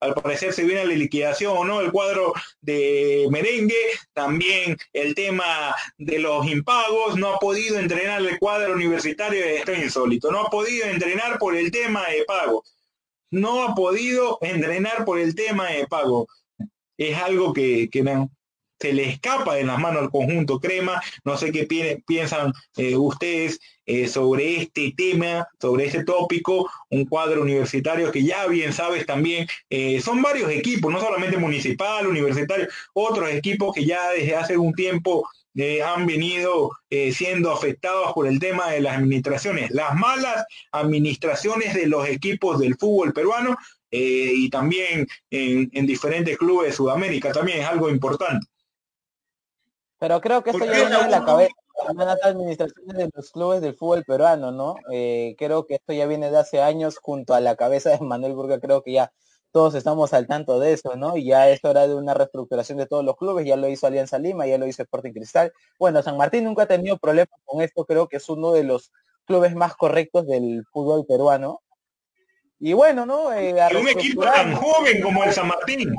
al 0.00 0.14
parecer 0.14 0.52
se 0.52 0.64
viene 0.64 0.84
la 0.84 0.94
liquidación 0.94 1.56
o 1.56 1.64
no 1.64 1.80
el 1.80 1.90
cuadro 1.90 2.32
de 2.60 3.26
merengue, 3.30 3.74
también 4.12 4.76
el 4.92 5.14
tema 5.14 5.74
de 5.98 6.18
los 6.20 6.46
impagos, 6.46 7.16
no 7.16 7.34
ha 7.34 7.38
podido 7.38 7.78
entrenar 7.78 8.20
el 8.20 8.38
cuadro 8.38 8.74
universitario, 8.74 9.44
esto 9.44 9.72
es 9.72 9.82
insólito, 9.84 10.30
no 10.30 10.42
ha 10.42 10.50
podido 10.50 10.86
entrenar 10.86 11.38
por 11.38 11.56
el 11.56 11.70
tema 11.70 12.08
de 12.08 12.24
pago, 12.24 12.64
no 13.30 13.62
ha 13.62 13.74
podido 13.74 14.38
entrenar 14.40 15.04
por 15.04 15.18
el 15.18 15.34
tema 15.34 15.68
de 15.68 15.86
pago. 15.86 16.26
Es 16.96 17.16
algo 17.16 17.52
que, 17.52 17.88
se 18.78 18.92
le 18.92 19.08
escapa 19.10 19.54
de 19.54 19.64
las 19.64 19.78
manos 19.78 20.02
al 20.02 20.10
conjunto 20.10 20.58
crema. 20.58 21.00
No 21.24 21.36
sé 21.36 21.52
qué 21.52 21.66
piensan 22.06 22.52
eh, 22.76 22.96
ustedes 22.96 23.60
eh, 23.90 24.08
sobre 24.08 24.56
este 24.56 24.94
tema, 24.96 25.48
sobre 25.60 25.86
este 25.86 26.04
tópico, 26.04 26.70
un 26.90 27.04
cuadro 27.06 27.42
universitario 27.42 28.12
que 28.12 28.22
ya 28.22 28.46
bien 28.46 28.72
sabes 28.72 29.04
también, 29.06 29.46
eh, 29.68 30.00
son 30.00 30.22
varios 30.22 30.50
equipos, 30.50 30.92
no 30.92 31.00
solamente 31.00 31.36
municipal, 31.36 32.06
universitario, 32.06 32.68
otros 32.92 33.30
equipos 33.30 33.74
que 33.74 33.84
ya 33.84 34.10
desde 34.10 34.36
hace 34.36 34.56
un 34.56 34.72
tiempo 34.74 35.28
han 35.84 36.06
venido 36.06 36.70
siendo 37.12 37.50
afectados 37.50 38.12
por 38.14 38.28
el 38.28 38.38
tema 38.38 38.70
de 38.70 38.80
las 38.80 38.96
administraciones, 38.96 39.70
las 39.72 39.94
malas 39.94 40.44
administraciones 40.70 41.74
de 41.74 41.86
los 41.86 42.08
equipos 42.08 42.60
del 42.60 42.76
fútbol 42.76 43.12
peruano 43.12 43.56
eh, 43.90 44.32
y 44.34 44.50
también 44.50 45.08
en, 45.30 45.86
diferentes 45.86 46.38
clubes 46.38 46.68
de 46.68 46.76
Sudamérica, 46.76 47.32
también 47.32 47.58
es 47.58 47.66
algo 47.66 47.90
importante. 47.90 48.46
Pero 49.98 50.20
creo 50.20 50.42
que 50.42 50.50
esto 50.50 50.64
ya 50.64 50.72
viene 50.72 51.02
de 51.02 51.08
la 51.08 51.24
cabeza 51.24 51.54
de 51.88 52.04
las 52.04 52.22
administraciones 52.22 52.96
de 52.96 53.10
los 53.14 53.30
clubes 53.30 53.60
del 53.60 53.74
fútbol 53.74 54.04
peruano, 54.04 54.52
¿no? 54.52 54.76
Eh, 54.92 55.34
creo 55.38 55.66
que 55.66 55.74
esto 55.74 55.92
ya 55.92 56.06
viene 56.06 56.30
de 56.30 56.38
hace 56.38 56.60
años 56.60 56.98
junto 56.98 57.34
a 57.34 57.40
la 57.40 57.56
cabeza 57.56 57.90
de 57.90 58.00
Manuel 58.00 58.34
Burga, 58.34 58.60
creo 58.60 58.82
que 58.82 58.92
ya 58.92 59.12
todos 59.52 59.74
estamos 59.74 60.12
al 60.14 60.26
tanto 60.26 60.60
de 60.60 60.72
eso, 60.72 60.96
¿no? 60.96 61.16
Y 61.16 61.24
ya 61.24 61.50
esto 61.50 61.70
era 61.70 61.88
de 61.88 61.94
una 61.94 62.14
reestructuración 62.14 62.78
de 62.78 62.86
todos 62.86 63.04
los 63.04 63.16
clubes, 63.16 63.46
ya 63.46 63.56
lo 63.56 63.68
hizo 63.68 63.86
Alianza 63.86 64.18
Lima, 64.18 64.46
ya 64.46 64.58
lo 64.58 64.66
hizo 64.66 64.82
Sporting 64.82 65.12
Cristal. 65.12 65.52
Bueno, 65.78 66.02
San 66.02 66.16
Martín 66.16 66.44
nunca 66.44 66.62
ha 66.62 66.66
tenido 66.66 66.98
problemas 66.98 67.40
con 67.44 67.62
esto, 67.62 67.84
creo 67.84 68.08
que 68.08 68.18
es 68.18 68.28
uno 68.28 68.52
de 68.52 68.64
los 68.64 68.92
clubes 69.24 69.54
más 69.54 69.74
correctos 69.74 70.26
del 70.26 70.64
fútbol 70.72 71.04
peruano, 71.06 71.60
y 72.60 72.74
bueno, 72.74 73.06
¿no? 73.06 73.32
Eh, 73.32 73.54
un 73.80 73.88
equipo 73.88 74.22
tan 74.22 74.54
joven 74.54 75.00
como 75.00 75.24
el 75.24 75.32
San 75.32 75.48
Martín. 75.48 75.94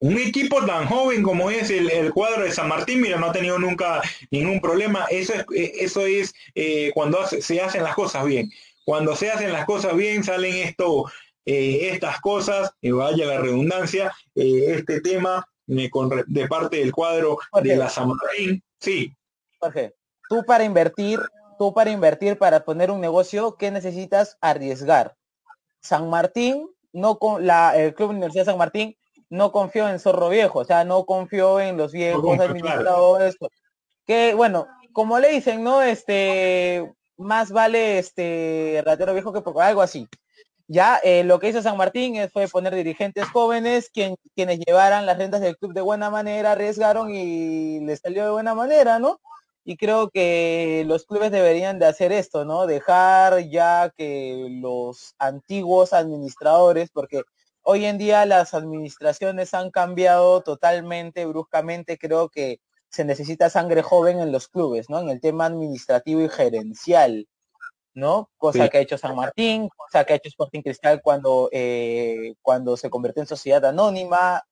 Un 0.00 0.18
equipo 0.18 0.64
tan 0.64 0.86
joven 0.86 1.22
como 1.22 1.50
es 1.50 1.70
el, 1.70 2.12
cuadro 2.12 2.44
de 2.44 2.52
San 2.52 2.68
Martín, 2.68 3.02
mira, 3.02 3.18
no 3.18 3.26
ha 3.26 3.32
tenido 3.32 3.58
nunca 3.58 4.00
ningún 4.30 4.60
problema. 4.60 5.04
Eso 5.10 5.34
es, 5.34 5.44
eh, 5.54 5.72
eso 5.80 6.06
es 6.06 6.34
eh, 6.54 6.90
cuando 6.94 7.26
se 7.26 7.60
hacen 7.60 7.82
las 7.82 7.94
cosas 7.94 8.24
bien. 8.24 8.50
Cuando 8.84 9.14
se 9.14 9.30
hacen 9.30 9.52
las 9.52 9.66
cosas 9.66 9.94
bien, 9.94 10.24
salen 10.24 10.56
esto, 10.56 11.04
estas 11.44 12.20
cosas, 12.20 12.72
y 12.80 12.90
vaya 12.92 13.26
la 13.26 13.38
redundancia, 13.38 14.12
este 14.34 15.00
tema 15.00 15.46
de 15.66 16.48
parte 16.48 16.78
del 16.78 16.92
cuadro 16.92 17.38
de 17.62 17.76
la 17.76 17.88
San 17.88 18.08
Martín. 18.08 18.62
Sí. 18.80 19.14
Jorge, 19.58 19.94
tú 20.28 20.42
para 20.44 20.64
invertir, 20.64 21.20
tú 21.58 21.72
para 21.72 21.90
invertir, 21.90 22.38
para 22.38 22.64
poner 22.64 22.90
un 22.90 23.00
negocio, 23.00 23.56
¿qué 23.56 23.70
necesitas 23.70 24.38
arriesgar? 24.40 25.16
San 25.80 26.08
Martín, 26.08 26.68
no 26.92 27.18
con 27.18 27.46
la, 27.46 27.76
el 27.76 27.94
Club 27.94 28.10
Universidad 28.10 28.46
San 28.46 28.58
Martín 28.58 28.96
no 29.30 29.52
confió 29.52 29.88
en 29.88 29.98
Zorro 30.00 30.28
Viejo, 30.28 30.60
o 30.60 30.64
sea, 30.64 30.84
no 30.84 31.04
confió 31.06 31.60
en 31.60 31.76
los 31.76 31.92
viejos 31.92 32.38
administradores. 32.38 33.36
Que 34.06 34.34
bueno, 34.34 34.66
como 34.92 35.18
le 35.20 35.30
dicen, 35.30 35.62
¿no? 35.64 35.82
Este, 35.82 36.92
más 37.16 37.52
vale 37.52 37.98
este 37.98 38.82
ratero 38.84 39.14
viejo 39.14 39.32
que 39.32 39.40
poco, 39.40 39.60
algo 39.60 39.82
así. 39.82 40.08
Ya 40.66 41.00
eh, 41.02 41.24
lo 41.24 41.40
que 41.40 41.48
hizo 41.48 41.62
San 41.62 41.76
Martín 41.76 42.16
fue 42.32 42.46
poner 42.48 42.74
dirigentes 42.74 43.28
jóvenes 43.30 43.90
quien, 43.92 44.16
quienes 44.34 44.60
llevaran 44.60 45.06
las 45.06 45.18
rentas 45.18 45.40
del 45.40 45.56
club 45.56 45.72
de 45.72 45.80
buena 45.80 46.10
manera, 46.10 46.52
arriesgaron 46.52 47.10
y 47.10 47.80
les 47.80 48.00
salió 48.00 48.24
de 48.24 48.30
buena 48.30 48.54
manera, 48.54 48.98
¿no? 48.98 49.20
y 49.64 49.76
creo 49.76 50.10
que 50.10 50.84
los 50.86 51.04
clubes 51.04 51.30
deberían 51.30 51.78
de 51.78 51.86
hacer 51.86 52.12
esto, 52.12 52.44
¿no? 52.44 52.66
Dejar 52.66 53.38
ya 53.50 53.92
que 53.96 54.48
los 54.60 55.14
antiguos 55.18 55.92
administradores, 55.92 56.90
porque 56.90 57.22
hoy 57.62 57.84
en 57.84 57.98
día 57.98 58.26
las 58.26 58.54
administraciones 58.54 59.54
han 59.54 59.70
cambiado 59.70 60.42
totalmente, 60.42 61.26
bruscamente, 61.26 61.98
creo 61.98 62.28
que 62.28 62.60
se 62.88 63.04
necesita 63.04 63.50
sangre 63.50 63.82
joven 63.82 64.18
en 64.18 64.32
los 64.32 64.48
clubes, 64.48 64.90
¿no? 64.90 65.00
En 65.00 65.08
el 65.08 65.20
tema 65.20 65.46
administrativo 65.46 66.20
y 66.22 66.28
gerencial, 66.28 67.28
¿no? 67.94 68.30
Cosa 68.36 68.68
que 68.68 68.78
ha 68.78 68.80
hecho 68.80 68.98
San 68.98 69.14
Martín, 69.14 69.68
cosa 69.76 70.04
que 70.04 70.12
ha 70.12 70.16
hecho 70.16 70.28
Sporting 70.28 70.62
Cristal 70.62 71.00
cuando, 71.02 71.48
eh, 71.52 72.34
cuando 72.42 72.76
se 72.76 72.90
convirtió 72.90 73.22
en 73.22 73.28
sociedad 73.28 73.64
anónima, 73.64 74.42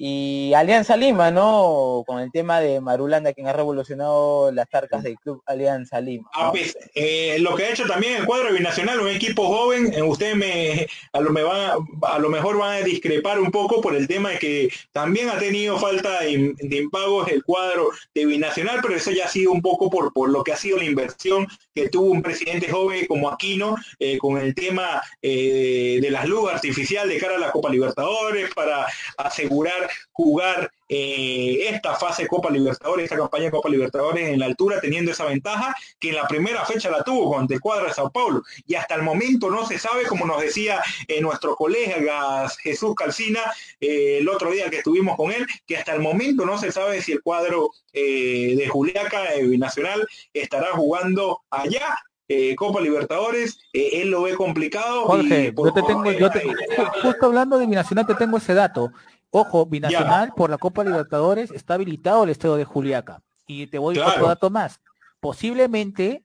y 0.00 0.54
Alianza 0.54 0.96
Lima, 0.96 1.32
¿no? 1.32 2.04
Con 2.06 2.20
el 2.20 2.30
tema 2.30 2.60
de 2.60 2.80
Marulanda, 2.80 3.32
quien 3.32 3.48
ha 3.48 3.52
revolucionado 3.52 4.52
las 4.52 4.72
arcas 4.72 5.02
del 5.02 5.18
club 5.18 5.42
Alianza 5.44 6.00
Lima. 6.00 6.30
Ah, 6.34 6.52
pues, 6.52 6.78
eh, 6.94 7.38
lo 7.40 7.56
que 7.56 7.64
ha 7.64 7.70
hecho 7.70 7.84
también 7.84 8.14
el 8.14 8.24
cuadro 8.24 8.52
binacional, 8.52 9.00
un 9.00 9.08
equipo 9.08 9.48
joven, 9.48 9.92
eh, 9.92 10.00
ustedes 10.00 10.36
me, 10.36 10.86
a 11.12 11.20
lo, 11.20 11.30
me 11.30 11.40
a 11.40 12.18
lo 12.20 12.28
mejor 12.28 12.58
van 12.58 12.80
a 12.80 12.84
discrepar 12.84 13.40
un 13.40 13.50
poco 13.50 13.80
por 13.80 13.96
el 13.96 14.06
tema 14.06 14.30
de 14.30 14.38
que 14.38 14.72
también 14.92 15.30
ha 15.30 15.38
tenido 15.38 15.76
falta 15.80 16.20
de, 16.20 16.54
impagos 16.60 17.26
el 17.26 17.42
cuadro 17.42 17.90
de 18.14 18.24
binacional, 18.24 18.78
pero 18.80 18.94
eso 18.94 19.10
ya 19.10 19.24
ha 19.24 19.28
sido 19.28 19.50
un 19.50 19.62
poco 19.62 19.90
por, 19.90 20.12
por 20.12 20.30
lo 20.30 20.44
que 20.44 20.52
ha 20.52 20.56
sido 20.56 20.78
la 20.78 20.84
inversión 20.84 21.48
que 21.74 21.88
tuvo 21.88 22.12
un 22.12 22.22
presidente 22.22 22.70
joven 22.70 23.04
como 23.06 23.30
Aquino 23.30 23.74
eh, 23.98 24.16
con 24.18 24.38
el 24.38 24.54
tema 24.54 25.02
de 25.20 26.08
las 26.08 26.28
luces 26.28 26.54
artificiales 26.54 27.12
de 27.12 27.20
cara 27.20 27.34
a 27.34 27.40
la 27.40 27.50
Copa 27.50 27.68
Libertadores 27.68 28.54
para 28.54 28.86
asegurar 29.16 29.87
jugar 30.12 30.70
eh, 30.88 31.68
esta 31.68 31.94
fase 31.96 32.26
Copa 32.26 32.50
Libertadores, 32.50 33.04
esta 33.04 33.16
campaña 33.16 33.44
de 33.44 33.50
Copa 33.50 33.68
Libertadores 33.68 34.28
en 34.28 34.38
la 34.38 34.46
altura, 34.46 34.80
teniendo 34.80 35.12
esa 35.12 35.26
ventaja 35.26 35.74
que 35.98 36.08
en 36.08 36.16
la 36.16 36.26
primera 36.26 36.64
fecha 36.64 36.90
la 36.90 37.04
tuvo 37.04 37.34
con 37.34 37.46
el 37.50 37.60
cuadro 37.60 37.86
de 37.86 37.92
Sao 37.92 38.10
Paulo. 38.10 38.42
Y 38.66 38.74
hasta 38.74 38.94
el 38.94 39.02
momento 39.02 39.50
no 39.50 39.66
se 39.66 39.78
sabe, 39.78 40.06
como 40.06 40.26
nos 40.26 40.40
decía 40.40 40.80
eh, 41.06 41.20
nuestro 41.20 41.56
colega 41.56 42.48
Jesús 42.62 42.94
Calcina 42.94 43.40
eh, 43.80 44.18
el 44.18 44.28
otro 44.28 44.50
día 44.50 44.70
que 44.70 44.78
estuvimos 44.78 45.16
con 45.16 45.30
él, 45.30 45.46
que 45.66 45.76
hasta 45.76 45.94
el 45.94 46.00
momento 46.00 46.46
no 46.46 46.58
se 46.58 46.72
sabe 46.72 47.02
si 47.02 47.12
el 47.12 47.22
cuadro 47.22 47.70
de 47.92 48.68
Juliaca 48.70 49.24
Binacional 49.42 50.06
estará 50.32 50.68
jugando 50.68 51.42
allá 51.50 51.96
Copa 52.56 52.80
Libertadores, 52.80 53.58
él 53.72 54.10
lo 54.10 54.22
ve 54.22 54.36
complicado. 54.36 55.06
Jorge, 55.06 55.52
yo 55.56 55.72
te 55.72 55.82
tengo, 55.82 56.12
yo 56.12 56.30
te, 56.30 56.42
justo 57.02 57.26
hablando 57.26 57.58
de 57.58 57.66
Binacional 57.66 58.06
te 58.06 58.14
tengo 58.14 58.36
ese 58.36 58.54
dato. 58.54 58.92
Ojo, 59.30 59.66
binacional 59.66 60.32
por 60.34 60.50
la 60.50 60.58
Copa 60.58 60.84
Libertadores 60.84 61.50
está 61.50 61.74
habilitado 61.74 62.24
el 62.24 62.30
estadio 62.30 62.56
de 62.56 62.64
Juliaca. 62.64 63.22
Y 63.46 63.66
te 63.66 63.78
voy 63.78 63.98
a 63.98 64.06
otro 64.06 64.26
dato 64.26 64.50
más. 64.50 64.80
Posiblemente 65.20 66.24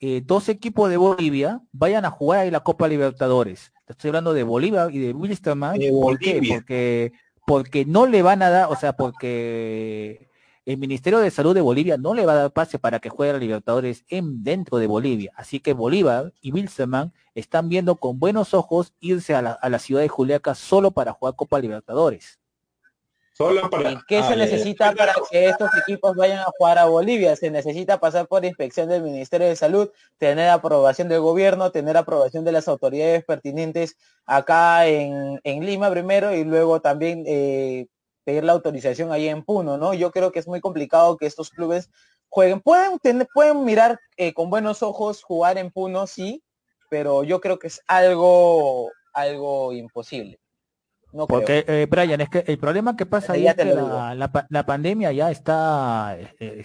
eh, 0.00 0.20
dos 0.24 0.48
equipos 0.48 0.90
de 0.90 0.96
Bolivia 0.96 1.60
vayan 1.72 2.04
a 2.04 2.10
jugar 2.10 2.40
ahí 2.40 2.50
la 2.50 2.60
Copa 2.60 2.88
Libertadores. 2.88 3.72
Te 3.86 3.92
estoy 3.92 4.08
hablando 4.08 4.34
de 4.34 4.42
Bolivia 4.42 4.88
y 4.90 4.98
de 4.98 5.12
Wilstermann. 5.12 5.78
¿Por 5.92 6.18
qué? 6.18 6.42
Porque, 6.46 7.12
porque 7.46 7.84
no 7.84 8.06
le 8.06 8.20
van 8.22 8.42
a 8.42 8.50
dar, 8.50 8.70
o 8.70 8.76
sea, 8.76 8.94
porque 8.96 10.28
el 10.66 10.76
Ministerio 10.76 11.20
de 11.20 11.30
Salud 11.30 11.54
de 11.54 11.60
Bolivia 11.60 11.96
no 11.96 12.14
le 12.14 12.26
va 12.26 12.32
a 12.32 12.36
dar 12.36 12.52
pase 12.52 12.78
para 12.78 12.98
que 12.98 13.08
juegue 13.08 13.32
a 13.32 13.38
Libertadores 13.38 14.04
en, 14.08 14.42
dentro 14.44 14.78
de 14.78 14.86
Bolivia. 14.86 15.32
Así 15.36 15.60
que 15.60 15.72
Bolívar 15.72 16.32
y 16.42 16.52
Wilstermann 16.52 17.12
están 17.34 17.68
viendo 17.68 17.96
con 17.96 18.18
buenos 18.18 18.54
ojos 18.54 18.92
irse 19.00 19.34
a 19.34 19.42
la, 19.42 19.52
a 19.52 19.68
la 19.68 19.78
ciudad 19.78 20.02
de 20.02 20.08
Juliaca 20.08 20.54
solo 20.54 20.90
para 20.90 21.12
jugar 21.12 21.34
Copa 21.34 21.58
Libertadores. 21.58 22.41
¿Qué 24.06 24.22
se 24.22 24.36
necesita 24.36 24.92
para 24.92 25.14
que 25.30 25.46
estos 25.48 25.70
equipos 25.82 26.14
vayan 26.14 26.40
a 26.40 26.52
jugar 26.56 26.78
a 26.78 26.84
Bolivia? 26.84 27.34
Se 27.34 27.50
necesita 27.50 27.98
pasar 27.98 28.28
por 28.28 28.44
inspección 28.44 28.88
del 28.88 29.02
Ministerio 29.02 29.48
de 29.48 29.56
Salud, 29.56 29.90
tener 30.18 30.50
aprobación 30.50 31.08
del 31.08 31.20
gobierno, 31.20 31.72
tener 31.72 31.96
aprobación 31.96 32.44
de 32.44 32.52
las 32.52 32.68
autoridades 32.68 33.24
pertinentes 33.24 33.96
acá 34.26 34.86
en, 34.86 35.40
Lima 35.44 35.90
primero 35.90 36.34
y 36.34 36.44
luego 36.44 36.80
también 36.80 37.24
eh, 37.26 37.86
pedir 38.24 38.44
la 38.44 38.52
autorización 38.52 39.12
ahí 39.12 39.28
en 39.28 39.42
Puno, 39.42 39.78
¿no? 39.78 39.94
Yo 39.94 40.10
creo 40.10 40.30
que 40.30 40.38
es 40.38 40.46
muy 40.46 40.60
complicado 40.60 41.16
que 41.16 41.26
estos 41.26 41.50
clubes 41.50 41.90
jueguen. 42.28 42.60
Pueden, 42.60 42.98
tener, 42.98 43.26
pueden 43.32 43.64
mirar 43.64 43.98
eh, 44.16 44.34
con 44.34 44.50
buenos 44.50 44.82
ojos 44.82 45.22
jugar 45.22 45.56
en 45.56 45.70
Puno, 45.70 46.06
sí, 46.06 46.42
pero 46.90 47.24
yo 47.24 47.40
creo 47.40 47.58
que 47.58 47.68
es 47.68 47.80
algo, 47.86 48.90
algo 49.14 49.72
imposible. 49.72 50.41
Porque, 51.12 51.64
eh, 51.68 51.86
Brian, 51.90 52.20
es 52.20 52.28
que 52.30 52.44
el 52.46 52.58
problema 52.58 52.96
que 52.96 53.06
pasa 53.06 53.34
ahí 53.34 53.46
es 53.46 53.54
que 53.54 53.64
la, 53.64 54.66
pandemia 54.66 55.12
ya 55.12 55.30
está, 55.30 56.16
eh, 56.40 56.62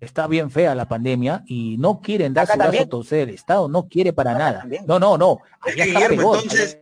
está 0.00 0.26
bien 0.26 0.50
fea 0.50 0.74
la 0.74 0.88
pandemia 0.88 1.42
y 1.46 1.76
no 1.78 2.00
quieren 2.00 2.32
dar 2.32 2.46
su 2.46 2.56
brazo 2.56 3.02
El 3.14 3.30
Estado 3.30 3.68
no 3.68 3.86
quiere 3.88 4.12
para 4.12 4.32
nada. 4.34 4.64
No, 4.86 4.98
no, 4.98 5.18
no. 5.18 5.38
Allá 5.60 5.84
está 5.84 6.08
peor, 6.08 6.38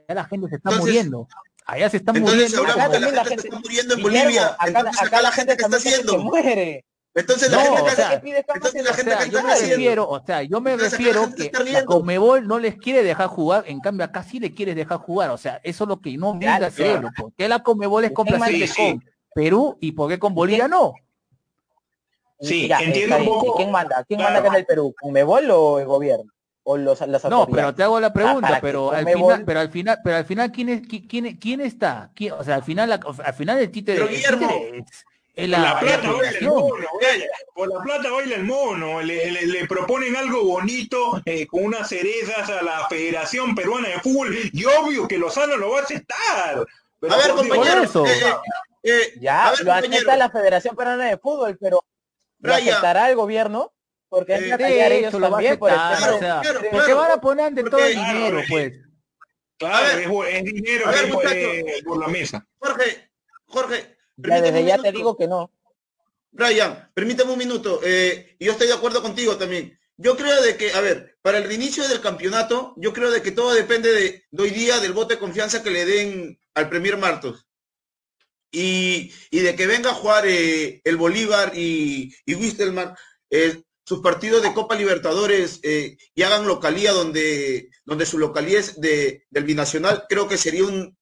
la 0.08 0.24
gente 0.24 0.48
se 0.48 0.56
está 0.56 0.70
muriendo. 0.72 1.28
Allá 1.68 1.90
se 1.90 1.98
están 1.98 2.18
muriendo. 2.18 2.62
Acá 2.62 2.88
la, 2.88 3.10
la, 3.10 3.24
gente, 3.26 3.42
se 3.42 3.48
está 3.48 3.60
muriendo 3.60 3.94
en 3.94 4.02
Bolivia. 4.02 4.46
Acá, 4.58 4.68
entonces, 4.68 5.02
acá, 5.02 5.20
la 5.20 5.32
gente 5.32 5.54
que 5.54 5.64
está 5.64 5.76
haciendo. 5.76 6.18
muere. 6.18 6.86
Entonces 7.18 7.50
la 7.50 7.58
gente, 7.58 7.82
o 7.82 7.90
sea, 7.90 8.22
entonces 8.22 8.84
la 8.84 8.94
gente 8.94 9.12
o 9.12 9.18
sea, 9.18 9.26
yo 9.26 9.42
me 9.42 9.54
refiero, 9.56 10.08
o 10.08 10.24
sea, 10.24 10.42
yo 10.44 10.60
me 10.60 10.76
refiero 10.76 11.34
que 11.34 11.50
la 11.72 11.84
Comebol 11.84 12.46
no 12.46 12.60
les 12.60 12.76
quiere 12.76 13.02
dejar 13.02 13.26
jugar, 13.26 13.64
en 13.66 13.80
cambio 13.80 14.04
acá 14.04 14.22
sí 14.22 14.38
le 14.38 14.54
quieres 14.54 14.76
dejar 14.76 14.98
jugar, 14.98 15.30
o 15.30 15.36
sea, 15.36 15.60
eso 15.64 15.84
es 15.84 15.88
lo 15.88 16.00
que 16.00 16.16
no 16.16 16.34
mira 16.34 16.56
hacerlo, 16.56 17.10
porque 17.16 17.48
la 17.48 17.62
Comebol 17.62 18.04
es 18.04 18.12
complaciente 18.12 18.72
con 18.76 19.04
Perú 19.34 19.76
y 19.80 19.92
por 19.92 20.08
qué 20.08 20.18
con 20.18 20.32
Bolivia 20.32 20.68
no. 20.68 20.94
Sí, 22.40 22.70
entiendo 22.70 23.16
un 23.16 23.24
poco. 23.24 23.56
¿Quién 23.56 23.72
manda? 23.72 24.04
¿Quién 24.06 24.22
manda 24.22 24.38
acá 24.38 24.48
en 24.48 24.54
el 24.54 24.66
Perú? 24.66 24.94
¿Comebol 25.00 25.50
o 25.50 25.80
el 25.80 25.86
gobierno? 25.86 26.32
O 26.62 26.76
los, 26.76 27.00
las 27.00 27.24
no, 27.24 27.48
pero 27.48 27.74
te 27.74 27.82
hago 27.82 27.98
la 27.98 28.12
pregunta, 28.12 28.58
pero, 28.60 28.92
al 28.92 29.06
final, 29.06 29.42
pero 29.44 29.60
al 29.60 29.70
final, 29.70 29.98
pero 30.04 30.16
al 30.16 30.24
final, 30.24 30.52
¿quién 30.52 30.68
es, 30.68 30.82
quién, 30.86 31.36
quién 31.38 31.62
está? 31.62 32.12
o 32.38 32.44
sea, 32.44 32.56
al 32.56 32.62
final, 32.62 32.92
al 32.92 33.34
final 33.34 33.58
el 33.58 33.70
títere, 33.70 33.98
pero 33.98 34.10
Guillermo, 34.10 34.50
la, 35.46 35.58
la, 35.58 35.78
plata 35.78 36.10
baila 36.10 36.38
el 36.38 36.48
mono, 36.48 36.86
por 37.54 37.68
la 37.68 37.80
plata 37.82 38.10
baila 38.10 38.34
el 38.36 38.44
mono, 38.44 39.00
le, 39.00 39.30
le, 39.30 39.46
le 39.46 39.66
proponen 39.66 40.16
algo 40.16 40.42
bonito 40.42 41.22
eh, 41.24 41.46
con 41.46 41.64
unas 41.64 41.88
cerezas 41.88 42.50
a 42.50 42.62
la 42.62 42.88
Federación 42.88 43.54
Peruana 43.54 43.88
de 43.88 44.00
Fútbol 44.00 44.36
y 44.52 44.64
obvio 44.64 45.06
que 45.06 45.18
Lozano 45.18 45.56
lo 45.56 45.70
va 45.70 45.80
a 45.80 45.82
aceptar. 45.82 46.66
Pero 46.98 47.14
a 47.14 47.16
ver, 47.18 47.30
compañero, 47.30 47.82
eso. 47.82 48.04
Eh, 48.04 48.36
eh, 48.82 49.14
ya, 49.20 49.50
ver, 49.50 49.64
lo 49.64 49.72
acepta 49.72 50.16
la 50.16 50.30
Federación 50.30 50.74
Peruana 50.74 51.04
de 51.04 51.18
Fútbol, 51.18 51.56
pero 51.60 51.84
¿lo 52.40 52.54
aceptará 52.54 53.08
el 53.08 53.14
gobierno? 53.14 53.72
Porque 54.08 54.34
es 54.34 54.42
eh, 54.42 54.98
ellos 54.98 55.12
también 55.12 55.58
por 55.58 55.70
el 55.70 55.76
o 55.76 56.18
sea, 56.18 56.42
porque 56.72 56.94
van 56.94 57.12
a 57.12 57.20
poner 57.20 57.52
de 57.52 57.62
todo 57.64 57.84
el 57.84 57.94
dinero, 57.94 58.42
pues. 58.48 58.72
Claro, 59.58 60.20
ver, 60.20 60.34
es, 60.34 60.44
dinero 60.44 60.86
ver, 60.86 61.10
que 61.32 61.82
por 61.84 61.98
la 61.98 62.08
mesa. 62.08 62.46
Jorge, 62.58 63.10
Jorge. 63.46 63.97
Ya 64.18 64.40
desde 64.40 64.64
ya 64.64 64.78
te 64.78 64.92
digo 64.92 65.16
que 65.16 65.26
no. 65.26 65.50
Brian, 66.30 66.90
permítame 66.94 67.32
un 67.32 67.38
minuto. 67.38 67.80
Eh, 67.82 68.36
yo 68.38 68.52
estoy 68.52 68.66
de 68.66 68.74
acuerdo 68.74 69.00
contigo 69.00 69.36
también. 69.36 69.78
Yo 69.96 70.16
creo 70.16 70.42
de 70.42 70.56
que, 70.56 70.72
a 70.72 70.80
ver, 70.80 71.18
para 71.22 71.38
el 71.38 71.44
reinicio 71.44 71.86
del 71.88 72.00
campeonato, 72.00 72.74
yo 72.76 72.92
creo 72.92 73.10
de 73.10 73.22
que 73.22 73.32
todo 73.32 73.52
depende 73.54 73.92
de, 73.92 74.24
de 74.30 74.42
hoy 74.42 74.50
día 74.50 74.78
del 74.78 74.92
voto 74.92 75.14
de 75.14 75.20
confianza 75.20 75.62
que 75.62 75.70
le 75.70 75.84
den 75.84 76.38
al 76.54 76.68
Premier 76.68 76.96
Martos. 76.96 77.46
Y, 78.50 79.12
y 79.30 79.40
de 79.40 79.56
que 79.56 79.66
venga 79.66 79.90
a 79.90 79.94
jugar 79.94 80.24
eh, 80.26 80.80
el 80.84 80.96
Bolívar 80.96 81.52
y, 81.56 82.14
y 82.26 82.34
Wistelman. 82.34 82.94
Eh, 83.30 83.62
sus 83.84 84.00
partidos 84.00 84.42
de 84.42 84.52
Copa 84.52 84.74
Libertadores 84.74 85.62
y 85.62 86.22
hagan 86.22 86.46
localía 86.46 86.92
donde, 86.92 87.70
donde 87.86 88.04
su 88.04 88.18
localía 88.18 88.58
es 88.58 88.78
de, 88.78 89.24
del 89.30 89.44
binacional, 89.44 90.04
creo 90.10 90.28
que 90.28 90.36
sería 90.36 90.64
un, 90.64 90.94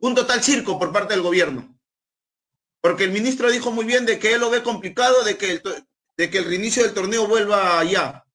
un 0.00 0.14
total 0.14 0.42
circo 0.42 0.78
por 0.78 0.92
parte 0.92 1.14
del 1.14 1.22
gobierno. 1.22 1.71
Porque 2.82 3.04
el 3.04 3.12
ministro 3.12 3.50
dijo 3.50 3.70
muy 3.70 3.84
bien 3.84 4.04
de 4.04 4.18
que 4.18 4.34
él 4.34 4.40
lo 4.40 4.50
ve 4.50 4.62
complicado 4.62 5.22
de 5.24 5.38
que 5.38 5.62
el, 6.16 6.44
reinicio 6.44 6.82
del 6.82 6.92
torneo 6.92 7.28
vuelva 7.28 7.78
allá. 7.78 8.26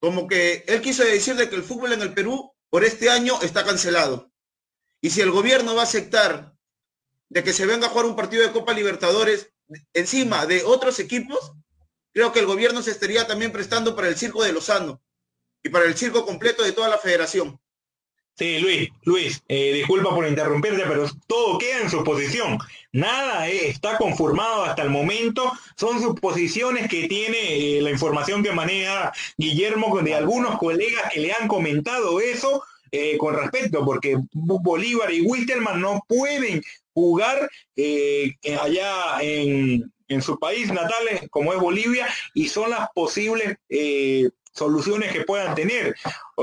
Como 0.00 0.26
que 0.26 0.64
él 0.66 0.80
quiso 0.80 1.04
decir 1.04 1.36
de 1.36 1.50
que 1.50 1.56
el 1.56 1.62
fútbol 1.62 1.92
en 1.92 2.00
el 2.00 2.14
Perú 2.14 2.50
por 2.70 2.82
este 2.82 3.10
año 3.10 3.38
está 3.42 3.62
cancelado. 3.64 4.32
Y 5.02 5.10
si 5.10 5.20
el 5.20 5.30
gobierno 5.30 5.74
va 5.74 5.82
a 5.82 5.84
aceptar 5.84 6.54
de 7.28 7.44
que 7.44 7.52
se 7.52 7.66
venga 7.66 7.86
a 7.86 7.90
jugar 7.90 8.06
un 8.06 8.16
partido 8.16 8.42
de 8.42 8.52
Copa 8.52 8.72
Libertadores 8.72 9.52
encima 9.92 10.46
de 10.46 10.64
otros 10.64 10.98
equipos, 10.98 11.52
creo 12.14 12.32
que 12.32 12.40
el 12.40 12.46
gobierno 12.46 12.80
se 12.80 12.92
estaría 12.92 13.26
también 13.26 13.52
prestando 13.52 13.94
para 13.94 14.08
el 14.08 14.16
circo 14.16 14.42
de 14.42 14.52
Lozano 14.54 15.02
y 15.62 15.68
para 15.68 15.84
el 15.84 15.94
circo 15.94 16.24
completo 16.24 16.62
de 16.62 16.72
toda 16.72 16.88
la 16.88 16.96
federación. 16.96 17.60
Sí, 18.38 18.58
Luis, 18.58 18.90
Luis, 19.04 19.42
eh, 19.48 19.72
disculpa 19.72 20.14
por 20.14 20.26
interrumpirte, 20.26 20.84
pero 20.86 21.08
todo 21.26 21.56
queda 21.56 21.80
en 21.80 21.90
su 21.90 22.04
posición. 22.04 22.58
Nada 22.96 23.48
eh, 23.48 23.68
está 23.68 23.98
conformado 23.98 24.64
hasta 24.64 24.82
el 24.82 24.90
momento. 24.90 25.52
Son 25.76 26.00
suposiciones 26.00 26.88
que 26.88 27.08
tiene 27.08 27.76
eh, 27.78 27.82
la 27.82 27.90
información 27.90 28.42
que 28.42 28.52
maneja 28.52 29.12
Guillermo 29.36 30.00
de 30.02 30.14
algunos 30.14 30.58
colegas 30.58 31.12
que 31.12 31.20
le 31.20 31.32
han 31.32 31.48
comentado 31.48 32.20
eso 32.20 32.62
con 33.18 33.34
respecto, 33.34 33.84
porque 33.84 34.16
Bolívar 34.32 35.12
y 35.12 35.20
Wisterman 35.20 35.82
no 35.82 36.02
pueden 36.08 36.62
jugar 36.94 37.50
allá 38.58 39.20
en, 39.20 39.92
en 40.08 40.22
su 40.22 40.38
país 40.38 40.72
natal, 40.72 41.28
como 41.30 41.52
es 41.52 41.60
Bolivia, 41.60 42.06
y 42.34 42.48
son 42.48 42.70
las 42.70 42.88
posibles 42.94 43.56
eh, 43.68 44.30
soluciones 44.56 45.12
que 45.12 45.22
puedan 45.22 45.54
tener. 45.54 45.94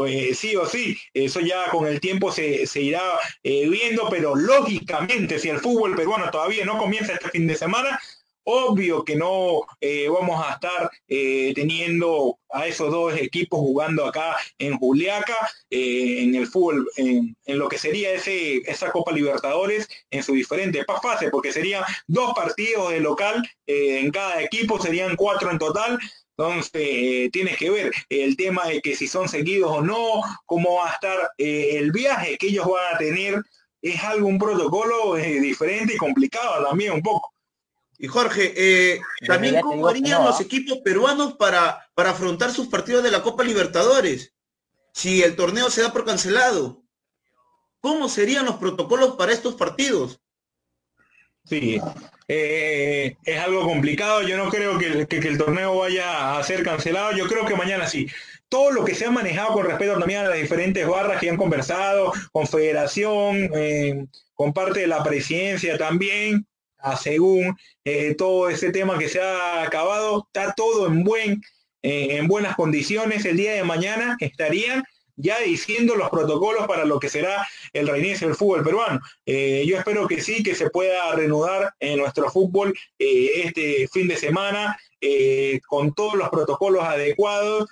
Eh, 0.07 0.33
sí 0.33 0.55
o 0.55 0.65
sí, 0.65 0.97
eso 1.13 1.39
ya 1.39 1.69
con 1.71 1.87
el 1.87 1.99
tiempo 1.99 2.31
se, 2.31 2.65
se 2.67 2.81
irá 2.81 3.01
eh, 3.43 3.67
viendo, 3.67 4.07
pero 4.09 4.35
lógicamente 4.35 5.39
si 5.39 5.49
el 5.49 5.59
fútbol 5.59 5.95
peruano 5.95 6.29
todavía 6.31 6.65
no 6.65 6.77
comienza 6.77 7.13
este 7.13 7.29
fin 7.29 7.47
de 7.47 7.55
semana, 7.55 7.99
Obvio 8.45 9.05
que 9.05 9.15
no 9.15 9.61
eh, 9.79 10.09
vamos 10.09 10.45
a 10.45 10.55
estar 10.55 10.91
teniendo 11.07 12.37
a 12.51 12.67
esos 12.67 12.91
dos 12.91 13.15
equipos 13.17 13.57
jugando 13.57 14.05
acá 14.05 14.35
en 14.57 14.77
Juliaca, 14.77 15.49
en 15.69 16.35
el 16.35 16.47
fútbol, 16.47 16.85
en, 16.97 17.37
lo 17.45 17.69
que 17.69 17.77
sería 17.77 18.11
ese, 18.11 18.57
esa 18.69 18.91
Copa 18.91 19.13
Libertadores 19.13 19.87
en 20.11 20.23
su 20.23 20.33
diferente 20.33 20.83
fase, 21.01 21.29
porque 21.29 21.53
serían 21.53 21.85
dos 22.05 22.33
partidos 22.33 22.91
de 22.91 22.99
local 22.99 23.49
en 23.65 24.11
cada 24.11 24.43
equipo, 24.43 24.77
serían 24.77 25.15
cuatro 25.15 25.49
en 25.49 25.57
total. 25.57 25.97
Entonces, 26.37 27.31
tienes 27.31 27.57
que 27.57 27.69
ver 27.69 27.91
el 28.09 28.35
tema 28.35 28.65
de 28.65 28.81
que 28.81 28.95
si 28.95 29.07
son 29.07 29.29
seguidos 29.29 29.71
o 29.71 29.81
no, 29.81 30.21
cómo 30.45 30.75
va 30.75 30.89
a 30.89 30.93
estar 30.93 31.31
el 31.37 31.91
viaje 31.91 32.37
que 32.37 32.47
ellos 32.47 32.67
van 32.67 32.95
a 32.95 32.97
tener. 32.97 33.43
Es 33.81 34.01
algo, 34.03 34.27
un 34.27 34.39
protocolo 34.39 35.15
diferente 35.15 35.95
y 35.95 35.97
complicado 35.97 36.65
también 36.65 36.93
un 36.93 37.01
poco. 37.01 37.33
Y 37.97 38.07
Jorge, 38.07 38.53
eh, 38.55 39.01
también 39.27 39.61
cómo 39.61 39.87
harían 39.87 40.23
los 40.23 40.41
equipos 40.41 40.79
peruanos 40.79 41.35
para, 41.35 41.87
para 41.93 42.11
afrontar 42.11 42.51
sus 42.51 42.67
partidos 42.67 43.03
de 43.03 43.11
la 43.11 43.21
Copa 43.21 43.43
Libertadores 43.43 44.33
si 44.93 45.23
el 45.23 45.35
torneo 45.35 45.69
se 45.69 45.81
da 45.81 45.91
por 45.91 46.05
cancelado. 46.05 46.83
¿Cómo 47.81 48.07
serían 48.07 48.45
los 48.45 48.55
protocolos 48.55 49.15
para 49.15 49.33
estos 49.33 49.55
partidos? 49.55 50.19
Sí, 51.45 51.81
eh, 52.27 53.17
es 53.23 53.39
algo 53.39 53.63
complicado. 53.63 54.21
Yo 54.23 54.37
no 54.37 54.49
creo 54.49 54.77
que, 54.77 55.07
el 55.09 55.37
torneo 55.37 55.77
vaya 55.77 56.37
a 56.37 56.43
ser 56.43 56.63
cancelado. 56.63 57.11
Yo 57.13 57.27
creo 57.27 57.45
que 57.45 57.55
mañana 57.55 57.87
sí. 57.87 58.07
Todo 58.49 58.71
lo 58.71 58.85
que 58.85 58.95
se 58.95 59.05
ha 59.05 59.11
manejado 59.11 59.53
con 59.53 59.65
respecto 59.65 59.97
también 59.97 60.21
a 60.21 60.29
las 60.29 60.39
diferentes 60.39 60.87
barras 60.87 61.19
que 61.19 61.29
han 61.29 61.37
conversado, 61.37 62.13
confederación, 62.31 63.49
eh, 63.55 64.05
con 64.35 64.53
parte 64.53 64.81
de 64.81 64.87
la 64.87 65.03
presidencia 65.03 65.77
también, 65.77 66.45
según 67.01 67.55
eh, 67.83 68.13
todo 68.15 68.49
ese 68.49 68.71
tema 68.71 68.97
que 68.97 69.09
se 69.09 69.21
ha 69.21 69.63
acabado, 69.63 70.27
está 70.27 70.53
todo 70.53 70.87
en, 70.87 71.03
buen, 71.03 71.41
en 71.81 72.27
buenas 72.27 72.55
condiciones. 72.55 73.25
El 73.25 73.37
día 73.37 73.53
de 73.53 73.63
mañana 73.63 74.17
estarían 74.19 74.83
ya 75.15 75.39
diciendo 75.39 75.95
los 75.95 76.09
protocolos 76.09 76.67
para 76.67 76.85
lo 76.85 76.99
que 76.99 77.09
será 77.09 77.47
el 77.73 77.87
reinicio 77.87 78.27
del 78.27 78.35
fútbol 78.35 78.63
peruano. 78.63 78.99
Eh, 79.25 79.63
yo 79.67 79.77
espero 79.77 80.07
que 80.07 80.21
sí, 80.21 80.43
que 80.43 80.55
se 80.55 80.69
pueda 80.69 81.13
reanudar 81.15 81.73
en 81.79 81.99
nuestro 81.99 82.29
fútbol 82.29 82.73
este 82.97 83.87
fin 83.87 84.07
de 84.07 84.17
semana 84.17 84.77
con 85.67 85.93
todos 85.93 86.15
los 86.15 86.29
protocolos 86.29 86.83
adecuados, 86.83 87.69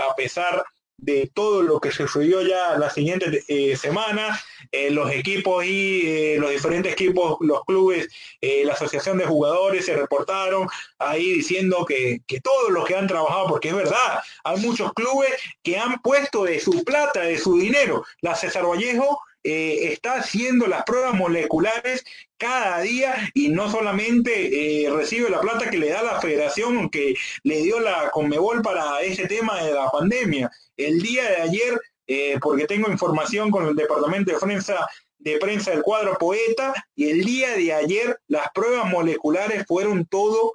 a 0.00 0.14
pesar 0.14 0.64
de 0.98 1.30
todo 1.32 1.62
lo 1.62 1.80
que 1.80 1.92
sucedió 1.92 2.42
ya 2.42 2.76
la 2.76 2.90
siguiente 2.90 3.44
eh, 3.46 3.76
semana, 3.76 4.38
eh, 4.72 4.90
los 4.90 5.10
equipos 5.10 5.64
y 5.64 6.02
eh, 6.06 6.36
los 6.38 6.50
diferentes 6.50 6.92
equipos, 6.92 7.36
los 7.40 7.64
clubes, 7.64 8.08
la 8.40 8.72
asociación 8.72 9.18
de 9.18 9.26
jugadores 9.26 9.86
se 9.86 9.96
reportaron 9.96 10.68
ahí 10.98 11.32
diciendo 11.32 11.84
que, 11.86 12.20
que 12.26 12.40
todos 12.40 12.70
los 12.70 12.84
que 12.86 12.96
han 12.96 13.06
trabajado, 13.06 13.48
porque 13.48 13.68
es 13.68 13.74
verdad, 13.74 14.20
hay 14.44 14.60
muchos 14.60 14.92
clubes 14.92 15.32
que 15.62 15.78
han 15.78 16.00
puesto 16.00 16.44
de 16.44 16.60
su 16.60 16.84
plata, 16.84 17.20
de 17.20 17.38
su 17.38 17.58
dinero, 17.58 18.04
la 18.20 18.34
César 18.34 18.66
Vallejo 18.66 19.20
eh, 19.44 19.92
está 19.92 20.16
haciendo 20.16 20.66
las 20.66 20.82
pruebas 20.82 21.14
moleculares 21.14 22.04
cada 22.36 22.80
día 22.80 23.30
y 23.34 23.48
no 23.48 23.70
solamente 23.70 24.84
eh, 24.84 24.90
recibe 24.90 25.30
la 25.30 25.40
plata 25.40 25.70
que 25.70 25.78
le 25.78 25.90
da 25.90 26.02
la 26.02 26.20
federación 26.20 26.90
que 26.90 27.14
le 27.44 27.62
dio 27.62 27.78
la 27.78 28.10
Conmebol 28.10 28.62
para 28.62 29.00
ese 29.00 29.26
tema 29.26 29.62
de 29.62 29.72
la 29.72 29.90
pandemia. 29.90 30.50
El 30.76 31.00
día 31.00 31.24
de 31.30 31.36
ayer, 31.36 31.80
eh, 32.08 32.38
porque 32.40 32.66
tengo 32.66 32.90
información 32.90 33.52
con 33.52 33.66
el 33.66 33.76
departamento 33.76 34.32
de 34.32 34.38
prensa 34.38 34.88
de 35.20 35.36
prensa 35.38 35.72
del 35.72 35.82
cuadro 35.82 36.16
Poeta, 36.16 36.72
y 36.94 37.08
el 37.10 37.24
día 37.24 37.50
de 37.56 37.72
ayer 37.72 38.20
las 38.28 38.50
pruebas 38.54 38.88
moleculares 38.88 39.64
fueron 39.66 40.06
todo 40.06 40.52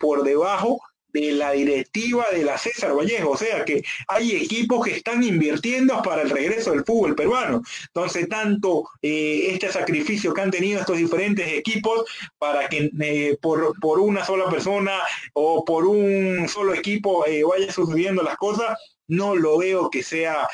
por 0.00 0.22
debajo 0.22 0.80
de 1.14 1.30
la 1.32 1.52
directiva 1.52 2.26
de 2.32 2.44
la 2.44 2.58
César 2.58 2.92
Vallejo, 2.94 3.30
o 3.30 3.36
sea 3.36 3.64
que 3.64 3.82
hay 4.08 4.32
equipos 4.32 4.84
que 4.84 4.96
están 4.96 5.22
invirtiendo 5.22 6.02
para 6.02 6.22
el 6.22 6.30
regreso 6.30 6.72
del 6.72 6.84
fútbol 6.84 7.14
peruano. 7.14 7.62
Entonces, 7.86 8.28
tanto 8.28 8.88
eh, 9.00 9.46
este 9.50 9.70
sacrificio 9.70 10.34
que 10.34 10.40
han 10.40 10.50
tenido 10.50 10.80
estos 10.80 10.98
diferentes 10.98 11.46
equipos 11.48 12.04
para 12.36 12.68
que 12.68 12.90
eh, 13.00 13.38
por, 13.40 13.78
por, 13.78 14.00
una 14.00 14.24
sola 14.24 14.50
persona 14.50 15.00
o 15.34 15.64
por 15.64 15.86
un 15.86 16.48
solo 16.48 16.74
equipo 16.74 17.24
eh, 17.26 17.44
vaya 17.44 17.72
sucediendo 17.72 18.24
las 18.24 18.36
cosas, 18.36 18.76
no 19.08 19.36
lo 19.36 19.58
veo 19.58 19.90
que 19.90 20.02
sea 20.02 20.48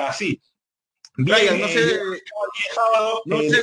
así. 0.00 0.40
Brian, 1.16 1.60
no 1.60 1.68
sé, 1.68 2.00
sábado, 2.74 3.22
no 3.26 3.40
sé 3.40 3.62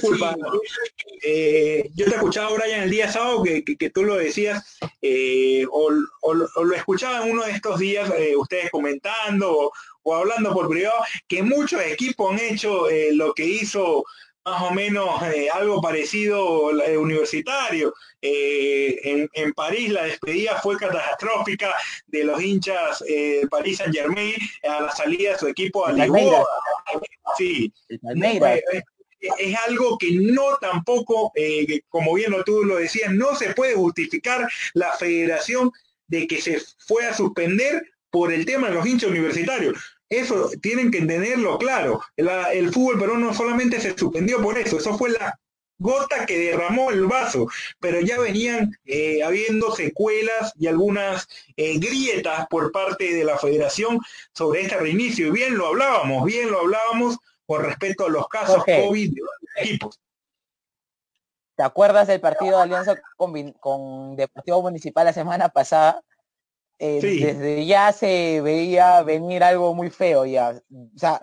eh, 1.24 1.90
yo 1.96 2.06
te 2.06 2.12
escuchaba, 2.12 2.56
Brian, 2.56 2.84
el 2.84 2.92
día 2.92 3.12
sábado 3.12 3.42
que, 3.42 3.64
que, 3.64 3.90
tú 3.90 4.04
lo 4.04 4.18
decías, 4.18 4.78
eh, 5.02 5.66
o, 5.72 5.90
lo 5.90 6.76
escuchaba 6.76 7.26
en 7.26 7.32
uno 7.32 7.44
de 7.44 7.52
estos 7.52 7.80
días, 7.80 8.12
eh, 8.16 8.36
ustedes 8.36 8.70
comentando 8.70 9.72
o, 10.04 10.16
hablando 10.16 10.54
por 10.54 10.70
privado, 10.70 11.04
que 11.28 11.42
muchos 11.42 11.82
equipos 11.82 12.32
han 12.32 12.40
hecho 12.40 12.86
lo 13.14 13.34
que 13.34 13.46
hizo 13.46 14.04
más 14.50 14.62
o 14.64 14.72
menos 14.72 15.10
algo 15.54 15.82
parecido 15.82 16.70
universitario. 17.00 17.94
en, 18.22 19.30
en, 19.34 19.54
París 19.54 19.92
la 19.92 20.04
despedida 20.04 20.60
fue 20.62 20.78
catastrófica 20.78 21.74
de 22.08 22.24
los 22.24 22.42
hinchas 22.42 23.00
de 23.00 23.48
París 23.50 23.78
Saint 23.78 23.94
Germain 23.94 24.36
a 24.64 24.82
la 24.82 24.92
salida 24.92 25.34
de 25.34 25.40
su 25.40 25.48
equipo 25.48 25.86
a 25.86 25.92
Lisboa. 25.94 26.46
Sí, 27.38 27.72
es 29.20 29.56
algo 29.68 29.98
que 29.98 30.12
no 30.14 30.58
tampoco, 30.62 31.32
eh, 31.36 31.82
como 31.90 32.14
bien 32.14 32.34
tú 32.46 32.64
lo 32.64 32.78
decías, 32.78 33.12
no 33.12 33.36
se 33.36 33.54
puede 33.54 33.76
justificar 33.76 34.50
la 34.74 34.94
federación 34.94 35.72
de 36.08 36.28
que 36.28 36.42
se 36.42 36.62
fue 36.80 37.06
a 37.06 37.14
suspender 37.14 37.84
por 38.10 38.32
el 38.32 38.46
tema 38.46 38.70
de 38.70 38.76
los 38.76 38.86
hinchas 38.86 39.10
universitarios. 39.10 39.99
Eso 40.10 40.50
tienen 40.62 40.92
que 40.92 41.00
entenderlo 41.00 41.58
claro. 41.58 42.02
el 42.18 42.74
fútbol 42.74 42.98
pero 43.00 43.18
no 43.18 43.34
solamente 43.34 43.80
se 43.80 43.98
suspendió 43.98 44.42
por 44.42 44.58
eso, 44.58 44.78
eso 44.78 44.98
fue 44.98 45.12
la 45.12 45.40
gota 45.80 46.26
que 46.26 46.38
derramó 46.38 46.92
el 46.92 47.06
vaso, 47.06 47.48
pero 47.80 48.02
ya 48.02 48.20
venían 48.20 48.78
eh, 48.86 49.24
habiendo 49.24 49.74
secuelas 49.74 50.54
y 50.58 50.68
algunas 50.68 51.28
eh, 51.56 51.80
grietas 51.80 52.48
por 52.50 52.72
parte 52.72 53.14
de 53.14 53.24
la 53.24 53.38
federación 53.38 54.00
sobre 54.34 54.62
este 54.62 54.78
reinicio. 54.78 55.28
Y 55.28 55.32
bien 55.32 55.58
lo 55.58 55.68
hablábamos, 55.68 56.26
bien 56.26 56.52
lo 56.52 56.60
hablábamos 56.60 57.18
con 57.46 57.64
respecto 57.64 58.06
a 58.06 58.10
los 58.10 58.28
casos 58.28 58.64
COVID 58.66 59.14
de 59.14 59.22
los 59.22 59.32
equipos. 59.58 60.00
¿Te 61.56 61.64
acuerdas 61.64 62.08
del 62.08 62.22
partido 62.22 62.58
de 62.58 62.64
alianza 62.64 62.96
con, 63.18 64.16
Deportivo 64.16 64.62
Municipal 64.62 65.06
la 65.06 65.14
semana 65.14 65.50
pasada? 65.50 66.02
Eh, 66.82 67.02
desde 67.02 67.66
ya 67.66 67.92
se 67.92 68.40
veía 68.40 69.04
venir 69.04 69.44
algo 69.44 69.76
muy 69.76 69.90
feo 69.90 70.26
ya. 70.26 70.62
O 70.72 70.98
sea, 70.98 71.22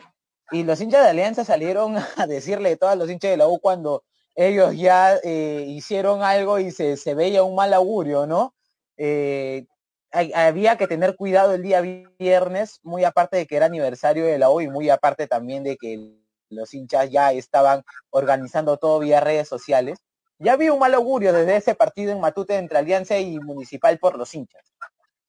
y 0.50 0.62
los 0.64 0.80
hinchas 0.80 1.02
de 1.02 1.10
Alianza 1.10 1.44
salieron 1.44 1.96
a 2.16 2.26
decirle 2.26 2.72
a 2.72 2.76
todos 2.76 2.96
los 2.96 3.10
hinchas 3.10 3.30
de 3.30 3.36
la 3.38 3.48
U 3.48 3.58
cuando 3.58 4.04
ellos 4.34 4.76
ya 4.76 5.16
eh, 5.24 5.64
hicieron 5.66 6.22
algo 6.22 6.58
y 6.58 6.70
se, 6.70 7.14
veía 7.14 7.42
un 7.42 7.54
mal 7.54 7.72
augurio, 7.72 8.26
¿no? 8.26 8.54
Eh, 8.98 9.66
había 10.12 10.76
que 10.76 10.86
tener 10.86 11.16
cuidado 11.16 11.54
el 11.54 11.62
día 11.62 11.80
viernes, 12.18 12.80
muy 12.82 13.04
aparte 13.04 13.38
de 13.38 13.46
que 13.46 13.56
era 13.56 13.66
aniversario 13.66 14.24
de 14.26 14.38
la 14.38 14.50
U 14.50 14.60
y 14.60 14.68
muy 14.68 14.88
aparte 14.90 15.26
también 15.26 15.64
de 15.64 15.76
que 15.76 16.16
los 16.50 16.72
hinchas 16.74 17.10
ya 17.10 17.32
estaban 17.32 17.82
organizando 18.10 18.76
todo 18.76 18.98
vía 18.98 19.20
redes 19.20 19.48
sociales. 19.48 19.98
Ya 20.38 20.52
había 20.52 20.72
un 20.72 20.78
mal 20.78 20.94
augurio 20.94 21.32
desde 21.32 21.56
ese 21.56 21.74
partido 21.74 22.12
en 22.12 22.20
Matute 22.20 22.56
entre 22.56 22.78
Alianza 22.78 23.18
y 23.18 23.38
Municipal 23.38 23.98
por 23.98 24.16
los 24.18 24.34
hinchas. 24.34 24.62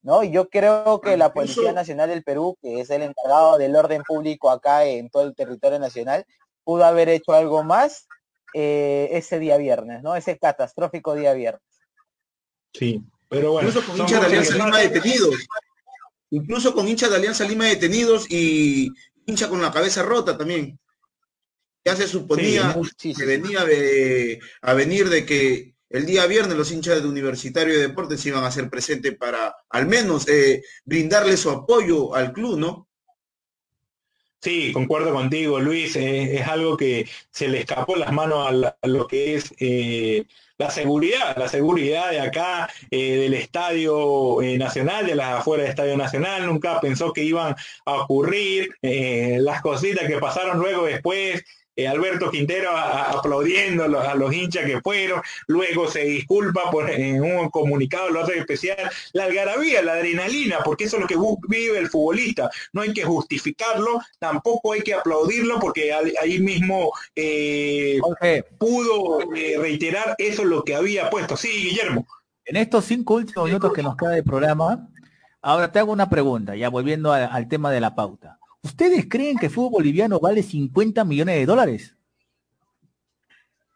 ¿No? 0.07 0.23
Y 0.23 0.31
yo 0.31 0.47
creo 0.47 1.01
que 1.01 1.17
la 1.17 1.34
Policía 1.34 1.73
Nacional 1.73 2.07
del 2.07 2.23
Perú, 2.23 2.57
que 2.61 2.79
es 2.79 2.89
el 2.91 3.01
encargado 3.01 3.57
del 3.57 3.75
orden 3.75 4.03
público 4.03 4.49
acá 4.49 4.85
en 4.85 5.09
todo 5.09 5.23
el 5.23 5.35
territorio 5.35 5.79
nacional, 5.79 6.25
pudo 6.63 6.85
haber 6.85 7.09
hecho 7.09 7.34
algo 7.34 7.61
más 7.65 8.07
eh, 8.53 9.09
ese 9.11 9.38
día 9.38 9.57
viernes, 9.57 10.01
¿no? 10.03 10.15
Ese 10.15 10.38
catastrófico 10.38 11.13
día 11.13 11.34
viernes. 11.34 11.61
Sí, 12.73 13.03
pero 13.27 13.51
bueno. 13.51 13.67
Incluso 13.67 13.85
con 13.85 13.99
hinchas 13.99 14.21
de 14.21 14.27
Alianza 14.27 14.53
Lima 14.55 14.77
detenidos. 14.79 15.35
Incluso 16.29 16.73
con 16.73 16.88
hinchas 16.88 17.09
de 17.09 17.15
Alianza 17.17 17.43
Lima 17.43 17.65
detenidos 17.65 18.31
y 18.31 18.89
hincha 19.25 19.49
con 19.49 19.61
la 19.61 19.73
cabeza 19.73 20.03
rota 20.03 20.38
también. 20.38 20.79
Ya 21.84 21.97
se 21.97 22.07
suponía 22.07 22.73
que 23.01 23.25
venía 23.25 23.65
de, 23.65 24.39
a 24.61 24.73
venir 24.73 25.09
de 25.09 25.25
que 25.25 25.75
el 25.89 26.05
día 26.05 26.26
viernes 26.26 26.57
los 26.57 26.72
hinchas 26.72 27.01
de 27.01 27.07
Universitario 27.07 27.73
de 27.73 27.88
Deportes 27.88 28.26
iban 28.26 28.43
a 28.43 28.51
ser 28.51 28.69
presentes 28.69 29.15
para 29.15 29.55
al 29.69 29.88
menos 29.88 30.27
eh, 30.27 30.64
brindarle 30.84 31.38
su 31.38 31.49
apoyo 31.49 32.14
al 32.14 32.34
club, 32.34 32.59
¿no? 32.59 32.88
Sí, 34.39 34.72
concuerdo 34.72 35.14
contigo, 35.14 35.59
Luis. 35.59 35.95
Eh, 35.95 36.38
es 36.38 36.47
algo 36.47 36.77
que 36.77 37.09
se 37.31 37.47
le 37.47 37.59
escapó 37.59 37.95
las 37.95 38.11
manos 38.11 38.47
a, 38.47 38.88
lo 38.88 39.07
que 39.07 39.35
es 39.35 39.51
eh, 39.59 40.26
la 40.57 40.69
seguridad, 40.69 41.35
la 41.38 41.47
seguridad 41.47 42.11
de 42.11 42.19
acá, 42.19 42.69
del 42.91 43.34
Estadio 43.34 44.38
Nacional, 44.57 45.07
de 45.07 45.15
las 45.15 45.39
afuera 45.39 45.64
del 45.64 45.72
Estadio 45.72 45.97
Nacional. 45.97 46.45
Nunca 46.45 46.80
pensó 46.80 47.14
que 47.14 47.23
iban 47.23 47.55
a 47.85 47.93
ocurrir 47.95 48.76
las 48.81 49.61
cositas 49.61 50.07
que 50.07 50.19
pasaron 50.19 50.59
luego 50.59 50.85
después 50.85 51.43
eh, 51.77 51.87
Alberto 51.87 52.31
Quintero 52.31 52.75
aplaudiendo 52.75 53.83
a 53.83 54.15
los, 54.15 54.33
hinchas 54.33 54.65
que 54.65 54.81
fueron, 54.81 55.21
luego 55.45 55.87
se 55.87 56.03
disculpa 56.05 56.71
por 56.71 56.89
en 56.89 57.21
un 57.21 57.49
comunicado, 57.51 58.09
lo 58.09 58.21
hace 58.21 58.39
especial, 58.39 58.89
la 59.13 59.25
algarabía, 59.25 59.83
la 59.83 59.93
adrenalina, 59.93 60.57
porque 60.65 60.85
eso 60.85 60.97
es 60.97 61.03
lo 61.03 61.07
que 61.07 61.17
vive 61.47 61.77
el 61.77 61.89
futbolista, 61.89 62.49
no 62.73 62.81
hay 62.81 62.93
que 62.93 63.03
justificarlo, 63.03 64.01
tampoco 64.17 64.73
hay 64.73 64.81
que 64.81 64.95
aplaudirlo, 64.95 65.59
porque 65.59 65.93
ahí 65.93 66.39
mismo 66.39 66.91
eh, 67.15 67.99
pudo 68.57 69.19
eh, 69.35 69.57
reiterar 69.59 70.15
eso 70.17 70.45
lo 70.45 70.63
que 70.63 70.73
había 70.73 71.11
puesto. 71.11 71.37
Sí, 71.37 71.49
Guillermo. 71.49 72.07
En 72.45 72.55
estos 72.55 72.85
cinco 72.85 73.15
últimos 73.15 73.45
minutos 73.45 73.71
que 73.71 73.83
nos 73.83 73.95
queda 73.95 74.11
de 74.11 74.23
programa, 74.23 74.89
ahora 75.43 75.71
te 75.71 75.77
hago 75.77 75.91
una 75.91 76.09
pregunta, 76.09 76.55
ya 76.55 76.69
volviendo 76.69 77.13
al 77.13 77.47
tema 77.47 77.69
de 77.71 77.81
la 77.81 77.93
pauta. 77.93 78.36
¿Ustedes 78.68 79.06
creen 79.10 79.38
que 79.38 79.45
el 79.45 79.52
fútbol 79.52 79.72
boliviano 79.72 80.19
vale 80.19 80.44
50 80.44 81.06
millones 81.06 81.35
de 81.35 81.45
dólares? 81.45 81.95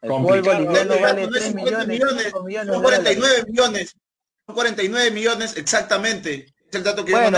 El 0.01 0.09
fútbol 0.09 0.41
boliviano 0.41 0.99
vale 0.99 1.27
3 1.27 1.55
millones, 1.55 1.87
millones, 1.87 2.33
49 2.33 3.45
millones. 3.47 3.95
49 4.47 5.11
millones 5.11 5.55
exactamente. 5.55 6.53
Es 6.69 6.75
el 6.75 6.83
dato 6.83 7.05
que 7.05 7.13
bueno, 7.13 7.37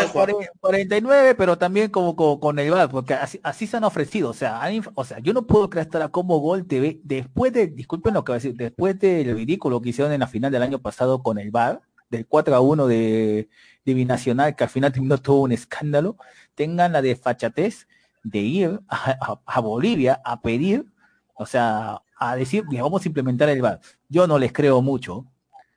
49, 0.61 1.35
pero 1.35 1.57
también 1.59 1.91
como, 1.91 2.15
con 2.39 2.57
el 2.57 2.71
VAR, 2.71 2.89
porque 2.89 3.13
así, 3.13 3.67
se 3.67 3.77
han 3.77 3.83
ofrecido. 3.83 4.31
O 4.31 4.33
sea, 4.33 4.59
o 4.95 5.05
sea, 5.05 5.19
yo 5.19 5.33
no 5.33 5.45
puedo 5.45 5.69
creer 5.69 5.85
hasta 5.87 6.09
como 6.09 6.39
Gol 6.39 6.65
TV, 6.65 7.01
después 7.03 7.53
de, 7.53 7.67
disculpen 7.67 8.15
lo 8.15 8.23
que 8.23 8.31
voy 8.31 8.35
a 8.37 8.41
decir, 8.41 8.55
después 8.55 8.97
del 8.99 9.35
ridículo 9.35 9.79
que 9.79 9.89
hicieron 9.89 10.11
en 10.11 10.21
la 10.21 10.27
final 10.27 10.51
del 10.51 10.63
año 10.63 10.79
pasado 10.79 11.21
con 11.21 11.37
el 11.37 11.51
VAR, 11.51 11.81
del 12.13 12.27
4 12.27 12.55
a 12.55 12.61
1 12.61 12.87
de, 12.87 13.49
de 13.83 13.93
Binacional, 13.93 14.55
que 14.55 14.63
al 14.63 14.69
final 14.69 14.91
terminó 14.93 15.17
todo 15.17 15.37
un 15.37 15.51
escándalo, 15.51 16.17
tengan 16.55 16.93
la 16.93 17.01
desfachatez 17.01 17.87
de 18.23 18.39
ir 18.39 18.79
a, 18.87 19.59
Bolivia 19.59 20.21
a 20.23 20.41
pedir, 20.41 20.85
o 21.33 21.45
sea, 21.45 22.01
a 22.17 22.35
decir, 22.35 22.63
vamos 22.71 23.03
a 23.03 23.07
implementar 23.07 23.49
el 23.49 23.61
VAR. 23.61 23.81
Yo 24.07 24.27
no 24.27 24.39
les 24.39 24.53
creo 24.53 24.81
mucho. 24.81 25.25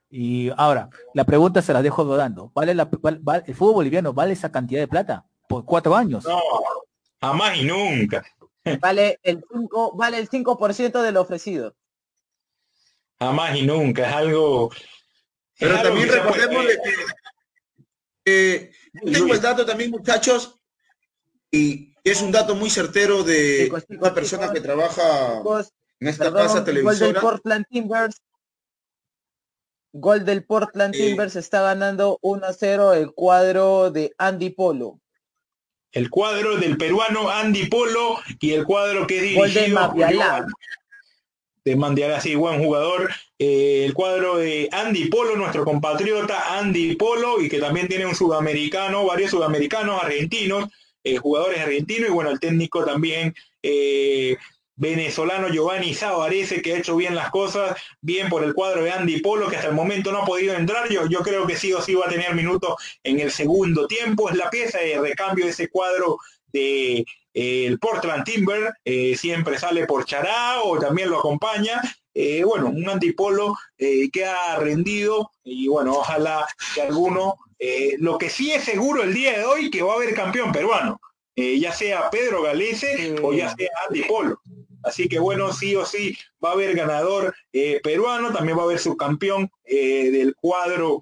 Y 0.09 0.49
ahora, 0.55 0.89
la 1.13 1.25
pregunta 1.25 1.61
se 1.61 1.73
la 1.73 1.81
dejo 1.81 2.05
rodando. 2.05 2.51
¿Vale, 2.55 2.73
la, 2.73 2.89
el 3.45 3.55
fútbol 3.55 3.73
boliviano 3.73 4.13
vale 4.13 4.31
esa 4.31 4.49
cantidad 4.49 4.79
de 4.79 4.87
plata? 4.87 5.25
Por 5.49 5.65
cuatro 5.65 5.93
años. 5.95 6.23
No, 6.23 6.39
jamás 7.19 7.57
y 7.57 7.65
nunca. 7.65 8.23
Vale 8.81 9.17
el 9.23 9.41
5, 9.49 9.95
vale 9.95 10.17
el 10.17 10.29
5% 10.29 11.01
de 11.01 11.13
lo 11.13 11.21
ofrecido. 11.21 11.73
Jamás 13.17 13.55
y 13.55 13.65
nunca, 13.65 14.09
es 14.09 14.13
algo... 14.13 14.69
Pero 15.59 15.81
también 15.81 16.09
recordemos 16.09 16.65
que, 18.23 18.71
tengo 19.03 19.33
el 19.33 19.41
dato 19.41 19.65
también, 19.65 19.91
muchachos, 19.91 20.59
y 21.51 21.93
es 22.03 22.21
un 22.21 22.31
dato 22.31 22.55
muy 22.55 22.69
certero 22.69 23.23
de 23.23 23.71
una 23.89 24.13
persona 24.13 24.51
que 24.51 24.61
trabaja 24.61 25.41
en 25.99 26.07
esta 26.07 26.31
casa 26.31 26.63
televisora. 26.63 26.97
Gol 26.99 27.13
del 27.13 27.21
Portland 27.21 27.65
Timbers. 27.69 28.21
Gol 29.93 30.25
del 30.25 30.45
Portland 30.45 30.93
Timbers 30.93 31.35
está 31.35 31.61
ganando 31.61 32.19
1-0 32.21 32.95
el 32.95 33.13
cuadro 33.13 33.89
de 33.89 34.13
Andy 34.17 34.51
Polo. 34.51 34.99
El 35.91 36.09
cuadro 36.09 36.57
del 36.57 36.77
peruano 36.77 37.29
Andy 37.29 37.65
Polo 37.67 38.19
y 38.39 38.51
el 38.51 38.65
cuadro 38.65 39.07
que 39.07 39.21
dirigido 39.21 39.61
de 39.61 39.67
Mapialá. 39.69 40.45
De 41.67 41.75
Mandiala, 41.75 42.21
sí, 42.21 42.33
buen 42.33 42.63
jugador. 42.63 43.09
Eh, 43.37 43.83
el 43.83 43.93
cuadro 43.93 44.37
de 44.37 44.69
Andy 44.71 45.09
Polo, 45.09 45.35
nuestro 45.35 45.65
compatriota 45.65 46.57
Andy 46.57 46.95
Polo, 46.95 47.41
y 47.41 47.49
que 47.49 47.59
también 47.59 47.89
tiene 47.89 48.05
un 48.05 48.15
sudamericano, 48.15 49.05
varios 49.05 49.31
sudamericanos 49.31 50.01
argentinos, 50.01 50.69
eh, 51.03 51.17
jugadores 51.17 51.59
argentinos 51.59 52.09
y 52.09 52.13
bueno, 52.13 52.29
el 52.29 52.39
técnico 52.39 52.85
también 52.85 53.35
eh, 53.61 54.37
venezolano 54.77 55.49
Giovanni 55.49 55.93
Zavarese 55.93 56.61
que 56.61 56.73
ha 56.73 56.77
hecho 56.77 56.95
bien 56.95 57.15
las 57.15 57.31
cosas, 57.31 57.77
bien 57.99 58.29
por 58.29 58.45
el 58.45 58.53
cuadro 58.53 58.85
de 58.85 58.91
Andy 58.91 59.19
Polo 59.19 59.49
que 59.49 59.57
hasta 59.57 59.67
el 59.67 59.75
momento 59.75 60.13
no 60.13 60.19
ha 60.19 60.25
podido 60.25 60.55
entrar, 60.55 60.87
yo, 60.87 61.05
yo 61.09 61.19
creo 61.19 61.45
que 61.45 61.57
sí 61.57 61.73
o 61.73 61.81
sí 61.81 61.95
va 61.95 62.05
a 62.05 62.09
tener 62.09 62.33
minutos 62.33 62.75
en 63.03 63.19
el 63.19 63.29
segundo 63.29 63.87
tiempo, 63.87 64.29
es 64.29 64.37
la 64.37 64.49
pieza 64.49 64.79
de 64.79 65.01
recambio 65.01 65.43
de 65.43 65.51
ese 65.51 65.67
cuadro 65.67 66.17
de 66.53 67.05
el 67.39 67.77
Portland 67.79 68.23
Timber, 68.23 68.73
siempre 69.15 69.59
sale 69.59 69.85
por 69.85 70.05
Chará 70.05 70.61
o 70.63 70.79
también 70.79 71.09
lo 71.09 71.19
acompaña, 71.19 71.81
bueno, 72.43 72.67
un 72.67 72.89
antipolo 72.89 73.55
que 73.77 74.25
ha 74.25 74.57
rendido 74.57 75.29
y 75.43 75.67
bueno, 75.67 75.93
ojalá 75.97 76.47
que 76.73 76.81
alguno 76.81 77.35
eh, 77.59 77.95
lo 77.99 78.17
que 78.17 78.29
sí 78.29 78.51
es 78.51 78.63
seguro 78.63 79.03
el 79.03 79.13
día 79.13 79.37
de 79.37 79.45
hoy 79.45 79.71
que 79.71 79.81
va 79.81 79.93
a 79.93 79.95
haber 79.95 80.13
campeón 80.13 80.51
peruano. 80.51 80.99
eh, 81.37 81.59
ya 81.59 81.71
sea 81.71 82.09
Pedro 82.09 82.41
Galese 82.41 83.15
o 83.21 83.31
ya 83.31 83.55
sea 83.55 83.69
Andy 83.87 84.03
Polo. 84.03 84.41
Así 84.83 85.07
que 85.07 85.19
bueno, 85.19 85.53
sí 85.53 85.75
o 85.75 85.85
sí 85.85 86.17
va 86.43 86.49
a 86.49 86.53
haber 86.53 86.75
ganador 86.75 87.33
eh, 87.53 87.79
peruano, 87.83 88.33
también 88.33 88.57
va 88.57 88.63
a 88.63 88.65
haber 88.65 88.79
subcampeón 88.79 89.49
eh, 89.63 90.09
del 90.11 90.35
cuadro 90.35 90.99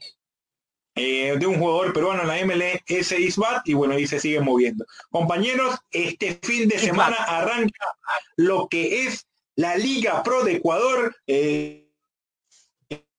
de 0.96 1.46
un 1.46 1.60
jugador 1.60 1.92
peruano 1.94 2.22
en 2.22 2.28
la 2.28 2.46
MLS 2.46 3.12
Isbat 3.12 3.68
y 3.68 3.74
bueno, 3.74 3.96
ahí 3.96 4.08
se 4.08 4.20
sigue 4.20 4.40
moviendo. 4.40 4.86
Compañeros, 5.10 5.78
este 5.92 6.40
fin 6.42 6.70
de 6.70 6.80
semana 6.80 7.16
arranca 7.16 7.86
lo 8.38 8.68
que 8.70 9.06
es 9.06 9.28
la 9.56 9.76
Liga 9.76 10.24
Pro 10.24 10.44
de 10.44 10.54
Ecuador. 10.54 11.16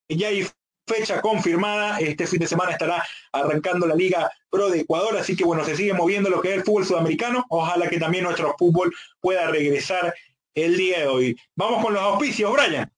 ya 0.08 0.28
hay 0.28 0.46
fecha 0.86 1.20
confirmada. 1.20 1.98
Este 1.98 2.26
fin 2.26 2.40
de 2.40 2.46
semana 2.46 2.72
estará 2.72 3.04
arrancando 3.32 3.86
la 3.86 3.94
Liga 3.94 4.30
Pro 4.48 4.70
de 4.70 4.80
Ecuador, 4.80 5.16
así 5.16 5.36
que 5.36 5.44
bueno, 5.44 5.64
se 5.64 5.76
sigue 5.76 5.92
moviendo 5.92 6.30
lo 6.30 6.40
que 6.40 6.50
es 6.50 6.54
el 6.56 6.64
fútbol 6.64 6.86
sudamericano. 6.86 7.44
Ojalá 7.48 7.88
que 7.88 7.98
también 7.98 8.24
nuestro 8.24 8.54
fútbol 8.58 8.94
pueda 9.20 9.46
regresar 9.48 10.14
el 10.54 10.76
día 10.76 11.00
de 11.00 11.06
hoy. 11.08 11.36
Vamos 11.54 11.84
con 11.84 11.92
los 11.92 12.02
auspicios, 12.02 12.52
Brian. 12.52 12.90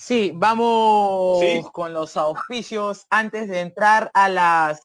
Sí, 0.00 0.32
vamos 0.34 1.42
con 1.72 1.92
los 1.92 2.16
auspicios 2.16 3.06
antes 3.10 3.48
de 3.48 3.60
entrar 3.60 4.10
a 4.14 4.28
las 4.28 4.82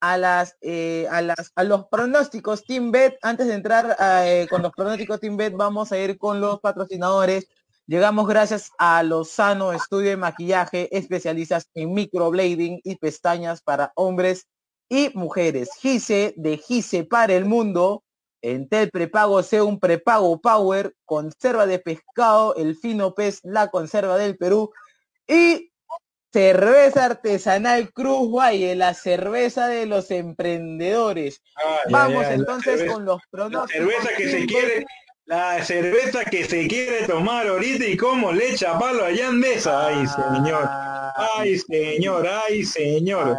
a 0.00 0.18
las 0.18 0.56
eh, 0.60 1.08
a 1.10 1.22
las 1.22 1.52
a 1.54 1.64
los 1.64 1.86
pronósticos 1.86 2.64
Team 2.64 2.92
Bet. 2.92 3.16
Antes 3.22 3.46
de 3.46 3.54
entrar 3.54 3.96
eh, 3.98 4.46
con 4.50 4.62
los 4.62 4.72
pronósticos 4.72 5.20
Team 5.20 5.36
Bet, 5.36 5.54
vamos 5.56 5.90
a 5.90 5.98
ir 5.98 6.18
con 6.18 6.40
los 6.40 6.60
patrocinadores 6.60 7.48
Llegamos 7.88 8.26
gracias 8.26 8.72
a 8.78 9.00
Lozano 9.04 9.72
Estudio 9.72 10.10
de 10.10 10.16
Maquillaje, 10.16 10.88
especialistas 10.90 11.70
en 11.72 11.94
microblading 11.94 12.80
y 12.82 12.96
pestañas 12.96 13.62
para 13.62 13.92
hombres 13.94 14.48
y 14.88 15.12
mujeres. 15.14 15.70
Gise 15.78 16.34
de 16.36 16.58
Gise 16.58 17.04
para 17.04 17.34
el 17.34 17.44
mundo. 17.44 18.02
En 18.46 18.68
Tel 18.68 18.90
Prepago 18.90 19.42
sea 19.42 19.64
un 19.64 19.80
prepago 19.80 20.40
Power, 20.40 20.94
conserva 21.04 21.66
de 21.66 21.80
pescado, 21.80 22.54
el 22.54 22.76
fino 22.76 23.12
pez, 23.12 23.40
la 23.42 23.70
conserva 23.70 24.16
del 24.18 24.36
Perú. 24.36 24.70
Y 25.26 25.72
cerveza 26.32 27.06
artesanal 27.06 27.92
Cruz 27.92 28.30
Valle, 28.30 28.76
la 28.76 28.94
cerveza 28.94 29.66
de 29.66 29.86
los 29.86 30.12
emprendedores. 30.12 31.42
Vamos 31.90 32.24
entonces 32.26 32.88
con 32.88 33.04
los 33.04 33.20
pronósticos. 33.30 33.72
cerveza 33.72 34.16
que 34.16 34.30
se 34.30 34.46
quiere 34.46 34.86
la 35.24 35.64
cerveza 35.64 36.24
que 36.24 36.44
se 36.44 36.68
quiere 36.68 37.04
tomar 37.04 37.48
ahorita 37.48 37.84
y 37.84 37.96
cómo 37.96 38.30
le 38.30 38.52
echa 38.52 38.78
palo 38.78 39.04
allá 39.04 39.26
en 39.26 39.40
mesa. 39.40 39.88
Ay, 39.88 40.06
señor. 40.06 40.68
Ay, 41.16 41.58
señor. 41.58 42.28
Ay, 42.28 42.64
señor. 42.64 43.36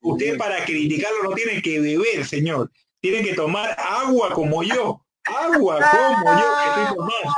Usted, 0.00 0.38
para 0.38 0.64
criticarlo 0.64 1.24
no 1.24 1.34
tiene 1.34 1.60
que 1.60 1.80
beber, 1.80 2.24
señor. 2.24 2.70
Tiene 3.02 3.22
que 3.22 3.34
tomar 3.34 3.76
agua 3.78 4.30
como 4.32 4.62
yo. 4.62 5.04
Agua 5.24 5.78
como 5.90 6.40
yo 6.40 6.46
que 6.56 6.68
estoy 6.68 6.96
tomando. 6.96 7.34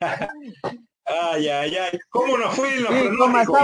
Ay, 1.10 1.48
ay, 1.48 1.74
ay. 1.74 1.98
¿Cómo 2.10 2.36
nos 2.36 2.54
fue 2.54 2.74
en 2.74 2.82
los 2.82 2.92
pronósticos? 2.92 3.60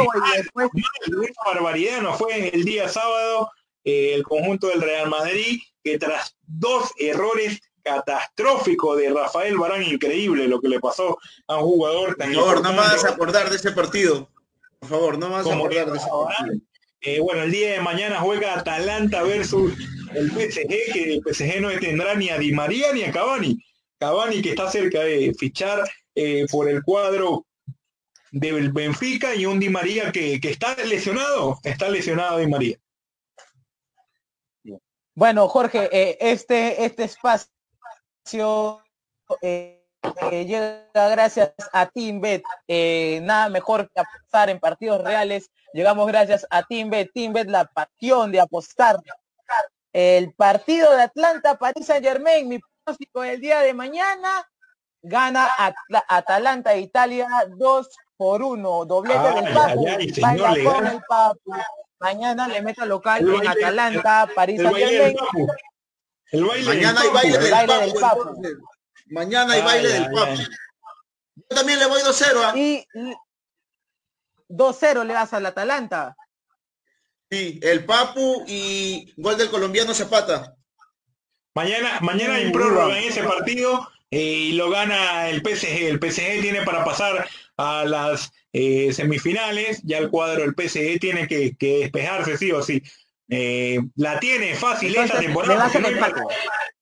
Una 0.55 1.29
barbaridad 1.45 2.01
nos 2.01 2.17
fue 2.17 2.49
el 2.49 2.65
día 2.65 2.89
sábado 2.89 3.51
eh, 3.85 4.15
el 4.15 4.23
conjunto 4.23 4.69
del 4.69 4.81
Real 4.81 5.11
Madrid 5.11 5.61
que 5.83 5.99
tras 5.99 6.35
dos 6.47 6.91
errores 6.99 7.61
catastrófico 7.83 8.97
de 8.97 9.11
Rafael 9.11 9.59
Barán, 9.59 9.83
increíble 9.83 10.49
lo 10.49 10.59
que 10.59 10.69
le 10.69 10.81
pasó 10.81 11.19
a 11.47 11.59
un 11.59 11.65
jugador 11.65 12.17
tan 12.17 12.33
Por 12.33 12.43
favor, 12.45 12.63
no 12.63 12.71
me 12.71 12.79
vas 12.79 13.05
a 13.05 13.11
acordar 13.11 13.51
de 13.51 13.57
ese 13.57 13.73
partido. 13.73 14.31
Por 14.81 14.89
favor, 14.89 15.19
no 15.19 15.29
me 15.29 15.35
vas 15.35 15.47
a 15.47 15.55
acordar 15.55 15.91
de 15.93 15.99
ese 15.99 16.09
partido. 16.09 16.61
Eh, 17.03 17.21
bueno, 17.21 17.43
el 17.43 17.53
día 17.53 17.73
de 17.73 17.81
mañana 17.81 18.21
juega 18.21 18.59
Atalanta 18.59 19.23
versus 19.23 19.75
el 20.15 20.31
PSG, 20.31 20.93
que 20.93 21.15
el 21.15 21.23
PSG 21.23 21.61
no 21.61 21.71
tendrá 21.79 22.15
ni 22.15 22.31
a 22.31 22.39
Di 22.39 22.53
María 22.53 22.93
ni 22.93 23.03
a 23.03 23.13
Cavani. 23.13 23.59
Cavani 23.99 24.43
que 24.43 24.51
está 24.51 24.71
cerca 24.71 25.01
de 25.01 25.35
fichar 25.39 25.83
eh, 26.15 26.47
por 26.51 26.69
el 26.69 26.83
cuadro 26.83 27.47
del 28.31 28.73
Benfica 28.73 29.35
y 29.35 29.47
un 29.47 29.61
Di 29.61 29.69
María 29.69 30.13
que, 30.13 30.41
que 30.41 30.51
está 30.51 30.77
lesionado, 30.85 31.59
está 31.63 31.89
lesionado 31.89 32.39
Di 32.39 32.47
María. 32.47 32.79
Bueno, 35.17 35.49
Jorge, 35.49 35.89
eh, 35.93 36.19
este, 36.21 36.85
este 36.85 37.05
espacio 37.05 38.83
eh, 39.41 39.81
llega 40.31 40.89
gracias 40.93 41.53
a 41.73 41.87
TeamBet. 41.87 42.43
Nada 43.23 43.49
mejor 43.49 43.89
que 43.91 44.01
apostar 44.01 44.51
en 44.51 44.59
partidos 44.59 45.03
reales. 45.03 45.51
Llegamos 45.73 46.07
gracias 46.09 46.47
a 46.51 46.65
TeamBet. 46.65 47.13
TeamBet, 47.13 47.49
la 47.49 47.65
pasión 47.67 48.33
de 48.33 48.41
apostar. 48.41 48.97
El 49.95 50.35
partido 50.35 50.93
de 50.93 51.03
Atlanta, 51.03 51.57
París 51.57 51.87
Saint 51.87 52.05
Germain, 52.05 52.49
mi 52.49 52.59
pronóstico 52.59 53.21
del 53.21 53.41
día 53.41 53.61
de 53.61 53.75
mañana, 53.75 54.45
gana 55.01 55.49
Atalanta 56.09 56.77
Italia 56.77 57.29
2 57.57 57.89
por 58.17 58.43
1. 58.43 58.87
Doblete 58.87 59.21
del 59.21 59.55
Papu. 59.55 59.87
Mañana 62.01 62.49
le 62.49 62.61
meto 62.61 62.85
local 62.85 63.25
en 63.37 63.47
Atalanta, 63.47 64.29
París 64.35 64.61
Saint 64.61 64.77
Germain. 64.77 65.17
Mañana 66.67 67.01
hay 67.01 67.11
baile, 67.11 67.39
del, 67.39 67.95
papo. 68.01 68.35
Mañana 69.07 69.55
hay 69.55 69.63
baile 69.63 69.89
del 69.91 70.11
papo. 70.11 70.33
Yo 71.37 71.57
también 71.57 71.79
le 71.79 71.87
voy 71.87 72.03
2-0. 72.03 72.43
¿ah? 72.43 72.53
Y 72.57 72.85
2-0 74.49 75.05
le 75.05 75.15
vas 75.15 75.33
al 75.33 75.47
Atalanta. 75.47 76.17
Sí, 77.35 77.59
el 77.63 77.85
Papu 77.85 78.45
y 78.47 79.13
gol 79.17 79.37
del 79.37 79.51
colombiano 79.51 79.93
Zapata. 79.93 80.55
Mañana, 81.53 81.99
mañana 82.01 82.35
hay 82.35 82.53
prórroga 82.53 82.97
en 82.97 83.09
ese 83.09 83.25
partido 83.25 83.89
eh, 84.13 84.21
y 84.21 84.53
lo 84.53 84.71
gana 84.71 85.29
el 85.29 85.43
PSG. 85.43 85.89
El 85.89 85.99
PSG 85.99 86.43
tiene 86.43 86.63
para 86.63 86.85
pasar 86.85 87.29
a 87.57 87.85
las 87.87 88.33
eh, 88.53 88.93
semifinales. 88.93 89.81
Ya 89.83 89.99
el 89.99 90.11
cuadro 90.11 90.43
del 90.43 90.55
PSG 90.55 91.01
tiene 91.01 91.27
que, 91.27 91.57
que 91.57 91.79
despejarse 91.79 92.39
sí 92.39 92.53
o 92.53 92.63
sí. 92.63 92.81
Eh, 93.29 93.81
la 93.97 94.21
tiene 94.21 94.55
fácil 94.55 94.95
esta 94.95 95.19
temporada. 95.19 95.73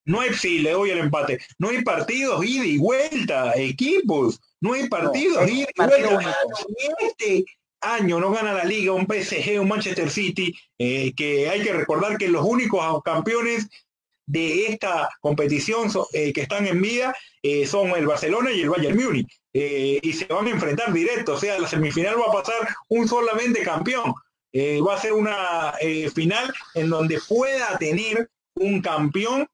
No 0.04 0.20
hay, 0.20 0.34
sí, 0.34 0.58
le 0.58 0.72
doy 0.72 0.90
el 0.90 0.98
empate. 0.98 1.40
No 1.56 1.70
hay 1.70 1.82
partidos 1.82 2.44
ida 2.44 2.66
y 2.66 2.76
vuelta, 2.76 3.54
equipos. 3.56 4.38
No 4.60 4.74
hay 4.74 4.86
partidos 4.90 5.50
ida 5.50 5.68
y 5.74 5.86
vuelta. 5.86 6.36
Este 6.98 7.42
año 7.82 8.20
no 8.20 8.30
gana 8.30 8.52
la 8.52 8.64
liga 8.64 8.92
un 8.92 9.06
PSG, 9.06 9.60
un 9.60 9.68
Manchester 9.68 10.10
City, 10.10 10.54
eh, 10.78 11.12
que 11.14 11.48
hay 11.48 11.62
que 11.62 11.72
recordar 11.72 12.16
que 12.16 12.28
los 12.28 12.44
únicos 12.44 13.02
campeones 13.02 13.68
de 14.26 14.66
esta 14.66 15.10
competición 15.20 15.90
eh, 16.12 16.32
que 16.32 16.42
están 16.42 16.66
en 16.66 16.80
vida 16.80 17.14
son 17.66 17.90
el 17.90 18.06
Barcelona 18.06 18.52
y 18.52 18.62
el 18.62 18.70
Bayern 18.70 18.96
Múnich. 18.96 19.28
y 19.52 20.12
se 20.12 20.26
van 20.26 20.46
a 20.46 20.50
enfrentar 20.50 20.92
directo, 20.92 21.34
o 21.34 21.38
sea, 21.38 21.58
la 21.58 21.68
semifinal 21.68 22.18
va 22.18 22.26
a 22.26 22.42
pasar 22.42 22.68
un 22.88 23.08
solamente 23.08 23.62
campeón. 23.62 24.14
Eh, 24.52 24.80
va 24.82 24.94
a 24.94 25.00
ser 25.00 25.14
una 25.14 25.72
eh, 25.80 26.10
final 26.10 26.52
en 26.74 26.90
donde 26.90 27.18
pueda 27.26 27.78
tener 27.78 28.28
un 28.54 28.82
campeón 28.82 29.48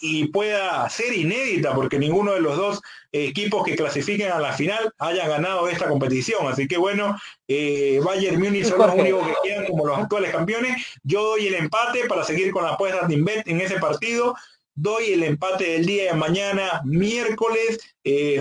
y 0.00 0.28
pueda 0.28 0.88
ser 0.90 1.14
inédita 1.14 1.74
porque 1.74 1.98
ninguno 1.98 2.32
de 2.32 2.40
los 2.40 2.56
dos 2.56 2.80
equipos 3.12 3.64
que 3.64 3.76
clasifiquen 3.76 4.30
a 4.30 4.38
la 4.38 4.52
final 4.52 4.92
haya 4.98 5.26
ganado 5.26 5.68
esta 5.68 5.88
competición. 5.88 6.46
Así 6.46 6.68
que 6.68 6.76
bueno, 6.76 7.16
eh, 7.48 8.00
Bayern 8.04 8.40
Múnich 8.40 8.66
son 8.66 8.78
los 8.78 8.94
únicos 8.94 9.26
que 9.26 9.48
quedan 9.48 9.66
como 9.66 9.86
los 9.86 9.98
actuales 9.98 10.32
campeones. 10.32 10.76
Yo 11.02 11.22
doy 11.22 11.46
el 11.46 11.54
empate 11.54 12.06
para 12.08 12.24
seguir 12.24 12.52
con 12.52 12.64
la 12.64 12.70
apuesta 12.70 13.06
de 13.06 13.14
Invet 13.14 13.46
en 13.48 13.60
ese 13.60 13.78
partido. 13.78 14.34
Doy 14.74 15.12
el 15.12 15.22
empate 15.22 15.64
del 15.64 15.86
día 15.86 16.12
de 16.12 16.18
mañana, 16.18 16.82
miércoles, 16.84 17.78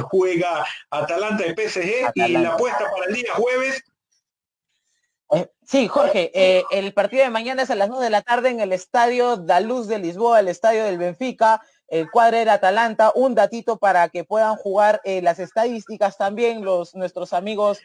juega 0.04 0.66
Atalanta 0.90 1.46
de 1.46 1.54
PSG 1.54 2.12
y 2.16 2.34
la 2.34 2.54
apuesta 2.54 2.92
para 2.92 3.06
el 3.08 3.16
día 3.16 3.34
jueves 3.36 3.78
eh, 3.78 3.95
sí, 5.66 5.88
Jorge, 5.88 6.32
eh, 6.34 6.64
el 6.72 6.94
partido 6.94 7.24
de 7.24 7.30
mañana 7.30 7.64
es 7.64 7.70
a 7.70 7.76
las 7.76 7.90
9 7.90 8.04
de 8.04 8.10
la 8.10 8.22
tarde 8.22 8.50
en 8.50 8.60
el 8.60 8.72
estadio 8.72 9.38
Daluz 9.38 9.88
de 9.88 10.00
Lisboa, 10.00 10.40
el 10.40 10.48
estadio 10.48 10.84
del 10.84 10.98
Benfica, 10.98 11.62
el 11.88 12.10
cuadro 12.10 12.38
era 12.38 12.54
Atalanta. 12.54 13.12
Un 13.16 13.36
datito 13.36 13.78
para 13.78 14.10
que 14.10 14.24
puedan 14.24 14.56
jugar 14.56 15.02
eh, 15.04 15.22
las 15.22 15.40
estadísticas 15.40 16.18
también 16.18 16.64
los 16.66 16.96
nuestros 16.96 17.34
amigos 17.34 17.80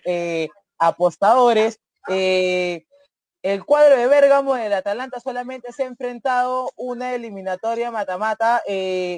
apostadores. 0.79 1.81
el 2.09 3.65
cuadro 3.65 3.97
de 3.97 4.07
Bérgamo 4.07 4.55
del 4.55 4.73
Atalanta 4.73 5.21
solamente 5.21 5.73
se 5.73 5.83
ha 5.83 5.87
enfrentado 5.87 6.71
una 6.77 7.15
eliminatoria 7.15 7.91
mata-mata 7.91 8.63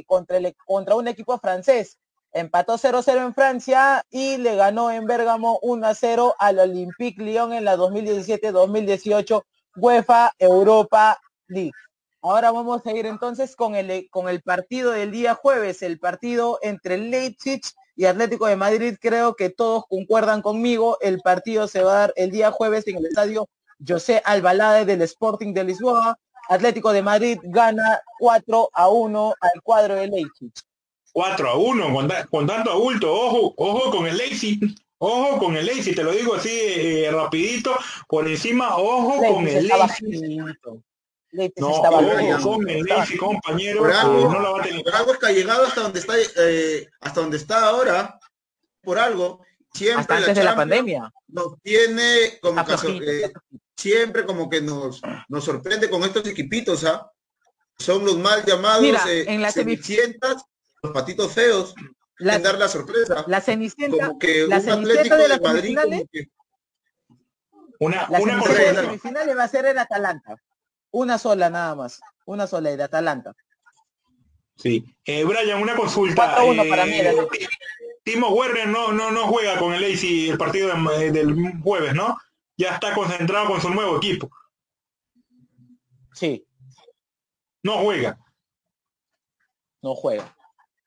contra, 0.06 0.39
contra 0.66 0.97
un 0.97 1.09
equipo 1.09 1.39
francés 1.39 1.98
empató 2.33 2.79
0-0 2.79 3.25
en 3.25 3.35
Francia 3.35 4.05
y 4.11 4.37
le 4.39 4.57
ganó 4.57 4.91
en 4.91 5.07
Bérgamo 5.07 5.61
1-0 5.63 6.35
al 6.39 6.59
Olympique 6.59 7.23
Lyon 7.23 7.53
en 7.53 7.65
la 7.65 7.77
2017-2018 7.77 9.43
UEFA 9.77 10.33
Europa 10.39 11.21
League. 11.49 11.73
Ahora 12.21 12.51
vamos 12.53 12.87
a 12.87 12.93
ir 12.93 13.07
entonces 13.07 13.57
con 13.57 13.75
el, 13.75 14.09
con 14.11 14.29
el 14.29 14.43
partido 14.43 14.93
del 14.93 15.11
día 15.11 15.35
jueves, 15.35 15.83
el 15.83 15.99
partido 15.99 16.59
entre 16.63 16.99
Leipzig 16.99 17.61
y 17.97 18.05
Atlético 18.05 18.47
de 18.47 18.57
Madrid. 18.57 18.97
Creo 19.01 19.35
que 19.35 19.51
todos 19.51 19.85
concuerdan 19.89 20.41
conmigo. 20.41 20.99
El 21.01 21.21
partido 21.21 21.67
se 21.67 21.83
va 21.83 21.93
a 21.93 21.99
dar 21.99 22.13
el 22.17 22.31
día 22.31 22.51
jueves 22.53 22.87
en 22.87 22.97
el 22.97 23.07
estadio 23.07 23.49
José 23.87 24.23
Albalade 24.25 24.85
del 24.85 25.03
Sporting 25.03 25.53
de 25.53 25.65
Lisboa 25.65 26.17
Atlético 26.49 26.93
de 26.93 27.03
Madrid 27.03 27.39
gana 27.43 28.01
4 28.19 28.71
a 28.73 28.89
1 28.89 29.35
al 29.41 29.63
cuadro 29.63 29.95
de 29.95 30.09
Leipzig. 30.09 30.53
4 31.12 31.48
a 31.48 31.56
1, 31.56 32.09
con, 32.30 32.47
tanto 32.47 32.70
adulto, 32.70 33.12
ojo, 33.12 33.55
ojo 33.56 33.90
con 33.90 34.06
el 34.06 34.16
Leipzig, 34.16 34.60
ojo 34.98 35.39
con 35.39 35.56
el 35.56 35.66
Leipzig, 35.66 35.94
te 35.94 36.02
lo 36.02 36.12
digo 36.12 36.34
así 36.34 36.51
eh, 36.51 37.10
rapidito, 37.12 37.76
por 38.09 38.26
encima, 38.26 38.76
ojo 38.76 39.22
con 39.22 39.47
el 39.47 39.66
Leipzig. 39.66 40.44
No, 41.56 41.68
ojo 41.68 42.51
con 42.51 42.68
el 42.68 42.82
Leipzig, 42.82 43.18
compañero, 43.18 43.80
por 43.80 43.93
algo, 43.93 44.32
no 44.32 44.40
la 44.40 44.51
va 44.51 44.60
a 44.60 44.62
tener. 44.62 44.82
Por 44.82 44.94
algo 44.94 45.12
es 45.12 45.18
que 45.18 45.26
ha 45.26 45.32
llegado 45.32 45.66
hasta 45.66 45.80
donde 45.82 46.01
está, 46.01 46.14
eh, 46.18 46.89
hasta 47.01 47.20
donde 47.20 47.36
está 47.36 47.68
ahora, 47.68 48.18
por 48.82 48.98
algo, 48.98 49.44
siempre 49.72 50.01
hasta 50.01 50.16
antes 50.16 50.36
de 50.36 50.44
la 50.44 50.56
pandemia. 50.56 51.12
Nos 51.28 51.60
tiene 51.62 52.39
como 52.40 52.64
caso, 52.64 52.89
eh, 52.89 53.32
siempre 53.76 54.24
como 54.24 54.48
que 54.48 54.60
nos, 54.60 55.01
nos 55.28 55.44
sorprende 55.44 55.89
con 55.89 56.02
estos 56.05 56.26
equipitos, 56.26 56.84
¿ah? 56.84 57.10
Son 57.78 58.05
los 58.05 58.18
mal 58.18 58.44
llamados 58.44 58.84
eh, 59.06 59.24
en 59.26 59.43
las 59.43 59.55
cenicientas, 59.55 60.44
los 60.83 60.93
patitos 60.93 61.33
feos, 61.33 61.75
la, 62.19 62.39
dar 62.39 62.59
la 62.59 62.69
sorpresa. 62.69 63.25
La 63.29 63.41
cenicienta, 63.41 64.09
como 64.09 64.19
que 64.19 64.47
la 64.47 64.59
un 64.59 64.69
Atlético 64.69 65.17
de, 65.17 65.29
de 65.29 65.41
Madrid 65.41 65.79
como 65.81 66.07
que... 66.11 66.29
Una, 67.79 68.09
la 68.09 68.21
una 68.21 68.43
semifinales 68.43 69.37
va 69.37 69.45
a 69.45 69.49
ser 69.49 69.67
el 69.67 69.79
Atalanta. 69.79 70.37
Una 70.93 71.19
sola 71.19 71.51
nada 71.51 71.75
más. 71.75 72.01
Una 72.27 72.47
sola 72.47 72.77
de 72.77 72.83
Atalanta. 72.83 73.35
Sí. 74.57 74.85
Eh, 75.05 75.25
Brian, 75.25 75.61
una 75.61 75.75
consulta. 75.75 76.37
Eh, 76.45 76.69
para 76.69 76.87
mí, 76.87 76.99
Timo 78.05 78.29
Werner 78.31 78.69
no, 78.69 78.93
no, 78.93 79.11
no 79.11 79.27
juega 79.27 79.59
con 79.59 79.75
el 79.75 79.83
AC 79.83 80.31
el 80.31 80.39
partido 80.39 80.69
del 80.69 81.61
jueves, 81.63 81.95
¿no? 81.95 82.17
Ya 82.57 82.75
está 82.75 82.95
concentrado 82.95 83.47
con 83.47 83.61
su 83.61 83.71
nuevo 83.71 83.97
equipo. 83.97 84.31
Sí. 86.13 86.47
No 87.65 87.79
juega. 87.79 88.19
No 89.81 89.97
juega. 89.97 90.37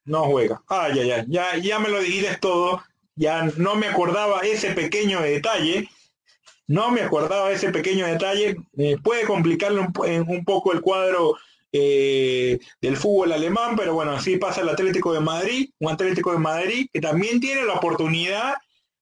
No 0.05 0.23
juega. 0.25 0.61
Ah, 0.69 0.89
ya, 0.93 1.03
ya, 1.03 1.25
ya, 1.27 1.57
ya 1.57 1.79
me 1.79 1.89
lo 1.89 1.99
dijiste 1.99 2.37
todo. 2.39 2.83
Ya 3.15 3.43
no 3.57 3.75
me 3.75 3.87
acordaba 3.87 4.41
ese 4.41 4.71
pequeño 4.71 5.21
detalle. 5.21 5.89
No 6.67 6.91
me 6.91 7.01
acordaba 7.01 7.51
ese 7.51 7.71
pequeño 7.71 8.05
detalle. 8.05 8.55
Eh, 8.77 8.97
puede 9.03 9.25
complicarle 9.25 9.81
un, 9.81 9.93
un, 10.27 10.45
poco 10.45 10.73
el 10.73 10.81
cuadro 10.81 11.35
eh, 11.71 12.59
del 12.81 12.97
fútbol 12.97 13.31
alemán, 13.31 13.75
pero 13.75 13.93
bueno, 13.93 14.11
así 14.11 14.37
pasa 14.37 14.61
el 14.61 14.69
Atlético 14.69 15.11
de 15.13 15.19
Madrid, 15.19 15.69
un 15.79 15.91
Atlético 15.91 16.31
de 16.31 16.37
Madrid 16.37 16.87
que 16.93 17.01
también 17.01 17.39
tiene 17.39 17.65
la 17.65 17.73
oportunidad, 17.73 18.55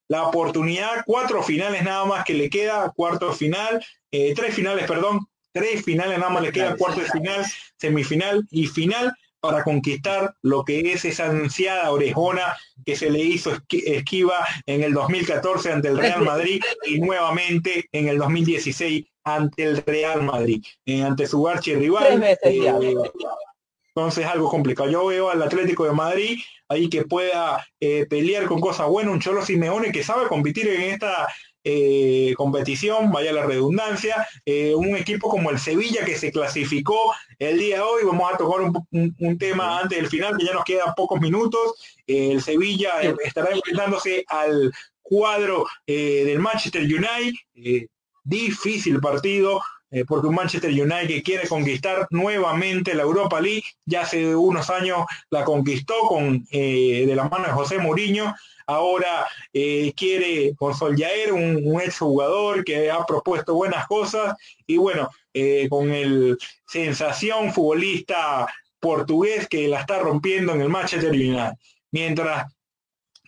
la 0.07 0.23
oportunidad, 0.23 1.03
cuatro 1.05 1.43
finales 1.43 1.83
nada 1.83 2.05
más 2.05 2.25
que 2.25 2.33
le 2.33 2.49
queda, 2.49 2.91
cuarto 2.95 3.31
final, 3.31 3.83
eh, 4.11 4.33
tres 4.35 4.55
finales, 4.55 4.85
perdón, 4.87 5.27
tres 5.51 5.83
finales 5.83 6.17
nada 6.17 6.31
más 6.31 6.43
le 6.43 6.51
queda, 6.51 6.75
cuarto 6.75 7.01
de 7.01 7.11
final, 7.11 7.45
semifinal 7.77 8.47
y 8.49 8.67
final 8.67 9.13
para 9.43 9.65
conquistar 9.65 10.33
lo 10.41 10.63
que 10.63 10.93
es 10.93 11.03
esa 11.03 11.25
ansiada 11.25 11.91
orejona 11.91 12.55
que 12.85 12.95
se 12.95 13.09
le 13.09 13.19
hizo 13.19 13.51
esquiva 13.69 14.47
en 14.65 14.83
el 14.83 14.93
2014 14.93 15.73
ante 15.73 15.89
el 15.89 15.97
Real 15.97 16.23
Madrid 16.23 16.63
y 16.87 17.01
nuevamente 17.01 17.89
en 17.91 18.07
el 18.07 18.19
2016 18.19 19.05
ante 19.25 19.63
el 19.63 19.83
Real 19.85 20.23
Madrid, 20.23 20.63
eh, 20.85 21.03
ante 21.03 21.27
su 21.27 21.45
archirrival. 21.45 22.23
Eh, 22.23 22.95
entonces 23.93 24.25
algo 24.25 24.49
complicado. 24.49 24.89
Yo 24.89 25.05
veo 25.07 25.29
al 25.29 25.43
Atlético 25.43 25.83
de 25.83 25.91
Madrid 25.91 26.39
ahí 26.69 26.89
que 26.89 27.03
pueda 27.03 27.67
eh, 27.81 28.05
pelear 28.09 28.45
con 28.45 28.61
cosas 28.61 28.87
buenas, 28.87 29.13
un 29.13 29.19
Cholo 29.19 29.45
Simeone 29.45 29.91
que 29.91 30.05
sabe 30.05 30.29
competir 30.29 30.69
en 30.69 30.81
esta 30.83 31.27
eh, 31.65 32.33
competición, 32.35 33.09
vaya 33.09 33.31
la 33.31 33.45
redundancia, 33.45 34.27
eh, 34.45 34.75
un 34.75 34.97
equipo 34.97 35.29
como 35.29 35.49
el 35.49 35.59
Sevilla 35.59 36.03
que 36.03 36.17
se 36.17 36.29
clasificó 36.29 37.13
el 37.39 37.57
día 37.57 37.77
de 37.77 37.81
hoy, 37.81 38.03
vamos 38.03 38.33
a 38.33 38.37
tocar 38.37 38.69
un, 38.91 39.37
tema 39.37 39.79
antes 39.79 39.97
del 39.97 40.09
final, 40.09 40.37
que 40.37 40.45
ya 40.45 40.53
nos 40.53 40.65
quedan 40.65 40.93
pocos 40.93 41.21
minutos, 41.21 41.75
el 42.05 42.41
Sevilla 42.41 42.99
estará 43.23 43.51
enfrentándose 43.51 44.25
al 44.27 44.73
cuadro 45.01 45.65
eh, 45.87 46.23
del 46.25 46.39
Manchester 46.39 46.81
United, 46.81 47.87
difícil 48.25 48.99
partido, 48.99 49.61
porque 50.07 50.27
un 50.27 50.35
Manchester 50.35 50.71
United 50.71 51.23
quiere 51.23 51.47
conquistar 51.47 52.07
nuevamente 52.09 52.93
la 52.93 53.03
Europa 53.03 53.39
League, 53.39 53.63
ya 53.85 54.01
hace 54.01 54.35
unos 54.35 54.69
años 54.69 55.05
la 55.29 55.45
conquistó 55.45 55.93
con 56.09 56.43
de 56.45 57.13
la 57.15 57.29
mano 57.29 57.45
de 57.45 57.53
José 57.53 57.77
Mourinho, 57.77 58.33
ahora 58.67 59.25
eh, 59.51 59.93
quiere 59.95 60.53
con 60.55 60.75
Soljaer, 60.75 61.33
un, 61.33 61.61
un 61.63 61.81
ex 61.81 61.99
jugador 61.99 62.63
que 62.63 62.89
ha 62.89 63.05
propuesto 63.05 63.53
buenas 63.53 63.87
cosas 63.87 64.35
y 64.65 64.77
bueno, 64.77 65.09
eh, 65.33 65.67
con 65.69 65.91
el 65.91 66.37
sensación 66.67 67.53
futbolista 67.53 68.47
portugués 68.79 69.47
que 69.47 69.67
la 69.67 69.81
está 69.81 69.99
rompiendo 69.99 70.53
en 70.53 70.61
el 70.61 70.69
Manchester 70.69 71.11
United. 71.11 71.53
Mientras 71.91 72.51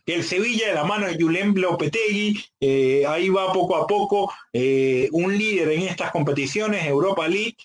el 0.05 0.23
Sevilla 0.23 0.67
de 0.67 0.73
la 0.75 0.83
mano 0.83 1.07
de 1.07 1.15
Julen 1.19 1.53
Lopetegui, 1.55 2.43
eh, 2.59 3.05
ahí 3.07 3.29
va 3.29 3.51
poco 3.53 3.75
a 3.75 3.87
poco, 3.87 4.31
un 5.11 5.37
líder 5.37 5.71
en 5.71 5.83
estas 5.83 6.11
competiciones, 6.11 6.85
Europa 6.85 7.27
League, 7.27 7.55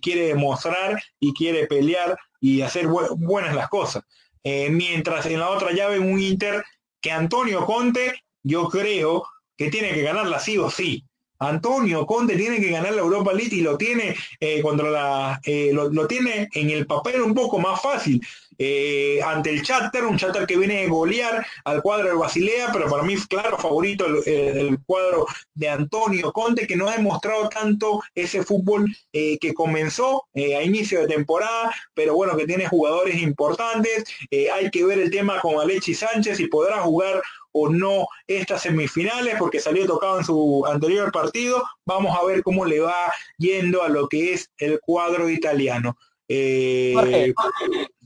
quiere 0.00 0.28
demostrar 0.28 1.02
y 1.18 1.32
quiere 1.32 1.66
pelear 1.66 2.16
y 2.40 2.60
hacer 2.62 2.86
buenas 2.86 3.54
las 3.54 3.68
cosas. 3.68 4.04
mientras 4.44 5.26
en 5.26 5.40
la 5.40 5.50
otra 5.50 5.72
llave 5.72 5.98
un 5.98 6.20
Inter 6.20 6.62
que 7.00 7.10
Antonio 7.10 7.64
Conte, 7.66 8.22
yo 8.42 8.68
creo 8.68 9.24
que 9.56 9.70
tiene 9.70 9.92
que 9.92 10.02
ganarla 10.02 10.38
sí 10.38 10.58
o 10.58 10.70
sí. 10.70 11.04
Antonio 11.40 12.04
Conte 12.06 12.36
tiene 12.36 12.60
que 12.60 12.70
ganar 12.70 12.92
la 12.92 13.02
Europa 13.02 13.32
League 13.32 13.54
y 13.54 13.60
lo 13.60 13.78
tiene 13.78 14.16
eh, 14.40 14.60
contra 14.60 14.90
la 14.90 15.40
eh, 15.44 15.70
lo, 15.72 16.06
tiene 16.08 16.48
en 16.52 16.70
el 16.70 16.86
papel 16.86 17.22
un 17.22 17.34
poco 17.34 17.58
más 17.58 17.80
fácil 17.80 18.20
eh, 18.58 19.20
ante 19.24 19.50
el 19.50 19.62
Chatter, 19.62 20.04
un 20.04 20.18
Chatter 20.18 20.46
que 20.46 20.56
viene 20.56 20.84
a 20.84 20.88
golear 20.88 21.46
al 21.64 21.82
cuadro 21.82 22.08
de 22.08 22.14
Basilea, 22.14 22.70
pero 22.72 22.88
para 22.88 23.02
mí 23.02 23.16
claro 23.28 23.56
favorito 23.58 24.06
el, 24.06 24.78
cuadro 24.84 25.26
de 25.54 25.68
Antonio 25.68 26.32
Conte 26.32 26.66
que 26.66 26.76
no 26.76 26.88
ha 26.88 26.96
demostrado 26.96 27.48
tanto 27.48 28.02
ese 28.14 28.42
fútbol 28.42 28.86
que 29.12 29.54
comenzó 29.54 30.26
a 30.34 30.62
inicio 30.62 31.00
de 31.00 31.08
temporada, 31.08 31.74
pero 31.94 32.14
bueno 32.14 32.36
que 32.36 32.46
tiene 32.46 32.68
jugadores 32.68 33.20
importantes. 33.20 34.04
hay 34.52 34.70
que 34.70 34.84
ver 34.84 34.98
el 34.98 35.10
tema 35.10 35.40
con 35.40 35.60
Alexis 35.60 36.00
Sánchez 36.00 36.40
y 36.40 36.48
podrá 36.48 36.80
jugar 36.80 37.22
o 37.52 37.68
no 37.68 38.06
estas 38.26 38.62
semifinales 38.62 39.36
porque 39.38 39.60
salió 39.60 39.86
tocado 39.86 40.18
en 40.18 40.24
su 40.24 40.64
anterior 40.66 41.10
partido. 41.12 41.62
Vamos 41.84 42.16
a 42.16 42.24
ver 42.24 42.42
cómo 42.42 42.64
le 42.64 42.80
va 42.80 43.12
yendo 43.38 43.82
a 43.82 43.88
lo 43.88 44.08
que 44.08 44.34
es 44.34 44.50
el 44.58 44.80
cuadro 44.80 45.28
italiano. 45.28 45.96
Eh, 46.28 47.32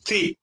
sí. 0.05 0.39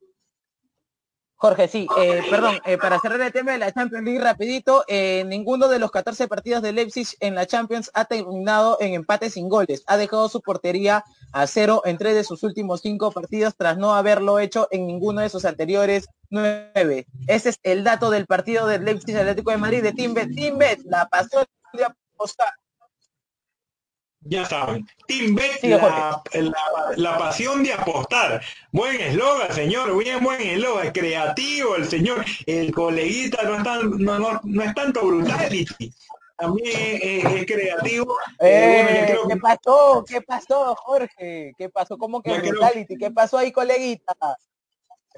Jorge, 1.42 1.70
sí, 1.70 1.88
eh, 1.98 2.22
perdón, 2.30 2.60
eh, 2.66 2.78
para 2.78 3.00
cerrar 3.00 3.22
el 3.22 3.32
tema 3.32 3.54
de 3.54 3.60
la 3.60 3.72
Champions 3.72 4.04
League 4.04 4.20
rapidito, 4.20 4.84
eh, 4.90 5.24
ninguno 5.26 5.70
de 5.70 5.80
los 5.80 5.90
14 5.90 6.28
partidos 6.28 6.62
de 6.62 6.74
Leipzig 6.74 7.08
en 7.22 7.34
la 7.34 7.46
Champions 7.46 7.90
ha 7.94 8.04
terminado 8.04 8.76
en 8.82 8.94
empate 8.94 9.30
sin 9.30 9.48
goles. 9.48 9.82
Ha 9.88 9.96
dejado 9.96 10.28
su 10.28 10.42
portería 10.42 11.06
a 11.32 11.48
cero 11.48 11.82
en 11.86 11.98
tres 11.98 12.16
de 12.16 12.26
sus 12.26 12.44
últimos 12.44 12.82
cinco 12.82 13.14
partidos 13.14 13.56
tras 13.56 13.78
no 13.78 13.96
haberlo 13.96 14.38
hecho 14.40 14.68
en 14.70 14.86
ninguno 14.86 15.22
de 15.22 15.30
sus 15.30 15.46
anteriores 15.46 16.08
nueve. 16.30 17.08
Ese 17.28 17.50
es 17.52 17.60
el 17.64 17.86
dato 17.86 18.10
del 18.10 18.26
partido 18.26 18.68
del 18.68 18.84
Leipzig 18.84 19.16
Atlético 19.16 19.52
de 19.52 19.58
Madrid 19.58 19.82
de 19.82 19.94
Timbet. 19.94 20.36
Timbet 20.36 20.82
la 20.84 21.08
pasó 21.08 21.46
de 21.72 21.86
apostar 21.86 22.50
ya 24.30 24.46
saben, 24.46 24.88
Team 25.08 25.36
Bet, 25.36 25.64
la, 25.64 26.22
la, 26.96 27.18
pasión 27.18 27.64
de 27.64 27.74
apostar. 27.74 28.42
Buen 28.72 29.02
eslogan, 29.02 29.52
señor, 29.54 29.98
bien 29.98 30.24
buen 30.24 30.40
eslogan, 30.40 30.92
creativo 30.92 31.76
el 31.76 31.88
señor, 31.88 32.24
el 32.46 32.72
coleguita 32.72 33.44
no 33.44 33.58
es, 33.58 33.64
tan, 33.64 33.90
no, 33.98 34.20
no, 34.20 34.40
no 34.44 34.64
es 34.64 34.74
tanto 34.76 35.06
brutality, 35.06 35.94
también 36.38 37.00
es, 37.02 37.46
creativo. 37.46 38.16
Eh, 38.40 39.10
eh, 39.10 39.18
¿Qué 39.28 39.38
pasó? 39.38 40.06
¿Qué 40.08 40.22
pasó, 40.22 40.76
Jorge? 40.76 41.54
¿Qué 41.58 41.70
pasó? 41.70 41.98
¿Cómo 41.98 42.22
que 42.22 42.40
brutality? 42.40 42.98
¿Qué 42.98 43.12
pasó 43.12 43.40
ahí, 43.40 43.52
coleguita? 43.52 44.16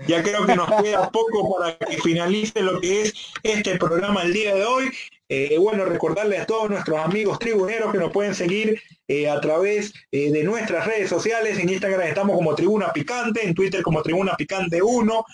Ya 0.08 0.24
creo 0.24 0.46
que 0.46 0.56
nos 0.56 0.70
queda 0.82 1.12
poco 1.12 1.58
para 1.58 1.78
que 1.78 1.98
finalice 1.98 2.62
lo 2.62 2.80
que 2.80 3.04
es 3.04 3.14
este 3.44 3.78
programa 3.78 4.24
el 4.24 4.34
día 4.34 4.56
de 4.56 4.66
hoy. 4.66 4.92
Eh, 5.30 5.58
bueno, 5.60 5.86
recordarle 5.86 6.38
a 6.40 6.46
todos 6.46 6.70
nuestros 6.70 7.00
amigos 7.00 7.40
tribuneros 7.40 7.92
que 7.92 8.00
nos 8.00 8.12
pueden 8.12 8.36
seguir 8.36 8.82
eh, 9.12 9.28
a 9.28 9.42
través 9.42 9.94
eh, 10.10 10.32
de 10.32 10.42
nuestras 10.42 10.86
redes 10.86 11.10
sociales. 11.10 11.60
En 11.60 11.68
Instagram 11.68 12.08
estamos 12.08 12.34
como 12.34 12.56
Tribuna 12.56 12.94
Picante, 12.94 13.46
en 13.46 13.54
Twitter 13.54 13.82
como 13.84 14.02
Tribuna 14.02 14.38
Picante 14.38 14.82
1. 14.82 15.26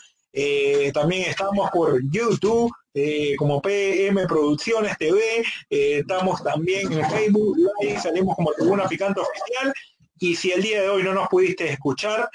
también 0.93 1.29
estamos 1.29 1.69
por 1.69 2.01
YouTube 2.09 2.71
como 3.37 3.61
PM 3.61 4.25
Producciones 4.25 4.97
TV. 4.97 5.43
estamos 5.69 6.43
también 6.43 6.91
en 6.91 7.07
Facebook 7.07 7.55
Live, 7.55 7.99
salimos 7.99 8.35
como 8.35 8.51
Tribuna 8.53 8.87
Picante 8.87 9.21
Oficial. 9.21 9.71
Y 10.19 10.35
si 10.35 10.51
el 10.51 10.63
día 10.63 10.81
de 10.81 10.89
hoy 10.89 11.03
no 11.03 11.13
nos 11.13 11.27
pudiste 11.27 11.69
escuchar, 11.69 12.27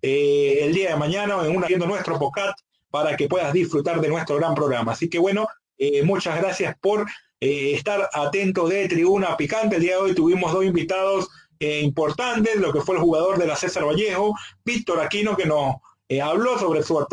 el 0.00 0.72
día 0.72 0.92
de 0.92 0.96
mañana 0.96 1.36
en 1.44 1.54
una 1.54 1.66
viendo 1.66 1.86
nuestro 1.86 2.18
podcast 2.18 2.58
para 2.90 3.14
que 3.14 3.28
puedas 3.28 3.52
disfrutar 3.52 4.00
de 4.00 4.08
nuestro 4.08 4.36
gran 4.36 4.54
programa. 4.54 4.92
Así 4.92 5.10
que 5.10 5.18
bueno, 5.18 5.46
eh, 5.76 6.02
muchas 6.02 6.40
gracias 6.40 6.76
por 6.80 7.06
eh, 7.42 7.72
estar 7.74 8.08
atentos 8.12 8.70
de 8.70 8.86
Tribuna 8.86 9.36
Picante. 9.36 9.74
El 9.74 9.82
día 9.82 9.96
de 9.96 10.02
hoy 10.02 10.14
tuvimos 10.14 10.52
dos 10.52 10.64
invitados 10.64 11.28
eh, 11.58 11.80
importantes, 11.80 12.54
lo 12.54 12.72
que 12.72 12.80
fue 12.80 12.94
el 12.94 13.00
jugador 13.00 13.36
de 13.36 13.48
la 13.48 13.56
César 13.56 13.84
Vallejo, 13.84 14.36
Víctor 14.64 15.00
Aquino, 15.00 15.36
que 15.36 15.46
nos 15.46 15.74
habló 16.22 16.56
sobre 16.56 16.84
su, 16.84 17.04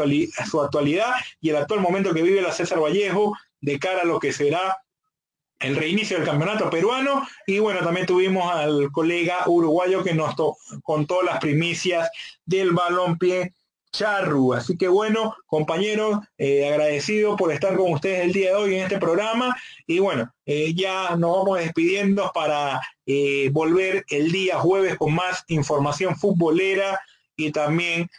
su 0.51 0.61
actualidad 0.61 1.13
y 1.41 1.49
el 1.49 1.55
actual 1.55 1.79
momento 1.79 2.13
que 2.13 2.21
vive 2.21 2.43
la 2.43 2.51
César 2.51 2.79
Vallejo 2.79 3.35
de 3.59 3.79
cara 3.79 4.01
a 4.01 4.05
lo 4.05 4.19
que 4.19 4.31
será 4.31 4.77
el 5.59 5.75
reinicio 5.75 6.17
del 6.17 6.27
campeonato 6.27 6.69
peruano 6.69 7.27
y 7.47 7.57
bueno, 7.57 7.79
también 7.79 8.05
tuvimos 8.05 8.53
al 8.53 8.91
colega 8.91 9.45
uruguayo 9.47 10.03
que 10.03 10.13
nos 10.13 10.35
contó 10.83 11.23
las 11.23 11.39
primicias 11.39 12.07
del 12.45 12.73
balompié 12.73 13.55
Charru. 13.91 14.53
Así 14.53 14.77
que 14.77 14.87
bueno, 14.87 15.35
compañeros, 15.45 16.19
eh, 16.37 16.69
agradecido 16.69 17.35
por 17.35 17.51
estar 17.51 17.75
con 17.75 17.93
ustedes 17.93 18.25
el 18.25 18.33
día 18.33 18.49
de 18.49 18.55
hoy 18.55 18.75
en 18.75 18.83
este 18.83 18.99
programa 18.99 19.55
y 19.87 19.99
bueno, 19.99 20.33
eh, 20.45 20.73
ya 20.73 21.15
nos 21.15 21.37
vamos 21.37 21.59
despidiendo 21.59 22.31
para 22.33 22.81
eh, 23.05 23.49
volver 23.51 24.05
el 24.09 24.31
día 24.31 24.59
jueves 24.59 24.97
con 24.97 25.13
más 25.13 25.43
información 25.47 26.15
futbolera 26.15 26.99
y 27.35 27.51
también 27.51 28.09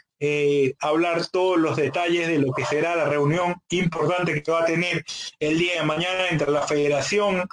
hablar 0.80 1.26
todos 1.28 1.58
los 1.58 1.76
detalles 1.76 2.28
de 2.28 2.38
lo 2.38 2.52
que 2.52 2.66
será 2.66 2.94
la 2.94 3.06
reunión 3.06 3.54
importante 3.70 4.42
que 4.42 4.52
va 4.52 4.60
a 4.60 4.66
tener 4.66 5.02
el 5.38 5.58
día 5.58 5.80
de 5.80 5.86
mañana 5.86 6.28
entre 6.28 6.50
la 6.50 6.60
Federación 6.60 7.48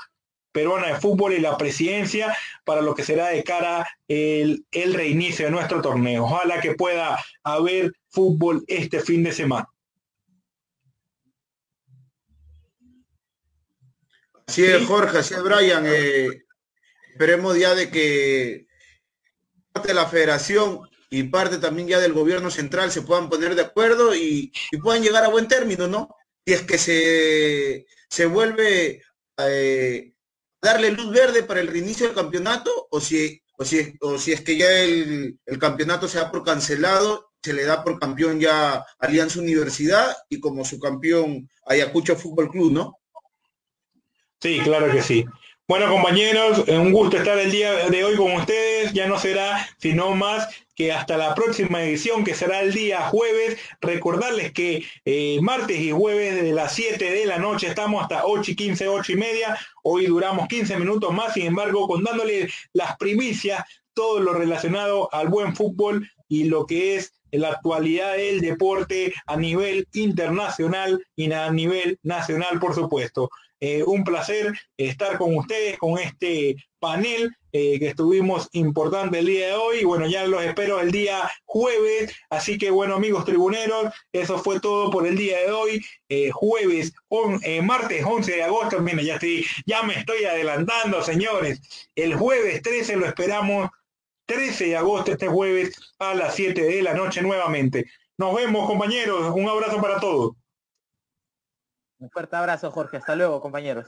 Peruana 0.57 0.87
de 0.87 0.95
Fútbol 0.95 1.33
y 1.33 1.39
la 1.39 1.55
presidencia 1.55 2.35
para 2.65 2.81
lo 2.81 2.95
que 2.95 3.03
será 3.03 3.27
de 3.27 3.43
cara 3.43 3.87
el, 4.07 4.65
el 4.71 4.95
reinicio 4.95 5.45
de 5.45 5.51
nuestro 5.51 5.83
torneo. 5.83 6.23
Ojalá 6.23 6.59
que 6.59 6.73
pueda 6.73 7.23
haber 7.43 7.93
fútbol 8.17 8.63
este 8.67 8.99
fin 8.99 9.21
de 9.23 9.31
semana. 9.31 9.69
Así 14.47 14.65
es, 14.65 14.83
Jorge, 14.87 15.19
así 15.19 15.35
es, 15.35 15.43
Brian. 15.43 15.83
Eh, 15.85 16.45
esperemos 17.11 17.59
ya 17.59 17.75
de 17.75 17.91
que 17.91 18.65
parte 19.71 19.89
de 19.89 19.93
la 19.93 20.07
federación 20.07 20.89
y 21.11 21.23
parte 21.23 21.59
también 21.59 21.87
ya 21.87 21.99
del 21.99 22.13
gobierno 22.13 22.49
central 22.49 22.91
se 22.91 23.03
puedan 23.03 23.29
poner 23.29 23.53
de 23.53 23.61
acuerdo 23.61 24.15
y, 24.15 24.51
puedan 24.81 25.03
llegar 25.03 25.23
a 25.23 25.29
buen 25.29 25.47
término, 25.47 25.87
¿no? 25.87 26.09
Y 26.43 26.53
es 26.53 26.63
que 26.63 26.79
se, 26.79 27.85
se 28.09 28.25
vuelve 28.25 29.03
a 29.37 29.45
eh, 29.47 30.15
darle 30.59 30.89
luz 30.89 31.11
verde 31.11 31.43
para 31.43 31.59
el 31.59 31.67
reinicio 31.67 32.07
del 32.07 32.15
campeonato 32.15 32.87
o 32.89 32.99
si, 32.99 33.43
o 33.59 33.63
si, 33.63 33.93
o 34.01 34.17
si 34.17 34.31
es 34.31 34.41
que 34.41 34.57
ya 34.57 34.71
el, 34.71 35.37
campeonato 35.59 36.07
se 36.07 36.17
da 36.17 36.31
por 36.31 36.43
cancelado, 36.43 37.26
se 37.41 37.53
le 37.53 37.63
da 37.63 37.83
por 37.83 37.99
campeón 37.99 38.39
ya 38.39 38.85
Alianza 38.99 39.39
Universidad 39.39 40.15
y 40.29 40.39
como 40.39 40.65
su 40.65 40.79
campeón 40.79 41.49
Ayacucho 41.65 42.15
Fútbol 42.15 42.49
Club, 42.49 42.71
¿no? 42.71 42.99
Sí, 44.39 44.59
claro 44.63 44.91
que 44.91 45.01
sí. 45.01 45.25
Bueno, 45.67 45.89
compañeros, 45.89 46.63
un 46.69 46.93
gusto 46.93 47.17
estar 47.17 47.37
el 47.37 47.51
día 47.51 47.89
de 47.89 48.03
hoy 48.05 48.15
con 48.15 48.31
ustedes. 48.33 48.93
Ya 48.93 49.05
no 49.05 49.19
será 49.19 49.67
sino 49.79 50.15
más 50.15 50.47
que 50.75 50.93
hasta 50.93 51.17
la 51.17 51.35
próxima 51.35 51.83
edición, 51.83 52.23
que 52.23 52.35
será 52.35 52.61
el 52.61 52.73
día 52.73 53.09
jueves. 53.09 53.57
Recordarles 53.81 54.53
que 54.53 54.85
eh, 55.03 55.39
martes 55.41 55.77
y 55.79 55.91
jueves 55.91 56.41
de 56.41 56.53
las 56.53 56.73
7 56.73 57.11
de 57.11 57.25
la 57.25 57.37
noche 57.37 57.67
estamos 57.67 58.01
hasta 58.01 58.25
8 58.25 58.51
y 58.51 58.55
15, 58.55 58.87
8 58.87 59.11
y 59.11 59.15
media. 59.17 59.59
Hoy 59.83 60.05
duramos 60.05 60.47
15 60.47 60.77
minutos 60.77 61.11
más, 61.13 61.33
sin 61.33 61.47
embargo, 61.47 61.85
contándoles 61.85 62.53
las 62.71 62.95
primicias, 62.95 63.61
todo 63.93 64.21
lo 64.21 64.33
relacionado 64.33 65.13
al 65.13 65.27
buen 65.27 65.53
fútbol 65.53 66.09
y 66.29 66.45
lo 66.45 66.65
que 66.65 66.95
es 66.95 67.16
la 67.31 67.49
actualidad 67.49 68.15
del 68.15 68.41
deporte 68.41 69.13
a 69.25 69.37
nivel 69.37 69.87
internacional 69.93 71.03
y 71.15 71.31
a 71.31 71.51
nivel 71.51 71.99
nacional, 72.03 72.59
por 72.59 72.75
supuesto. 72.75 73.29
Eh, 73.59 73.83
un 73.83 74.03
placer 74.03 74.53
estar 74.77 75.17
con 75.17 75.35
ustedes, 75.35 75.79
con 75.79 75.97
este 75.97 76.55
panel 76.79 77.35
eh, 77.51 77.79
que 77.79 77.87
estuvimos 77.87 78.49
importante 78.51 79.17
el 79.17 79.25
día 79.25 79.47
de 79.47 79.53
hoy. 79.53 79.83
Bueno, 79.83 80.05
ya 80.07 80.27
los 80.27 80.43
espero 80.43 80.79
el 80.79 80.91
día 80.91 81.29
jueves. 81.45 82.13
Así 82.29 82.57
que 82.59 82.69
bueno, 82.69 82.95
amigos 82.95 83.25
tribuneros, 83.25 83.93
eso 84.11 84.37
fue 84.37 84.59
todo 84.59 84.91
por 84.91 85.07
el 85.07 85.17
día 85.17 85.39
de 85.39 85.51
hoy. 85.51 85.85
Eh, 86.07 86.29
jueves, 86.31 86.93
martes 87.63 88.05
11 88.05 88.31
de 88.31 88.43
agosto. 88.43 88.79
Mira, 88.79 89.01
ya, 89.01 89.15
estoy, 89.15 89.43
ya 89.65 89.81
me 89.81 89.95
estoy 89.95 90.25
adelantando, 90.25 91.01
señores. 91.01 91.59
El 91.95 92.15
jueves 92.15 92.61
13 92.61 92.97
lo 92.97 93.07
esperamos. 93.07 93.69
13 94.27 94.65
de 94.65 94.77
agosto, 94.77 95.11
este 95.13 95.27
jueves, 95.27 95.73
a 95.99 96.13
las 96.13 96.35
7 96.35 96.61
de 96.61 96.81
la 96.83 96.93
noche 96.93 97.21
nuevamente. 97.21 97.85
Nos 98.17 98.35
vemos, 98.35 98.67
compañeros. 98.67 99.31
Un 99.33 99.47
abrazo 99.49 99.81
para 99.81 99.99
todos. 99.99 100.33
Un 101.99 102.09
fuerte 102.11 102.35
abrazo, 102.35 102.69
Jorge. 102.69 102.97
Hasta 102.97 103.15
luego, 103.15 103.41
compañeros. 103.41 103.87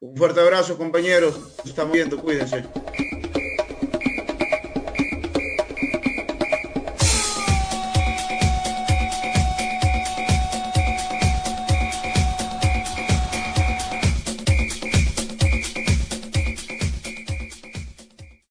Un 0.00 0.16
fuerte 0.16 0.40
abrazo, 0.40 0.76
compañeros. 0.76 1.54
Estamos 1.64 1.92
viendo, 1.92 2.20
cuídense. 2.20 2.64